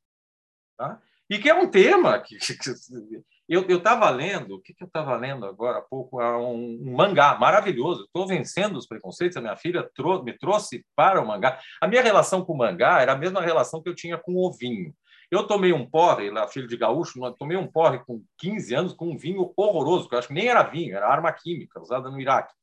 Tá? 0.76 1.00
E 1.30 1.38
que 1.38 1.52
é 1.52 1.54
um 1.54 1.70
tema 1.70 2.18
que, 2.18 2.36
eu 3.54 3.78
estava 3.80 4.10
lendo, 4.10 4.56
o 4.56 4.62
que, 4.62 4.74
que 4.74 4.82
eu 4.82 4.88
estava 4.88 5.14
lendo 5.18 5.46
agora 5.46 5.80
há 5.80 5.82
pouco? 5.82 6.22
É 6.22 6.38
um, 6.38 6.80
um 6.82 6.96
mangá 6.96 7.38
maravilhoso. 7.38 8.06
Estou 8.06 8.26
vencendo 8.26 8.78
os 8.78 8.88
preconceitos. 8.88 9.36
A 9.36 9.42
minha 9.42 9.58
filha 9.58 9.90
trou 9.94 10.24
me 10.24 10.32
trouxe 10.32 10.86
para 10.96 11.22
o 11.22 11.28
mangá. 11.28 11.60
A 11.82 11.86
minha 11.86 12.02
relação 12.02 12.46
com 12.46 12.54
o 12.54 12.58
mangá 12.58 13.02
era 13.02 13.12
a 13.12 13.18
mesma 13.18 13.42
relação 13.42 13.84
que 13.84 13.90
eu 13.90 13.96
tinha 13.96 14.18
com 14.18 14.38
o 14.38 14.54
vinho. 14.54 14.96
Eu 15.30 15.46
tomei 15.46 15.74
um 15.74 15.86
porre, 15.86 16.30
lá, 16.30 16.48
filho 16.48 16.66
de 16.66 16.78
gaúcho, 16.78 17.20
tomei 17.38 17.58
um 17.58 17.68
porre 17.68 18.00
com 18.00 18.24
15 18.38 18.74
anos 18.74 18.94
com 18.94 19.10
um 19.12 19.18
vinho 19.18 19.52
horroroso, 19.58 20.08
que 20.08 20.16
eu 20.16 20.20
acho 20.20 20.30
que 20.30 20.34
nem 20.34 20.48
era 20.48 20.64
vinho, 20.64 20.96
era 20.96 21.10
arma 21.10 21.32
química 21.34 21.82
usada 21.82 22.10
no 22.10 22.22
Iraque. 22.22 22.54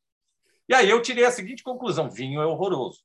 E 0.67 0.75
aí 0.75 0.89
eu 0.89 1.03
tirei 1.03 1.27
a 1.27 1.31
seguinte 1.31 1.63
conclusão: 1.63 2.11
vinho 2.11 2.41
é 2.41 2.47
horroroso. 2.47 3.01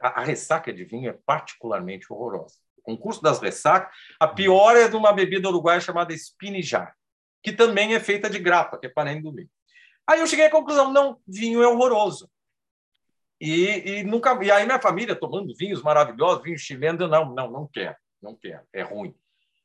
A, 0.00 0.20
a 0.20 0.24
ressaca 0.24 0.72
de 0.72 0.84
vinho 0.84 1.10
é 1.10 1.18
particularmente 1.26 2.06
horrorosa. 2.08 2.54
O 2.78 2.82
concurso 2.82 3.20
das 3.20 3.40
ressacas, 3.40 3.92
a 4.20 4.28
pior 4.28 4.76
é 4.76 4.86
de 4.88 4.94
uma 4.94 5.12
bebida 5.12 5.48
uruguaia 5.48 5.80
chamada 5.80 6.14
espinijar 6.14 6.94
que 7.42 7.52
também 7.52 7.94
é 7.94 8.00
feita 8.00 8.28
de 8.28 8.38
grapa, 8.38 8.78
que 8.78 8.86
é 8.86 8.90
parente 8.90 9.22
do 9.22 9.32
vinho. 9.32 9.50
Aí 10.06 10.20
eu 10.20 10.26
cheguei 10.26 10.46
à 10.46 10.50
conclusão, 10.50 10.92
não, 10.92 11.18
vinho 11.26 11.62
é 11.62 11.68
horroroso. 11.68 12.30
E, 13.40 13.98
e, 13.98 14.04
nunca 14.04 14.38
e 14.42 14.50
aí 14.50 14.64
minha 14.64 14.80
família 14.80 15.14
tomando 15.14 15.54
vinhos 15.54 15.82
maravilhosos, 15.82 16.42
vinho 16.42 16.58
chileno, 16.58 17.06
não, 17.06 17.34
não, 17.34 17.50
não 17.50 17.68
quero, 17.68 17.96
não 18.22 18.34
quero, 18.34 18.62
é 18.72 18.82
ruim. 18.82 19.14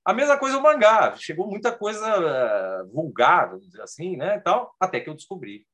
A 0.03 0.13
mesma 0.13 0.37
coisa 0.37 0.57
o 0.57 0.63
mangá, 0.63 1.15
chegou 1.15 1.47
muita 1.47 1.71
coisa 1.71 2.83
uh, 2.83 2.91
vulgar, 2.91 3.49
vamos 3.49 3.67
dizer 3.67 3.81
assim, 3.81 4.17
né, 4.17 4.39
tal, 4.39 4.75
até 4.79 4.99
que 4.99 5.09
eu 5.09 5.13
descobri. 5.13 5.65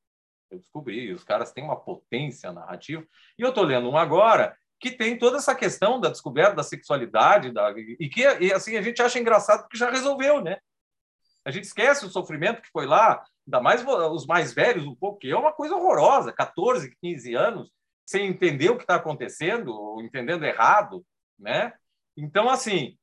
Eu 0.52 0.60
descobri, 0.60 1.14
os 1.14 1.24
caras 1.24 1.52
têm 1.52 1.64
uma 1.64 1.80
potência 1.80 2.52
narrativa. 2.52 3.06
E 3.38 3.42
eu 3.42 3.50
estou 3.50 3.64
lendo 3.64 3.90
um 3.90 3.98
agora 3.98 4.56
que 4.80 4.92
tem 4.92 5.18
toda 5.18 5.38
essa 5.38 5.56
questão 5.56 6.00
da 6.00 6.10
descoberta 6.10 6.56
da 6.56 6.64
sexualidade, 6.64 7.52
da, 7.52 7.72
e 7.72 8.10
que 8.10 8.22
e, 8.22 8.54
assim 8.54 8.78
a 8.78 8.82
gente 8.82 9.02
acha 9.02 9.18
engraçado 9.18 9.62
porque 9.62 9.78
já 9.78 9.90
resolveu, 9.90 10.42
né? 10.42 10.60
A 11.48 11.52
gente 11.52 11.64
esquece 11.64 12.06
o 12.06 12.10
sofrimento 12.10 12.62
que 12.62 12.70
foi 12.72 12.86
lá, 12.86 13.24
ainda 13.48 13.62
mais 13.62 13.82
os 13.88 14.26
mais 14.26 14.52
velhos, 14.52 14.86
um 14.86 14.94
pouco, 14.94 15.18
que 15.18 15.32
é 15.32 15.38
uma 15.38 15.54
coisa 15.54 15.76
horrorosa, 15.76 16.34
14, 16.34 16.94
15 17.02 17.36
anos, 17.36 17.72
sem 18.06 18.28
entender 18.28 18.70
o 18.70 18.76
que 18.76 18.84
está 18.84 18.96
acontecendo, 18.96 19.70
ou 19.70 20.02
entendendo 20.02 20.44
errado, 20.44 21.06
né? 21.40 21.72
Então, 22.18 22.50
assim, 22.50 22.98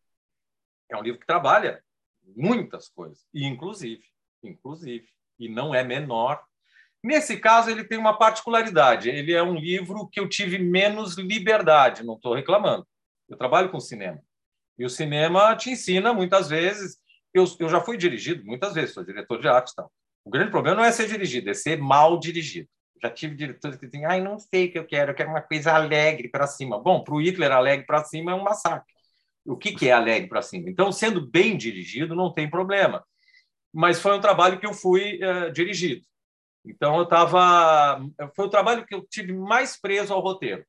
é 0.90 0.96
um 0.96 1.00
livro 1.00 1.18
que 1.18 1.26
trabalha 1.26 1.82
muitas 2.36 2.90
coisas, 2.90 3.24
e 3.32 3.46
inclusive, 3.46 4.04
inclusive, 4.42 5.08
e 5.38 5.48
não 5.48 5.74
é 5.74 5.82
menor. 5.82 6.44
Nesse 7.02 7.38
caso, 7.38 7.70
ele 7.70 7.84
tem 7.84 7.96
uma 7.96 8.18
particularidade. 8.18 9.08
Ele 9.08 9.32
é 9.32 9.42
um 9.42 9.54
livro 9.54 10.06
que 10.08 10.20
eu 10.20 10.28
tive 10.28 10.58
menos 10.58 11.16
liberdade, 11.16 12.04
não 12.04 12.16
estou 12.16 12.34
reclamando. 12.34 12.86
Eu 13.26 13.38
trabalho 13.38 13.70
com 13.70 13.80
cinema. 13.80 14.20
E 14.78 14.84
o 14.84 14.90
cinema 14.90 15.56
te 15.56 15.70
ensina, 15.70 16.12
muitas 16.12 16.50
vezes, 16.50 17.02
eu, 17.35 17.44
eu 17.59 17.69
já 17.69 17.81
fui 17.81 17.97
dirigido 17.97 18.44
muitas 18.44 18.74
vezes, 18.74 18.94
sou 18.94 19.05
diretor 19.05 19.40
de 19.40 19.48
arte. 19.48 19.73
Então. 19.73 19.90
O 20.24 20.31
grande 20.31 20.51
problema 20.51 20.78
não 20.78 20.85
é 20.85 20.93
ser 20.93 21.06
dirigido, 21.06 21.51
é 21.51 21.55
ser 21.55 21.77
mal 21.77 22.19
dirigido. 22.19 22.69
Já 23.02 23.11
tive 23.11 23.35
diretores 23.35 23.77
que 23.77 23.86
dizem, 23.86 24.06
ai, 24.06 24.23
não 24.23 24.39
sei 24.39 24.66
o 24.66 24.73
que 24.73 24.78
eu 24.78 24.86
quero, 24.86 25.11
eu 25.11 25.15
quero 25.15 25.28
uma 25.28 25.43
coisa 25.43 25.73
alegre 25.74 26.28
para 26.28 26.47
cima. 26.47 26.78
Bom, 26.78 27.05
para 27.05 27.15
o 27.15 27.20
Hitler, 27.20 27.52
alegre 27.52 27.85
para 27.85 28.05
cima 28.05 28.32
é 28.32 28.35
um 28.35 28.43
massacre. 28.43 28.90
O 29.44 29.56
que, 29.56 29.74
que 29.74 29.89
é 29.89 29.93
alegre 29.93 30.28
para 30.28 30.40
cima? 30.40 30.70
Então, 30.70 30.90
sendo 30.90 31.20
bem 31.20 31.56
dirigido, 31.56 32.15
não 32.15 32.32
tem 32.32 32.48
problema. 32.48 33.05
Mas 33.73 34.01
foi 34.01 34.16
um 34.16 34.20
trabalho 34.20 34.59
que 34.59 34.66
eu 34.66 34.73
fui 34.73 35.20
uh, 35.23 35.52
dirigido. 35.52 36.06
Então, 36.65 36.97
eu 36.97 37.02
estava. 37.02 38.01
Foi 38.35 38.47
o 38.47 38.51
trabalho 38.51 38.86
que 38.86 38.94
eu 38.94 39.05
tive 39.06 39.35
mais 39.35 39.78
preso 39.78 40.15
ao 40.15 40.20
roteiro 40.20 40.65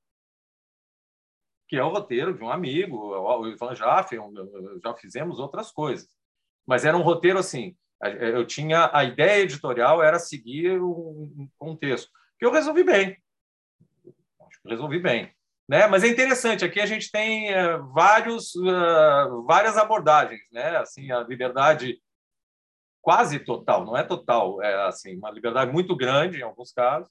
que 1.68 1.76
é 1.76 1.84
o 1.84 1.90
roteiro 1.90 2.34
de 2.34 2.44
um 2.44 2.50
amigo, 2.50 2.96
o 2.96 3.48
Ivan 3.48 3.76
Jaffe, 3.76 4.18
já 4.84 4.94
fizemos 4.94 5.40
outras 5.40 5.72
coisas. 5.72 6.08
Mas 6.66 6.86
era 6.86 6.98
um 6.98 7.02
roteiro 7.02 7.40
assim. 7.40 7.76
Eu 8.20 8.46
tinha 8.46 8.90
a 8.94 9.04
ideia 9.04 9.42
editorial 9.44 10.04
era 10.04 10.20
seguir 10.20 10.80
um 10.82 11.50
contexto 11.58 12.12
que 12.38 12.46
eu 12.46 12.52
resolvi 12.52 12.84
bem. 12.84 13.18
Resolvi 14.66 15.00
bem, 15.00 15.32
né? 15.70 15.88
Mas 15.88 16.04
é 16.04 16.08
interessante. 16.08 16.66
Aqui 16.66 16.80
a 16.80 16.86
gente 16.86 17.12
tem 17.12 17.52
uh, 17.52 17.86
vários 17.94 18.56
uh, 18.56 19.44
várias 19.46 19.78
abordagens, 19.78 20.42
né? 20.52 20.78
Assim 20.78 21.12
a 21.12 21.22
liberdade 21.22 22.02
quase 23.02 23.38
total, 23.40 23.86
não 23.86 23.96
é 23.96 24.04
total, 24.04 24.64
é 24.64 24.88
assim 24.88 25.16
uma 25.16 25.30
liberdade 25.30 25.72
muito 25.72 25.96
grande 25.96 26.40
em 26.40 26.42
alguns 26.42 26.72
casos. 26.72 27.08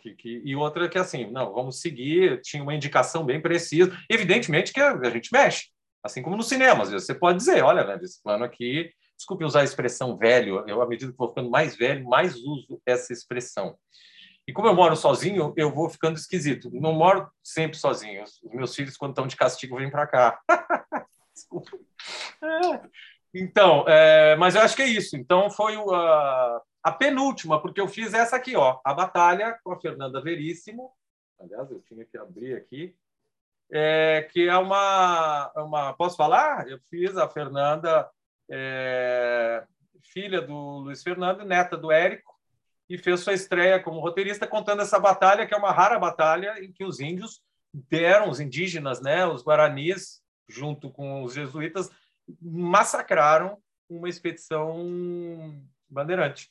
Que, 0.00 0.14
que, 0.14 0.42
e 0.44 0.56
outra 0.56 0.88
que 0.88 0.98
assim, 0.98 1.30
não, 1.30 1.52
vamos 1.52 1.80
seguir, 1.80 2.40
tinha 2.42 2.62
uma 2.62 2.74
indicação 2.74 3.24
bem 3.24 3.40
precisa. 3.40 3.90
Evidentemente 4.08 4.72
que 4.72 4.80
a, 4.80 4.92
a 4.92 5.10
gente 5.10 5.30
mexe, 5.32 5.68
Assim 6.02 6.22
como 6.22 6.36
no 6.36 6.42
cinema, 6.42 6.82
às 6.82 6.90
vezes 6.90 7.06
você 7.06 7.14
pode 7.14 7.38
dizer, 7.38 7.62
olha, 7.62 7.84
velho, 7.84 8.04
esse 8.04 8.20
plano 8.22 8.44
aqui, 8.44 8.90
desculpe 9.16 9.44
usar 9.44 9.60
a 9.60 9.64
expressão 9.64 10.16
velho, 10.16 10.64
eu, 10.68 10.82
à 10.82 10.86
medida 10.86 11.12
que 11.12 11.18
vou 11.18 11.28
ficando 11.28 11.50
mais 11.50 11.76
velho, 11.76 12.04
mais 12.04 12.36
uso 12.36 12.80
essa 12.84 13.12
expressão. 13.12 13.76
E 14.46 14.52
como 14.52 14.66
eu 14.66 14.74
moro 14.74 14.96
sozinho, 14.96 15.54
eu 15.56 15.70
vou 15.70 15.88
ficando 15.88 16.16
esquisito. 16.16 16.68
Não 16.72 16.92
moro 16.92 17.30
sempre 17.44 17.78
sozinho. 17.78 18.24
Os 18.24 18.52
meus 18.52 18.74
filhos, 18.74 18.96
quando 18.96 19.12
estão 19.12 19.26
de 19.26 19.36
castigo, 19.36 19.76
vêm 19.76 19.90
para 19.90 20.06
cá. 20.06 20.40
Desculpa. 21.32 21.78
É. 22.42 22.88
Então, 23.32 23.84
é, 23.88 24.34
mas 24.36 24.56
eu 24.56 24.60
acho 24.62 24.74
que 24.74 24.82
é 24.82 24.88
isso. 24.88 25.16
Então, 25.16 25.48
foi 25.48 25.76
a, 25.76 26.60
a 26.82 26.92
penúltima, 26.92 27.62
porque 27.62 27.80
eu 27.80 27.86
fiz 27.86 28.12
essa 28.12 28.34
aqui, 28.34 28.56
ó, 28.56 28.80
a 28.84 28.92
batalha 28.92 29.58
com 29.62 29.72
a 29.72 29.80
Fernanda 29.80 30.20
Veríssimo. 30.20 30.92
Aliás, 31.40 31.70
eu 31.70 31.80
tinha 31.80 32.04
que 32.04 32.18
abrir 32.18 32.56
aqui 32.56 32.94
é, 33.72 34.28
que 34.30 34.46
é 34.46 34.56
uma, 34.56 35.50
uma. 35.56 35.92
Posso 35.94 36.14
falar? 36.14 36.68
Eu 36.68 36.78
fiz 36.90 37.16
a 37.16 37.26
Fernanda, 37.26 38.06
é, 38.50 39.64
filha 40.12 40.42
do 40.42 40.80
Luiz 40.80 41.02
Fernando, 41.02 41.42
neta 41.42 41.74
do 41.74 41.90
Érico, 41.90 42.38
e 42.86 42.98
fez 42.98 43.20
sua 43.20 43.32
estreia 43.32 43.82
como 43.82 44.00
roteirista 44.00 44.46
contando 44.46 44.82
essa 44.82 45.00
batalha, 45.00 45.46
que 45.46 45.54
é 45.54 45.56
uma 45.56 45.72
rara 45.72 45.98
batalha 45.98 46.62
em 46.62 46.70
que 46.70 46.84
os 46.84 47.00
índios 47.00 47.40
deram, 47.72 48.28
os 48.28 48.40
indígenas, 48.40 49.00
né, 49.00 49.24
os 49.26 49.42
guaranis, 49.42 50.20
junto 50.46 50.90
com 50.90 51.22
os 51.22 51.32
jesuítas, 51.32 51.88
massacraram 52.42 53.56
uma 53.88 54.08
expedição 54.08 55.64
bandeirante. 55.88 56.50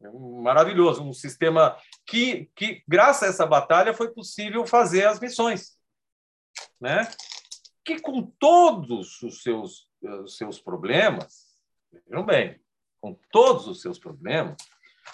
É 0.00 0.08
maravilhoso, 0.08 1.02
um 1.02 1.12
sistema 1.12 1.76
que, 2.06 2.48
que, 2.54 2.84
graças 2.86 3.24
a 3.24 3.26
essa 3.26 3.46
batalha, 3.46 3.92
foi 3.92 4.12
possível 4.12 4.64
fazer 4.64 5.06
as 5.06 5.18
missões 5.18 5.74
né? 6.84 7.08
que 7.84 8.00
com 8.00 8.22
todos 8.22 9.22
os 9.22 9.42
seus, 9.42 9.88
os 10.02 10.36
seus 10.36 10.60
problemas, 10.60 11.58
vejam 12.06 12.24
bem, 12.24 12.60
com 13.00 13.18
todos 13.30 13.66
os 13.66 13.80
seus 13.82 13.98
problemas, 13.98 14.56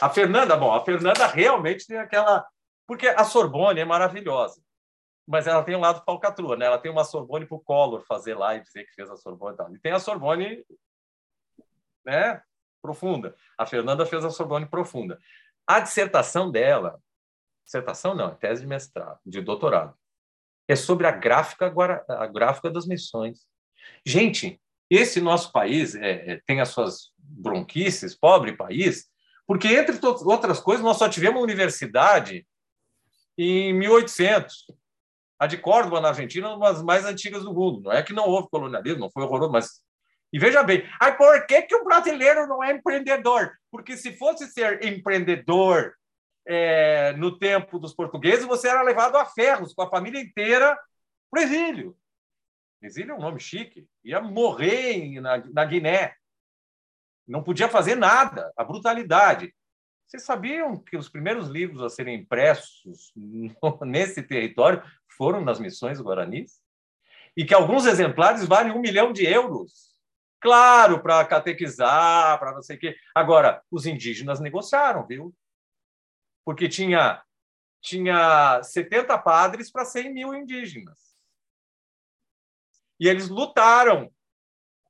a 0.00 0.08
Fernanda, 0.08 0.56
bom, 0.56 0.72
a 0.72 0.84
Fernanda 0.84 1.26
realmente 1.26 1.86
tem 1.86 1.98
aquela. 1.98 2.46
Porque 2.86 3.08
a 3.08 3.24
Sorbonne 3.24 3.80
é 3.80 3.84
maravilhosa, 3.84 4.62
mas 5.26 5.46
ela 5.46 5.64
tem 5.64 5.74
um 5.74 5.80
lado 5.80 6.02
falcatrua, 6.04 6.56
né? 6.56 6.66
Ela 6.66 6.78
tem 6.78 6.90
uma 6.90 7.04
Sorbonne 7.04 7.46
para 7.46 7.56
o 7.56 7.60
Collor 7.60 8.04
fazer 8.06 8.34
lá 8.34 8.54
e 8.54 8.62
dizer 8.62 8.84
que 8.84 8.94
fez 8.94 9.10
a 9.10 9.16
Sorbonne 9.16 9.54
e 9.54 9.56
tal. 9.56 9.74
E 9.74 9.78
tem 9.78 9.92
a 9.92 9.98
Sorbonne 9.98 10.64
né, 12.04 12.42
profunda. 12.80 13.36
A 13.58 13.66
Fernanda 13.66 14.06
fez 14.06 14.24
a 14.24 14.30
Sorbonne 14.30 14.66
profunda. 14.66 15.20
A 15.66 15.80
dissertação 15.80 16.50
dela, 16.50 17.00
dissertação 17.64 18.14
não, 18.14 18.28
é 18.28 18.34
tese 18.34 18.62
de 18.62 18.66
mestrado, 18.68 19.20
de 19.24 19.40
doutorado, 19.40 19.96
é 20.70 20.76
sobre 20.76 21.06
a 21.06 21.10
gráfica, 21.10 21.72
a 22.08 22.26
gráfica 22.26 22.70
das 22.70 22.86
missões. 22.86 23.40
Gente, 24.06 24.60
esse 24.88 25.20
nosso 25.20 25.50
país 25.52 25.94
é, 25.94 26.32
é, 26.32 26.40
tem 26.46 26.60
as 26.60 26.68
suas 26.68 27.10
bronquices, 27.18 28.16
pobre 28.16 28.56
país, 28.56 29.06
porque, 29.46 29.68
entre 29.68 29.98
outras 30.04 30.60
coisas, 30.60 30.84
nós 30.84 30.96
só 30.96 31.08
tivemos 31.08 31.42
universidade 31.42 32.46
em 33.36 33.72
1800. 33.74 34.66
A 35.40 35.46
de 35.46 35.56
Córdoba, 35.56 36.00
na 36.00 36.08
Argentina, 36.08 36.54
uma 36.54 36.72
das 36.72 36.82
mais 36.82 37.04
antigas 37.04 37.42
do 37.42 37.52
mundo. 37.52 37.80
Não 37.80 37.92
é 37.92 38.02
que 38.02 38.12
não 38.12 38.28
houve 38.28 38.48
colonialismo, 38.48 39.00
não 39.00 39.10
foi 39.10 39.24
horroroso, 39.24 39.50
mas. 39.50 39.80
E 40.32 40.38
veja 40.38 40.62
bem, 40.62 40.88
aí 41.00 41.12
por 41.14 41.46
que, 41.46 41.62
que 41.62 41.74
o 41.74 41.82
brasileiro 41.82 42.46
não 42.46 42.62
é 42.62 42.72
empreendedor? 42.72 43.50
Porque 43.72 43.96
se 43.96 44.16
fosse 44.16 44.46
ser 44.46 44.84
empreendedor 44.84 45.94
é, 46.46 47.12
no 47.12 47.38
tempo 47.38 47.78
dos 47.78 47.94
portugueses, 47.94 48.44
você 48.44 48.68
era 48.68 48.82
levado 48.82 49.16
a 49.16 49.24
ferros 49.24 49.72
com 49.72 49.82
a 49.82 49.90
família 49.90 50.20
inteira 50.20 50.78
para 51.30 51.40
o 51.40 51.42
exílio. 51.42 51.96
Exílio 52.82 53.12
é 53.12 53.14
um 53.14 53.20
nome 53.20 53.38
chique. 53.40 53.86
Ia 54.04 54.20
morrer 54.20 55.20
na, 55.20 55.38
na 55.38 55.64
Guiné. 55.64 56.14
Não 57.26 57.42
podia 57.42 57.68
fazer 57.68 57.94
nada. 57.94 58.52
A 58.56 58.64
brutalidade. 58.64 59.54
Vocês 60.06 60.24
sabiam 60.24 60.76
que 60.76 60.96
os 60.96 61.08
primeiros 61.08 61.48
livros 61.48 61.82
a 61.82 61.88
serem 61.88 62.16
impressos 62.16 63.12
nesse 63.86 64.22
território 64.22 64.82
foram 65.16 65.40
nas 65.40 65.60
missões 65.60 66.00
guaranis? 66.00 66.60
E 67.36 67.44
que 67.44 67.54
alguns 67.54 67.86
exemplares 67.86 68.44
valem 68.44 68.72
um 68.72 68.80
milhão 68.80 69.12
de 69.12 69.24
euros? 69.24 69.90
Claro, 70.40 71.02
para 71.02 71.24
catequizar, 71.26 72.38
para 72.38 72.52
não 72.52 72.62
sei 72.62 72.76
o 72.76 72.80
quê. 72.80 72.96
Agora, 73.14 73.62
os 73.70 73.86
indígenas 73.86 74.40
negociaram, 74.40 75.06
viu? 75.06 75.34
Porque 76.44 76.68
tinha, 76.68 77.22
tinha 77.80 78.62
70 78.62 79.16
padres 79.18 79.70
para 79.70 79.84
100 79.84 80.12
mil 80.12 80.34
indígenas. 80.34 80.98
E 82.98 83.08
eles 83.08 83.28
lutaram 83.28 84.12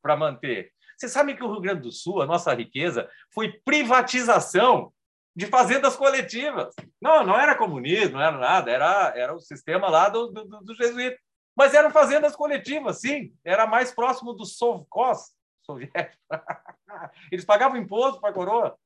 para 0.02 0.16
manter. 0.16 0.72
Você 0.96 1.08
sabe 1.08 1.34
que 1.34 1.42
o 1.42 1.50
Rio 1.50 1.60
Grande 1.60 1.82
do 1.82 1.92
Sul, 1.92 2.20
a 2.20 2.26
nossa 2.26 2.52
riqueza, 2.52 3.08
foi 3.32 3.52
privatização 3.64 4.92
de 5.34 5.46
fazendas 5.46 5.96
coletivas. 5.96 6.74
Não, 7.00 7.24
não 7.24 7.38
era 7.38 7.54
comunismo, 7.54 8.18
não 8.18 8.22
era 8.22 8.36
nada, 8.36 8.70
era, 8.70 9.12
era 9.16 9.34
o 9.34 9.40
sistema 9.40 9.88
lá 9.88 10.08
do, 10.08 10.26
do, 10.28 10.44
do 10.44 10.74
jesuíta. 10.74 11.18
Mas 11.56 11.74
eram 11.74 11.90
fazendas 11.90 12.34
coletivas, 12.36 13.00
sim. 13.00 13.32
Era 13.44 13.66
mais 13.66 13.92
próximo 13.92 14.32
do 14.32 14.44
Sovkos, 14.44 15.34
soviético. 15.62 16.22
Eles 17.30 17.44
pagavam 17.44 17.78
imposto 17.78 18.20
para 18.20 18.30
a 18.30 18.34
coroa. 18.34 18.78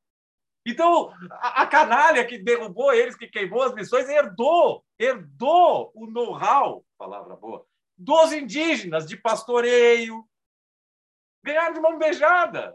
Então, 0.67 1.13
a, 1.31 1.63
a, 1.63 1.67
canalha 1.67 2.25
que 2.25 2.39
derrubou 2.39 2.93
eles, 2.93 3.17
que 3.17 3.29
queimou 3.29 3.63
as 3.63 3.75
missões, 3.75 4.09
herdou, 4.09 4.83
herdou 4.99 5.93
o 5.95 6.07
know-how, 6.07 6.85
palavra 6.97 7.37
boa, 7.37 7.67
dos 7.97 8.33
indígenas 8.33 9.07
de 9.07 9.17
pastoreio. 9.17 10.27
Ganharam 11.45 11.75
de 11.75 11.81
mão 11.81 11.99
beijada. 11.99 12.75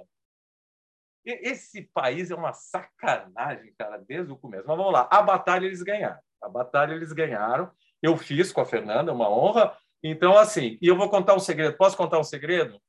Esse 1.26 1.84
país 1.94 2.30
é 2.30 2.36
uma 2.36 2.53
sacanagem, 2.53 3.74
cara, 3.78 3.98
desde 3.98 4.32
o 4.32 4.38
começo. 4.38 4.68
Mas 4.68 4.78
vamos 4.78 4.94
lá, 4.94 5.07
a 5.11 5.22
batalha 5.22 5.66
eles 5.66 5.82
ganharam. 5.82 6.20
A 6.41 6.48
batalha 6.48 6.94
eles 6.94 7.11
ganharam. 7.11 7.72
Eu 8.02 8.16
fiz 8.18 8.52
com 8.52 8.61
a 8.61 8.66
Fernanda, 8.66 9.11
é 9.11 9.14
uma 9.14 9.30
honra. 9.30 9.76
Então, 10.02 10.38
assim, 10.38 10.78
e 10.82 10.88
eu 10.88 10.95
vou 10.95 11.10
contar 11.10 11.36
um 11.36 11.40
segredo. 11.40 11.76
Posso 11.76 11.98
contar 11.98 12.20
um 12.20 12.24
segredo? 12.24 12.80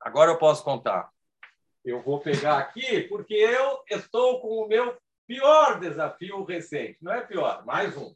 Agora 0.00 0.30
eu 0.30 0.38
posso 0.38 0.64
contar. 0.64 1.10
Eu 1.84 2.02
vou 2.02 2.20
pegar 2.20 2.58
aqui 2.58 3.02
porque 3.02 3.34
eu 3.34 3.82
estou 3.90 4.40
com 4.40 4.64
o 4.64 4.68
meu 4.68 4.96
pior 5.26 5.78
desafio 5.78 6.44
recente. 6.44 6.98
Não 7.02 7.12
é 7.12 7.20
pior, 7.20 7.64
mais 7.64 7.96
um. 7.96 8.14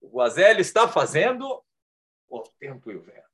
O 0.00 0.08
Guazelli 0.08 0.60
está 0.60 0.88
fazendo 0.88 1.62
o 2.28 2.40
tempo 2.58 2.90
e 2.90 2.96
o 2.96 3.02
vento. 3.02 3.30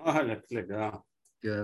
Olha 0.00 0.36
que 0.36 0.54
legal. 0.54 1.06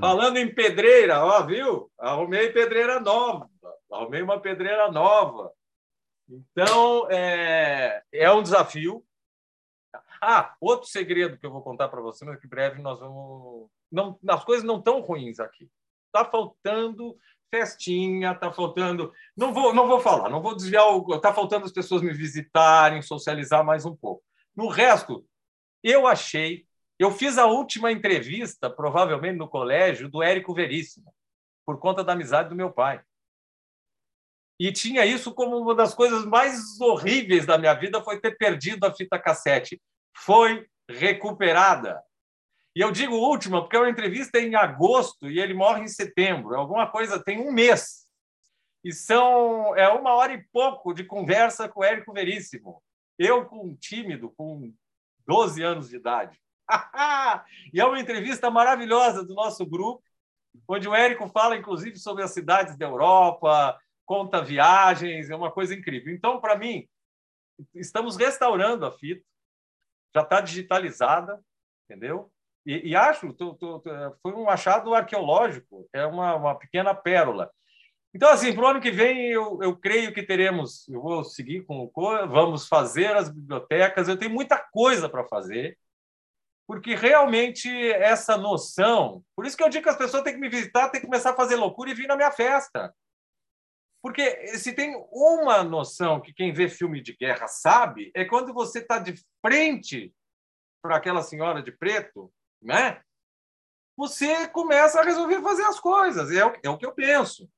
Falando 0.01 0.39
em 0.39 0.53
pedreira, 0.53 1.23
ó, 1.23 1.45
viu? 1.45 1.91
Arrumei 1.99 2.51
pedreira 2.51 2.99
nova. 2.99 3.51
Arrumei 3.93 4.23
uma 4.23 4.41
pedreira 4.41 4.91
nova. 4.91 5.53
Então, 6.29 7.09
é, 7.11 8.03
é 8.11 8.33
um 8.33 8.43
desafio. 8.43 9.05
Ah, 10.21 10.57
outro 10.61 10.89
segredo 10.89 11.39
que 11.39 11.45
eu 11.47 11.53
vou 11.53 11.63
contar 11.63 11.89
para 11.89 12.01
você, 12.01 12.25
mas 12.25 12.41
que 12.41 12.49
breve 12.49 12.81
nós 12.81 12.99
vamos. 12.99 13.69
Não, 13.93 14.19
as 14.27 14.45
coisas 14.45 14.65
não 14.65 14.79
estão 14.79 15.01
ruins 15.01 15.39
aqui. 15.39 15.71
Está 16.17 16.31
faltando 16.31 17.19
festinha, 17.51 18.33
está 18.33 18.51
faltando. 18.53 19.13
Não 19.37 19.53
vou, 19.53 19.75
não 19.75 19.87
vou 19.87 20.01
falar, 20.01 20.31
não 20.31 20.41
vou 20.41 20.57
desviar. 20.57 20.85
Está 21.15 21.33
faltando 21.33 21.67
as 21.67 21.73
pessoas 21.73 22.03
me 22.03 22.13
visitarem, 22.13 23.03
socializar 23.03 23.65
mais 23.65 23.85
um 23.85 23.95
pouco. 23.95 24.23
No 24.55 24.69
resto, 24.69 25.27
eu 25.83 26.07
achei. 26.07 26.67
Eu 26.99 27.11
fiz 27.11 27.37
a 27.37 27.45
última 27.45 27.93
entrevista, 27.93 28.71
provavelmente 28.71 29.37
no 29.37 29.49
colégio, 29.49 30.09
do 30.09 30.23
Érico 30.23 30.55
Veríssimo, 30.55 31.13
por 31.67 31.79
conta 31.79 32.03
da 32.03 32.15
amizade 32.15 32.49
do 32.49 32.55
meu 32.55 32.73
pai. 32.73 33.03
E 34.59 34.73
tinha 34.73 35.05
isso 35.05 35.35
como 35.35 35.59
uma 35.59 35.75
das 35.75 35.95
coisas 35.95 36.25
mais 36.25 36.81
horríveis 36.81 37.45
da 37.45 37.59
minha 37.59 37.75
vida 37.75 38.03
foi 38.03 38.19
ter 38.19 38.39
perdido 38.39 38.87
a 38.87 38.95
fita 38.95 39.19
cassete. 39.19 39.81
Foi 40.17 40.67
recuperada. 40.89 42.03
E 42.77 42.81
eu 42.83 42.93
digo 42.93 43.17
última 43.17 43.63
porque 43.63 43.75
é 43.75 43.81
uma 43.81 43.89
entrevista 43.89 44.39
em 44.39 44.55
agosto 44.55 45.31
e 45.31 45.41
ele 45.41 45.55
morre 45.55 45.85
em 45.85 45.89
setembro. 45.89 46.55
É 46.55 46.59
alguma 46.59 46.87
coisa, 46.87 47.19
tem 47.19 47.41
um 47.41 47.51
mês. 47.51 48.07
E 48.85 48.93
são 48.93 49.75
é 49.75 49.89
uma 49.89 50.13
hora 50.13 50.35
e 50.35 50.45
pouco 50.53 50.93
de 50.93 51.03
conversa 51.03 51.71
com 51.71 51.81
o 51.81 51.85
Érico 51.85 52.13
Veríssimo. 52.13 52.83
Eu 53.19 53.47
com 53.47 53.75
tímido, 53.77 54.31
com 54.37 54.75
12 55.27 55.63
anos 55.63 55.89
de 55.89 55.97
idade. 55.97 56.39
e 57.73 57.81
é 57.81 57.85
uma 57.87 57.99
entrevista 57.99 58.51
maravilhosa 58.51 59.25
do 59.25 59.35
nosso 59.35 59.65
grupo, 59.65 60.05
onde 60.69 60.87
o 60.87 60.95
Érico 60.95 61.27
fala, 61.29 61.57
inclusive, 61.57 61.97
sobre 61.97 62.25
as 62.25 62.33
cidades 62.33 62.77
da 62.77 62.85
Europa, 62.85 63.81
conta 64.05 64.45
viagens, 64.45 65.31
é 65.31 65.35
uma 65.35 65.51
coisa 65.51 65.75
incrível. 65.75 66.13
Então, 66.13 66.43
para 66.43 66.59
mim, 66.59 66.87
estamos 67.75 68.17
restaurando 68.17 68.85
a 68.85 68.93
fita, 68.93 69.25
já 70.15 70.21
está 70.21 70.43
digitalizada, 70.43 71.43
entendeu? 71.89 72.31
E, 72.67 72.91
e 72.91 72.97
acho, 72.97 73.33
tô, 73.33 73.55
tô, 73.55 73.81
foi 74.21 74.33
um 74.33 74.51
achado 74.51 74.93
arqueológico, 74.93 75.89
é 75.93 76.05
uma, 76.05 76.35
uma 76.35 76.55
pequena 76.59 76.93
pérola. 76.93 77.49
Então, 78.13 78.29
assim, 78.29 78.53
para 78.53 78.65
o 78.65 78.67
ano 78.67 78.81
que 78.81 78.91
vem, 78.91 79.29
eu, 79.31 79.63
eu 79.63 79.77
creio 79.77 80.13
que 80.13 80.23
teremos, 80.23 80.89
eu 80.89 81.01
vou 81.01 81.23
seguir 81.23 81.65
com 81.65 81.79
o 81.81 81.89
COA, 81.89 82.27
vamos 82.27 82.67
fazer 82.67 83.15
as 83.15 83.29
bibliotecas, 83.29 84.09
eu 84.09 84.19
tenho 84.19 84.33
muita 84.33 84.59
coisa 84.59 85.09
para 85.09 85.29
fazer, 85.29 85.79
porque 86.67 86.97
realmente 86.97 87.71
essa 87.93 88.37
noção, 88.37 89.23
por 89.37 89.47
isso 89.47 89.57
que 89.57 89.63
eu 89.63 89.69
digo 89.69 89.85
que 89.85 89.91
as 89.91 89.97
pessoas 89.97 90.25
têm 90.25 90.33
que 90.33 90.41
me 90.41 90.49
visitar, 90.49 90.89
têm 90.89 91.01
que 91.01 91.07
começar 91.07 91.31
a 91.31 91.37
fazer 91.37 91.55
loucura 91.55 91.91
e 91.91 91.95
vir 91.95 92.09
na 92.09 92.17
minha 92.17 92.33
festa. 92.33 92.93
Porque 94.03 94.49
se 94.59 94.73
tem 94.73 94.97
uma 95.13 95.63
noção 95.63 96.21
que 96.21 96.33
quem 96.33 96.53
vê 96.53 96.69
filme 96.69 97.01
de 97.01 97.15
guerra 97.17 97.47
sabe, 97.47 98.11
é 98.15 98.25
quando 98.25 98.53
você 98.53 98.81
está 98.81 98.99
de 98.99 99.15
frente 99.45 100.13
para 100.83 100.97
aquela 100.97 101.23
senhora 101.23 101.63
de 101.63 101.71
preto 101.71 102.33
né? 102.63 103.01
Você 103.97 104.47
começa 104.49 105.01
a 105.01 105.05
resolver 105.05 105.41
fazer 105.41 105.65
as 105.65 105.81
coisas. 105.81 106.31
É 106.31 106.45
o, 106.45 106.53
é 106.63 106.71
o 106.71 106.77
que 106.77 106.87
eu 106.87 106.93
penso. 106.93 107.49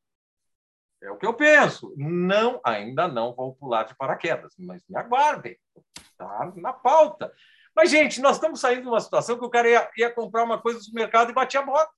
É 1.03 1.11
o 1.11 1.17
que 1.17 1.27
eu 1.27 1.35
penso. 1.35 1.93
Não, 1.97 2.61
ainda 2.65 3.09
não 3.09 3.35
vou 3.35 3.55
pular 3.55 3.85
de 3.85 3.97
paraquedas, 3.97 4.55
mas 4.59 4.83
me 4.89 4.97
aguardem. 4.97 5.57
Está 5.97 6.53
na 6.57 6.73
pauta. 6.73 7.33
Mas, 7.75 7.91
gente, 7.91 8.21
nós 8.21 8.37
estamos 8.37 8.61
saindo 8.61 8.83
de 8.83 8.89
uma 8.89 9.01
situação 9.01 9.39
que 9.39 9.45
o 9.45 9.51
cara 9.51 9.69
ia, 9.69 9.91
ia 9.97 10.11
comprar 10.11 10.43
uma 10.43 10.61
coisa 10.61 10.81
no 10.81 10.95
mercado 10.95 11.31
e 11.31 11.35
batia 11.35 11.61
a 11.61 11.65
bota. 11.65 11.91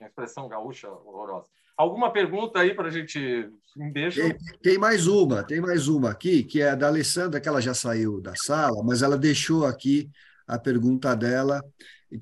A 0.00 0.06
expressão 0.06 0.48
gaúcha 0.48 0.88
horrorosa. 0.88 1.48
Alguma 1.76 2.12
pergunta 2.12 2.60
aí 2.60 2.74
para 2.74 2.88
a 2.88 2.90
gente. 2.90 3.50
Deixa. 3.92 4.20
Tem, 4.20 4.38
tem, 4.62 4.78
mais 4.78 5.06
uma, 5.06 5.44
tem 5.44 5.60
mais 5.60 5.86
uma 5.88 6.10
aqui, 6.10 6.42
que 6.42 6.60
é 6.60 6.74
da 6.74 6.88
Alessandra, 6.88 7.40
que 7.40 7.48
ela 7.48 7.60
já 7.60 7.74
saiu 7.74 8.20
da 8.20 8.34
sala, 8.34 8.82
mas 8.84 9.02
ela 9.02 9.16
deixou 9.16 9.64
aqui 9.64 10.10
a 10.48 10.58
pergunta 10.58 11.14
dela, 11.14 11.62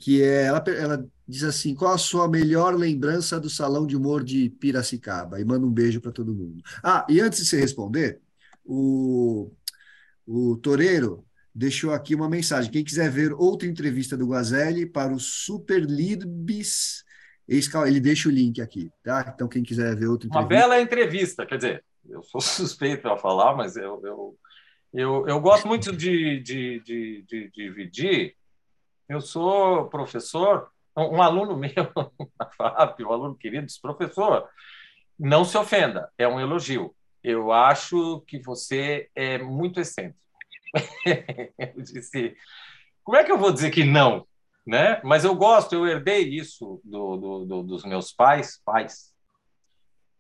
que 0.00 0.22
é, 0.22 0.42
ela, 0.44 0.62
ela 0.68 1.06
diz 1.26 1.44
assim: 1.44 1.74
qual 1.74 1.94
a 1.94 1.98
sua 1.98 2.28
melhor 2.28 2.74
lembrança 2.74 3.40
do 3.40 3.48
Salão 3.48 3.86
de 3.86 3.96
Humor 3.96 4.24
de 4.24 4.50
Piracicaba? 4.50 5.40
E 5.40 5.44
manda 5.44 5.64
um 5.64 5.72
beijo 5.72 6.00
para 6.00 6.12
todo 6.12 6.34
mundo. 6.34 6.62
Ah, 6.82 7.06
e 7.08 7.20
antes 7.20 7.40
de 7.40 7.46
você 7.46 7.60
responder, 7.60 8.20
o, 8.64 9.50
o 10.26 10.56
Toreiro 10.56 11.24
deixou 11.54 11.92
aqui 11.92 12.14
uma 12.14 12.28
mensagem. 12.28 12.70
Quem 12.70 12.84
quiser 12.84 13.10
ver 13.10 13.32
outra 13.32 13.68
entrevista 13.68 14.16
do 14.16 14.26
Guazelli 14.26 14.84
para 14.84 15.14
o 15.14 15.20
Super 15.20 15.82
Libs 15.82 17.06
ele 17.48 18.00
deixa 18.00 18.28
o 18.28 18.32
link 18.32 18.60
aqui, 18.60 18.90
tá? 19.04 19.32
Então, 19.32 19.46
quem 19.46 19.62
quiser 19.62 19.94
ver 19.94 20.08
outra 20.08 20.26
entrevista. 20.26 20.38
Uma 20.38 20.48
bela 20.48 20.80
entrevista, 20.80 21.46
quer 21.46 21.56
dizer, 21.56 21.84
eu 22.08 22.22
sou 22.22 22.40
suspeito 22.42 23.02
para 23.02 23.16
falar, 23.16 23.54
mas 23.54 23.76
eu, 23.76 24.00
eu, 24.04 24.36
eu, 24.92 25.26
eu 25.28 25.40
gosto 25.40 25.66
muito 25.66 25.94
de, 25.94 26.40
de, 26.40 26.80
de, 26.80 27.22
de, 27.22 27.50
dividir. 27.50 28.36
Eu 29.08 29.20
sou 29.20 29.88
professor, 29.88 30.70
um, 30.96 31.22
aluno 31.22 31.56
meu 31.58 31.72
na 32.38 32.50
FAP, 32.50 33.00
um 33.02 33.12
aluno 33.12 33.36
querido, 33.36 33.66
disse, 33.66 33.80
professor, 33.80 34.48
não 35.18 35.44
se 35.44 35.56
ofenda, 35.56 36.10
é 36.18 36.26
um 36.26 36.40
elogio. 36.40 36.94
Eu 37.22 37.52
acho 37.52 38.20
que 38.26 38.38
você 38.38 39.10
é 39.14 39.38
muito 39.38 39.80
excêntrico. 39.80 40.18
eu 41.58 41.82
disse, 41.82 42.36
como 43.02 43.16
é 43.16 43.24
que 43.24 43.32
eu 43.32 43.38
vou 43.38 43.52
dizer 43.52 43.70
que 43.70 43.84
não? 43.84 44.26
né? 44.66 45.00
Mas 45.04 45.24
eu 45.24 45.34
gosto, 45.34 45.74
eu 45.74 45.86
herdei 45.86 46.28
isso 46.28 46.80
do, 46.82 47.16
do, 47.16 47.44
do, 47.44 47.62
dos 47.62 47.84
meus 47.84 48.12
pais, 48.12 48.60
pais, 48.64 49.14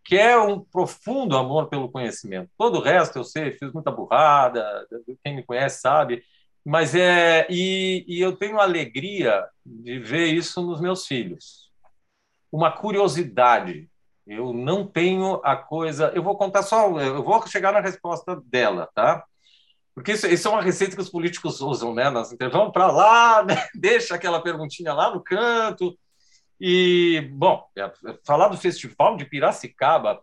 que 0.06 0.16
é 0.16 0.38
um 0.38 0.60
profundo 0.60 1.36
amor 1.36 1.68
pelo 1.68 1.90
conhecimento. 1.90 2.48
Todo 2.56 2.78
o 2.78 2.82
resto 2.82 3.18
eu 3.18 3.24
sei, 3.24 3.58
fiz 3.58 3.72
muita 3.72 3.90
burrada, 3.90 4.86
quem 5.24 5.34
me 5.34 5.42
conhece 5.42 5.80
sabe, 5.80 6.22
mas 6.64 6.94
é 6.94 7.46
e, 7.50 8.04
e 8.06 8.20
eu 8.20 8.36
tenho 8.36 8.60
alegria 8.60 9.44
de 9.64 9.98
ver 9.98 10.26
isso 10.26 10.62
nos 10.62 10.80
meus 10.80 11.06
filhos. 11.06 11.70
Uma 12.50 12.70
curiosidade. 12.70 13.90
Eu 14.26 14.52
não 14.52 14.86
tenho 14.86 15.40
a 15.44 15.56
coisa. 15.56 16.12
Eu 16.14 16.22
vou 16.22 16.36
contar 16.36 16.62
só. 16.62 16.98
Eu 17.00 17.22
vou 17.22 17.46
chegar 17.46 17.72
na 17.72 17.80
resposta 17.80 18.40
dela, 18.44 18.88
tá? 18.94 19.24
Porque 19.94 20.12
isso, 20.12 20.26
isso, 20.26 20.46
é 20.46 20.50
uma 20.50 20.62
receita 20.62 20.94
que 20.94 21.02
os 21.02 21.08
políticos 21.08 21.60
usam, 21.60 21.94
né? 21.94 22.10
Nas 22.10 22.34
vamos 22.52 22.72
para 22.72 22.90
lá, 22.90 23.42
né? 23.46 23.66
deixa 23.74 24.14
aquela 24.14 24.42
perguntinha 24.42 24.92
lá 24.92 25.12
no 25.12 25.22
canto. 25.22 25.96
E, 26.58 27.20
bom, 27.32 27.68
é, 27.76 27.92
falar 28.24 28.48
do 28.48 28.56
festival 28.56 29.16
de 29.16 29.26
Piracicaba, 29.26 30.20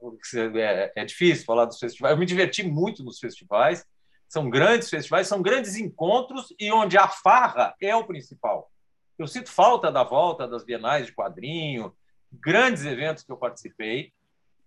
é, 0.56 0.92
é 0.96 1.06
difícil 1.06 1.46
falar 1.46 1.66
dos 1.66 1.80
festivais. 1.80 2.14
Eu 2.14 2.20
me 2.20 2.26
diverti 2.26 2.64
muito 2.64 3.04
nos 3.04 3.20
festivais. 3.20 3.86
São 4.28 4.50
grandes 4.50 4.90
festivais, 4.90 5.28
são 5.28 5.44
grandes 5.44 5.76
encontros 5.76 6.54
e 6.60 6.72
onde 6.72 6.98
a 6.98 7.08
farra 7.08 7.76
é 7.80 7.96
o 7.96 8.06
principal. 8.06 8.72
Eu 9.18 9.28
sinto 9.28 9.52
falta 9.52 9.92
da 9.92 10.04
volta 10.04 10.48
das 10.48 10.64
bienais 10.64 11.06
de 11.06 11.14
quadrinho, 11.14 11.96
grandes 12.32 12.84
eventos 12.84 13.24
que 13.24 13.32
eu 13.32 13.38
participei. 13.38 14.12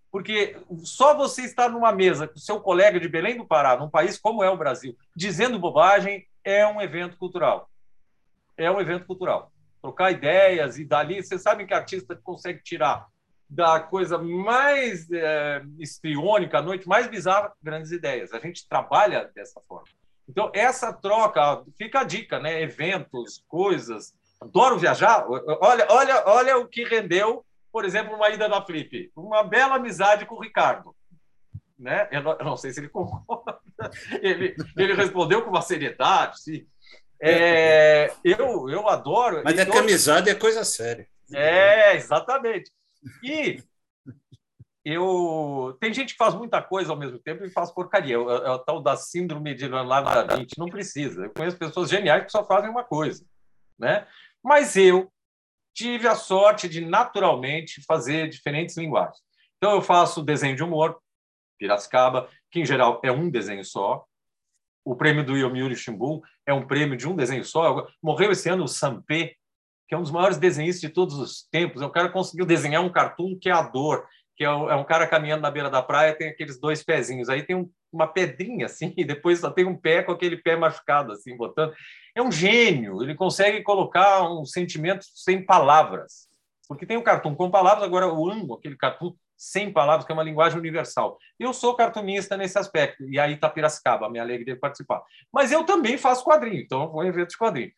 Porque 0.09 0.55
só 0.83 1.17
você 1.17 1.41
estar 1.41 1.69
numa 1.69 1.91
mesa 1.91 2.29
com 2.29 2.37
seu 2.37 2.61
colega 2.61 2.97
de 2.97 3.09
Belém 3.09 3.35
do 3.35 3.45
Pará, 3.45 3.75
num 3.75 3.89
país 3.89 4.17
como 4.17 4.41
é 4.41 4.49
o 4.49 4.55
Brasil, 4.55 4.97
dizendo 5.13 5.59
bobagem, 5.59 6.25
é 6.45 6.65
um 6.65 6.81
evento 6.81 7.17
cultural. 7.17 7.69
É 8.55 8.71
um 8.71 8.79
evento 8.79 9.05
cultural. 9.05 9.51
Trocar 9.81 10.11
ideias 10.11 10.77
e 10.77 10.85
dali, 10.85 11.23
você 11.23 11.37
sabe 11.37 11.65
que 11.65 11.73
artista 11.73 12.15
consegue 12.23 12.61
tirar 12.63 13.07
da 13.49 13.79
coisa 13.79 14.17
mais 14.17 15.09
é, 15.09 15.61
estriônica, 15.79 16.57
a 16.57 16.61
noite 16.61 16.87
mais 16.87 17.07
bizarra, 17.07 17.53
grandes 17.61 17.91
ideias. 17.91 18.33
A 18.33 18.39
gente 18.39 18.67
trabalha 18.67 19.31
dessa 19.33 19.61
forma. 19.61 19.87
Então, 20.27 20.51
essa 20.53 20.91
troca, 20.91 21.63
fica 21.77 22.01
a 22.01 22.03
dica, 22.03 22.39
né? 22.39 22.61
Eventos, 22.61 23.43
coisas. 23.47 24.13
Adoro 24.41 24.77
viajar. 24.77 25.25
Olha, 25.29 25.87
olha, 25.89 26.23
olha 26.27 26.57
o 26.57 26.67
que 26.67 26.83
rendeu 26.83 27.45
por 27.77 27.85
exemplo, 27.85 28.15
uma 28.15 28.29
ida 28.31 28.47
na 28.47 28.59
Flip. 28.65 29.11
Uma 29.15 29.43
bela 29.43 29.75
amizade 29.75 30.25
com 30.25 30.33
o 30.33 30.41
Ricardo. 30.41 30.95
Né? 31.77 32.07
Eu, 32.11 32.23
não, 32.23 32.31
eu 32.31 32.43
não 32.45 32.57
sei 32.57 32.71
se 32.71 32.79
ele 32.79 32.89
concorda. 32.89 33.59
Ele, 34.23 34.55
ele 34.75 34.95
respondeu 34.95 35.43
com 35.43 35.51
uma 35.51 35.61
seriedade, 35.61 36.41
sim. 36.41 36.65
É, 37.21 38.13
eu, 38.23 38.69
eu 38.69 38.87
adoro. 38.87 39.41
Mas 39.43 39.57
é 39.57 39.65
que 39.65 39.77
amizade 39.77 40.29
é 40.29 40.35
coisa 40.35 40.63
séria. 40.63 41.07
É, 41.33 41.95
exatamente. 41.95 42.71
E 43.23 43.61
eu 44.85 45.77
tem 45.81 45.93
gente 45.93 46.13
que 46.13 46.17
faz 46.17 46.33
muita 46.33 46.61
coisa 46.61 46.91
ao 46.91 46.97
mesmo 46.97 47.19
tempo 47.19 47.43
e 47.43 47.49
faz 47.49 47.71
porcaria. 47.71 48.15
É, 48.15 48.17
é 48.17 48.51
o 48.51 48.59
tal 48.59 48.81
da 48.81 48.95
síndrome 48.95 49.53
de 49.53 49.67
Leonardo 49.67 50.09
da 50.09 50.35
Vinci. 50.35 50.57
Não 50.57 50.67
precisa. 50.67 51.25
Eu 51.25 51.29
conheço 51.31 51.57
pessoas 51.57 51.89
geniais 51.89 52.23
que 52.23 52.31
só 52.31 52.45
fazem 52.45 52.69
uma 52.69 52.83
coisa, 52.83 53.25
né? 53.77 54.07
Mas 54.43 54.75
eu 54.77 55.11
tive 55.75 56.07
a 56.07 56.15
sorte 56.15 56.69
de 56.69 56.81
naturalmente 56.81 57.83
fazer 57.85 58.29
diferentes 58.29 58.77
linguagens. 58.77 59.19
Então 59.57 59.75
eu 59.75 59.81
faço 59.81 60.23
desenho 60.23 60.55
de 60.55 60.63
humor, 60.63 60.97
Piracicaba, 61.59 62.29
que 62.49 62.61
em 62.61 62.65
geral 62.65 63.01
é 63.03 63.11
um 63.11 63.29
desenho 63.29 63.65
só. 63.65 64.05
O 64.87 64.95
prêmio 64.95 65.21
do 65.21 65.35
Yomiuri 65.35 65.75
Shimbun 65.75 66.21
é 66.45 66.53
um 66.53 66.65
prêmio 66.65 66.95
de 66.95 67.05
um 67.09 67.13
desenho 67.13 67.43
só. 67.43 67.85
Morreu 68.01 68.31
esse 68.31 68.47
ano 68.47 68.63
o 68.63 68.69
Sampé, 68.69 69.33
que 69.85 69.93
é 69.93 69.97
um 69.97 70.01
dos 70.01 70.11
maiores 70.11 70.37
desenhistas 70.37 70.79
de 70.79 70.87
todos 70.87 71.19
os 71.19 71.45
tempos. 71.51 71.81
O 71.81 71.89
cara 71.89 72.07
conseguiu 72.07 72.45
desenhar 72.45 72.81
um 72.81 72.89
cartoon 72.89 73.37
que 73.37 73.49
é 73.49 73.51
a 73.51 73.61
dor, 73.61 74.07
que 74.37 74.45
é 74.45 74.49
um 74.49 74.85
cara 74.85 75.05
caminhando 75.05 75.41
na 75.41 75.51
beira 75.51 75.69
da 75.69 75.83
praia, 75.83 76.15
tem 76.15 76.29
aqueles 76.29 76.57
dois 76.57 76.83
pezinhos. 76.83 77.27
Aí 77.27 77.43
tem 77.43 77.53
um, 77.53 77.69
uma 77.91 78.07
pedrinha 78.07 78.65
assim, 78.67 78.93
e 78.95 79.03
depois 79.03 79.41
só 79.41 79.51
tem 79.51 79.65
um 79.65 79.75
pé 79.75 80.03
com 80.03 80.13
aquele 80.13 80.37
pé 80.37 80.55
machucado 80.55 81.11
assim, 81.11 81.35
botando 81.35 81.73
é 82.15 82.21
um 82.21 82.31
gênio, 82.31 83.03
ele 83.03 83.13
consegue 83.13 83.61
colocar 83.63 84.23
um 84.23 84.45
sentimento 84.45 85.05
sem 85.13 85.45
palavras. 85.45 86.29
Porque 86.65 86.85
tem 86.85 86.95
o 86.95 87.03
cartoon 87.03 87.35
com 87.35 87.51
palavras, 87.51 87.83
agora 87.83 88.05
eu 88.05 88.31
amo 88.31 88.53
aquele 88.53 88.77
cartoon 88.77 89.13
sem 89.37 89.71
palavras, 89.71 90.05
que 90.05 90.11
é 90.11 90.15
uma 90.15 90.23
linguagem 90.23 90.57
universal. 90.57 91.17
Eu 91.39 91.53
sou 91.53 91.75
cartunista 91.75 92.35
nesse 92.35 92.57
aspecto, 92.57 93.03
e 93.07 93.19
aí 93.19 93.33
está 93.33 93.49
Piracicaba, 93.49 94.09
minha 94.09 94.23
alegria 94.23 94.55
de 94.55 94.59
participar. 94.59 95.03
Mas 95.31 95.51
eu 95.51 95.63
também 95.63 95.97
faço 95.97 96.25
quadrinho, 96.25 96.61
então 96.61 96.91
vou 96.91 97.03
em 97.03 97.07
eventos 97.07 97.33
de 97.33 97.37
quadrinho. 97.37 97.71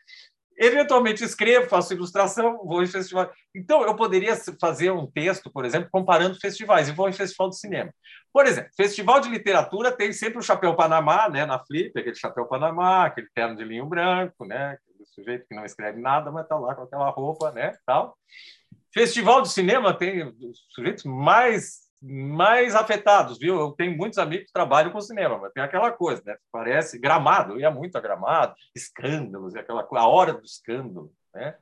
Eventualmente 0.61 1.23
escrevo, 1.23 1.69
faço 1.69 1.93
ilustração, 1.93 2.57
vou 2.65 2.83
em 2.83 2.87
festival. 2.87 3.31
Então, 3.55 3.81
eu 3.83 3.95
poderia 3.95 4.35
fazer 4.59 4.91
um 4.91 5.07
texto, 5.07 5.49
por 5.49 5.63
exemplo, 5.63 5.87
comparando 5.89 6.37
festivais, 6.37 6.89
e 6.89 6.91
vou 6.91 7.07
em 7.07 7.13
festival 7.13 7.49
de 7.49 7.57
cinema. 7.57 7.93
Por 8.33 8.45
exemplo, 8.45 8.69
festival 8.75 9.21
de 9.21 9.29
literatura 9.29 9.89
tem 9.89 10.11
sempre 10.11 10.37
o 10.37 10.43
chapéu 10.43 10.75
Panamá, 10.75 11.29
né, 11.29 11.45
na 11.45 11.59
Flip, 11.59 11.97
aquele 11.97 12.15
chapéu 12.15 12.45
Panamá, 12.45 13.05
aquele 13.05 13.27
terno 13.33 13.55
de 13.55 13.63
linho 13.63 13.85
branco, 13.85 14.45
né, 14.45 14.71
aquele 14.71 15.05
sujeito 15.05 15.47
que 15.47 15.55
não 15.55 15.63
escreve 15.63 16.01
nada, 16.01 16.29
mas 16.29 16.43
está 16.43 16.57
lá 16.57 16.75
com 16.75 16.83
aquela 16.83 17.09
roupa, 17.09 17.51
né, 17.51 17.77
tal. 17.85 18.17
Festival 18.93 19.41
de 19.41 19.49
cinema 19.49 19.97
tem 19.97 20.23
os 20.23 20.65
sujeitos 20.69 21.03
mais 21.03 21.89
mais 22.01 22.75
afetados, 22.75 23.37
viu? 23.37 23.59
Eu 23.59 23.71
tenho 23.71 23.97
muitos 23.97 24.17
amigos 24.17 24.47
que 24.47 24.53
trabalham 24.53 24.91
com 24.91 25.01
cinema, 25.01 25.37
mas 25.37 25.51
tem 25.51 25.61
aquela 25.61 25.91
coisa, 25.91 26.21
né? 26.25 26.37
Parece 26.51 26.97
gramado, 26.97 27.53
eu 27.53 27.59
ia 27.59 27.69
muito 27.69 27.97
a 27.97 28.01
gramado, 28.01 28.55
escândalos, 28.73 29.53
e 29.53 29.59
aquela 29.59 29.85
a 29.85 30.07
hora 30.07 30.33
do 30.33 30.43
escândalo, 30.43 31.11
né? 31.33 31.57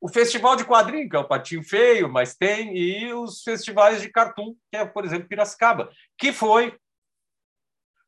O 0.00 0.08
festival 0.08 0.56
de 0.56 0.64
quadrinho, 0.64 1.08
que 1.08 1.16
é 1.16 1.18
o 1.18 1.28
Patinho 1.28 1.62
Feio, 1.62 2.08
mas 2.08 2.34
tem, 2.34 2.76
e 2.76 3.12
os 3.14 3.42
festivais 3.42 4.02
de 4.02 4.10
cartoon, 4.10 4.54
que 4.70 4.76
é, 4.76 4.84
por 4.84 5.04
exemplo, 5.04 5.28
Piracicaba, 5.28 5.90
que 6.18 6.32
foi 6.32 6.76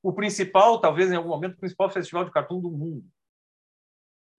o 0.02 0.12
principal, 0.12 0.81
talvez 0.81 1.10
em 1.10 1.16
algum 1.16 1.31
momento, 1.31 1.55
o 1.55 1.60
principal 1.60 1.89
festival 1.89 2.24
de 2.24 2.32
cartoon 2.32 2.60
do 2.60 2.70
mundo. 2.70 3.05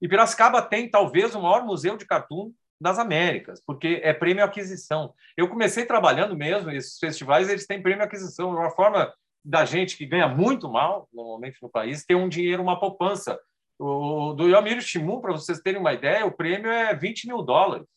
E 0.02 0.08
Piracicaba 0.08 0.62
tem, 0.62 0.90
talvez, 0.90 1.34
o 1.34 1.42
maior 1.42 1.66
museu 1.66 1.98
de 1.98 2.06
cartoon 2.06 2.52
das 2.80 3.00
Américas, 3.00 3.62
porque 3.66 4.00
é 4.04 4.14
prêmio 4.14 4.44
aquisição. 4.44 5.14
Eu 5.36 5.50
comecei 5.50 5.86
trabalhando 5.86 6.36
mesmo, 6.36 6.72
esses 6.72 7.00
festivais 7.00 7.50
eles 7.50 7.66
têm 7.66 7.82
prêmio 7.82 8.04
aquisição, 8.04 8.52
é 8.52 8.60
uma 8.60 8.72
forma 8.72 9.14
da 9.44 9.66
gente 9.66 9.98
que 9.98 10.06
ganha 10.06 10.28
muito 10.28 10.70
mal, 10.70 11.10
normalmente 11.12 11.62
no 11.62 11.70
país, 11.70 12.06
ter 12.06 12.16
um 12.16 12.30
dinheiro, 12.30 12.62
uma 12.62 12.80
poupança. 12.80 13.40
O, 13.80 14.34
do 14.34 14.48
Yomiro 14.48 14.82
Shimun, 14.82 15.22
para 15.22 15.32
vocês 15.32 15.60
terem 15.62 15.80
uma 15.80 15.94
ideia, 15.94 16.26
o 16.26 16.32
prêmio 16.32 16.70
é 16.70 16.94
20 16.96 17.28
mil 17.28 17.42
dólares. 17.42 17.88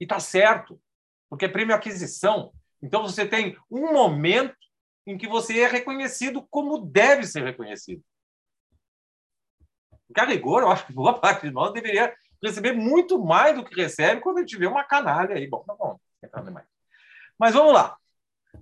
E 0.00 0.04
está 0.04 0.20
certo, 0.20 0.80
porque 1.28 1.46
é 1.46 1.48
prêmio 1.48 1.74
aquisição. 1.74 2.52
Então 2.82 3.02
você 3.02 3.26
tem 3.26 3.56
um 3.70 3.92
momento 3.92 4.56
em 5.06 5.18
que 5.18 5.26
você 5.26 5.60
é 5.60 5.66
reconhecido 5.66 6.46
como 6.50 6.78
deve 6.78 7.24
ser 7.24 7.42
reconhecido. 7.42 8.02
Porque 10.12 10.20
a 10.20 10.24
rigor, 10.24 10.62
eu 10.62 10.70
acho 10.70 10.86
que 10.86 10.92
boa 10.92 11.18
parte 11.18 11.46
de 11.46 11.52
nós 11.52 11.72
deveria 11.72 12.14
receber 12.42 12.72
muito 12.72 13.18
mais 13.18 13.56
do 13.56 13.64
que 13.64 13.74
recebe 13.74 14.20
quando 14.20 14.38
a 14.38 14.40
gente 14.40 14.56
vê 14.56 14.66
uma 14.66 14.84
canalha 14.84 15.34
aí. 15.34 15.46
Bom, 15.48 15.64
tá 15.64 15.74
bom, 15.74 15.98
mais. 16.52 16.66
Mas 17.38 17.54
vamos 17.54 17.72
lá. 17.72 17.96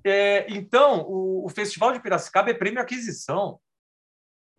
É, 0.05 0.47
então, 0.51 1.03
o, 1.03 1.47
o, 1.47 1.49
Festival 1.49 1.93
de 1.93 2.01
Piracicaba 2.01 2.51
é 2.51 2.55
prêmio 2.55 2.81
aquisição. 2.81 3.61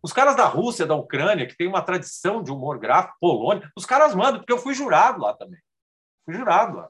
Os 0.03 0.11
caras 0.11 0.35
da 0.35 0.45
Rússia, 0.45 0.85
da 0.85 0.95
Ucrânia, 0.95 1.47
que 1.47 1.55
tem 1.55 1.67
uma 1.67 1.81
tradição 1.81 2.43
de 2.43 2.51
humor 2.51 2.77
gráfico, 2.79 3.17
Polônia, 3.19 3.71
os 3.75 3.85
caras 3.85 4.13
mandam, 4.13 4.39
porque 4.39 4.51
eu 4.51 4.57
fui 4.57 4.73
jurado 4.73 5.21
lá 5.21 5.33
também. 5.33 5.59
Fui 6.25 6.33
jurado 6.33 6.77
lá. 6.77 6.89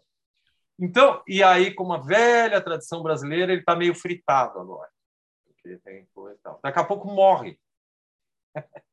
Então, 0.79 1.21
e 1.27 1.43
aí, 1.43 1.73
com 1.73 1.83
uma 1.83 2.01
velha 2.01 2.59
tradição 2.59 3.03
brasileira, 3.03 3.51
ele 3.51 3.61
está 3.61 3.75
meio 3.75 3.93
fritado 3.93 4.59
agora. 4.59 4.89
Daqui 6.63 6.79
a 6.79 6.83
pouco 6.83 7.07
morre. 7.07 7.59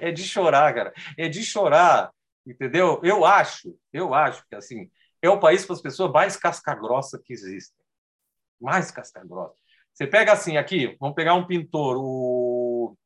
É 0.00 0.10
de 0.10 0.22
chorar, 0.22 0.74
cara. 0.74 0.92
É 1.16 1.28
de 1.28 1.44
chorar, 1.44 2.12
entendeu? 2.46 3.00
Eu 3.02 3.24
acho, 3.24 3.76
eu 3.92 4.14
acho 4.14 4.46
que 4.48 4.54
assim 4.54 4.90
é 5.22 5.30
o 5.30 5.38
país 5.38 5.64
com 5.64 5.72
as 5.72 5.80
pessoas 5.80 6.10
mais 6.10 6.36
casca-grossa 6.36 7.20
que 7.24 7.32
existem. 7.32 7.78
Mais 8.60 8.90
casca-grossa. 8.90 9.54
Você 9.94 10.06
pega 10.06 10.32
assim, 10.32 10.56
aqui, 10.56 10.96
vamos 10.98 11.14
pegar 11.14 11.34
um 11.34 11.46
pintor, 11.46 11.96
o, 11.98 12.96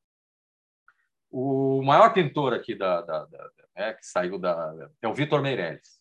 o 1.31 1.83
maior 1.83 2.13
pintor 2.15 2.55
aqui 2.55 2.75
da, 2.75 3.03
da, 3.03 3.25
da 3.27 3.51
né, 3.77 3.93
que 3.93 4.07
saiu 4.07 4.39
da. 4.39 4.75
é 5.03 5.09
o 5.09 5.15
Vitor 5.15 5.43
Meirelles. 5.43 6.01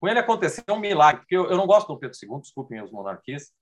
Com 0.00 0.08
ele 0.08 0.18
aconteceu 0.18 0.64
um 0.70 0.80
milagre, 0.80 1.20
porque 1.20 1.36
eu, 1.36 1.50
eu 1.50 1.56
não 1.56 1.66
gosto 1.66 1.88
do 1.88 1.98
Pedro 1.98 2.16
II, 2.22 2.40
desculpem 2.40 2.82
os 2.82 2.90
monarquistas, 2.90 3.54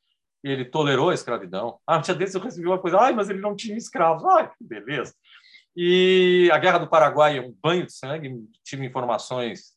ele 0.45 0.65
tolerou 0.65 1.11
a 1.11 1.15
escravidão. 1.15 1.81
Ah, 1.85 1.99
dia 1.99 2.15
desses 2.15 2.37
eu 2.37 2.41
recebi 2.41 2.67
uma 2.67 2.79
coisa, 2.79 3.01
ai, 3.01 3.13
mas 3.13 3.29
ele 3.29 3.41
não 3.41 3.57
tinha 3.57 3.77
escravos. 3.77 4.25
Ai, 4.25 4.49
que 4.57 4.63
beleza. 4.65 5.13
E 5.81 6.51
a 6.53 6.59
Guerra 6.59 6.79
do 6.79 6.89
Paraguai 6.89 7.39
é 7.39 7.41
um 7.41 7.55
banho 7.63 7.87
de 7.87 7.93
sangue, 7.93 8.51
tive 8.65 8.85
informações. 8.85 9.77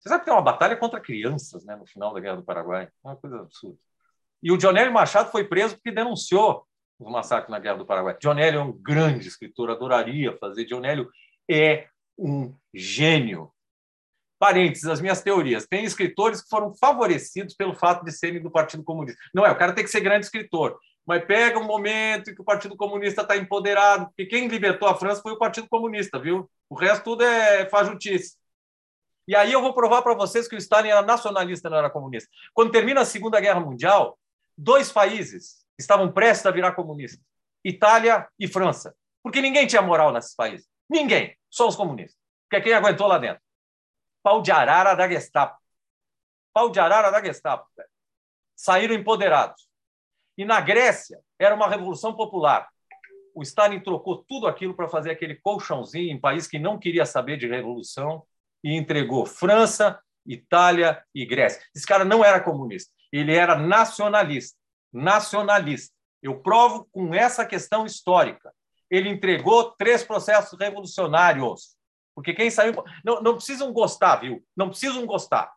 Você 0.00 0.08
sabe 0.08 0.22
que 0.22 0.24
tem 0.24 0.34
uma 0.34 0.42
batalha 0.42 0.74
contra 0.76 0.98
crianças 0.98 1.64
né, 1.64 1.76
no 1.76 1.86
final 1.86 2.12
da 2.12 2.18
Guerra 2.18 2.38
do 2.38 2.42
Paraguai? 2.42 2.86
É 2.86 3.08
uma 3.08 3.14
coisa 3.14 3.42
absurda. 3.42 3.78
E 4.42 4.50
o 4.50 4.56
Dionélio 4.56 4.92
Machado 4.92 5.30
foi 5.30 5.44
preso 5.44 5.76
porque 5.76 5.92
denunciou 5.92 6.66
os 6.98 7.12
massacres 7.12 7.48
na 7.48 7.60
Guerra 7.60 7.76
do 7.76 7.86
Paraguai. 7.86 8.16
Dionélio 8.20 8.58
é 8.58 8.62
um 8.64 8.72
grande 8.72 9.28
escritor, 9.28 9.70
adoraria 9.70 10.36
fazer. 10.36 10.64
Dionélio 10.64 11.08
é 11.48 11.86
um 12.18 12.52
gênio. 12.74 13.52
Parênteses, 14.40 14.86
as 14.86 15.00
minhas 15.00 15.22
teorias. 15.22 15.64
Tem 15.64 15.84
escritores 15.84 16.42
que 16.42 16.48
foram 16.48 16.74
favorecidos 16.74 17.54
pelo 17.54 17.72
fato 17.72 18.04
de 18.04 18.10
serem 18.10 18.42
do 18.42 18.50
Partido 18.50 18.82
Comunista. 18.82 19.20
Não 19.32 19.46
é, 19.46 19.52
o 19.52 19.56
cara 19.56 19.72
tem 19.72 19.84
que 19.84 19.90
ser 19.90 20.00
grande 20.00 20.26
escritor. 20.26 20.76
Mas 21.06 21.24
pega 21.24 21.58
um 21.58 21.64
momento 21.64 22.30
em 22.30 22.34
que 22.34 22.40
o 22.40 22.44
Partido 22.44 22.76
Comunista 22.76 23.22
está 23.22 23.36
empoderado, 23.36 24.06
porque 24.06 24.26
quem 24.26 24.48
libertou 24.48 24.88
a 24.88 24.94
França 24.96 25.22
foi 25.22 25.32
o 25.32 25.38
Partido 25.38 25.68
Comunista, 25.68 26.18
viu? 26.18 26.50
O 26.68 26.74
resto 26.74 27.04
tudo 27.04 27.22
é 27.22 27.68
fajutice. 27.68 28.36
E 29.28 29.34
aí 29.36 29.52
eu 29.52 29.60
vou 29.60 29.72
provar 29.72 30.02
para 30.02 30.14
vocês 30.14 30.48
que 30.48 30.54
o 30.54 30.58
Stalin 30.58 30.88
era 30.88 31.02
nacionalista, 31.02 31.70
não 31.70 31.78
era 31.78 31.90
comunista. 31.90 32.28
Quando 32.52 32.72
termina 32.72 33.00
a 33.00 33.04
Segunda 33.04 33.40
Guerra 33.40 33.60
Mundial, 33.60 34.18
dois 34.56 34.90
países 34.90 35.64
estavam 35.78 36.10
prestes 36.12 36.46
a 36.46 36.50
virar 36.50 36.72
comunistas: 36.72 37.24
Itália 37.64 38.26
e 38.38 38.48
França. 38.48 38.94
Porque 39.22 39.40
ninguém 39.40 39.66
tinha 39.66 39.82
moral 39.82 40.12
nesses 40.12 40.34
países. 40.34 40.68
Ninguém. 40.88 41.36
Só 41.50 41.66
os 41.66 41.76
comunistas. 41.76 42.16
Porque 42.48 42.64
quem 42.64 42.74
aguentou 42.74 43.06
lá 43.06 43.18
dentro? 43.18 43.42
pau 44.26 44.42
de 44.42 44.50
arara 44.50 44.96
da 44.96 45.08
Gestapo. 45.08 45.56
Pau 46.52 46.68
de 46.68 46.80
arara 46.80 47.12
da 47.12 47.22
Gestapo. 47.22 47.64
Saíram 48.56 48.92
empoderados. 48.92 49.68
E 50.36 50.44
na 50.44 50.60
Grécia 50.60 51.20
era 51.38 51.54
uma 51.54 51.68
revolução 51.68 52.14
popular. 52.14 52.68
O 53.34 53.42
Stalin 53.42 53.80
trocou 53.80 54.24
tudo 54.24 54.46
aquilo 54.46 54.74
para 54.74 54.88
fazer 54.88 55.10
aquele 55.10 55.36
colchãozinho 55.36 56.10
em 56.10 56.20
país 56.20 56.46
que 56.46 56.58
não 56.58 56.78
queria 56.78 57.04
saber 57.04 57.36
de 57.36 57.46
revolução 57.46 58.22
e 58.64 58.74
entregou 58.74 59.26
França, 59.26 60.00
Itália 60.24 61.02
e 61.14 61.24
Grécia. 61.26 61.62
Esse 61.74 61.86
cara 61.86 62.04
não 62.04 62.24
era 62.24 62.40
comunista, 62.40 62.92
ele 63.12 63.34
era 63.34 63.56
nacionalista. 63.56 64.58
Nacionalista. 64.92 65.94
Eu 66.22 66.40
provo 66.40 66.88
com 66.90 67.14
essa 67.14 67.44
questão 67.44 67.84
histórica. 67.84 68.52
Ele 68.90 69.08
entregou 69.08 69.72
três 69.72 70.02
processos 70.02 70.58
revolucionários 70.58 71.76
porque 72.16 72.32
quem 72.32 72.50
saiu. 72.50 72.72
Não, 73.04 73.20
não 73.20 73.34
precisam 73.34 73.70
gostar, 73.72 74.16
viu? 74.16 74.42
Não 74.56 74.70
precisam 74.70 75.04
gostar. 75.04 75.52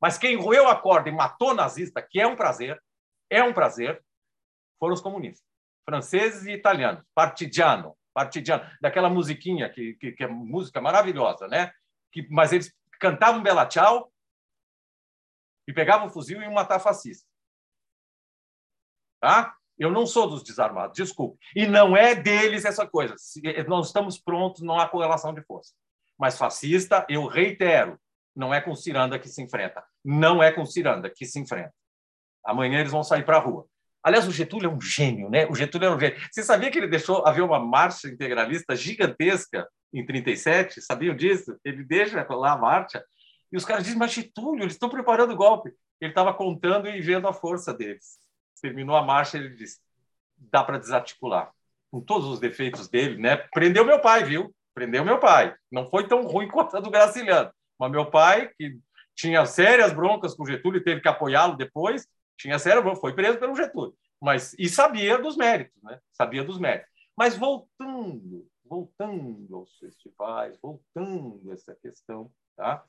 Mas 0.00 0.16
quem 0.16 0.36
roeu 0.36 0.66
a 0.66 0.74
corda 0.74 1.10
e 1.10 1.12
matou 1.12 1.52
nazista, 1.52 2.00
que 2.00 2.18
é 2.18 2.26
um 2.26 2.34
prazer, 2.34 2.82
é 3.28 3.42
um 3.42 3.52
prazer, 3.52 4.02
foram 4.78 4.94
os 4.94 5.00
comunistas. 5.00 5.46
Franceses 5.84 6.46
e 6.46 6.52
italianos. 6.52 7.02
Partigiano. 7.14 7.96
Partigiano. 8.12 8.64
Daquela 8.80 9.08
musiquinha, 9.08 9.68
que, 9.70 9.94
que, 9.94 10.12
que 10.12 10.24
é 10.24 10.26
música 10.26 10.80
maravilhosa, 10.80 11.48
né? 11.48 11.72
Que, 12.12 12.26
mas 12.30 12.52
eles 12.52 12.74
cantavam 13.00 13.42
Bela 13.42 13.66
Tchau 13.66 14.12
e 15.66 15.72
pegavam 15.72 16.06
o 16.06 16.10
fuzil 16.10 16.40
e 16.40 16.44
iam 16.44 16.52
matar 16.52 16.78
fascista. 16.78 17.26
Tá? 19.20 19.54
Eu 19.78 19.90
não 19.90 20.06
sou 20.06 20.28
dos 20.28 20.42
desarmados, 20.42 20.96
desculpe. 20.96 21.38
E 21.54 21.66
não 21.66 21.96
é 21.96 22.14
deles 22.14 22.64
essa 22.64 22.86
coisa. 22.86 23.14
Nós 23.68 23.86
estamos 23.86 24.18
prontos, 24.18 24.62
não 24.62 24.78
há 24.78 24.88
correlação 24.88 25.32
de 25.32 25.42
força. 25.42 25.72
Mas 26.18 26.36
fascista, 26.36 27.06
eu 27.08 27.26
reitero, 27.26 27.98
não 28.34 28.52
é 28.52 28.60
com 28.60 28.74
Ciranda 28.74 29.18
que 29.18 29.28
se 29.28 29.40
enfrenta. 29.40 29.84
Não 30.04 30.42
é 30.42 30.50
com 30.50 30.66
Ciranda 30.66 31.08
que 31.08 31.24
se 31.24 31.38
enfrenta. 31.38 31.72
Amanhã 32.44 32.80
eles 32.80 32.90
vão 32.90 33.04
sair 33.04 33.24
para 33.24 33.36
a 33.36 33.40
rua. 33.40 33.66
Aliás, 34.02 34.26
o 34.26 34.32
Getúlio 34.32 34.70
é 34.70 34.72
um 34.72 34.80
gênio, 34.80 35.28
né? 35.28 35.46
O 35.46 35.54
Getúlio 35.54 35.88
é 35.88 35.94
um 35.94 35.98
gênio. 35.98 36.18
Você 36.30 36.42
sabia 36.42 36.70
que 36.70 36.78
ele 36.78 36.88
deixou 36.88 37.26
haver 37.26 37.42
uma 37.42 37.58
marcha 37.58 38.08
integralista 38.08 38.74
gigantesca 38.76 39.68
em 39.92 40.04
37? 40.04 40.80
Sabiam 40.80 41.14
disso? 41.14 41.58
Ele 41.64 41.84
deixa 41.84 42.24
lá 42.30 42.52
a 42.52 42.58
marcha. 42.58 43.04
E 43.50 43.56
os 43.56 43.64
caras 43.64 43.84
dizem, 43.84 43.98
mas 43.98 44.12
Getúlio, 44.12 44.62
eles 44.62 44.74
estão 44.74 44.88
preparando 44.88 45.32
o 45.32 45.36
golpe. 45.36 45.72
Ele 46.00 46.12
estava 46.12 46.32
contando 46.32 46.88
e 46.88 47.00
vendo 47.00 47.26
a 47.26 47.32
força 47.32 47.74
deles. 47.74 48.18
Terminou 48.62 48.96
a 48.96 49.04
marcha, 49.04 49.36
ele 49.36 49.50
disse, 49.50 49.78
dá 50.36 50.62
para 50.62 50.78
desarticular. 50.78 51.50
Com 51.90 52.00
todos 52.00 52.28
os 52.28 52.38
defeitos 52.38 52.88
dele, 52.88 53.20
né? 53.20 53.36
Prendeu 53.52 53.84
meu 53.84 54.00
pai, 54.00 54.22
viu? 54.24 54.54
prendeu 54.78 55.04
meu 55.04 55.18
pai. 55.18 55.52
Não 55.72 55.90
foi 55.90 56.06
tão 56.06 56.24
ruim 56.24 56.46
quanto 56.48 56.76
a 56.76 56.80
do 56.80 56.90
Graciliano. 56.90 57.50
Mas 57.78 57.90
meu 57.90 58.06
pai, 58.06 58.48
que 58.56 58.78
tinha 59.16 59.44
sérias 59.44 59.92
broncas 59.92 60.34
com 60.34 60.46
Getúlio 60.46 60.82
teve 60.82 61.00
que 61.00 61.08
apoiá-lo 61.08 61.56
depois, 61.56 62.06
tinha 62.38 62.58
sério, 62.58 62.96
foi 62.96 63.14
preso 63.14 63.38
pelo 63.38 63.54
Getúlio. 63.54 63.94
Mas, 64.20 64.54
e 64.58 64.68
sabia 64.68 65.18
dos 65.18 65.36
méritos, 65.36 65.82
né? 65.82 66.00
Sabia 66.12 66.42
dos 66.42 66.58
méritos. 66.58 66.90
Mas 67.16 67.36
voltando, 67.36 68.46
voltando 68.64 69.56
aos 69.56 69.76
festivais, 69.78 70.58
voltando 70.60 71.50
a 71.50 71.54
essa 71.54 71.74
questão, 71.74 72.30
tá? 72.56 72.84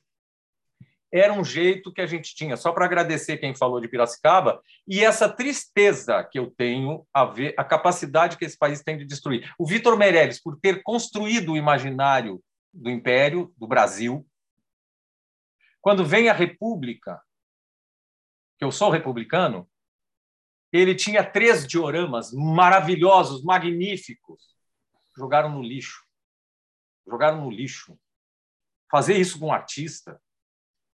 era 1.11 1.33
um 1.33 1.43
jeito 1.43 1.91
que 1.91 2.01
a 2.01 2.05
gente 2.05 2.35
tinha, 2.35 2.55
só 2.55 2.71
para 2.71 2.85
agradecer 2.85 3.37
quem 3.37 3.55
falou 3.55 3.81
de 3.81 3.87
Piracicaba, 3.87 4.61
e 4.87 5.03
essa 5.03 5.27
tristeza 5.27 6.23
que 6.23 6.37
eu 6.37 6.51
tenho 6.51 7.05
a 7.13 7.25
ver, 7.25 7.53
a 7.57 7.63
capacidade 7.63 8.37
que 8.37 8.45
esse 8.45 8.57
país 8.57 8.83
tem 8.83 8.97
de 8.97 9.05
destruir. 9.05 9.51
O 9.57 9.65
Vitor 9.65 9.97
Meirelles, 9.97 10.41
por 10.41 10.59
ter 10.59 10.83
construído 10.83 11.53
o 11.53 11.57
imaginário 11.57 12.41
do 12.71 12.89
Império, 12.89 13.51
do 13.57 13.67
Brasil, 13.67 14.25
quando 15.81 16.05
vem 16.05 16.29
a 16.29 16.33
República, 16.33 17.19
que 18.59 18.65
eu 18.65 18.71
sou 18.71 18.91
republicano, 18.91 19.67
ele 20.71 20.93
tinha 20.93 21.23
três 21.23 21.65
dioramas 21.65 22.31
maravilhosos, 22.33 23.41
magníficos, 23.41 24.53
jogaram 25.17 25.49
no 25.49 25.63
lixo. 25.63 26.05
Jogaram 27.07 27.41
no 27.41 27.49
lixo. 27.49 27.97
Fazer 28.91 29.17
isso 29.17 29.39
com 29.39 29.47
um 29.47 29.53
artista, 29.53 30.21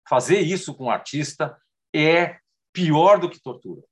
fazer 0.07 0.41
isso 0.41 0.75
com 0.75 0.85
um 0.85 0.91
artista 0.91 1.59
é 1.93 2.39
pior 2.73 3.19
do 3.19 3.31
que 3.31 3.41
tortura. 3.41 3.83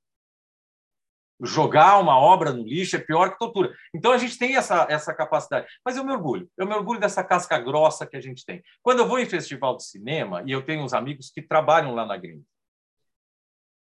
Jogar 1.41 1.99
uma 1.99 2.17
obra 2.17 2.53
no 2.53 2.63
lixo 2.63 2.95
é 2.95 2.99
pior 2.99 3.31
que 3.31 3.39
tortura. 3.39 3.73
Então 3.93 4.11
a 4.11 4.17
gente 4.17 4.37
tem 4.37 4.55
essa, 4.55 4.85
essa 4.89 5.13
capacidade. 5.13 5.67
Mas 5.83 5.97
eu 5.97 6.05
me 6.05 6.11
orgulho, 6.11 6.49
eu 6.55 6.67
me 6.67 6.73
orgulho 6.73 6.99
dessa 6.99 7.23
casca 7.23 7.57
grossa 7.57 8.05
que 8.05 8.15
a 8.15 8.21
gente 8.21 8.45
tem. 8.45 8.63
Quando 8.81 8.99
eu 8.99 9.07
vou 9.07 9.19
em 9.19 9.25
festival 9.25 9.75
de 9.75 9.83
cinema, 9.83 10.43
e 10.45 10.51
eu 10.51 10.63
tenho 10.63 10.83
uns 10.83 10.93
amigos 10.93 11.31
que 11.31 11.41
trabalham 11.41 11.95
lá 11.95 12.05
na 12.05 12.17
gringa, 12.17 12.45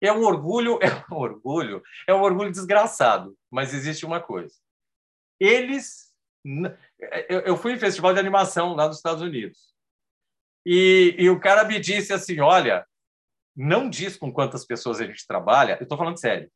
é 0.01 0.12
um 0.12 0.23
orgulho, 0.23 0.79
é 0.83 0.89
um 1.12 1.16
orgulho, 1.16 1.83
é 2.07 2.15
um 2.15 2.23
orgulho 2.23 2.51
desgraçado, 2.51 3.37
mas 3.51 3.75
existe 3.75 4.07
uma 4.07 4.20
coisa. 4.20 4.55
Eles. 5.41 6.09
Eu 7.29 7.57
fui 7.57 7.73
em 7.73 7.79
festival 7.79 8.15
de 8.15 8.20
animação 8.20 8.75
lá 8.75 8.87
nos 8.87 8.97
Estados 8.97 9.23
Unidos. 9.23 9.75
E, 10.65 11.15
e 11.19 11.31
o 11.31 11.41
cara 11.41 11.65
me 11.65 11.79
disse 11.79 12.12
assim: 12.12 12.41
olha, 12.41 12.87
não 13.57 13.89
diz 13.89 14.16
com 14.16 14.33
quantas 14.33 14.65
pessoas 14.65 15.01
a 15.01 15.07
gente 15.07 15.27
trabalha, 15.27 15.77
eu 15.79 15.83
estou 15.83 15.99
falando 15.99 16.19
sério. 16.19 16.51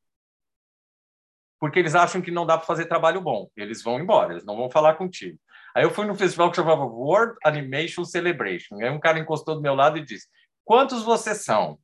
Porque 1.60 1.78
eles 1.78 1.94
acham 1.94 2.20
que 2.20 2.31
não 2.31 2.44
dá 2.44 2.56
para 2.56 2.66
fazer 2.66 2.86
trabalho 2.86 3.20
bom. 3.20 3.48
Eles 3.56 3.82
vão 3.82 4.01
embora, 4.01 4.32
eles 4.32 4.44
não 4.44 4.56
vão 4.56 4.70
falar 4.70 4.94
contigo. 4.94 5.39
Aí 5.74 5.85
eu 5.85 5.90
fui 5.90 6.06
num 6.06 6.14
festival 6.14 6.51
que 6.51 6.56
chamava 6.56 6.85
World 6.85 7.36
Animation 7.44 8.05
Celebration. 8.05 8.81
Aí 8.81 8.90
um 8.90 9.01
cara 9.01 9.19
encostou 9.19 9.55
do 9.55 9.60
meu 9.60 9.74
lado 9.74 9.97
e 9.98 10.05
disse: 10.05 10.28
Quantos 10.64 11.02
vocês 11.02 11.44
são? 11.44 11.78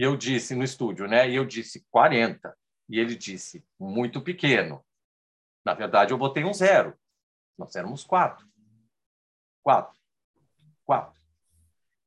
E 0.00 0.02
eu 0.02 0.16
disse 0.16 0.54
no 0.54 0.64
estúdio, 0.64 1.06
né? 1.06 1.28
E 1.28 1.36
eu 1.36 1.44
disse 1.44 1.84
40. 1.90 2.56
E 2.88 2.98
ele 2.98 3.14
disse: 3.14 3.62
Muito 3.78 4.22
pequeno. 4.22 4.82
Na 5.62 5.74
verdade, 5.74 6.14
eu 6.14 6.16
botei 6.16 6.42
um 6.42 6.54
zero. 6.54 6.94
Nós 7.58 7.76
éramos 7.76 8.02
quatro. 8.02 8.46
Quatro. 9.62 9.94
Quatro. 10.86 11.20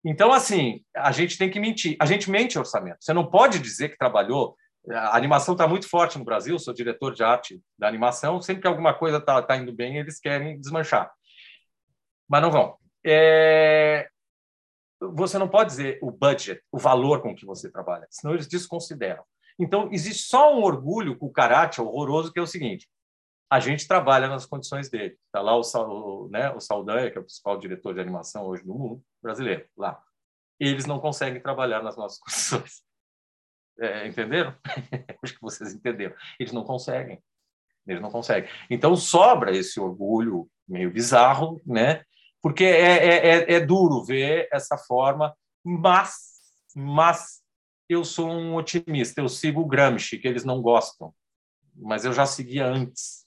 Então, 0.03 0.33
assim, 0.33 0.83
a 0.95 1.11
gente 1.11 1.37
tem 1.37 1.51
que 1.51 1.59
mentir. 1.59 1.95
A 1.99 2.07
gente 2.07 2.31
mente 2.31 2.57
orçamento. 2.57 2.97
Você 2.99 3.13
não 3.13 3.29
pode 3.29 3.59
dizer 3.59 3.89
que 3.89 3.97
trabalhou 3.97 4.57
A 4.89 5.15
animação 5.15 5.53
está 5.53 5.67
muito 5.67 5.87
forte 5.87 6.17
no 6.17 6.25
Brasil, 6.25 6.57
sou 6.57 6.73
diretor 6.73 7.13
de 7.13 7.23
arte 7.23 7.61
da 7.77 7.87
animação. 7.87 8.41
Sempre 8.41 8.63
que 8.63 8.67
alguma 8.67 8.95
coisa 8.95 9.19
está 9.19 9.39
tá 9.39 9.55
indo 9.55 9.71
bem, 9.71 9.99
eles 9.99 10.19
querem 10.19 10.59
desmanchar. 10.59 11.13
Mas 12.27 12.41
não 12.41 12.49
vão. 12.49 12.75
É... 13.05 14.09
Você 15.13 15.37
não 15.37 15.47
pode 15.47 15.69
dizer 15.69 15.99
o 16.01 16.11
budget, 16.11 16.61
o 16.71 16.77
valor 16.77 17.21
com 17.21 17.35
que 17.35 17.45
você 17.45 17.71
trabalha, 17.71 18.07
senão 18.09 18.33
eles 18.33 18.47
desconsideram. 18.47 19.23
Então, 19.59 19.89
existe 19.91 20.23
só 20.23 20.55
um 20.55 20.63
orgulho 20.63 21.17
com 21.17 21.27
o 21.27 21.31
karate 21.31 21.81
horroroso, 21.81 22.31
que 22.31 22.39
é 22.39 22.41
o 22.41 22.47
seguinte: 22.47 22.89
a 23.49 23.59
gente 23.59 23.87
trabalha 23.87 24.27
nas 24.27 24.45
condições 24.45 24.89
dele. 24.89 25.17
Está 25.27 25.41
lá 25.41 25.55
o, 25.55 26.27
né, 26.29 26.51
o 26.51 26.59
Saldanha, 26.59 27.11
que 27.11 27.17
é 27.17 27.21
o 27.21 27.23
principal 27.23 27.57
diretor 27.59 27.93
de 27.93 28.01
animação 28.01 28.45
hoje 28.45 28.65
no 28.65 28.73
mundo 28.73 29.03
brasileiro, 29.21 29.67
lá. 29.77 30.01
Eles 30.59 30.85
não 30.85 30.99
conseguem 30.99 31.41
trabalhar 31.41 31.83
nas 31.83 31.95
nossas 31.95 32.17
condições. 32.19 32.83
É, 33.79 34.07
entenderam? 34.07 34.55
Acho 35.21 35.33
que 35.33 35.41
vocês 35.41 35.73
entenderam. 35.73 36.15
Eles 36.39 36.51
não 36.51 36.63
conseguem. 36.63 37.21
Eles 37.85 38.01
não 38.01 38.09
conseguem. 38.09 38.49
Então 38.69 38.95
sobra 38.95 39.55
esse 39.55 39.79
orgulho 39.79 40.49
meio 40.67 40.91
bizarro, 40.91 41.61
né? 41.65 42.03
Porque 42.43 42.63
é, 42.63 43.07
é, 43.07 43.27
é, 43.27 43.53
é 43.53 43.59
duro 43.59 44.03
ver 44.03 44.47
essa 44.51 44.77
forma, 44.77 45.35
mas, 45.63 46.53
mas 46.75 47.41
eu 47.89 48.05
sou 48.05 48.29
um 48.29 48.53
otimista. 48.55 49.19
Eu 49.19 49.29
sigo 49.29 49.61
o 49.61 49.65
Gramsci, 49.65 50.19
que 50.19 50.27
eles 50.27 50.43
não 50.43 50.61
gostam, 50.61 51.11
mas 51.75 52.05
eu 52.05 52.13
já 52.13 52.27
seguia 52.27 52.67
antes 52.67 53.23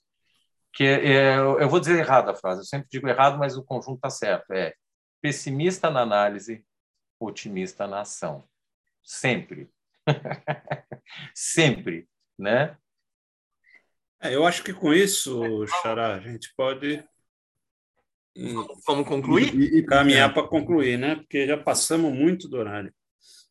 que 0.77 0.83
é, 0.83 1.07
é 1.07 1.37
eu 1.37 1.67
vou 1.67 1.79
dizer 1.79 1.97
errado 1.97 2.29
a 2.29 2.35
frase, 2.35 2.61
eu 2.61 2.65
sempre 2.65 2.87
digo 2.91 3.07
errado, 3.07 3.39
mas 3.39 3.57
o 3.57 3.63
conjunto 3.63 3.95
está 3.95 4.11
certo. 4.11 4.51
É 4.51 4.75
pessimista 5.19 5.89
na 5.89 6.01
análise, 6.01 6.63
otimista 7.19 7.87
na 7.87 8.01
ação. 8.01 8.47
Sempre. 9.03 9.71
sempre, 11.33 12.07
né? 12.37 12.77
É, 14.21 14.35
eu 14.35 14.45
acho 14.45 14.63
que 14.63 14.71
com 14.71 14.93
isso, 14.93 15.65
Xará, 15.81 16.13
a 16.13 16.19
gente 16.19 16.53
pode 16.55 17.03
Vamos 18.85 19.07
concluir? 19.07 19.53
E, 19.53 19.79
e 19.79 19.83
caminhar 19.83 20.33
para 20.33 20.47
concluir, 20.47 20.97
né? 20.97 21.15
Porque 21.15 21.47
já 21.47 21.57
passamos 21.57 22.13
muito 22.13 22.47
do 22.47 22.57
horário. 22.57 22.93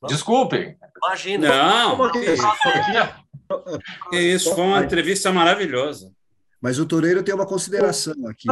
Desculpem. 0.07 0.77
Imagina. 1.03 1.49
Não. 1.49 2.13
Que 2.13 2.19
isso, 2.21 2.47
que 4.11 4.19
isso 4.19 4.55
foi 4.55 4.65
uma 4.65 4.85
entrevista 4.85 5.33
maravilhosa. 5.33 6.13
Mas 6.61 6.79
o 6.79 6.87
Toreiro 6.87 7.23
tem 7.23 7.35
uma 7.35 7.47
consideração 7.47 8.15
aqui. 8.29 8.49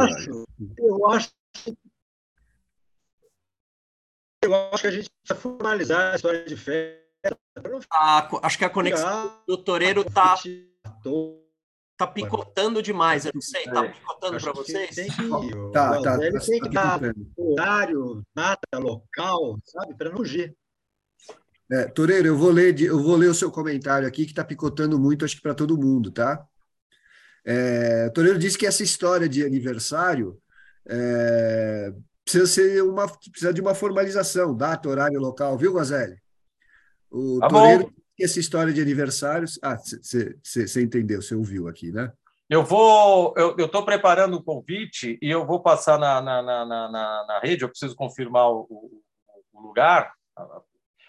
Eu 0.78 1.10
acho, 1.10 1.30
eu 4.42 4.54
acho 4.54 4.82
que 4.82 4.86
a 4.86 4.90
gente 4.90 5.10
precisa 5.10 5.40
formalizar 5.40 6.12
a 6.12 6.16
história 6.16 6.44
de 6.44 6.56
festa. 6.56 7.04
A, 7.90 8.46
acho 8.46 8.58
que 8.58 8.64
a 8.64 8.70
conexão 8.70 9.42
do 9.46 9.56
Toreiro 9.56 10.02
está 10.02 10.36
tá 11.96 12.06
picotando 12.06 12.82
demais. 12.82 13.24
Eu 13.24 13.32
não 13.34 13.40
sei, 13.40 13.64
está 13.64 13.88
picotando 13.88 14.40
para 14.40 14.52
vocês? 14.52 14.94
Tem 14.94 15.08
que, 15.08 15.28
tá, 15.72 16.00
tá, 16.00 16.24
ele 16.24 16.38
tá, 16.38 16.46
tem 16.46 16.60
que 16.60 16.68
dar 16.68 17.00
horário, 17.36 18.22
data, 18.34 18.78
local, 18.78 19.58
sabe, 19.64 19.94
para 19.94 20.10
não 20.10 20.16
fugir. 20.16 20.56
É, 21.70 21.86
Toreiro, 21.86 22.28
eu 22.28 22.36
vou 22.36 22.50
ler, 22.50 22.78
eu 22.80 23.02
vou 23.02 23.16
ler 23.16 23.28
o 23.28 23.34
seu 23.34 23.50
comentário 23.50 24.06
aqui 24.06 24.24
que 24.24 24.32
está 24.32 24.44
picotando 24.44 24.98
muito, 24.98 25.24
acho 25.24 25.36
que 25.36 25.42
para 25.42 25.54
todo 25.54 25.78
mundo, 25.78 26.10
tá? 26.10 26.44
É, 27.44 28.10
Toledo 28.10 28.38
disse 28.38 28.56
que 28.56 28.66
essa 28.66 28.82
história 28.82 29.28
de 29.28 29.44
aniversário 29.44 30.38
é, 30.88 31.92
precisa 32.24 32.46
ser 32.46 32.82
uma 32.82 33.06
precisa 33.06 33.52
de 33.52 33.60
uma 33.60 33.74
formalização, 33.74 34.56
data, 34.56 34.88
horário, 34.88 35.20
local, 35.20 35.56
viu, 35.56 35.72
Gazelli? 35.74 36.16
O 37.10 37.38
tá 37.40 37.48
Toledo 37.48 37.86
que 37.86 38.03
essa 38.20 38.38
história 38.38 38.72
de 38.72 38.80
aniversários. 38.80 39.58
Ah, 39.62 39.76
você 39.76 40.82
entendeu, 40.82 41.20
você 41.20 41.34
ouviu 41.34 41.68
aqui, 41.68 41.90
né? 41.90 42.12
Eu 42.48 42.62
vou, 42.62 43.34
eu 43.36 43.56
estou 43.64 43.84
preparando 43.84 44.36
o 44.36 44.42
convite 44.42 45.18
e 45.20 45.30
eu 45.30 45.46
vou 45.46 45.62
passar 45.62 45.98
na, 45.98 46.20
na, 46.20 46.42
na, 46.42 46.64
na, 46.64 47.26
na 47.26 47.40
rede. 47.40 47.64
Eu 47.64 47.70
preciso 47.70 47.96
confirmar 47.96 48.50
o, 48.50 48.66
o, 48.68 49.02
o 49.52 49.60
lugar. 49.60 50.12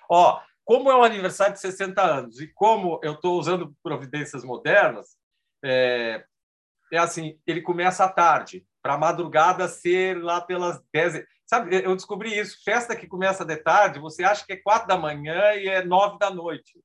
Ó, 0.09 0.39
como 0.63 0.89
é 0.89 0.97
um 0.97 1.03
aniversário 1.03 1.53
de 1.53 1.59
60 1.59 2.01
anos 2.01 2.39
e 2.39 2.47
como 2.47 2.99
eu 3.03 3.13
estou 3.13 3.37
usando 3.37 3.75
providências 3.83 4.43
modernas, 4.43 5.17
é, 5.63 6.25
é 6.91 6.97
assim, 6.97 7.39
ele 7.45 7.61
começa 7.61 8.05
à 8.05 8.09
tarde, 8.09 8.65
para 8.81 8.97
madrugada 8.97 9.67
ser 9.67 10.21
lá 10.21 10.41
pelas 10.41 10.81
10. 10.93 11.23
Sabe, 11.45 11.83
eu 11.83 11.95
descobri 11.95 12.37
isso, 12.37 12.63
festa 12.63 12.95
que 12.95 13.07
começa 13.07 13.45
de 13.45 13.57
tarde, 13.57 13.99
você 13.99 14.23
acha 14.23 14.45
que 14.45 14.53
é 14.53 14.57
quatro 14.57 14.87
da 14.87 14.97
manhã 14.97 15.53
e 15.53 15.67
é 15.67 15.83
nove 15.83 16.17
da 16.17 16.31
noite. 16.31 16.79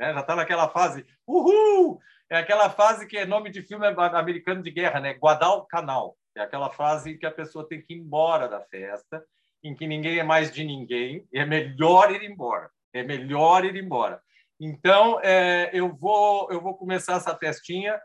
Né? 0.00 0.14
Já 0.14 0.20
está 0.20 0.34
naquela 0.34 0.66
fase, 0.70 1.04
uhul! 1.26 2.00
É 2.30 2.38
aquela 2.38 2.70
fase 2.70 3.06
que 3.06 3.18
é 3.18 3.26
nome 3.26 3.50
de 3.50 3.62
filme 3.62 3.86
americano 3.86 4.62
de 4.62 4.70
guerra, 4.70 4.98
né? 4.98 5.12
Guadalcanal. 5.12 6.16
É 6.34 6.40
aquela 6.40 6.70
fase 6.70 7.18
que 7.18 7.26
a 7.26 7.30
pessoa 7.30 7.68
tem 7.68 7.82
que 7.82 7.92
ir 7.92 7.98
embora 7.98 8.48
da 8.48 8.60
festa, 8.60 9.22
em 9.62 9.74
que 9.74 9.86
ninguém 9.86 10.18
é 10.18 10.22
mais 10.22 10.50
de 10.50 10.64
ninguém, 10.64 11.26
é 11.34 11.44
melhor 11.44 12.10
ir 12.12 12.22
embora. 12.22 12.70
É 12.94 13.02
melhor 13.02 13.64
ir 13.64 13.76
embora. 13.76 14.22
Então, 14.58 15.20
é, 15.22 15.70
eu, 15.72 15.94
vou, 15.94 16.50
eu 16.50 16.60
vou 16.60 16.76
começar 16.76 17.16
essa 17.16 17.36
festinha. 17.36 18.00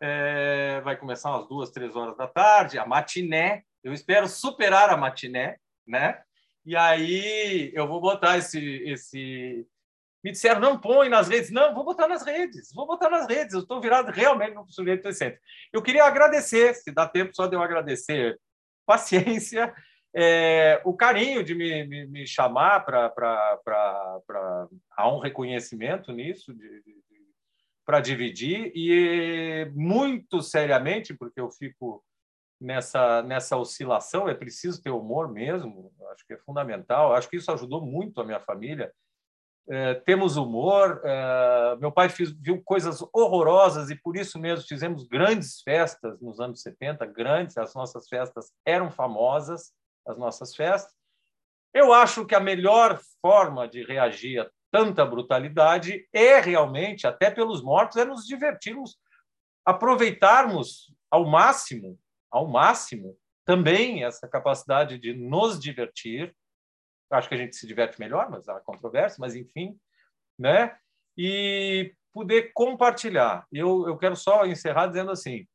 É, 0.00 0.80
vai 0.82 0.96
começar 0.96 1.30
umas 1.30 1.48
duas, 1.48 1.70
três 1.70 1.96
horas 1.96 2.16
da 2.16 2.26
tarde, 2.26 2.78
a 2.78 2.86
matiné. 2.86 3.62
Eu 3.82 3.92
espero 3.92 4.28
superar 4.28 4.90
a 4.90 4.96
matiné, 4.96 5.56
né? 5.86 6.20
E 6.66 6.76
aí 6.76 7.70
eu 7.74 7.86
vou 7.88 8.00
botar 8.00 8.36
esse. 8.36 8.60
esse... 8.84 9.66
Me 10.22 10.32
disseram, 10.32 10.60
não 10.60 10.78
põe 10.78 11.08
nas 11.08 11.28
redes. 11.28 11.50
Não, 11.50 11.74
vou 11.74 11.84
botar 11.84 12.08
nas 12.08 12.24
redes, 12.24 12.72
vou 12.72 12.86
botar 12.86 13.08
nas 13.08 13.26
redes. 13.28 13.54
Eu 13.54 13.60
estou 13.60 13.80
virado 13.80 14.10
realmente 14.10 14.54
no 14.54 14.68
sujeito 14.68 15.04
decente. 15.04 15.38
Eu 15.72 15.82
queria 15.82 16.04
agradecer, 16.04 16.74
se 16.74 16.90
dá 16.90 17.06
tempo 17.06 17.34
só 17.34 17.46
de 17.46 17.54
eu 17.54 17.62
agradecer, 17.62 18.38
paciência 18.86 19.72
é, 20.14 20.80
o 20.84 20.94
carinho 20.94 21.44
de 21.44 21.54
me, 21.54 21.86
me, 21.86 22.06
me 22.06 22.26
chamar 22.26 22.80
para 22.80 23.12
há 24.96 25.14
um 25.14 25.18
reconhecimento 25.18 26.12
nisso, 26.12 26.52
de, 26.54 26.82
de, 26.82 26.98
para 27.84 28.00
dividir, 28.00 28.72
e 28.74 29.70
muito 29.74 30.42
seriamente, 30.42 31.14
porque 31.14 31.40
eu 31.40 31.50
fico 31.50 32.04
nessa, 32.60 33.22
nessa 33.22 33.56
oscilação, 33.56 34.28
é 34.28 34.34
preciso 34.34 34.82
ter 34.82 34.90
humor 34.90 35.32
mesmo, 35.32 35.92
acho 36.12 36.26
que 36.26 36.34
é 36.34 36.38
fundamental, 36.38 37.14
acho 37.14 37.28
que 37.30 37.36
isso 37.36 37.52
ajudou 37.52 37.84
muito 37.84 38.20
a 38.20 38.24
minha 38.24 38.40
família. 38.40 38.92
É, 39.70 39.94
temos 39.94 40.36
humor. 40.36 41.00
É, 41.04 41.76
meu 41.80 41.92
pai 41.92 42.08
fiz, 42.08 42.32
viu 42.32 42.62
coisas 42.62 43.02
horrorosas 43.12 43.90
e 43.90 43.96
por 43.96 44.16
isso 44.16 44.38
mesmo 44.38 44.66
fizemos 44.66 45.06
grandes 45.06 45.60
festas 45.62 46.20
nos 46.20 46.40
anos 46.40 46.62
70, 46.62 47.04
grandes, 47.06 47.58
as 47.58 47.74
nossas 47.74 48.08
festas 48.08 48.52
eram 48.64 48.90
famosas 48.90 49.72
as 50.08 50.16
nossas 50.16 50.54
festas. 50.56 50.92
Eu 51.72 51.92
acho 51.92 52.24
que 52.24 52.34
a 52.34 52.40
melhor 52.40 52.98
forma 53.20 53.68
de 53.68 53.84
reagir 53.84 54.40
a 54.40 54.50
tanta 54.70 55.04
brutalidade 55.04 56.08
é 56.12 56.40
realmente, 56.40 57.06
até 57.06 57.30
pelos 57.30 57.62
mortos, 57.62 57.98
é 57.98 58.04
nos 58.04 58.26
divertirmos, 58.26 58.98
aproveitarmos 59.64 60.92
ao 61.10 61.26
máximo, 61.26 61.98
ao 62.30 62.48
máximo, 62.48 63.16
também 63.44 64.04
essa 64.04 64.26
capacidade 64.26 64.98
de 64.98 65.14
nos 65.14 65.58
divertir. 65.58 66.34
Acho 67.10 67.28
que 67.28 67.34
a 67.34 67.38
gente 67.38 67.56
se 67.56 67.66
diverte 67.66 67.98
melhor, 67.98 68.30
mas 68.30 68.48
há 68.48 68.60
controvérsia, 68.60 69.18
mas 69.20 69.34
enfim, 69.34 69.78
né? 70.38 70.76
E 71.16 71.94
poder 72.12 72.52
compartilhar. 72.52 73.46
Eu, 73.52 73.86
eu 73.86 73.96
quero 73.96 74.16
só 74.16 74.44
encerrar 74.44 74.88
dizendo 74.88 75.10
assim: 75.10 75.46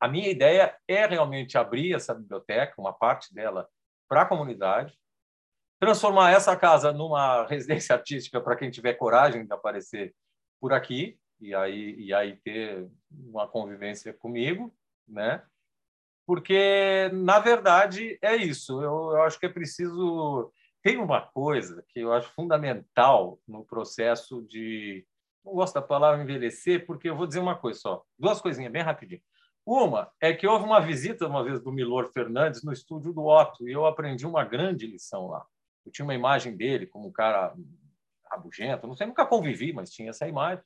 a 0.00 0.08
minha 0.08 0.28
ideia 0.28 0.76
é 0.88 1.06
realmente 1.06 1.58
abrir 1.58 1.94
essa 1.94 2.14
biblioteca, 2.14 2.74
uma 2.78 2.92
parte 2.92 3.34
dela, 3.34 3.68
para 4.08 4.22
a 4.22 4.26
comunidade, 4.26 4.98
transformar 5.78 6.32
essa 6.32 6.56
casa 6.56 6.92
numa 6.92 7.46
residência 7.48 7.94
artística 7.94 8.40
para 8.40 8.56
quem 8.56 8.70
tiver 8.70 8.94
coragem 8.94 9.44
de 9.44 9.52
aparecer 9.52 10.14
por 10.60 10.72
aqui 10.72 11.18
e 11.40 11.54
aí 11.54 11.94
e 11.98 12.12
aí 12.12 12.36
ter 12.36 12.88
uma 13.10 13.48
convivência 13.48 14.12
comigo, 14.12 14.74
né? 15.08 15.42
Porque 16.26 17.10
na 17.12 17.38
verdade 17.38 18.18
é 18.22 18.36
isso. 18.36 18.82
Eu, 18.82 19.12
eu 19.12 19.22
acho 19.22 19.38
que 19.38 19.46
é 19.46 19.48
preciso 19.48 20.52
tem 20.82 20.98
uma 20.98 21.20
coisa 21.20 21.84
que 21.88 22.00
eu 22.00 22.12
acho 22.12 22.28
fundamental 22.30 23.38
no 23.46 23.64
processo 23.64 24.42
de 24.42 25.06
não 25.44 25.54
gosto 25.54 25.74
da 25.74 25.82
palavra 25.82 26.22
envelhecer 26.22 26.86
porque 26.86 27.08
eu 27.08 27.16
vou 27.16 27.26
dizer 27.26 27.40
uma 27.40 27.56
coisa 27.56 27.80
só, 27.80 28.02
duas 28.18 28.40
coisinhas 28.40 28.72
bem 28.72 28.82
rapidinho. 28.82 29.22
Uma 29.64 30.10
é 30.20 30.32
que 30.32 30.46
houve 30.46 30.64
uma 30.64 30.80
visita 30.80 31.26
uma 31.26 31.44
vez 31.44 31.60
do 31.60 31.72
Milor 31.72 32.10
Fernandes 32.12 32.62
no 32.62 32.72
estúdio 32.72 33.12
do 33.12 33.26
Otto 33.26 33.68
e 33.68 33.72
eu 33.72 33.86
aprendi 33.86 34.26
uma 34.26 34.44
grande 34.44 34.86
lição 34.86 35.28
lá. 35.28 35.44
Eu 35.84 35.92
tinha 35.92 36.04
uma 36.04 36.14
imagem 36.14 36.56
dele 36.56 36.86
como 36.86 37.08
um 37.08 37.12
cara 37.12 37.54
rabugento, 38.30 38.86
não 38.86 38.96
sei, 38.96 39.06
nunca 39.06 39.26
convivi, 39.26 39.72
mas 39.72 39.90
tinha 39.90 40.10
essa 40.10 40.26
imagem. 40.26 40.64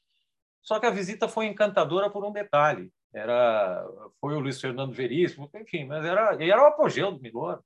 Só 0.62 0.78
que 0.78 0.86
a 0.86 0.90
visita 0.90 1.28
foi 1.28 1.46
encantadora 1.46 2.08
por 2.08 2.24
um 2.24 2.32
detalhe. 2.32 2.92
Era 3.12 3.86
foi 4.20 4.34
o 4.34 4.40
Luiz 4.40 4.60
Fernando 4.60 4.92
Veríssimo, 4.92 5.50
enfim, 5.54 5.84
mas 5.84 6.04
era 6.04 6.42
era 6.42 6.62
o 6.62 6.66
apogeu 6.66 7.12
do 7.12 7.20
Milor, 7.20 7.62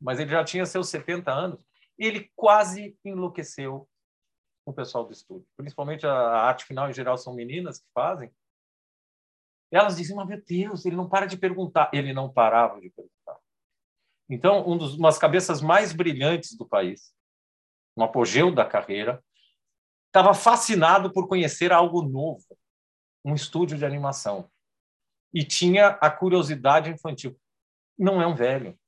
mas 0.00 0.18
ele 0.18 0.30
já 0.30 0.44
tinha 0.44 0.64
seus 0.66 0.88
70 0.88 1.30
anos. 1.30 1.66
Ele 1.98 2.30
quase 2.36 2.96
enlouqueceu 3.04 3.88
o 4.64 4.72
pessoal 4.72 5.04
do 5.04 5.12
estúdio, 5.12 5.46
principalmente 5.56 6.06
a 6.06 6.12
arte 6.12 6.64
final 6.66 6.90
em 6.90 6.92
geral 6.92 7.16
são 7.16 7.34
meninas 7.34 7.78
que 7.78 7.86
fazem. 7.94 8.30
Elas 9.70 9.96
diziam, 9.96 10.16
mas 10.16 10.28
meu 10.28 10.42
Deus, 10.42 10.84
ele 10.84 10.96
não 10.96 11.08
para 11.08 11.26
de 11.26 11.36
perguntar. 11.36 11.90
Ele 11.92 12.12
não 12.12 12.30
parava 12.30 12.80
de 12.80 12.90
perguntar. 12.90 13.38
Então, 14.28 14.66
um 14.68 14.76
dos, 14.76 14.94
umas 14.94 15.18
cabeças 15.18 15.60
mais 15.60 15.92
brilhantes 15.92 16.56
do 16.56 16.66
país, 16.66 17.14
no 17.96 18.04
apogeu 18.04 18.54
da 18.54 18.64
carreira, 18.64 19.22
estava 20.06 20.34
fascinado 20.34 21.12
por 21.12 21.28
conhecer 21.28 21.72
algo 21.72 22.02
novo, 22.02 22.44
um 23.24 23.34
estúdio 23.34 23.76
de 23.76 23.84
animação. 23.84 24.50
E 25.32 25.44
tinha 25.44 25.88
a 25.88 26.10
curiosidade 26.10 26.90
infantil. 26.90 27.38
Não 27.98 28.20
é 28.22 28.26
um 28.26 28.34
velho. 28.34 28.78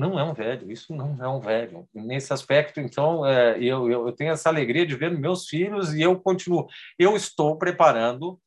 Não 0.00 0.18
é 0.18 0.24
um 0.24 0.32
velho. 0.32 0.72
Isso 0.72 0.94
não 0.94 1.22
é 1.22 1.28
um 1.28 1.40
velho. 1.40 1.86
Nesse 1.92 2.32
aspecto, 2.32 2.80
então, 2.80 3.26
é, 3.26 3.62
eu, 3.62 3.90
eu 3.90 4.10
tenho 4.12 4.32
essa 4.32 4.48
alegria 4.48 4.86
de 4.86 4.96
ver 4.96 5.10
meus 5.10 5.46
filhos 5.46 5.92
e 5.92 6.00
eu 6.00 6.18
continuo. 6.18 6.66
Eu 6.98 7.14
estou 7.14 7.58
preparando 7.58 8.40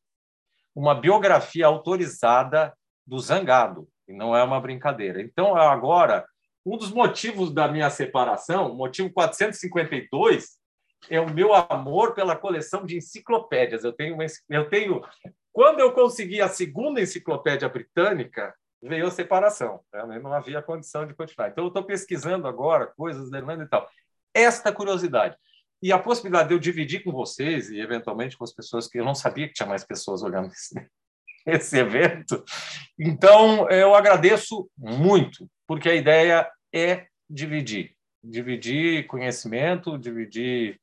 uma 0.74 0.96
biografia 0.96 1.66
autorizada 1.66 2.74
do 3.06 3.20
Zangado, 3.20 3.86
e 4.08 4.12
não 4.12 4.36
é 4.36 4.42
uma 4.42 4.60
brincadeira. 4.60 5.22
Então, 5.22 5.54
agora, 5.54 6.26
um 6.66 6.76
dos 6.76 6.90
motivos 6.90 7.54
da 7.54 7.68
minha 7.68 7.88
separação, 7.88 8.74
motivo 8.74 9.12
452, 9.12 10.58
é 11.08 11.20
o 11.20 11.32
meu 11.32 11.54
amor 11.54 12.14
pela 12.14 12.34
coleção 12.34 12.84
de 12.84 12.96
enciclopédias. 12.96 13.84
Eu 13.84 13.92
tenho, 13.92 14.16
eu 14.50 14.68
tenho, 14.68 15.02
quando 15.52 15.78
eu 15.78 15.92
consegui 15.92 16.40
a 16.40 16.48
segunda 16.48 17.00
enciclopédia 17.00 17.68
britânica, 17.68 18.52
veio 18.88 19.06
a 19.06 19.10
separação. 19.10 19.80
Né? 19.92 20.18
Não 20.18 20.32
havia 20.32 20.62
condição 20.62 21.06
de 21.06 21.14
continuar. 21.14 21.48
Então, 21.48 21.64
eu 21.64 21.68
estou 21.68 21.82
pesquisando 21.82 22.46
agora 22.46 22.86
coisas 22.86 23.30
da 23.30 23.38
Irlanda 23.38 23.64
e 23.64 23.68
tal. 23.68 23.88
Esta 24.32 24.72
curiosidade. 24.72 25.36
E 25.82 25.92
a 25.92 25.98
possibilidade 25.98 26.48
de 26.48 26.54
eu 26.54 26.58
dividir 26.58 27.02
com 27.02 27.12
vocês 27.12 27.70
e, 27.70 27.78
eventualmente, 27.80 28.36
com 28.36 28.44
as 28.44 28.52
pessoas 28.52 28.86
que 28.86 28.98
eu 28.98 29.04
não 29.04 29.14
sabia 29.14 29.48
que 29.48 29.54
tinha 29.54 29.68
mais 29.68 29.84
pessoas 29.84 30.22
olhando 30.22 30.48
esse, 30.48 30.74
esse 31.46 31.78
evento. 31.78 32.44
Então, 32.98 33.68
eu 33.70 33.94
agradeço 33.94 34.70
muito, 34.76 35.48
porque 35.66 35.88
a 35.88 35.94
ideia 35.94 36.50
é 36.72 37.06
dividir. 37.28 37.94
Dividir 38.22 39.06
conhecimento, 39.06 39.98
dividir 39.98 40.80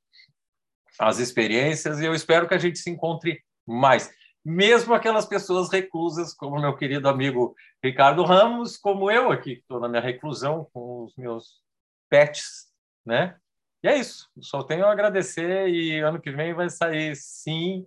as 0.99 1.19
experiências, 1.19 1.99
e 1.99 2.05
eu 2.05 2.13
espero 2.13 2.47
que 2.47 2.53
a 2.53 2.59
gente 2.59 2.77
se 2.77 2.89
encontre 2.89 3.41
mais. 3.65 4.11
Mesmo 4.43 4.93
aquelas 4.93 5.25
pessoas 5.25 5.69
reclusas, 5.69 6.33
como 6.33 6.59
meu 6.59 6.75
querido 6.75 7.07
amigo 7.07 7.55
Ricardo 7.83 8.23
Ramos, 8.23 8.75
como 8.75 9.11
eu 9.11 9.31
aqui, 9.31 9.55
que 9.55 9.61
estou 9.61 9.79
na 9.79 9.87
minha 9.87 10.01
reclusão 10.01 10.67
com 10.73 11.03
os 11.03 11.15
meus 11.15 11.61
pets, 12.09 12.71
né? 13.05 13.37
E 13.83 13.87
é 13.87 13.97
isso. 13.97 14.29
Só 14.39 14.63
tenho 14.63 14.85
a 14.85 14.91
agradecer 14.91 15.67
e 15.69 15.99
ano 15.99 16.21
que 16.21 16.31
vem 16.31 16.53
vai 16.53 16.69
sair 16.69 17.15
sim. 17.15 17.85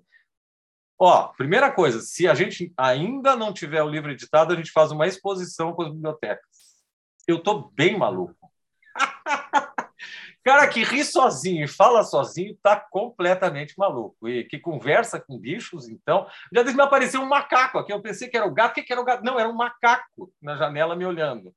Ó, 0.98 1.28
primeira 1.28 1.72
coisa, 1.72 2.00
se 2.00 2.28
a 2.28 2.34
gente 2.34 2.72
ainda 2.76 3.34
não 3.34 3.52
tiver 3.52 3.82
o 3.82 3.88
livro 3.88 4.10
editado, 4.10 4.52
a 4.52 4.56
gente 4.56 4.70
faz 4.70 4.92
uma 4.92 5.06
exposição 5.06 5.72
com 5.72 5.82
as 5.82 5.92
bibliotecas. 5.92 6.84
Eu 7.26 7.42
tô 7.42 7.70
bem 7.70 7.98
maluco. 7.98 8.50
Cara 10.44 10.68
que 10.68 10.84
ri 10.84 11.02
sozinho 11.02 11.64
e 11.64 11.68
fala 11.68 12.02
sozinho 12.02 12.54
tá 12.62 12.76
completamente 12.76 13.74
maluco. 13.78 14.28
E 14.28 14.44
que 14.44 14.58
conversa 14.58 15.18
com 15.18 15.38
bichos, 15.38 15.88
então. 15.88 16.26
Já 16.52 16.62
me 16.62 16.82
apareceu 16.82 17.22
um 17.22 17.26
macaco 17.26 17.78
aqui. 17.78 17.92
Eu 17.92 18.02
pensei 18.02 18.28
que 18.28 18.36
era 18.36 18.46
o 18.46 18.52
gato. 18.52 18.78
O 18.78 18.84
que 18.84 18.92
era 18.92 19.00
o 19.00 19.04
gato? 19.04 19.24
Não, 19.24 19.40
era 19.40 19.48
um 19.48 19.54
macaco 19.54 20.30
na 20.42 20.54
janela 20.56 20.94
me 20.94 21.06
olhando. 21.06 21.54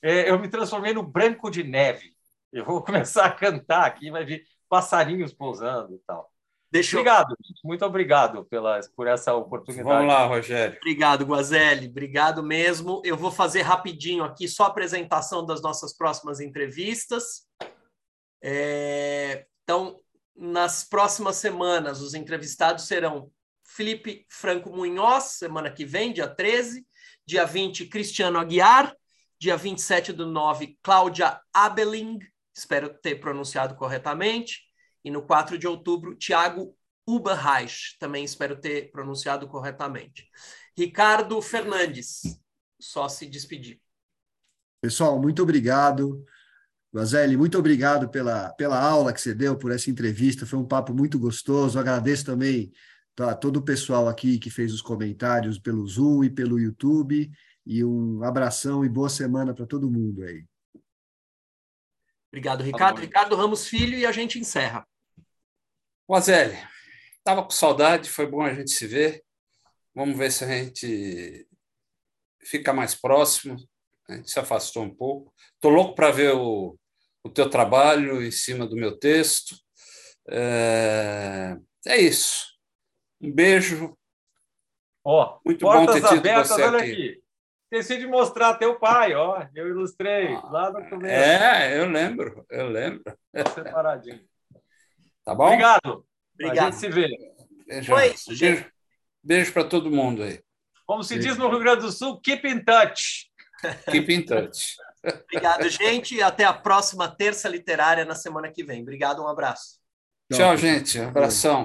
É, 0.00 0.30
eu 0.30 0.38
me 0.38 0.48
transformei 0.48 0.94
no 0.94 1.02
branco 1.02 1.50
de 1.50 1.64
neve. 1.64 2.12
Eu 2.52 2.64
vou 2.64 2.82
começar 2.84 3.24
a 3.24 3.32
cantar 3.32 3.86
aqui, 3.86 4.10
vai 4.10 4.24
vir 4.24 4.44
passarinhos 4.68 5.32
pousando 5.32 5.94
e 5.94 5.98
tal. 6.06 6.30
Deixa 6.72 6.96
obrigado, 6.96 7.32
eu... 7.32 7.36
muito 7.62 7.84
obrigado 7.84 8.46
pela, 8.46 8.80
por 8.96 9.06
essa 9.06 9.34
oportunidade. 9.34 9.90
Vamos 9.90 10.08
lá, 10.08 10.24
Rogério. 10.24 10.78
Obrigado, 10.78 11.26
Guazelli. 11.26 11.86
Obrigado 11.86 12.42
mesmo. 12.42 13.02
Eu 13.04 13.14
vou 13.14 13.30
fazer 13.30 13.60
rapidinho 13.60 14.24
aqui 14.24 14.48
só 14.48 14.64
a 14.64 14.68
apresentação 14.68 15.44
das 15.44 15.60
nossas 15.60 15.94
próximas 15.94 16.40
entrevistas. 16.40 17.46
É... 18.42 19.46
Então, 19.62 20.00
nas 20.34 20.84
próximas 20.84 21.36
semanas, 21.36 22.00
os 22.00 22.14
entrevistados 22.14 22.86
serão 22.86 23.30
Felipe 23.62 24.26
Franco 24.28 24.70
Munhoz, 24.70 25.24
semana 25.38 25.70
que 25.70 25.84
vem, 25.84 26.12
dia 26.12 26.28
13, 26.28 26.86
dia 27.24 27.44
20, 27.44 27.86
Cristiano 27.86 28.38
Aguiar, 28.38 28.94
dia 29.38 29.56
27 29.56 30.12
do 30.12 30.26
9, 30.26 30.78
Cláudia 30.82 31.40
Abeling, 31.52 32.18
espero 32.54 32.92
ter 33.00 33.16
pronunciado 33.16 33.74
corretamente. 33.74 34.60
E 35.04 35.10
no 35.10 35.22
4 35.22 35.58
de 35.58 35.66
outubro, 35.66 36.14
Tiago 36.14 36.76
Uberreich, 37.06 37.96
também 37.98 38.24
espero 38.24 38.60
ter 38.60 38.90
pronunciado 38.92 39.48
corretamente. 39.48 40.28
Ricardo 40.76 41.40
Fernandes, 41.42 42.40
só 42.80 43.08
se 43.08 43.26
despedir. 43.26 43.80
Pessoal, 44.80 45.20
muito 45.20 45.42
obrigado. 45.42 46.24
Guazelli, 46.94 47.38
muito 47.38 47.58
obrigado 47.58 48.10
pela, 48.10 48.50
pela 48.50 48.78
aula 48.78 49.14
que 49.14 49.20
você 49.20 49.34
deu, 49.34 49.56
por 49.56 49.72
essa 49.72 49.90
entrevista. 49.90 50.44
Foi 50.44 50.58
um 50.58 50.66
papo 50.66 50.92
muito 50.92 51.18
gostoso. 51.18 51.78
agradeço 51.78 52.26
também 52.26 52.70
tá, 53.14 53.34
todo 53.34 53.56
o 53.56 53.64
pessoal 53.64 54.08
aqui 54.08 54.38
que 54.38 54.50
fez 54.50 54.74
os 54.74 54.82
comentários 54.82 55.58
pelo 55.58 55.86
Zoom 55.86 56.24
e 56.24 56.30
pelo 56.30 56.60
YouTube. 56.60 57.30
E 57.64 57.82
um 57.82 58.22
abração 58.22 58.84
e 58.84 58.90
boa 58.90 59.08
semana 59.08 59.54
para 59.54 59.66
todo 59.66 59.90
mundo 59.90 60.22
aí. 60.22 60.44
Obrigado, 62.28 62.62
Ricardo. 62.62 63.00
Ricardo 63.00 63.36
Ramos 63.36 63.66
Filho, 63.66 63.96
e 63.96 64.04
a 64.04 64.12
gente 64.12 64.38
encerra. 64.38 64.86
Guazelli, 66.10 66.58
estava 67.16 67.42
com 67.42 67.50
saudade, 67.50 68.10
foi 68.10 68.26
bom 68.26 68.42
a 68.42 68.52
gente 68.52 68.70
se 68.70 68.86
ver. 68.86 69.22
Vamos 69.94 70.16
ver 70.16 70.30
se 70.30 70.44
a 70.44 70.48
gente 70.48 71.46
fica 72.44 72.72
mais 72.72 72.94
próximo. 72.94 73.56
A 74.08 74.16
gente 74.16 74.30
se 74.30 74.38
afastou 74.38 74.82
um 74.82 74.94
pouco. 74.94 75.32
Estou 75.54 75.70
louco 75.70 75.94
para 75.94 76.10
ver 76.10 76.34
o, 76.34 76.76
o 77.24 77.30
teu 77.30 77.48
trabalho 77.48 78.22
em 78.22 78.30
cima 78.30 78.66
do 78.66 78.76
meu 78.76 78.98
texto. 78.98 79.56
É, 80.28 81.56
é 81.86 81.96
isso. 81.96 82.46
Um 83.20 83.32
beijo. 83.32 83.96
Ó, 85.04 85.38
Muito 85.44 85.64
bom 85.64 85.86
ter 85.86 86.02
tido 86.02 86.18
abertas, 86.18 86.48
você 86.48 86.62
aqui. 86.62 86.76
aqui. 86.76 87.22
Esqueci 87.72 88.00
de 88.00 88.06
mostrar 88.06 88.58
teu 88.58 88.78
pai, 88.78 89.14
ó. 89.14 89.46
Eu 89.54 89.68
ilustrei 89.68 90.34
ah, 90.34 90.42
lá 90.50 90.70
no 90.70 90.88
começo. 90.90 91.14
É, 91.14 91.78
eu 91.78 91.88
lembro, 91.88 92.44
eu 92.50 92.68
lembro. 92.68 93.02
Separadinho. 93.54 94.20
Tá 95.24 95.36
bom? 95.36 95.46
Obrigado. 95.46 96.04
Obrigado. 96.34 96.66
A 96.66 96.70
gente 96.72 96.80
se 96.80 96.88
vê. 96.88 97.08
Beijo. 97.64 97.92
Foi 97.92 98.08
isso, 98.08 98.34
gente. 98.34 98.54
Beijo, 98.54 98.72
beijo 99.22 99.52
para 99.52 99.62
todo 99.62 99.88
mundo 99.88 100.24
aí. 100.24 100.42
Como 100.84 101.04
se 101.04 101.14
beijo. 101.14 101.28
diz 101.28 101.38
no 101.38 101.48
Rio 101.48 101.60
Grande 101.60 101.82
do 101.82 101.92
Sul, 101.92 102.20
keep 102.20 102.44
in 102.48 102.64
touch. 102.64 103.30
Keep 103.88 104.12
in 104.12 104.24
touch. 104.24 104.76
Obrigado, 105.04 105.68
gente. 105.68 106.22
Até 106.22 106.44
a 106.44 106.52
próxima 106.52 107.08
terça 107.08 107.48
literária 107.48 108.04
na 108.04 108.14
semana 108.14 108.50
que 108.50 108.64
vem. 108.64 108.82
Obrigado, 108.82 109.22
um 109.22 109.28
abraço. 109.28 109.80
Tchau, 110.32 110.56
gente. 110.56 110.98
Abração. 111.00 111.60